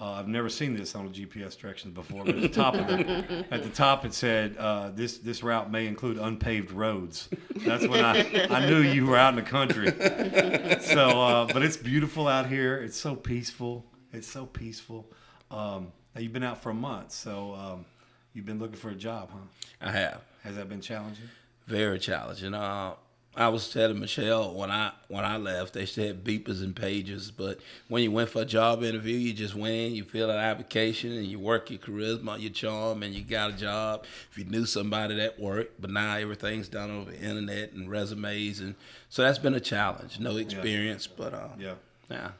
uh, 0.00 0.12
I've 0.12 0.28
never 0.28 0.48
seen 0.48 0.74
this 0.74 0.94
on 0.94 1.06
a 1.06 1.10
GPS 1.10 1.56
directions 1.58 1.92
before, 1.92 2.24
but 2.24 2.36
at 2.36 2.40
the 2.40 2.48
top 2.48 2.74
of 2.74 2.88
it, 2.88 3.46
at 3.50 3.62
the 3.62 3.68
top 3.68 4.04
it 4.04 4.14
said 4.14 4.56
uh, 4.56 4.90
this 4.90 5.18
this 5.18 5.42
route 5.42 5.70
may 5.70 5.86
include 5.86 6.16
unpaved 6.18 6.70
roads. 6.70 7.28
That's 7.56 7.86
when 7.86 8.04
I, 8.04 8.46
I 8.48 8.66
knew 8.66 8.78
you 8.78 9.06
were 9.06 9.16
out 9.16 9.30
in 9.30 9.44
the 9.44 9.50
country. 9.50 9.88
So, 10.80 11.20
uh, 11.20 11.52
but 11.52 11.62
it's 11.62 11.76
beautiful 11.76 12.26
out 12.26 12.46
here. 12.46 12.76
It's 12.76 12.96
so 12.96 13.14
peaceful. 13.14 13.84
It's 14.12 14.28
so 14.28 14.46
peaceful. 14.46 15.12
Um, 15.50 15.92
now 16.14 16.22
you've 16.22 16.32
been 16.32 16.44
out 16.44 16.62
for 16.62 16.70
a 16.70 16.74
month, 16.74 17.12
so 17.12 17.54
um, 17.54 17.84
you've 18.32 18.46
been 18.46 18.58
looking 18.58 18.76
for 18.76 18.90
a 18.90 18.94
job, 18.94 19.30
huh? 19.32 19.38
I 19.80 19.90
have. 19.90 20.22
Has 20.44 20.56
that 20.56 20.68
been 20.68 20.80
challenging? 20.80 21.28
Very 21.66 21.98
challenging. 21.98 22.54
Uh 22.54 22.94
I 23.36 23.48
was 23.48 23.72
telling 23.72 24.00
Michelle 24.00 24.52
when 24.54 24.70
I 24.70 24.90
when 25.06 25.24
I 25.24 25.36
left, 25.36 25.72
they 25.72 25.86
said 25.86 26.24
beepers 26.24 26.60
and 26.60 26.74
pages, 26.74 27.30
but 27.30 27.60
when 27.88 28.02
you 28.02 28.10
went 28.10 28.30
for 28.30 28.42
a 28.42 28.44
job 28.44 28.82
interview, 28.82 29.16
you 29.16 29.32
just 29.32 29.54
went 29.54 29.74
in, 29.74 29.94
you 29.94 30.02
fill 30.02 30.28
out 30.30 30.38
an 30.38 30.44
application, 30.44 31.12
and 31.12 31.24
you 31.26 31.38
work 31.38 31.70
your 31.70 31.78
charisma, 31.78 32.40
your 32.40 32.50
charm, 32.50 33.04
and 33.04 33.14
you 33.14 33.22
got 33.22 33.50
a 33.50 33.52
job. 33.52 34.04
If 34.32 34.38
you 34.38 34.44
knew 34.44 34.66
somebody 34.66 35.14
that 35.16 35.38
worked, 35.38 35.80
but 35.80 35.90
now 35.90 36.16
everything's 36.16 36.68
done 36.68 36.90
over 36.90 37.12
the 37.12 37.20
internet 37.20 37.72
and 37.72 37.88
resumes, 37.88 38.58
and 38.58 38.74
so 39.08 39.22
that's 39.22 39.38
been 39.38 39.54
a 39.54 39.60
challenge. 39.60 40.18
No 40.18 40.36
experience, 40.36 41.06
but 41.06 41.32
uh, 41.32 41.48
Yeah. 41.58 41.74
yeah. 42.10 42.30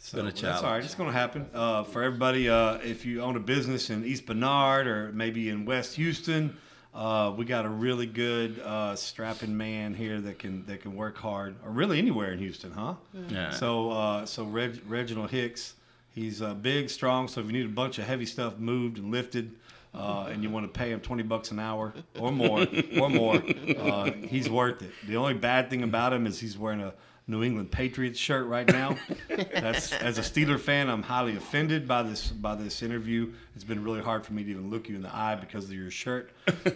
So 0.00 0.16
been 0.18 0.26
a 0.26 0.32
challenge. 0.32 0.42
That's 0.42 0.64
all 0.64 0.72
right. 0.72 0.84
It's 0.84 0.94
going 0.94 1.10
to 1.10 1.18
happen. 1.18 1.48
Uh, 1.54 1.84
for 1.84 2.02
everybody, 2.02 2.48
uh, 2.48 2.74
if 2.82 3.04
you 3.06 3.22
own 3.22 3.36
a 3.36 3.40
business 3.40 3.90
in 3.90 4.04
East 4.04 4.26
Bernard 4.26 4.86
or 4.86 5.12
maybe 5.12 5.48
in 5.50 5.64
West 5.66 5.94
Houston, 5.96 6.56
uh, 6.94 7.32
we 7.36 7.44
got 7.44 7.64
a 7.64 7.68
really 7.68 8.06
good 8.06 8.58
uh, 8.60 8.96
strapping 8.96 9.56
man 9.56 9.94
here 9.94 10.20
that 10.20 10.38
can 10.38 10.64
that 10.66 10.82
can 10.82 10.96
work 10.96 11.16
hard, 11.16 11.54
or 11.64 11.70
really 11.70 11.98
anywhere 11.98 12.32
in 12.32 12.38
Houston, 12.38 12.72
huh? 12.72 12.94
Yeah. 13.28 13.50
So 13.52 13.90
uh, 13.90 14.26
so 14.26 14.44
Reg, 14.44 14.80
Reginald 14.88 15.30
Hicks, 15.30 15.74
he's 16.12 16.42
uh, 16.42 16.54
big, 16.54 16.90
strong. 16.90 17.28
So 17.28 17.40
if 17.40 17.46
you 17.46 17.52
need 17.52 17.66
a 17.66 17.68
bunch 17.68 17.98
of 17.98 18.06
heavy 18.06 18.26
stuff 18.26 18.58
moved 18.58 18.98
and 18.98 19.10
lifted. 19.10 19.52
Uh, 19.92 20.28
and 20.30 20.44
you 20.44 20.48
want 20.48 20.64
to 20.72 20.78
pay 20.78 20.92
him 20.92 21.00
20 21.00 21.24
bucks 21.24 21.50
an 21.50 21.58
hour 21.58 21.92
or 22.16 22.30
more 22.30 22.64
or 23.00 23.10
more 23.10 23.34
uh, 23.76 24.12
he's 24.22 24.48
worth 24.48 24.82
it 24.82 24.92
the 25.08 25.16
only 25.16 25.34
bad 25.34 25.68
thing 25.68 25.82
about 25.82 26.12
him 26.12 26.28
is 26.28 26.38
he's 26.38 26.56
wearing 26.56 26.80
a 26.80 26.94
new 27.30 27.42
england 27.44 27.70
patriots 27.70 28.18
shirt 28.18 28.46
right 28.46 28.66
now 28.66 28.96
that's 29.28 29.92
as 29.92 30.18
a 30.18 30.20
steeler 30.20 30.58
fan 30.58 30.88
i'm 30.90 31.02
highly 31.02 31.36
offended 31.36 31.86
by 31.86 32.02
this 32.02 32.28
by 32.28 32.54
this 32.54 32.82
interview 32.82 33.32
it's 33.54 33.64
been 33.64 33.82
really 33.84 34.00
hard 34.00 34.24
for 34.26 34.32
me 34.32 34.42
to 34.44 34.50
even 34.50 34.68
look 34.70 34.88
you 34.88 34.96
in 34.96 35.02
the 35.02 35.14
eye 35.14 35.34
because 35.36 35.64
of 35.64 35.72
your 35.72 35.90
shirt 35.90 36.30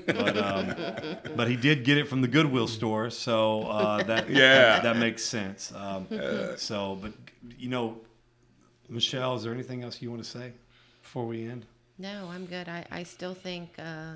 but 0.06 0.36
um, 0.36 0.74
but 1.36 1.48
he 1.48 1.56
did 1.56 1.84
get 1.84 1.98
it 1.98 2.06
from 2.08 2.20
the 2.20 2.28
goodwill 2.28 2.68
store 2.68 3.10
so 3.10 3.62
uh, 3.64 4.02
that 4.04 4.30
Yeah. 4.30 4.54
that, 4.54 4.82
that 4.84 4.96
makes 4.96 5.22
sense 5.24 5.72
um, 5.74 6.06
so 6.56 6.98
but 7.02 7.12
you 7.58 7.68
know 7.68 7.98
michelle 8.88 9.34
is 9.36 9.42
there 9.42 9.52
anything 9.52 9.82
else 9.82 10.00
you 10.00 10.10
want 10.10 10.22
to 10.22 10.28
say 10.28 10.52
before 11.02 11.26
we 11.26 11.46
end 11.48 11.66
No, 11.98 12.28
I'm 12.32 12.46
good. 12.46 12.68
I, 12.68 12.84
I 12.90 13.04
still 13.04 13.34
think 13.34 13.68
uh, 13.78 14.14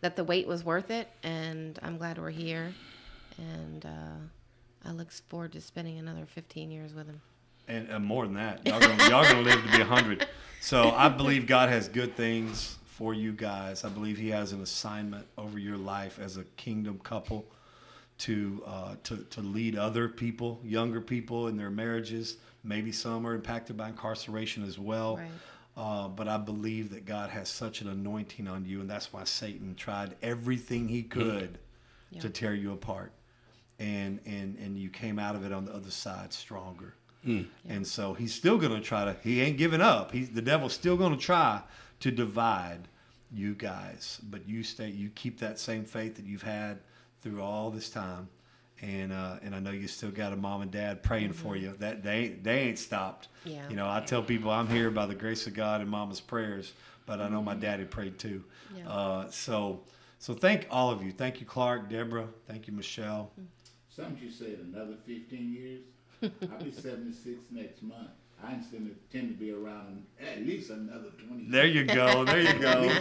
that 0.00 0.16
the 0.16 0.24
wait 0.24 0.46
was 0.48 0.64
worth 0.64 0.90
it, 0.90 1.08
and 1.22 1.78
I'm 1.82 1.98
glad 1.98 2.16
we're 2.16 2.30
here. 2.30 2.72
And 3.36 3.84
uh, 3.84 4.16
I 4.84 4.92
look 4.92 5.10
forward 5.12 5.52
to 5.52 5.60
spending 5.60 5.98
another 5.98 6.26
15 6.26 6.70
years 6.70 6.94
with 6.94 7.06
him. 7.08 7.20
and, 7.68 7.88
and 7.88 8.04
more 8.04 8.24
than 8.26 8.34
that, 8.34 8.66
y'all 8.66 8.80
gonna, 8.80 9.08
y'all 9.08 9.24
gonna 9.24 9.42
live 9.42 9.62
to 9.64 9.76
be 9.78 9.82
hundred. 9.82 10.26
So 10.60 10.90
I 10.90 11.08
believe 11.08 11.46
God 11.46 11.68
has 11.68 11.88
good 11.88 12.16
things 12.16 12.78
for 12.84 13.14
you 13.14 13.32
guys. 13.32 13.84
I 13.84 13.88
believe 13.88 14.16
He 14.18 14.28
has 14.30 14.52
an 14.52 14.62
assignment 14.62 15.26
over 15.38 15.58
your 15.58 15.76
life 15.76 16.18
as 16.20 16.36
a 16.36 16.44
kingdom 16.56 17.00
couple 17.02 17.44
to 18.18 18.62
uh, 18.66 18.94
to 19.04 19.16
to 19.30 19.40
lead 19.40 19.76
other 19.76 20.08
people, 20.08 20.60
younger 20.64 21.00
people 21.00 21.48
in 21.48 21.56
their 21.56 21.70
marriages. 21.70 22.36
Maybe 22.64 22.92
some 22.92 23.26
are 23.26 23.34
impacted 23.34 23.76
by 23.76 23.88
incarceration 23.88 24.62
as 24.64 24.78
well. 24.78 25.16
Right. 25.16 25.28
Uh, 25.76 26.06
but 26.08 26.28
I 26.28 26.36
believe 26.36 26.90
that 26.90 27.06
God 27.06 27.30
has 27.30 27.48
such 27.48 27.80
an 27.80 27.88
anointing 27.88 28.46
on 28.46 28.64
you, 28.66 28.80
and 28.80 28.90
that's 28.90 29.12
why 29.12 29.24
Satan 29.24 29.74
tried 29.74 30.14
everything 30.22 30.86
he 30.86 31.02
could 31.02 31.58
to 32.20 32.28
tear 32.28 32.54
you 32.54 32.72
apart, 32.72 33.10
and 33.82 34.20
and 34.26 34.56
and 34.58 34.78
you 34.78 34.88
came 34.88 35.18
out 35.18 35.34
of 35.34 35.44
it 35.44 35.52
on 35.52 35.64
the 35.64 35.74
other 35.74 35.90
side 35.90 36.32
stronger. 36.32 36.94
And 37.68 37.86
so 37.86 38.14
he's 38.14 38.34
still 38.34 38.58
going 38.58 38.72
to 38.72 38.80
try 38.80 39.04
to. 39.04 39.16
He 39.22 39.40
ain't 39.40 39.56
giving 39.56 39.80
up. 39.80 40.10
He's 40.10 40.30
the 40.30 40.42
devil's 40.42 40.72
still 40.72 40.96
going 40.96 41.12
to 41.12 41.20
try 41.20 41.60
to 42.00 42.10
divide 42.10 42.88
you 43.32 43.54
guys, 43.54 44.20
but 44.24 44.48
you 44.48 44.62
stay. 44.62 44.88
You 44.88 45.08
keep 45.14 45.38
that 45.38 45.58
same 45.58 45.84
faith 45.84 46.16
that 46.16 46.24
you've 46.26 46.42
had 46.42 46.78
through 47.22 47.40
all 47.40 47.70
this 47.70 47.90
time, 47.90 48.28
and 48.80 49.12
uh, 49.12 49.36
and 49.42 49.54
I 49.54 49.60
know 49.60 49.70
you 49.70 49.86
still 49.86 50.10
got 50.10 50.32
a 50.32 50.36
mom 50.36 50.62
and 50.62 50.70
dad 50.70 51.02
praying 51.02 51.32
for 51.32 51.56
you. 51.56 51.74
That 51.78 52.02
they 52.02 52.16
ain't, 52.16 52.44
they 52.44 52.58
ain't 52.60 52.78
stopped. 52.78 53.28
Yeah. 53.44 53.68
You 53.70 53.76
know, 53.76 53.88
I 53.88 54.00
tell 54.00 54.22
people 54.22 54.50
I'm 54.50 54.68
here 54.68 54.90
by 54.90 55.06
the 55.06 55.14
grace 55.14 55.46
of 55.46 55.54
God 55.54 55.80
and 55.80 55.88
Mama's 55.88 56.20
prayers, 56.20 56.72
but 57.06 57.20
I 57.20 57.28
know 57.28 57.40
my 57.40 57.54
daddy 57.54 57.84
prayed 57.84 58.18
too. 58.18 58.42
Yeah. 58.76 58.88
Uh, 58.88 59.30
so 59.30 59.80
so 60.18 60.34
thank 60.34 60.66
all 60.70 60.90
of 60.90 61.04
you. 61.04 61.12
Thank 61.12 61.40
you, 61.40 61.46
Clark, 61.46 61.88
Deborah. 61.88 62.28
Thank 62.48 62.66
you, 62.66 62.72
Michelle. 62.72 63.30
Something 63.94 64.18
you 64.22 64.30
said 64.30 64.58
another 64.72 64.94
15 65.06 65.52
years. 65.52 65.80
I'll 66.50 66.64
be 66.64 66.70
76 66.70 67.40
next 67.50 67.82
month. 67.82 68.08
I 68.44 68.54
intend 68.54 68.88
to 68.90 69.16
tend 69.18 69.28
to 69.28 69.34
be 69.34 69.52
around 69.52 70.04
at 70.20 70.38
least 70.44 70.70
another 70.70 71.10
20 71.28 71.48
There 71.50 71.66
you 71.66 71.84
go. 71.84 72.24
There 72.24 72.40
you 72.40 72.58
go. 72.58 72.96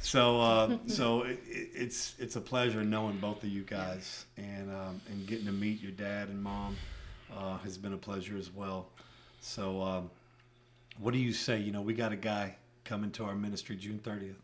So, 0.00 0.40
uh, 0.40 0.78
so 0.86 1.22
it, 1.22 1.40
it- 1.48 1.70
it's 1.74 2.14
it's 2.18 2.36
a 2.36 2.40
pleasure 2.40 2.84
knowing 2.84 3.18
both 3.18 3.42
of 3.42 3.48
you 3.48 3.62
guys, 3.62 4.26
and 4.36 4.70
um, 4.70 5.00
and 5.10 5.26
getting 5.26 5.46
to 5.46 5.52
meet 5.52 5.80
your 5.80 5.92
dad 5.92 6.28
and 6.28 6.42
mom 6.42 6.76
uh, 7.34 7.56
has 7.58 7.78
been 7.78 7.94
a 7.94 7.96
pleasure 7.98 8.36
as 8.36 8.50
well. 8.52 8.88
So, 9.40 9.80
um, 9.82 10.10
what 10.98 11.12
do 11.14 11.18
you 11.18 11.32
say? 11.32 11.58
You 11.60 11.72
know, 11.72 11.80
we 11.82 11.94
got 11.94 12.12
a 12.12 12.16
guy 12.16 12.56
coming 12.84 13.10
to 13.12 13.24
our 13.24 13.34
ministry 13.34 13.76
June 13.76 14.00
30th. 14.04 14.34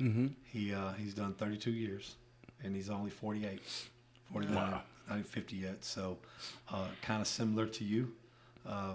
Mm-hmm. 0.00 0.26
He 0.44 0.72
uh, 0.74 0.92
he's 0.92 1.14
done 1.14 1.34
32 1.34 1.70
years, 1.72 2.14
and 2.62 2.74
he's 2.76 2.88
only 2.90 3.10
48, 3.10 3.60
49, 4.32 4.54
Wow. 4.54 4.82
Not 5.08 5.18
even 5.18 5.24
50 5.24 5.56
yet. 5.56 5.84
So, 5.84 6.18
uh, 6.70 6.86
kind 7.02 7.20
of 7.20 7.26
similar 7.26 7.66
to 7.66 7.84
you. 7.84 8.12
Uh, 8.66 8.94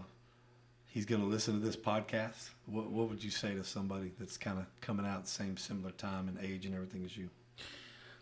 he's 0.88 1.06
going 1.06 1.22
to 1.22 1.28
listen 1.28 1.60
to 1.60 1.66
this 1.66 1.76
podcast. 1.76 2.50
What, 2.66 2.90
what 2.90 3.10
would 3.10 3.24
you 3.24 3.30
say 3.32 3.54
to 3.56 3.64
somebody 3.64 4.12
that's 4.20 4.38
kind 4.38 4.58
of 4.60 4.66
coming 4.82 5.06
out 5.06 5.28
same 5.28 5.58
similar 5.58 5.92
time 5.92 6.28
and 6.28 6.38
age 6.44 6.66
and 6.66 6.74
everything 6.74 7.04
as 7.06 7.16
you? 7.18 7.30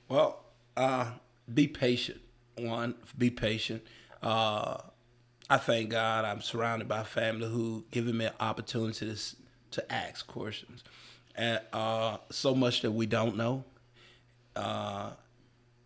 Well, 0.09 0.43
uh, 0.75 1.11
be 1.53 1.67
patient. 1.67 2.21
One, 2.57 2.95
be 3.17 3.29
patient. 3.29 3.83
Uh, 4.21 4.77
I 5.49 5.57
thank 5.57 5.91
God 5.91 6.25
I'm 6.25 6.41
surrounded 6.41 6.87
by 6.87 7.03
family 7.03 7.47
who 7.47 7.85
giving 7.91 8.17
me 8.17 8.29
opportunities 8.39 9.35
to 9.71 9.93
ask 9.93 10.25
questions. 10.27 10.83
and, 11.35 11.59
uh, 11.73 12.17
so 12.31 12.55
much 12.55 12.81
that 12.81 12.91
we 12.91 13.05
don't 13.05 13.35
know. 13.35 13.63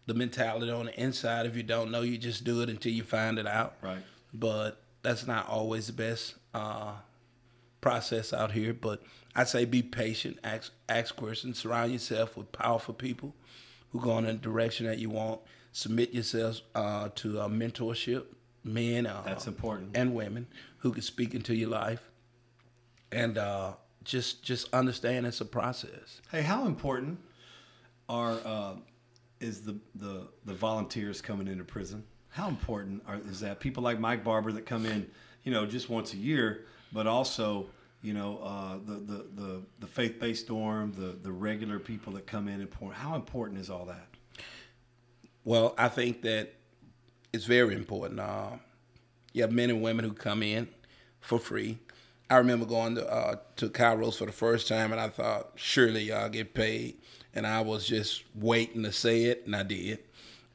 The 0.09 0.15
mentality 0.15 0.71
on 0.71 0.87
the 0.87 0.99
inside, 0.99 1.45
if 1.45 1.55
you 1.55 1.61
don't 1.61 1.91
know, 1.91 2.01
you 2.01 2.17
just 2.17 2.43
do 2.43 2.63
it 2.63 2.69
until 2.69 2.91
you 2.91 3.03
find 3.03 3.37
it 3.37 3.45
out. 3.45 3.75
Right. 3.79 3.99
But 4.33 4.81
that's 5.03 5.27
not 5.27 5.47
always 5.47 5.85
the 5.85 5.93
best 5.93 6.33
uh, 6.51 6.93
process 7.79 8.33
out 8.33 8.51
here. 8.51 8.73
But 8.73 9.03
I 9.35 9.43
say 9.43 9.65
be 9.65 9.83
patient, 9.83 10.39
ask, 10.43 10.71
ask 10.89 11.15
questions, 11.15 11.59
surround 11.59 11.91
yourself 11.91 12.35
with 12.35 12.51
powerful 12.51 12.95
people 12.95 13.35
who 13.91 14.01
go 14.01 14.17
in 14.17 14.25
the 14.25 14.33
direction 14.33 14.87
that 14.87 14.97
you 14.97 15.11
want. 15.11 15.41
Submit 15.73 16.11
yourselves 16.11 16.63
uh, 16.73 17.09
to 17.13 17.41
uh, 17.41 17.47
mentorship, 17.47 18.23
men 18.63 19.05
uh, 19.05 19.21
That's 19.23 19.45
important. 19.45 19.95
and 19.95 20.15
women 20.15 20.47
who 20.79 20.91
can 20.91 21.03
speak 21.03 21.35
into 21.35 21.53
your 21.53 21.69
life, 21.69 22.01
and 23.11 23.37
uh, 23.37 23.73
just 24.03 24.41
just 24.41 24.73
understand 24.73 25.27
it's 25.27 25.39
a 25.39 25.45
process. 25.45 26.19
Hey, 26.31 26.41
how 26.41 26.65
important 26.65 27.19
are 28.09 28.39
uh, 28.43 28.73
is 29.39 29.61
the, 29.61 29.77
the 29.95 30.27
the 30.45 30.53
volunteers 30.53 31.21
coming 31.21 31.47
into 31.47 31.63
prison? 31.63 32.03
How 32.29 32.47
important 32.47 33.03
are, 33.07 33.19
is 33.29 33.39
that 33.41 33.59
people 33.59 33.83
like 33.83 33.99
Mike 33.99 34.23
Barber 34.23 34.51
that 34.51 34.65
come 34.65 34.85
in, 34.85 35.09
you 35.43 35.51
know, 35.51 35.65
just 35.65 35.89
once 35.89 36.13
a 36.13 36.17
year, 36.17 36.65
but 36.91 37.07
also 37.07 37.67
you 38.01 38.13
know 38.13 38.39
uh, 38.43 38.77
the 38.85 38.93
the 38.99 39.25
the, 39.35 39.61
the 39.79 39.87
faith 39.87 40.19
based 40.19 40.47
dorm, 40.47 40.93
the 40.93 41.17
the 41.21 41.31
regular 41.31 41.79
people 41.79 42.13
that 42.13 42.27
come 42.27 42.47
in 42.47 42.61
and 42.61 42.69
pour. 42.69 42.91
How 42.91 43.15
important 43.15 43.59
is 43.59 43.69
all 43.69 43.85
that? 43.85 44.07
Well, 45.43 45.73
I 45.77 45.87
think 45.87 46.21
that 46.23 46.53
it's 47.33 47.45
very 47.45 47.75
important. 47.75 48.19
Uh, 48.19 48.51
you 49.33 49.41
have 49.41 49.51
men 49.51 49.69
and 49.69 49.81
women 49.81 50.05
who 50.05 50.13
come 50.13 50.43
in 50.43 50.67
for 51.21 51.39
free. 51.39 51.79
I 52.29 52.37
remember 52.37 52.65
going 52.65 52.95
to 52.95 53.11
uh, 53.11 53.37
to 53.55 53.69
Kairos 53.69 54.17
for 54.17 54.25
the 54.25 54.31
first 54.31 54.67
time, 54.67 54.91
and 54.91 55.01
I 55.01 55.09
thought 55.09 55.51
surely 55.55 56.03
y'all 56.03 56.29
get 56.29 56.53
paid, 56.53 56.98
and 57.33 57.45
I 57.47 57.61
was 57.61 57.85
just 57.87 58.23
waiting 58.35 58.83
to 58.83 58.91
say 58.91 59.23
it, 59.25 59.43
and 59.45 59.55
I 59.55 59.63
did, 59.63 59.99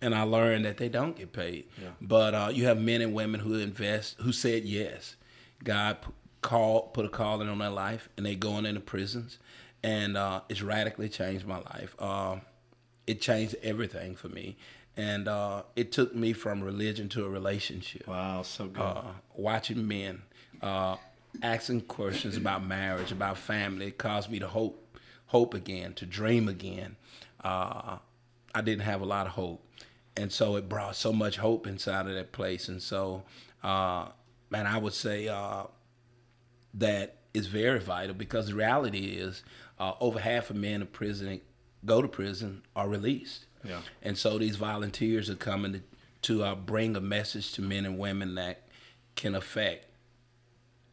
and 0.01 0.15
I 0.15 0.23
learned 0.23 0.65
that 0.65 0.77
they 0.77 0.89
don't 0.89 1.17
get 1.17 1.33
paid. 1.33 1.67
But 2.01 2.35
uh, 2.35 2.51
you 2.53 2.67
have 2.67 2.79
men 2.81 3.01
and 3.03 3.15
women 3.15 3.41
who 3.41 3.55
invest, 3.55 4.17
who 4.21 4.33
said 4.33 4.65
yes. 4.65 5.17
God 5.63 6.03
p- 6.03 6.11
called, 6.43 6.93
put 6.95 7.07
a 7.07 7.09
calling 7.09 7.49
on 7.49 7.59
their 7.59 7.71
life, 7.71 8.09
and 8.17 8.27
they 8.27 8.35
going 8.35 8.67
into 8.67 8.81
prisons, 8.81 9.39
and 9.83 10.17
uh, 10.17 10.41
it's 10.49 10.63
radically 10.63 11.09
changed 11.09 11.47
my 11.47 11.59
life. 11.59 11.95
Uh, 11.99 12.37
it 13.07 13.21
changed 13.21 13.55
everything 13.63 14.15
for 14.17 14.29
me, 14.29 14.57
and 14.97 15.27
uh, 15.29 15.63
it 15.77 15.93
took 15.93 16.15
me 16.15 16.33
from 16.33 16.63
religion 16.63 17.09
to 17.11 17.25
a 17.25 17.29
relationship 17.29 18.07
Wow, 18.07 18.43
so 18.43 18.67
good. 18.67 18.81
uh, 18.83 19.03
watching 19.35 19.87
men, 19.89 20.23
uh, 20.61 20.97
asking 21.43 21.83
questions 21.83 22.37
about 22.37 22.65
marriage, 22.67 23.11
about 23.13 23.39
family. 23.39 23.87
It 23.87 23.99
caused 23.99 24.31
me 24.31 24.39
to 24.39 24.49
hope, 24.49 24.84
hope 25.35 25.53
again, 25.53 25.93
to 25.95 26.07
dream 26.07 26.49
again. 26.49 26.95
Uh, 27.43 27.99
I 28.55 28.61
didn't 28.61 28.85
have 28.85 29.01
a 29.01 29.05
lot 29.05 29.27
of 29.27 29.33
hope, 29.33 29.67
and 30.17 30.31
so 30.31 30.55
it 30.55 30.69
brought 30.69 30.95
so 30.95 31.13
much 31.13 31.39
hope 31.39 31.67
inside 31.67 32.07
of 32.07 32.15
that 32.15 32.31
place. 32.31 32.69
And 32.69 32.81
so, 32.81 33.25
uh, 33.65 34.11
man, 34.49 34.69
I 34.69 34.79
would 34.79 34.93
say 34.93 35.27
uh, 35.27 35.65
that 36.75 37.17
is 37.35 37.49
very 37.49 37.81
vital 37.81 38.15
because 38.15 38.47
the 38.47 38.55
reality 38.55 39.07
is 39.07 39.43
uh, 39.81 39.95
over 39.99 40.21
half 40.21 40.51
of 40.51 40.57
men 40.57 40.83
in 40.83 40.87
prison 40.87 41.41
go 41.85 42.01
to 42.01 42.07
prison 42.07 42.63
are 42.77 42.89
released. 42.89 43.47
Yeah. 43.65 43.81
And 44.03 44.17
so 44.17 44.39
these 44.39 44.55
volunteers 44.55 45.29
are 45.29 45.35
coming 45.35 45.73
to, 45.73 45.81
to 46.23 46.45
uh, 46.45 46.55
bring 46.55 46.95
a 46.95 47.01
message 47.01 47.55
to 47.55 47.61
men 47.61 47.85
and 47.85 47.99
women 47.99 48.37
that 48.37 48.69
can 49.17 49.35
affect 49.35 49.87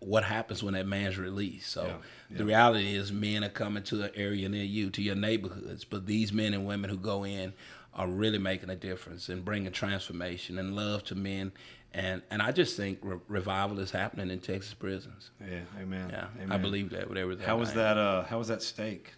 what 0.02 0.24
happens 0.24 0.62
when 0.64 0.74
that 0.74 0.86
man's 0.88 1.18
released. 1.18 1.72
So 1.72 1.86
Yeah, 1.86 2.38
the 2.38 2.44
reality 2.46 2.96
is 2.96 3.12
men 3.12 3.44
are 3.44 3.50
coming 3.50 3.84
to 3.84 4.04
an 4.04 4.12
area 4.16 4.50
near 4.50 4.64
you, 4.64 4.90
to 4.90 5.02
your 5.02 5.16
neighborhoods. 5.16 5.84
But 5.86 6.06
these 6.08 6.34
men 6.34 6.54
and 6.54 6.66
women 6.66 6.90
who 6.90 6.98
go 6.98 7.24
in 7.24 7.54
are 7.94 8.08
really 8.08 8.38
making 8.40 8.70
a 8.70 8.76
difference 8.76 9.30
and 9.30 9.46
bringing 9.46 9.72
transformation 9.72 10.58
and 10.58 10.76
love 10.76 11.04
to 11.06 11.16
men. 11.16 11.52
And 11.94 12.22
and 12.32 12.42
I 12.42 12.52
just 12.52 12.76
think 12.78 13.00
re- 13.02 13.18
revival 13.28 13.80
is 13.80 13.92
happening 13.92 14.32
in 14.32 14.40
Texas 14.40 14.74
prisons. 14.74 15.30
yeah, 15.42 15.60
amen. 15.80 16.10
Yeah, 16.10 16.28
amen. 16.38 16.52
I 16.52 16.58
believe 16.58 16.90
that 16.92 17.08
with 17.10 17.18
everything. 17.18 17.46
How 17.46 17.58
was 17.58 17.74
that? 17.74 17.98
Uh, 17.98 18.24
how 18.24 18.38
was 18.40 18.48
that 18.48 18.62
steak? 18.64 19.14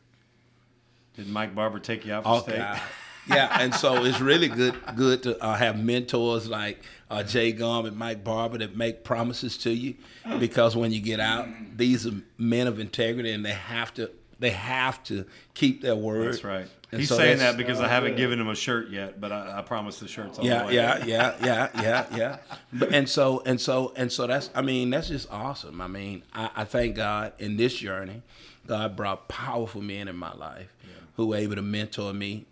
Did 1.15 1.27
Mike 1.29 1.53
Barber 1.55 1.79
take 1.79 2.05
you 2.05 2.13
out 2.13 2.23
for 2.23 2.29
Oh, 2.29 2.39
steak? 2.41 2.61
Yeah, 3.27 3.57
and 3.61 3.73
so 3.73 4.03
it's 4.03 4.19
really 4.19 4.49
good 4.49 4.75
good 4.95 5.23
to 5.23 5.41
uh, 5.41 5.55
have 5.55 5.81
mentors 5.81 6.47
like 6.49 6.83
uh, 7.09 7.23
Jay 7.23 7.51
Gum 7.53 7.85
and 7.85 7.95
Mike 7.95 8.23
Barber 8.23 8.57
that 8.57 8.75
make 8.75 9.03
promises 9.03 9.57
to 9.59 9.71
you, 9.71 9.95
because 10.39 10.75
when 10.75 10.91
you 10.91 10.99
get 10.99 11.19
out, 11.19 11.47
these 11.77 12.05
are 12.05 12.11
men 12.37 12.67
of 12.67 12.79
integrity, 12.79 13.31
and 13.31 13.45
they 13.45 13.53
have 13.53 13.93
to 13.93 14.11
they 14.39 14.49
have 14.49 15.01
to 15.05 15.25
keep 15.53 15.81
their 15.81 15.95
word. 15.95 16.33
That's 16.33 16.43
right. 16.43 16.67
And 16.91 16.99
He's 16.99 17.09
so 17.09 17.15
saying 17.17 17.37
that 17.39 17.55
because 17.57 17.79
I 17.79 17.87
haven't 17.87 18.17
given 18.17 18.39
him 18.39 18.49
a 18.49 18.55
shirt 18.55 18.89
yet, 18.91 19.19
but 19.19 19.31
I, 19.31 19.59
I 19.59 19.61
promise 19.63 19.99
the 19.99 20.07
shirt's 20.07 20.37
on 20.37 20.45
the 20.45 20.51
Yeah, 20.51 20.65
way. 20.67 20.75
yeah, 20.75 21.05
yeah, 21.05 21.35
yeah, 21.43 21.69
yeah, 21.81 22.05
yeah. 22.15 22.37
But, 22.73 22.93
and 22.93 23.07
so 23.09 23.41
and 23.45 23.59
so 23.59 23.93
and 23.95 24.11
so 24.11 24.27
that's 24.27 24.49
I 24.53 24.61
mean 24.61 24.89
that's 24.89 25.07
just 25.07 25.31
awesome. 25.31 25.79
I 25.81 25.87
mean 25.87 26.23
I, 26.33 26.49
I 26.57 26.63
thank 26.65 26.95
God 26.97 27.33
in 27.39 27.55
this 27.57 27.73
journey, 27.73 28.21
God 28.67 28.95
brought 28.95 29.27
powerful 29.29 29.81
men 29.81 30.07
in 30.07 30.15
my 30.17 30.33
life 30.33 30.75
who 31.15 31.27
were 31.27 31.37
able 31.37 31.55
to 31.55 31.61
mentor 31.61 32.11
me. 32.13 32.45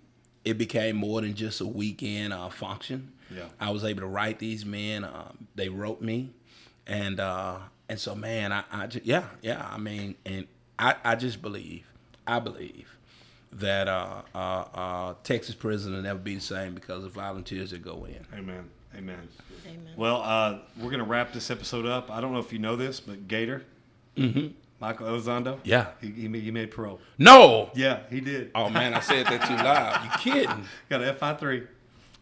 It 0.44 0.58
became 0.58 0.96
more 0.96 1.22
than 1.22 1.36
just 1.36 1.62
a 1.62 1.68
weekend 1.68 2.34
uh, 2.34 2.50
function. 2.50 3.12
Yeah. 3.34 3.46
I 3.60 3.70
was 3.70 3.84
able 3.84 4.02
to 4.02 4.08
write 4.08 4.40
these 4.40 4.66
men. 4.66 5.04
Um, 5.04 5.48
they 5.56 5.70
wrote 5.70 6.02
me, 6.02 6.32
and 6.88 7.20
uh, 7.20 7.60
and 7.88 8.00
so 8.00 8.16
man, 8.16 8.52
I, 8.52 8.64
I 8.72 8.88
just, 8.88 9.06
yeah 9.06 9.26
yeah. 9.42 9.68
I 9.72 9.78
mean, 9.78 10.16
and 10.26 10.48
I, 10.80 10.96
I 11.04 11.16
just 11.16 11.42
believe 11.42 11.86
I 12.26 12.40
believe 12.40 12.98
that 13.54 13.88
uh, 13.88 14.22
uh, 14.34 14.38
uh, 14.38 15.14
Texas 15.24 15.56
prison 15.56 15.94
will 15.94 16.02
never 16.02 16.20
be 16.20 16.36
the 16.36 16.42
same 16.42 16.74
because 16.74 17.04
of 17.04 17.12
volunteers 17.12 17.72
that 17.72 17.84
go 17.84 18.06
in. 18.06 18.26
Amen. 18.38 18.70
Amen. 18.96 19.28
Amen. 19.66 19.94
Well, 19.96 20.22
uh, 20.22 20.60
we're 20.78 20.90
going 20.90 21.00
to 21.00 21.06
wrap 21.06 21.34
this 21.34 21.50
episode 21.52 21.86
up. 21.86 22.10
I 22.12 22.20
don't 22.22 22.34
know 22.34 22.40
if 22.40 22.52
you 22.52 22.60
know 22.60 22.76
this, 22.76 23.00
but 23.00 23.28
Gator, 23.28 23.64
Michael 24.82 25.08
Elizondo, 25.08 25.60
Yeah. 25.64 25.92
he, 26.02 26.10
he, 26.10 26.28
made, 26.28 26.42
he 26.44 26.50
made 26.52 26.72
parole. 26.72 27.00
No. 27.20 27.70
Yeah, 27.76 28.00
he 28.10 28.20
did. 28.20 28.50
Oh 28.56 28.68
man, 28.70 28.94
I 28.96 29.00
said 29.00 29.28
that 29.28 29.48
too 29.48 29.56
loud. 29.56 30.04
You 30.04 30.10
kidding? 30.34 30.66
Got 30.90 31.04
an 31.04 31.16
FI 31.16 31.36
three. 31.36 31.64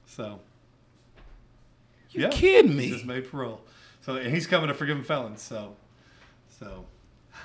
So 0.05 0.41
You 2.11 2.23
yeah, 2.23 2.29
kidding 2.29 2.75
me? 2.75 2.83
he 2.87 2.91
just 2.91 3.05
made 3.05 3.31
parole. 3.31 3.61
So 4.01 4.15
and 4.17 4.31
he's 4.33 4.45
coming 4.45 4.67
to 4.67 4.73
forgiven 4.73 5.03
felons. 5.03 5.41
So, 5.41 5.75
so 6.59 6.85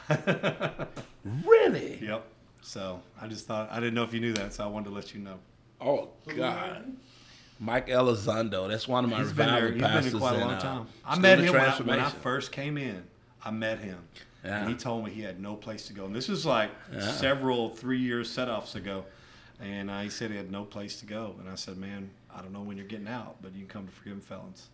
Really? 1.45 1.99
yep. 2.03 2.27
So 2.63 3.01
I 3.21 3.27
just 3.29 3.47
thought 3.47 3.71
I 3.71 3.77
didn't 3.81 3.95
know 3.95 4.03
if 4.03 4.13
you 4.13 4.21
knew 4.21 4.33
that, 4.35 4.53
so 4.53 4.65
I 4.65 4.67
wanted 4.67 4.89
to 4.89 4.95
let 4.95 5.15
you 5.15 5.21
know. 5.21 5.39
Oh 5.81 6.09
God. 6.37 6.93
Mike 7.61 7.87
Elizondo. 7.89 8.69
That's 8.69 8.89
one 8.89 9.05
of 9.05 9.11
my 9.11 9.19
He's 9.19 9.33
been 9.33 9.47
there. 9.47 9.67
revival 9.67 10.01
He's 10.03 10.13
been 10.13 10.21
there 10.21 10.29
quite 10.29 10.35
a 10.35 10.41
in, 10.43 10.49
long 10.49 10.55
uh, 10.55 10.61
time. 10.61 10.87
I 11.05 11.19
met 11.19 11.39
him 11.39 11.53
when 11.53 11.63
I, 11.63 11.77
when 11.83 12.01
I 12.01 12.11
first 12.11 12.51
came 12.53 12.77
in. 12.77 13.05
I 13.45 13.51
met 13.53 13.79
him, 13.79 13.99
Yeah. 14.45 14.61
and 14.61 14.69
he 14.69 14.75
told 14.75 15.05
me 15.05 15.11
he 15.11 15.23
had 15.23 15.41
no 15.41 15.55
place 15.57 15.87
to 15.87 15.93
go. 15.93 16.05
And 16.05 16.15
this 16.15 16.29
was 16.29 16.45
like 16.45 16.71
several 17.01 17.71
three 17.71 17.99
year 18.01 18.25
set 18.25 18.49
offs 18.49 18.75
ago. 18.75 19.05
And 19.61 19.91
uh, 19.91 20.01
he 20.01 20.11
said 20.11 20.31
he 20.31 20.37
had 20.37 20.51
no 20.51 20.65
place 20.65 20.99
to 21.01 21.07
go. 21.07 21.37
And 21.41 21.49
I 21.49 21.55
said, 21.55 21.79
man, 21.79 22.11
I 22.35 22.43
don't 22.43 22.53
know 22.53 22.61
when 22.61 22.77
you're 22.77 22.87
getting 22.87 23.09
out, 23.09 23.37
but 23.41 23.53
you 23.55 23.61
can 23.61 23.69
come 23.69 23.87
to 23.87 23.93
Forgiven 23.93 24.21
Felons. 24.21 24.69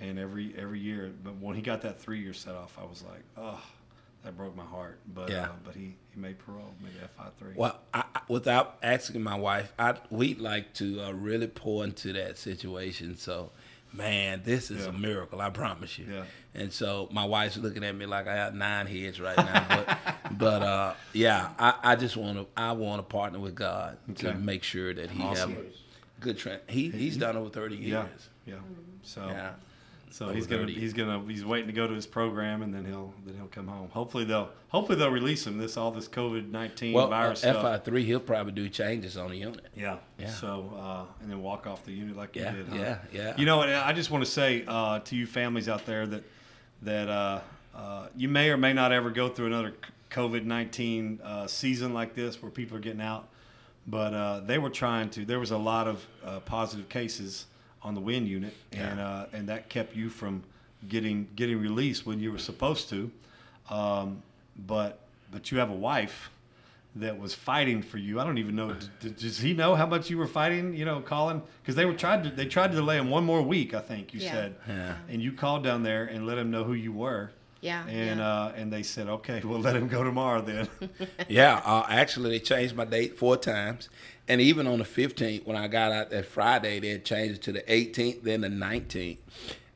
And 0.00 0.18
every 0.18 0.52
every 0.58 0.78
year, 0.80 1.10
but 1.24 1.36
when 1.40 1.56
he 1.56 1.62
got 1.62 1.80
that 1.82 1.98
three 2.00 2.20
year 2.20 2.34
set 2.34 2.54
off, 2.54 2.76
I 2.78 2.84
was 2.84 3.02
like, 3.02 3.22
oh, 3.38 3.62
that 4.24 4.36
broke 4.36 4.54
my 4.54 4.64
heart. 4.64 4.98
But 5.14 5.30
Yeah. 5.30 5.44
uh, 5.44 5.48
but 5.64 5.74
he, 5.74 5.94
he 6.12 6.20
made 6.20 6.38
parole, 6.38 6.74
made 6.82 6.92
FI 7.16 7.24
three. 7.38 7.52
Well, 7.54 7.78
I, 7.94 8.04
I- 8.14 8.20
without 8.28 8.76
asking 8.82 9.22
my 9.22 9.36
wife, 9.38 9.72
I 9.78 9.94
we'd 10.10 10.38
like 10.40 10.74
to 10.74 11.00
uh, 11.02 11.12
really 11.12 11.46
pour 11.46 11.82
into 11.84 12.12
that 12.12 12.36
situation. 12.36 13.16
So, 13.16 13.52
man, 13.92 14.42
this 14.44 14.70
is 14.70 14.84
Yeah. 14.84 14.90
a 14.90 14.92
miracle. 14.92 15.40
I 15.40 15.50
promise 15.50 15.98
you. 15.98 16.06
Yeah. 16.12 16.24
And 16.54 16.72
so 16.72 17.08
my 17.12 17.24
wife's 17.24 17.56
looking 17.58 17.84
at 17.84 17.94
me 17.94 18.06
like 18.06 18.26
I 18.26 18.34
have 18.36 18.54
nine 18.54 18.86
heads 18.86 19.20
right 19.20 19.36
now. 19.36 19.66
But, 19.68 19.98
but 20.38 20.62
uh, 20.62 20.94
yeah, 21.12 21.50
I, 21.58 21.74
I 21.82 21.96
just 21.96 22.16
want 22.16 22.38
to 22.38 22.46
I 22.56 22.72
want 22.72 22.98
to 22.98 23.02
partner 23.02 23.38
with 23.38 23.54
God 23.54 23.98
to 24.16 24.34
make 24.34 24.62
sure 24.62 24.94
that 24.94 25.10
he 25.10 25.22
Awesome. 25.22 25.50
have 25.54 25.60
a 25.60 25.64
good 26.20 26.38
trend. 26.38 26.60
He 26.68 26.90
he's 26.90 27.16
done 27.16 27.36
over 27.36 27.50
thirty 27.50 27.76
years. 27.76 28.08
yeah, 28.46 28.54
yeah. 28.54 28.60
So 29.02 29.26
Yeah. 29.28 29.52
So 30.10 30.28
he's 30.28 30.46
gonna 30.46 30.62
30. 30.62 30.74
he's 30.74 30.92
gonna 30.92 31.22
he's 31.26 31.44
waiting 31.44 31.66
to 31.66 31.72
go 31.72 31.86
to 31.86 31.92
his 31.92 32.06
program 32.06 32.62
and 32.62 32.72
then 32.72 32.84
he'll 32.84 33.12
then 33.24 33.36
he'll 33.36 33.48
come 33.48 33.66
home. 33.66 33.88
Hopefully 33.90 34.24
they'll 34.24 34.50
hopefully 34.68 34.98
they'll 34.98 35.10
release 35.10 35.46
him. 35.46 35.58
This 35.58 35.76
all 35.76 35.90
this 35.90 36.08
COVID 36.08 36.50
nineteen 36.50 36.92
Well, 36.94 37.06
uh, 37.06 37.10
virus 37.10 37.42
FI 37.42 37.78
three, 37.78 38.04
he'll 38.04 38.20
probably 38.20 38.52
do 38.52 38.68
changes 38.68 39.16
on 39.16 39.30
the 39.30 39.36
unit. 39.36 39.66
Yeah. 39.74 39.98
Yeah. 40.18 40.30
So 40.30 40.72
uh, 40.78 41.04
and 41.22 41.30
then 41.30 41.42
walk 41.42 41.66
off 41.66 41.84
the 41.84 41.92
unit 41.92 42.16
like 42.16 42.36
Yeah, 42.36 42.52
you 42.52 42.56
did. 42.58 42.68
Huh? 42.68 42.76
yeah, 42.76 42.98
yeah. 43.12 43.34
You 43.36 43.46
know, 43.46 43.60
I 43.60 43.92
just 43.92 44.10
want 44.10 44.24
to 44.24 44.30
say 44.30 44.64
uh, 44.66 45.00
to 45.00 45.16
you 45.16 45.26
families 45.26 45.68
out 45.68 45.84
there 45.86 46.06
that 46.06 46.24
that 46.82 47.08
uh, 47.08 47.40
uh, 47.74 48.08
you 48.16 48.28
may 48.28 48.50
or 48.50 48.56
may 48.56 48.72
not 48.72 48.92
ever 48.92 49.10
go 49.10 49.28
through 49.28 49.46
another 49.46 49.74
COVID 50.10 50.44
nineteen 50.44 51.20
uh, 51.22 51.46
season 51.46 51.92
like 51.92 52.14
this 52.14 52.40
where 52.40 52.50
people 52.50 52.76
are 52.76 52.80
getting 52.80 53.02
out, 53.02 53.28
but 53.86 54.14
uh, 54.14 54.40
they 54.40 54.58
were 54.58 54.70
trying 54.70 55.10
to. 55.10 55.24
There 55.24 55.40
was 55.40 55.50
a 55.50 55.58
lot 55.58 55.88
of 55.88 56.06
uh, 56.24 56.40
positive 56.40 56.88
cases 56.88 57.46
on 57.86 57.94
the 57.94 58.00
Wynne 58.00 58.26
unit, 58.26 58.52
and 58.72 58.98
uh, 58.98 59.26
and 59.32 59.48
that 59.48 59.68
kept 59.68 59.94
you 59.94 60.10
from 60.10 60.42
getting 60.88 61.28
getting 61.36 61.60
released 61.60 62.04
when 62.04 62.18
you 62.18 62.32
were 62.32 62.38
supposed 62.38 62.88
to. 62.90 63.10
Um, 63.70 64.22
but 64.66 64.98
but 65.30 65.52
you 65.52 65.58
have 65.58 65.70
a 65.70 65.74
wife 65.74 66.30
that 66.96 67.18
was 67.18 67.32
fighting 67.34 67.82
for 67.82 67.98
you. 67.98 68.18
I 68.18 68.24
don't 68.24 68.38
even 68.38 68.56
know. 68.56 68.74
Did, 69.00 69.16
does 69.16 69.38
he 69.38 69.52
know 69.54 69.76
how 69.76 69.86
much 69.86 70.10
you 70.10 70.18
were 70.18 70.26
fighting? 70.26 70.74
You 70.74 70.84
know, 70.84 71.00
Colin, 71.00 71.42
because 71.62 71.76
they 71.76 71.84
were 71.84 71.94
tried 71.94 72.24
to 72.24 72.30
they 72.30 72.46
tried 72.46 72.72
to 72.72 72.76
delay 72.76 72.96
him 72.98 73.08
one 73.08 73.24
more 73.24 73.40
week. 73.40 73.72
I 73.72 73.80
think 73.80 74.12
you 74.12 74.20
Yeah. 74.20 74.32
said. 74.32 74.56
Yeah. 74.68 74.96
And 75.08 75.22
you 75.22 75.30
called 75.32 75.62
down 75.62 75.84
there 75.84 76.04
and 76.06 76.26
let 76.26 76.38
him 76.38 76.50
know 76.50 76.64
who 76.64 76.74
you 76.74 76.92
were. 76.92 77.30
Yeah, 77.66 77.86
And 77.88 78.20
yeah. 78.20 78.28
uh, 78.28 78.52
and 78.56 78.72
they 78.72 78.82
said, 78.82 79.08
okay, 79.08 79.40
we'll 79.44 79.60
let 79.60 79.74
him 79.76 79.88
go 79.88 80.04
tomorrow 80.04 80.40
then. 80.40 80.68
Yeah, 81.28 81.60
uh, 81.64 81.84
actually, 81.88 82.30
they 82.30 82.38
changed 82.38 82.76
my 82.76 82.84
date 82.84 83.18
four 83.18 83.36
times, 83.36 83.88
and 84.28 84.40
even 84.40 84.66
on 84.66 84.78
the 84.78 84.84
fifteenth, 84.84 85.44
when 85.46 85.56
I 85.56 85.66
got 85.66 85.90
out 85.92 86.10
that 86.10 86.26
Friday, 86.26 86.78
they 86.80 86.90
had 86.90 87.04
changed 87.04 87.34
it 87.36 87.42
to 87.42 87.52
the 87.52 87.72
eighteenth, 87.72 88.22
then 88.22 88.42
the 88.42 88.48
nineteenth, 88.48 89.18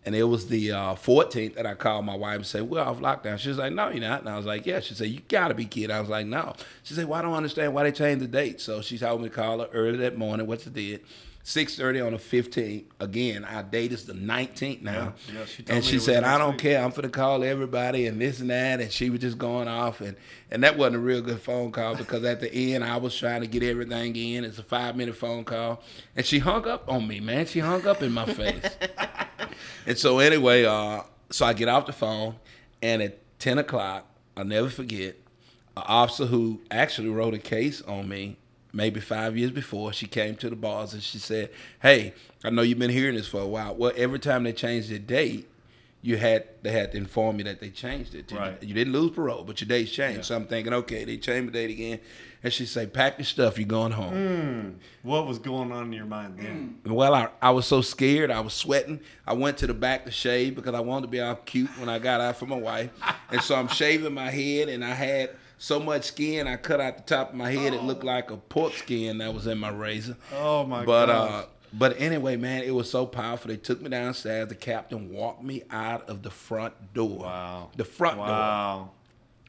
and 0.07 0.15
it 0.15 0.23
was 0.25 0.47
the 0.49 0.71
uh, 0.73 0.95
fourteenth 0.95 1.57
that 1.57 1.67
I 1.67 1.75
called 1.75 2.05
my 2.05 2.15
wife 2.15 2.37
and 2.37 2.47
said, 2.47 2.63
"We're 2.71 2.81
off 2.81 3.01
lockdown." 3.01 3.39
She 3.39 3.49
was 3.49 3.59
like, 3.59 3.73
"No, 3.73 3.89
you're 3.89 4.01
not," 4.01 4.21
and 4.21 4.29
I 4.29 4.37
was 4.37 4.47
like, 4.47 4.65
"Yeah." 4.67 4.79
She 4.81 4.95
said, 4.95 5.09
"You 5.09 5.21
gotta 5.29 5.55
be 5.55 5.65
kidding." 5.65 5.91
I 5.91 6.01
was 6.01 6.09
like, 6.09 6.27
"No." 6.27 6.55
She 6.85 6.95
said, 6.95 7.07
"Well, 7.07 7.19
I 7.19 7.23
don't 7.23 7.35
understand 7.35 7.75
why 7.75 7.83
they 7.83 7.93
changed 7.93 8.23
the 8.23 8.29
date." 8.29 8.61
So 8.61 8.81
she 8.83 8.97
told 8.99 9.21
me 9.23 9.29
to 9.29 9.35
call 9.35 9.59
her 9.59 9.69
early 9.73 9.99
that 9.99 10.17
morning, 10.17 10.47
which 10.47 10.67
I 10.67 10.71
did. 10.71 11.01
Six 11.43 11.75
thirty 11.75 12.01
on 12.01 12.13
the 12.13 12.19
fifteenth. 12.19 12.85
Again, 13.01 13.45
our 13.45 13.63
date 13.63 13.93
is 13.93 14.05
the 14.05 14.13
nineteenth 14.13 14.83
now. 14.83 15.15
Yeah, 15.27 15.39
yeah, 15.39 15.45
she 15.47 15.65
and 15.69 15.85
she 15.85 15.99
said, 15.99 16.23
"I 16.23 16.37
don't 16.37 16.53
week." 16.53 16.61
care. 16.61 16.83
I'm 16.85 16.91
gonna 16.91 17.09
call 17.09 17.43
everybody 17.43 18.07
and 18.07 18.21
this 18.21 18.41
and 18.41 18.51
that." 18.51 18.81
And 18.81 18.93
she 18.93 19.09
was 19.09 19.21
just 19.21 19.39
going 19.39 19.67
off, 19.67 20.03
and 20.03 20.17
and 20.51 20.63
that 20.63 20.77
wasn't 20.77 20.97
a 20.97 20.99
real 20.99 21.23
good 21.23 21.41
phone 21.41 21.73
call 21.73 21.97
because 21.97 22.25
at 22.25 22.41
the 22.41 22.53
end 22.75 22.85
I 22.85 22.99
was 22.99 23.17
trying 23.17 23.41
to 23.41 23.47
get 23.47 23.63
everything 23.63 24.15
in. 24.17 24.45
It's 24.45 24.59
a 24.59 24.63
five 24.63 24.97
minute 24.97 25.17
phone 25.17 25.45
call, 25.45 25.83
and 26.15 26.27
she 26.27 26.41
hung 26.41 26.69
up 26.69 26.85
on 26.89 27.09
me, 27.09 27.21
man. 27.21 27.47
She 27.47 27.61
hung 27.61 27.87
up 27.87 28.03
in 28.03 28.13
my 28.13 28.27
face. 28.27 28.77
and 29.87 29.97
so 29.97 30.19
anyway, 30.19 30.65
uh, 30.65 31.03
so 31.31 31.47
I 31.47 31.55
get 31.55 31.69
off 31.69 31.87
the 31.87 31.93
phone, 31.93 32.37
and 32.83 33.01
at 33.01 33.19
ten 33.39 33.57
o'clock, 33.57 34.05
I'll 34.37 34.45
never 34.45 34.69
forget, 34.69 35.17
an 35.75 35.85
officer 35.87 36.27
who 36.27 36.61
actually 36.71 37.09
wrote 37.09 37.33
a 37.33 37.39
case 37.39 37.81
on 37.81 38.11
me 38.11 38.37
maybe 38.73 39.01
five 39.01 39.37
years 39.37 39.51
before 39.51 39.93
she 39.93 40.07
came 40.07 40.35
to 40.37 40.49
the 40.51 40.57
bars 40.57 40.93
and 40.95 41.03
she 41.03 41.19
said 41.19 41.51
hey 41.83 42.13
i 42.45 42.51
know 42.51 42.63
you've 42.63 42.79
been 42.79 42.91
hearing 42.91 43.15
this 43.17 43.29
for 43.29 43.41
a 43.41 43.47
while 43.47 43.75
well 43.75 43.93
every 43.97 44.19
time 44.19 44.45
they 44.45 44.53
changed 44.53 44.89
the 44.89 44.99
date 44.99 45.49
you 46.03 46.17
had 46.17 46.45
they 46.63 46.73
had 46.73 46.93
to 46.93 46.99
inform 46.99 47.37
me 47.37 47.43
that 47.43 47.61
they 47.61 47.69
changed 47.69 48.15
it 48.15 48.31
Right. 48.33 48.63
you 48.63 48.73
didn't 48.75 48.93
lose 48.93 49.11
parole 49.11 49.45
but 49.45 49.61
your 49.61 49.69
date's 49.69 49.91
changed 49.91 50.25
so 50.27 50.37
i'm 50.37 50.47
thinking 50.47 50.73
okay 50.73 51.05
they 51.05 51.17
changed 51.17 51.49
the 51.49 51.53
date 51.53 51.71
again 51.71 52.01
and 52.43 52.53
she 52.53 52.65
say 52.65 52.87
pack 52.87 53.19
your 53.19 53.27
stuff 53.27 53.59
you're 53.59 53.69
going 53.69 53.93
home 53.93 54.13
hmm. 54.15 54.71
what 55.03 55.27
was 55.27 55.39
going 55.39 55.71
on 55.73 55.85
in 55.87 55.93
your 55.93 56.07
mind 56.07 56.39
then? 56.39 56.79
Mm. 56.85 56.93
well, 56.93 57.15
I, 57.15 57.29
I 57.43 57.51
was 57.51 57.67
so 57.67 57.83
scared. 57.83 58.31
I 58.31 58.41
was 58.41 58.55
sweating. 58.55 59.01
I 59.27 59.35
went 59.35 59.59
to 59.59 59.67
the 59.67 59.75
back 59.75 60.07
to 60.07 60.11
shave 60.11 60.55
because 60.55 60.75
I 60.75 60.81
wanted 60.81 61.03
to 61.03 61.09
be 61.09 61.21
all 61.21 61.35
cute 61.35 61.69
when 61.79 61.91
I 61.91 61.99
got 61.99 62.21
out 62.23 62.37
for 62.37 62.47
my 62.47 62.57
wife. 62.57 62.91
And 63.31 63.43
so 63.43 63.55
I'm 63.55 63.69
shaving 63.69 64.15
my 64.15 64.31
head, 64.31 64.71
and 64.71 64.83
I 64.83 64.95
had 64.95 65.31
so 65.61 65.79
much 65.79 66.05
skin. 66.05 66.49
I 66.49 66.57
cut 66.57 66.81
out 66.81 66.97
the 66.97 67.03
top 67.15 67.31
of 67.31 67.35
my 67.37 67.51
head. 67.53 67.75
It 67.75 67.85
looked 67.85 68.03
like 68.03 68.31
a 68.31 68.37
pork 68.37 68.73
skin 68.73 69.19
that 69.19 69.33
was 69.33 69.47
in 69.47 69.59
my 69.59 69.69
razor. 69.69 70.17
Oh 70.35 70.65
my 70.65 70.79
god! 70.79 70.87
But 70.87 71.07
gosh. 71.07 71.31
uh, 71.31 71.47
but 71.73 72.01
anyway, 72.01 72.37
man, 72.37 72.65
it 72.65 72.75
was 72.75 72.91
so 72.91 73.07
powerful. 73.07 73.49
They 73.51 73.57
took 73.57 73.81
me 73.81 73.91
downstairs. 73.91 74.49
The 74.49 74.55
captain 74.57 75.11
walked 75.13 75.45
me 75.45 75.63
out 75.71 76.09
of 76.09 76.23
the 76.23 76.31
front 76.31 76.95
door. 76.95 77.21
Wow. 77.21 77.71
The 77.77 77.85
front 77.85 78.17
door. 78.17 78.27
Wow. 78.27 78.91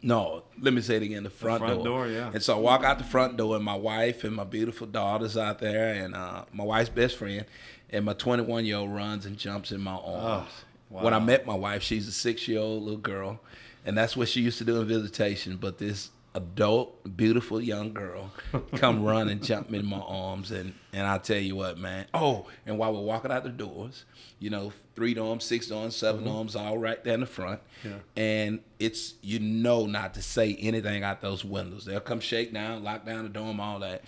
No, 0.03 0.43
let 0.59 0.73
me 0.73 0.81
say 0.81 0.97
it 0.97 1.03
again. 1.03 1.23
The 1.23 1.29
front, 1.29 1.61
the 1.61 1.67
front 1.67 1.83
door. 1.83 2.05
door, 2.05 2.07
yeah. 2.07 2.31
And 2.33 2.41
so 2.41 2.57
I 2.57 2.59
walk 2.59 2.83
out 2.83 2.97
the 2.97 3.03
front 3.03 3.37
door, 3.37 3.55
and 3.55 3.63
my 3.63 3.75
wife 3.75 4.23
and 4.23 4.35
my 4.35 4.43
beautiful 4.43 4.87
daughters 4.87 5.37
out 5.37 5.59
there, 5.59 5.93
and 5.93 6.13
uh, 6.13 6.45
my 6.51 6.63
wife's 6.63 6.89
best 6.89 7.17
friend, 7.17 7.45
and 7.89 8.05
my 8.05 8.13
21 8.13 8.65
year 8.65 8.77
old 8.77 8.93
runs 8.93 9.25
and 9.25 9.37
jumps 9.37 9.71
in 9.71 9.79
my 9.79 9.93
arms. 9.93 10.49
wow. 10.89 11.03
When 11.03 11.13
I 11.13 11.19
met 11.19 11.45
my 11.45 11.53
wife, 11.55 11.83
she's 11.83 12.07
a 12.07 12.11
six 12.11 12.47
year 12.47 12.59
old 12.59 12.83
little 12.83 12.99
girl, 12.99 13.39
and 13.85 13.97
that's 13.97 14.15
what 14.15 14.27
she 14.29 14.41
used 14.41 14.57
to 14.59 14.65
do 14.65 14.81
in 14.81 14.87
visitation. 14.87 15.57
But 15.57 15.77
this 15.77 16.11
adult, 16.33 17.17
beautiful 17.17 17.61
young 17.61 17.93
girl 17.93 18.31
come 18.75 19.03
run 19.05 19.27
and 19.29 19.43
jump 19.43 19.69
me 19.69 19.79
in 19.79 19.85
my 19.85 19.99
arms, 19.99 20.51
and 20.51 20.73
and 20.93 21.05
I 21.07 21.17
tell 21.17 21.37
you 21.39 21.55
what, 21.55 21.77
man. 21.77 22.05
Oh, 22.13 22.47
and 22.65 22.77
while 22.77 22.93
we're 22.93 23.01
walking 23.01 23.31
out 23.31 23.43
the 23.43 23.49
doors, 23.49 24.05
you 24.39 24.49
know, 24.49 24.71
three 24.95 25.15
dorms, 25.15 25.41
six 25.43 25.67
dorms, 25.67 25.93
7 25.93 26.21
mm-hmm. 26.21 26.29
dorms, 26.29 26.59
all 26.59 26.77
right 26.77 27.03
there 27.03 27.13
in 27.13 27.21
the 27.21 27.25
front, 27.25 27.61
Yeah. 27.83 27.97
and 28.15 28.59
it's 28.79 29.15
you 29.21 29.39
know 29.39 29.85
not 29.85 30.13
to 30.15 30.21
say 30.21 30.55
anything 30.59 31.03
out 31.03 31.21
those 31.21 31.43
windows. 31.43 31.85
They'll 31.85 31.99
come 31.99 32.19
shake 32.19 32.53
down, 32.53 32.83
lock 32.83 33.05
down 33.05 33.23
the 33.23 33.29
dorm, 33.29 33.59
all 33.59 33.79
that. 33.79 34.03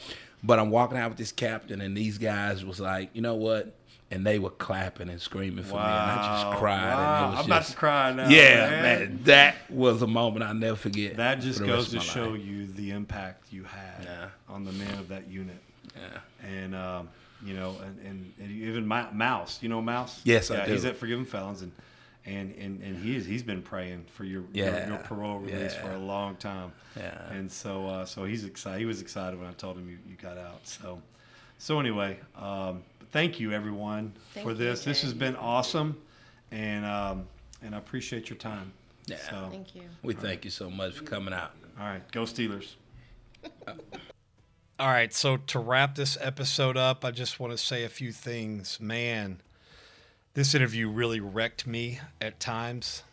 But 0.45 0.60
I'm 0.60 0.72
walking 0.72 0.98
out 0.98 1.10
with 1.10 1.18
this 1.18 1.32
captain, 1.32 1.80
and 1.80 1.95
these 1.95 2.18
guys 2.18 2.66
was 2.66 2.80
like, 2.80 3.10
you 3.14 3.22
know 3.22 3.36
what? 3.36 3.74
And 4.11 4.25
they 4.25 4.38
were 4.38 4.51
clapping 4.51 5.09
and 5.09 5.19
screaming 5.19 5.63
for 5.63 5.73
me, 5.75 5.80
and 5.80 5.88
I 5.89 6.43
just 6.43 6.59
cried. 6.59 6.93
Wow. 6.93 7.23
And 7.23 7.34
it 7.34 7.35
was 7.35 7.39
I'm 7.39 7.45
about 7.47 7.59
just, 7.61 7.71
to 7.71 7.77
cry 7.77 8.13
now. 8.13 8.30
Yeah, 8.30 8.69
man. 8.69 8.81
man. 8.84 9.19
that 9.23 9.55
was 9.71 10.01
a 10.03 10.07
moment 10.07 10.43
I'll 10.43 10.53
never 10.53 10.75
forget. 10.75 11.17
That 11.17 11.39
just 11.41 11.59
goes 11.63 11.89
to 11.89 11.99
show 11.99 12.30
life. 12.30 12.45
you 12.45 12.67
the 12.67 12.91
impact 12.91 13.51
you 13.51 13.63
had 13.63 14.03
Yeah. 14.03 14.27
on 14.47 14.65
the 14.65 14.71
men 14.73 14.93
of 14.99 15.07
that 15.09 15.27
unit. 15.27 15.57
Yeah. 15.95 16.47
And 16.47 16.75
um, 16.75 17.09
you 17.43 17.55
know, 17.55 17.75
and, 17.84 17.99
and, 18.05 18.34
and 18.39 18.51
even 18.51 18.85
Ma- 18.85 19.11
Mouse, 19.11 19.59
you 19.61 19.69
know 19.69 19.81
Mouse. 19.81 20.21
Yes, 20.23 20.51
I 20.51 20.57
yeah, 20.57 20.65
do. 20.67 20.71
He's 20.73 20.85
at 20.85 20.95
Forgiven 20.95 21.25
Felons, 21.25 21.61
and 21.63 21.71
and 22.25 22.53
and, 22.55 22.81
and 22.84 23.03
he's 23.03 23.25
he's 23.25 23.43
been 23.43 23.61
praying 23.63 24.05
for 24.13 24.25
your 24.25 24.43
your, 24.53 24.67
Yeah. 24.67 24.88
your 24.89 24.97
parole 24.99 25.39
release 25.39 25.73
for 25.73 25.91
a 25.91 25.97
long 25.97 26.35
time. 26.35 26.71
Yeah. 26.95 27.31
And 27.31 27.51
so 27.51 27.88
uh, 27.88 28.05
so 28.05 28.25
he's 28.25 28.45
excited. 28.45 28.80
He 28.80 28.85
was 28.85 29.01
excited 29.01 29.39
when 29.39 29.49
I 29.49 29.53
told 29.53 29.77
him 29.77 29.89
you, 29.89 29.97
you 30.07 30.15
got 30.21 30.38
out. 30.38 30.61
So 30.67 31.01
so 31.57 31.80
anyway, 31.80 32.17
um, 32.38 32.84
thank 33.14 33.40
you 33.40 33.53
everyone 33.53 34.11
Thank 34.34 34.45
for 34.45 34.52
you, 34.52 34.57
this. 34.57 34.84
This 34.84 35.02
has 35.03 35.14
been 35.14 35.38
awesome, 35.38 36.02
and 36.52 36.85
um, 36.85 37.27
and 37.61 37.73
I 37.73 37.77
appreciate 37.77 38.30
your 38.30 38.38
time. 38.38 38.73
Yeah. 39.06 39.18
So, 39.30 39.48
Thank 39.52 39.76
you. 39.76 39.84
We 40.02 40.14
thank 40.14 40.44
you 40.44 40.52
so 40.52 40.69
much 40.69 40.95
for 40.95 41.03
coming 41.03 41.34
out. 41.34 41.52
all 41.80 41.85
right, 41.85 42.11
go 42.11 42.23
Steelers. 42.23 42.76
All 44.80 44.88
right, 44.88 45.14
so 45.14 45.38
to 45.38 45.60
wrap 45.60 45.94
this 45.94 46.18
episode 46.19 46.77
up, 46.77 47.06
I 47.06 47.11
just 47.11 47.40
want 47.40 47.53
to 47.53 47.57
say 47.57 47.84
a 47.84 47.90
few 47.90 48.11
things. 48.11 48.80
Man, 48.80 49.40
this 50.34 50.56
interview 50.56 50.90
really 50.90 51.19
wrecked 51.19 51.68
me 51.68 51.99
at 52.19 52.40
times. 52.40 53.03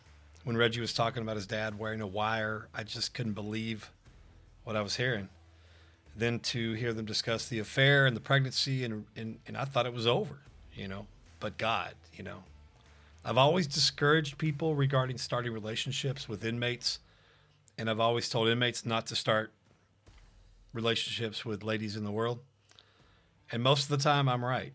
When 0.43 0.57
Reggie 0.57 0.81
was 0.81 0.91
talking 0.91 1.21
about 1.21 1.35
his 1.35 1.45
dad 1.45 1.77
wearing 1.77 2.01
a 2.01 2.07
wire, 2.07 2.67
I 2.73 2.83
just 2.83 3.13
couldn't 3.13 3.33
believe 3.33 3.91
what 4.63 4.75
I 4.75 4.81
was 4.81 4.95
hearing. 4.95 5.29
Then 6.15 6.39
to 6.39 6.73
hear 6.73 6.93
them 6.93 7.05
discuss 7.05 7.47
the 7.47 7.59
affair 7.59 8.05
and 8.05 8.15
the 8.15 8.21
pregnancy, 8.21 8.83
and, 8.83 9.05
and, 9.15 9.39
and 9.47 9.55
I 9.55 9.65
thought 9.65 9.85
it 9.85 9.93
was 9.93 10.05
over, 10.05 10.39
you 10.75 10.87
know. 10.87 11.07
But 11.39 11.57
God, 11.57 11.93
you 12.13 12.23
know, 12.23 12.43
I've 13.23 13.37
always 13.37 13.67
discouraged 13.67 14.37
people 14.37 14.75
regarding 14.75 15.17
starting 15.17 15.53
relationships 15.53 16.27
with 16.27 16.43
inmates, 16.43 16.99
and 17.77 17.89
I've 17.89 17.99
always 17.99 18.29
told 18.29 18.49
inmates 18.49 18.85
not 18.85 19.05
to 19.07 19.15
start 19.15 19.51
relationships 20.73 21.45
with 21.45 21.63
ladies 21.63 21.95
in 21.95 22.03
the 22.03 22.11
world. 22.11 22.39
And 23.51 23.61
most 23.61 23.83
of 23.83 23.89
the 23.89 24.03
time, 24.03 24.29
I'm 24.29 24.43
right. 24.43 24.73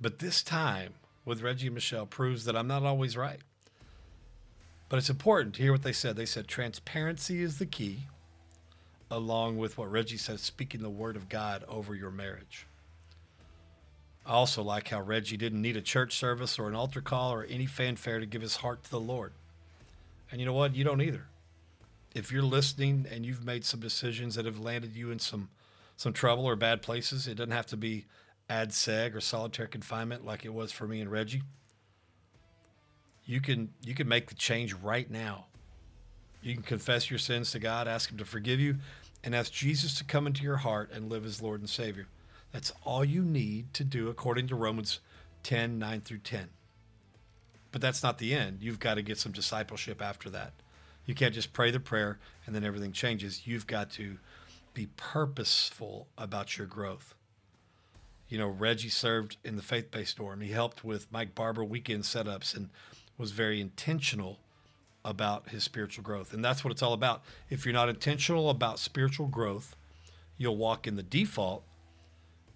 But 0.00 0.18
this 0.18 0.42
time 0.42 0.94
with 1.24 1.42
Reggie 1.42 1.66
and 1.66 1.74
Michelle 1.74 2.06
proves 2.06 2.44
that 2.44 2.56
I'm 2.56 2.66
not 2.66 2.82
always 2.82 3.16
right. 3.16 3.40
But 4.88 4.98
it's 4.98 5.10
important 5.10 5.54
to 5.54 5.62
hear 5.62 5.72
what 5.72 5.82
they 5.82 5.92
said. 5.92 6.16
They 6.16 6.26
said 6.26 6.48
transparency 6.48 7.42
is 7.42 7.58
the 7.58 7.66
key, 7.66 8.06
along 9.12 9.58
with 9.58 9.76
what 9.76 9.90
Reggie 9.90 10.16
said, 10.16 10.40
speaking 10.40 10.82
the 10.82 10.88
word 10.88 11.16
of 11.16 11.28
God 11.28 11.64
over 11.68 11.94
your 11.94 12.10
marriage. 12.10 12.66
I 14.24 14.32
also 14.32 14.62
like 14.62 14.88
how 14.88 15.02
Reggie 15.02 15.36
didn't 15.36 15.60
need 15.60 15.76
a 15.76 15.82
church 15.82 16.16
service 16.16 16.58
or 16.58 16.66
an 16.66 16.74
altar 16.74 17.02
call 17.02 17.32
or 17.32 17.44
any 17.44 17.66
fanfare 17.66 18.20
to 18.20 18.26
give 18.26 18.40
his 18.40 18.56
heart 18.56 18.84
to 18.84 18.90
the 18.90 19.00
Lord. 19.00 19.32
And 20.30 20.40
you 20.40 20.46
know 20.46 20.54
what? 20.54 20.74
You 20.74 20.82
don't 20.82 21.02
either. 21.02 21.26
If 22.14 22.32
you're 22.32 22.42
listening 22.42 23.06
and 23.10 23.26
you've 23.26 23.44
made 23.44 23.64
some 23.64 23.80
decisions 23.80 24.34
that 24.36 24.46
have 24.46 24.58
landed 24.58 24.96
you 24.96 25.10
in 25.10 25.18
some 25.18 25.50
some 25.96 26.12
trouble 26.12 26.46
or 26.46 26.56
bad 26.56 26.82
places, 26.82 27.28
it 27.28 27.34
doesn't 27.34 27.52
have 27.52 27.66
to 27.66 27.76
be 27.76 28.06
ad 28.48 28.70
seg 28.70 29.14
or 29.14 29.20
solitary 29.20 29.68
confinement 29.68 30.24
like 30.24 30.44
it 30.44 30.52
was 30.52 30.72
for 30.72 30.88
me 30.88 31.00
and 31.00 31.10
Reggie. 31.10 31.42
You 33.26 33.40
can 33.40 33.74
you 33.84 33.94
can 33.94 34.08
make 34.08 34.28
the 34.28 34.34
change 34.34 34.72
right 34.72 35.10
now. 35.10 35.46
You 36.42 36.54
can 36.54 36.62
confess 36.62 37.08
your 37.08 37.18
sins 37.18 37.52
to 37.52 37.58
God, 37.58 37.86
ask 37.86 38.10
him 38.10 38.18
to 38.18 38.24
forgive 38.24 38.58
you, 38.58 38.76
and 39.24 39.34
ask 39.34 39.52
Jesus 39.52 39.96
to 39.98 40.04
come 40.04 40.26
into 40.26 40.42
your 40.42 40.58
heart 40.58 40.90
and 40.92 41.08
live 41.08 41.24
as 41.24 41.42
Lord 41.42 41.60
and 41.60 41.70
Savior. 41.70 42.06
That's 42.52 42.72
all 42.84 43.04
you 43.04 43.22
need 43.22 43.72
to 43.74 43.84
do 43.84 44.08
according 44.08 44.48
to 44.48 44.54
Romans 44.54 45.00
10, 45.42 45.78
9 45.78 46.00
through 46.00 46.18
10. 46.18 46.48
But 47.70 47.80
that's 47.80 48.02
not 48.02 48.18
the 48.18 48.34
end. 48.34 48.58
You've 48.60 48.80
got 48.80 48.94
to 48.94 49.02
get 49.02 49.18
some 49.18 49.32
discipleship 49.32 50.02
after 50.02 50.28
that. 50.30 50.52
You 51.06 51.14
can't 51.14 51.34
just 51.34 51.52
pray 51.52 51.70
the 51.70 51.80
prayer 51.80 52.18
and 52.46 52.54
then 52.54 52.64
everything 52.64 52.92
changes. 52.92 53.46
You've 53.46 53.66
got 53.66 53.90
to 53.92 54.18
be 54.74 54.88
purposeful 54.96 56.06
about 56.16 56.58
your 56.58 56.66
growth. 56.66 57.14
You 58.28 58.38
know, 58.38 58.48
Reggie 58.48 58.88
served 58.88 59.36
in 59.44 59.56
the 59.56 59.62
faith 59.62 59.90
based 59.90 60.18
dorm. 60.18 60.40
He 60.40 60.52
helped 60.52 60.84
with 60.84 61.10
Mike 61.10 61.34
Barber 61.34 61.64
weekend 61.64 62.04
setups 62.04 62.56
and 62.56 62.70
was 63.18 63.32
very 63.32 63.60
intentional 63.60 64.38
about 65.04 65.48
his 65.48 65.64
spiritual 65.64 66.04
growth. 66.04 66.32
And 66.32 66.44
that's 66.44 66.64
what 66.64 66.70
it's 66.70 66.82
all 66.82 66.92
about. 66.92 67.22
If 67.50 67.64
you're 67.64 67.74
not 67.74 67.88
intentional 67.88 68.50
about 68.50 68.78
spiritual 68.78 69.26
growth, 69.26 69.76
you'll 70.38 70.56
walk 70.56 70.86
in 70.86 70.96
the 70.96 71.02
default, 71.02 71.64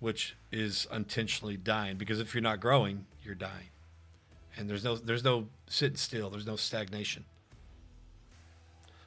which 0.00 0.36
is 0.52 0.86
intentionally 0.92 1.56
dying. 1.56 1.96
Because 1.96 2.20
if 2.20 2.34
you're 2.34 2.42
not 2.42 2.60
growing, 2.60 3.06
you're 3.22 3.34
dying. 3.34 3.70
And 4.56 4.70
there's 4.70 4.84
no 4.84 4.96
there's 4.96 5.24
no 5.24 5.48
sitting 5.66 5.96
still, 5.96 6.30
there's 6.30 6.46
no 6.46 6.56
stagnation. 6.56 7.24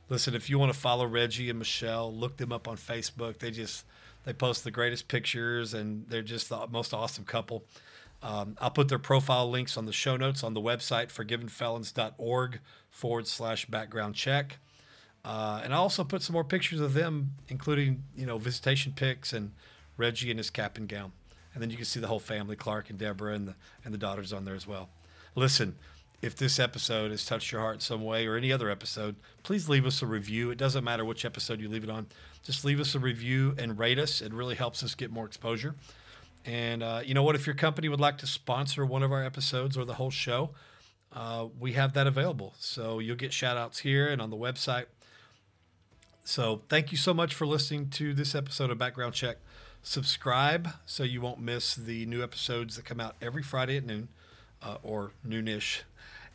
Listen, 0.09 0.33
if 0.33 0.49
you 0.49 0.57
want 0.57 0.73
to 0.73 0.79
follow 0.79 1.05
Reggie 1.05 1.49
and 1.49 1.59
Michelle, 1.59 2.13
look 2.13 2.37
them 2.37 2.51
up 2.51 2.67
on 2.67 2.77
Facebook. 2.77 3.39
They 3.39 3.51
just 3.51 3.85
they 4.25 4.33
post 4.33 4.63
the 4.63 4.71
greatest 4.71 5.07
pictures, 5.07 5.73
and 5.73 6.05
they're 6.09 6.21
just 6.21 6.49
the 6.49 6.67
most 6.67 6.93
awesome 6.93 7.25
couple. 7.25 7.63
Um, 8.21 8.57
I'll 8.59 8.71
put 8.71 8.89
their 8.89 8.99
profile 8.99 9.49
links 9.49 9.77
on 9.77 9.85
the 9.85 9.93
show 9.93 10.17
notes 10.17 10.43
on 10.43 10.53
the 10.53 10.61
website, 10.61 11.07
forgivenfelons.org 11.07 12.59
forward 12.89 13.27
slash 13.27 13.65
background 13.65 14.15
check. 14.15 14.59
Uh, 15.23 15.61
and 15.63 15.73
I 15.73 15.77
also 15.77 16.03
put 16.03 16.21
some 16.21 16.33
more 16.33 16.43
pictures 16.43 16.79
of 16.79 16.93
them, 16.93 17.31
including, 17.47 18.03
you 18.15 18.25
know, 18.25 18.37
visitation 18.37 18.93
pics 18.95 19.33
and 19.33 19.51
Reggie 19.97 20.31
in 20.31 20.37
his 20.37 20.49
cap 20.49 20.77
and 20.77 20.87
gown. 20.87 21.11
And 21.53 21.61
then 21.61 21.69
you 21.69 21.75
can 21.75 21.85
see 21.85 21.99
the 21.99 22.07
whole 22.07 22.19
family, 22.19 22.55
Clark 22.55 22.89
and 22.89 22.99
Deborah 22.99 23.33
and 23.33 23.47
the, 23.47 23.55
and 23.83 23.93
the 23.93 23.97
daughters 23.97 24.31
on 24.31 24.45
there 24.45 24.55
as 24.55 24.67
well. 24.67 24.89
Listen, 25.35 25.75
if 26.21 26.35
this 26.35 26.59
episode 26.59 27.11
has 27.11 27.25
touched 27.25 27.51
your 27.51 27.61
heart 27.61 27.75
in 27.75 27.79
some 27.81 28.03
way 28.03 28.27
or 28.27 28.35
any 28.35 28.51
other 28.51 28.69
episode, 28.69 29.15
please 29.43 29.69
leave 29.69 29.85
us 29.85 30.01
a 30.01 30.05
review. 30.05 30.51
It 30.51 30.57
doesn't 30.57 30.83
matter 30.83 31.05
which 31.05 31.25
episode 31.25 31.61
you 31.61 31.69
leave 31.69 31.83
it 31.83 31.89
on. 31.89 32.07
Just 32.43 32.65
leave 32.65 32.79
us 32.79 32.95
a 32.95 32.99
review 32.99 33.55
and 33.57 33.79
rate 33.79 33.99
us. 33.99 34.21
It 34.21 34.33
really 34.33 34.55
helps 34.55 34.83
us 34.83 34.95
get 34.95 35.11
more 35.11 35.25
exposure. 35.25 35.75
And 36.49 36.81
uh, 36.81 37.01
you 37.05 37.13
know 37.13 37.21
what? 37.21 37.35
If 37.35 37.45
your 37.45 37.55
company 37.55 37.89
would 37.89 37.99
like 37.99 38.17
to 38.17 38.27
sponsor 38.27 38.83
one 38.83 39.03
of 39.03 39.11
our 39.11 39.23
episodes 39.23 39.77
or 39.77 39.85
the 39.85 39.93
whole 39.93 40.09
show, 40.09 40.49
uh, 41.13 41.45
we 41.59 41.73
have 41.73 41.93
that 41.93 42.07
available. 42.07 42.55
So 42.57 42.97
you'll 42.97 43.17
get 43.17 43.31
shout 43.31 43.55
outs 43.55 43.79
here 43.79 44.07
and 44.07 44.19
on 44.19 44.31
the 44.31 44.35
website. 44.35 44.85
So 46.23 46.63
thank 46.67 46.91
you 46.91 46.97
so 46.97 47.13
much 47.13 47.35
for 47.35 47.45
listening 47.45 47.89
to 47.91 48.15
this 48.15 48.33
episode 48.33 48.71
of 48.71 48.79
Background 48.79 49.13
Check. 49.13 49.37
Subscribe 49.83 50.69
so 50.87 51.03
you 51.03 51.21
won't 51.21 51.39
miss 51.39 51.75
the 51.75 52.07
new 52.07 52.23
episodes 52.23 52.77
that 52.77 52.85
come 52.85 52.99
out 52.99 53.15
every 53.21 53.43
Friday 53.43 53.77
at 53.77 53.85
noon 53.85 54.07
uh, 54.63 54.77
or 54.81 55.11
noonish. 55.27 55.81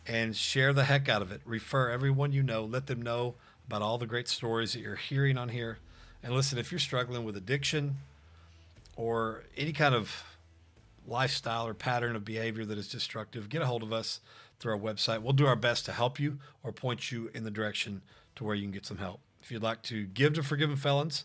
And 0.06 0.36
share 0.36 0.72
the 0.72 0.84
heck 0.84 1.08
out 1.08 1.22
of 1.22 1.32
it. 1.32 1.40
Refer 1.44 1.90
everyone 1.90 2.30
you 2.30 2.44
know. 2.44 2.64
Let 2.64 2.86
them 2.86 3.02
know 3.02 3.34
about 3.66 3.82
all 3.82 3.98
the 3.98 4.06
great 4.06 4.28
stories 4.28 4.74
that 4.74 4.80
you're 4.80 4.94
hearing 4.94 5.36
on 5.36 5.48
here. 5.48 5.78
And 6.22 6.32
listen, 6.32 6.56
if 6.56 6.70
you're 6.70 6.78
struggling 6.78 7.24
with 7.24 7.36
addiction 7.36 7.96
or 8.96 9.44
any 9.56 9.72
kind 9.72 9.94
of 9.94 10.24
lifestyle 11.06 11.66
or 11.66 11.74
pattern 11.74 12.16
of 12.16 12.24
behavior 12.24 12.64
that 12.64 12.78
is 12.78 12.88
destructive, 12.88 13.48
get 13.48 13.62
a 13.62 13.66
hold 13.66 13.82
of 13.82 13.92
us 13.92 14.20
through 14.58 14.72
our 14.72 14.78
website. 14.78 15.22
We'll 15.22 15.32
do 15.32 15.46
our 15.46 15.56
best 15.56 15.84
to 15.86 15.92
help 15.92 16.18
you 16.18 16.38
or 16.62 16.72
point 16.72 17.12
you 17.12 17.30
in 17.34 17.44
the 17.44 17.50
direction 17.50 18.02
to 18.36 18.44
where 18.44 18.54
you 18.54 18.62
can 18.62 18.72
get 18.72 18.86
some 18.86 18.98
help. 18.98 19.20
If 19.42 19.50
you'd 19.50 19.62
like 19.62 19.82
to 19.82 20.06
give 20.06 20.34
to 20.34 20.42
Forgiven 20.42 20.76
Felons, 20.76 21.24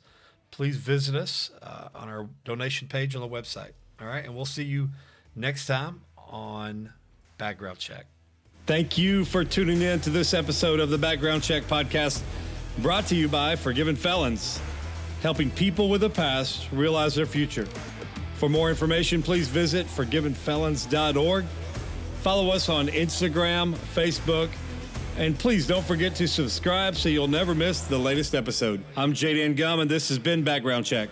please 0.51 0.77
visit 0.77 1.15
us 1.15 1.51
uh, 1.61 1.89
on 1.95 2.09
our 2.09 2.27
donation 2.43 2.87
page 2.87 3.15
on 3.15 3.21
the 3.21 3.29
website. 3.29 3.71
All 4.01 4.07
right, 4.07 4.25
and 4.25 4.35
we'll 4.35 4.45
see 4.45 4.63
you 4.63 4.89
next 5.35 5.67
time 5.67 6.01
on 6.17 6.93
Background 7.37 7.79
Check. 7.79 8.05
Thank 8.65 8.97
you 8.97 9.25
for 9.25 9.43
tuning 9.43 9.81
in 9.81 9.99
to 10.01 10.09
this 10.09 10.33
episode 10.33 10.79
of 10.79 10.89
the 10.89 10.97
Background 10.97 11.43
Check 11.43 11.63
podcast, 11.63 12.21
brought 12.79 13.07
to 13.07 13.15
you 13.15 13.27
by 13.27 13.55
Forgiven 13.55 13.95
Felons, 13.95 14.59
helping 15.21 15.51
people 15.51 15.89
with 15.89 16.03
a 16.03 16.09
past 16.09 16.67
realize 16.71 17.15
their 17.15 17.25
future. 17.25 17.67
For 18.35 18.49
more 18.49 18.69
information, 18.69 19.21
please 19.21 19.47
visit 19.47 19.85
forgivenfelons.org. 19.87 21.45
Follow 22.21 22.49
us 22.49 22.69
on 22.69 22.87
Instagram, 22.87 23.75
Facebook, 23.95 24.49
and 25.17 25.37
please 25.37 25.67
don't 25.67 25.85
forget 25.85 26.15
to 26.15 26.27
subscribe 26.27 26.95
so 26.95 27.09
you'll 27.09 27.27
never 27.27 27.53
miss 27.53 27.81
the 27.81 27.97
latest 27.97 28.35
episode. 28.35 28.81
I'm 28.95 29.13
Jay 29.13 29.51
Gum, 29.53 29.81
and 29.81 29.91
this 29.91 30.09
has 30.09 30.19
been 30.19 30.43
Background 30.43 30.85
Check. 30.85 31.09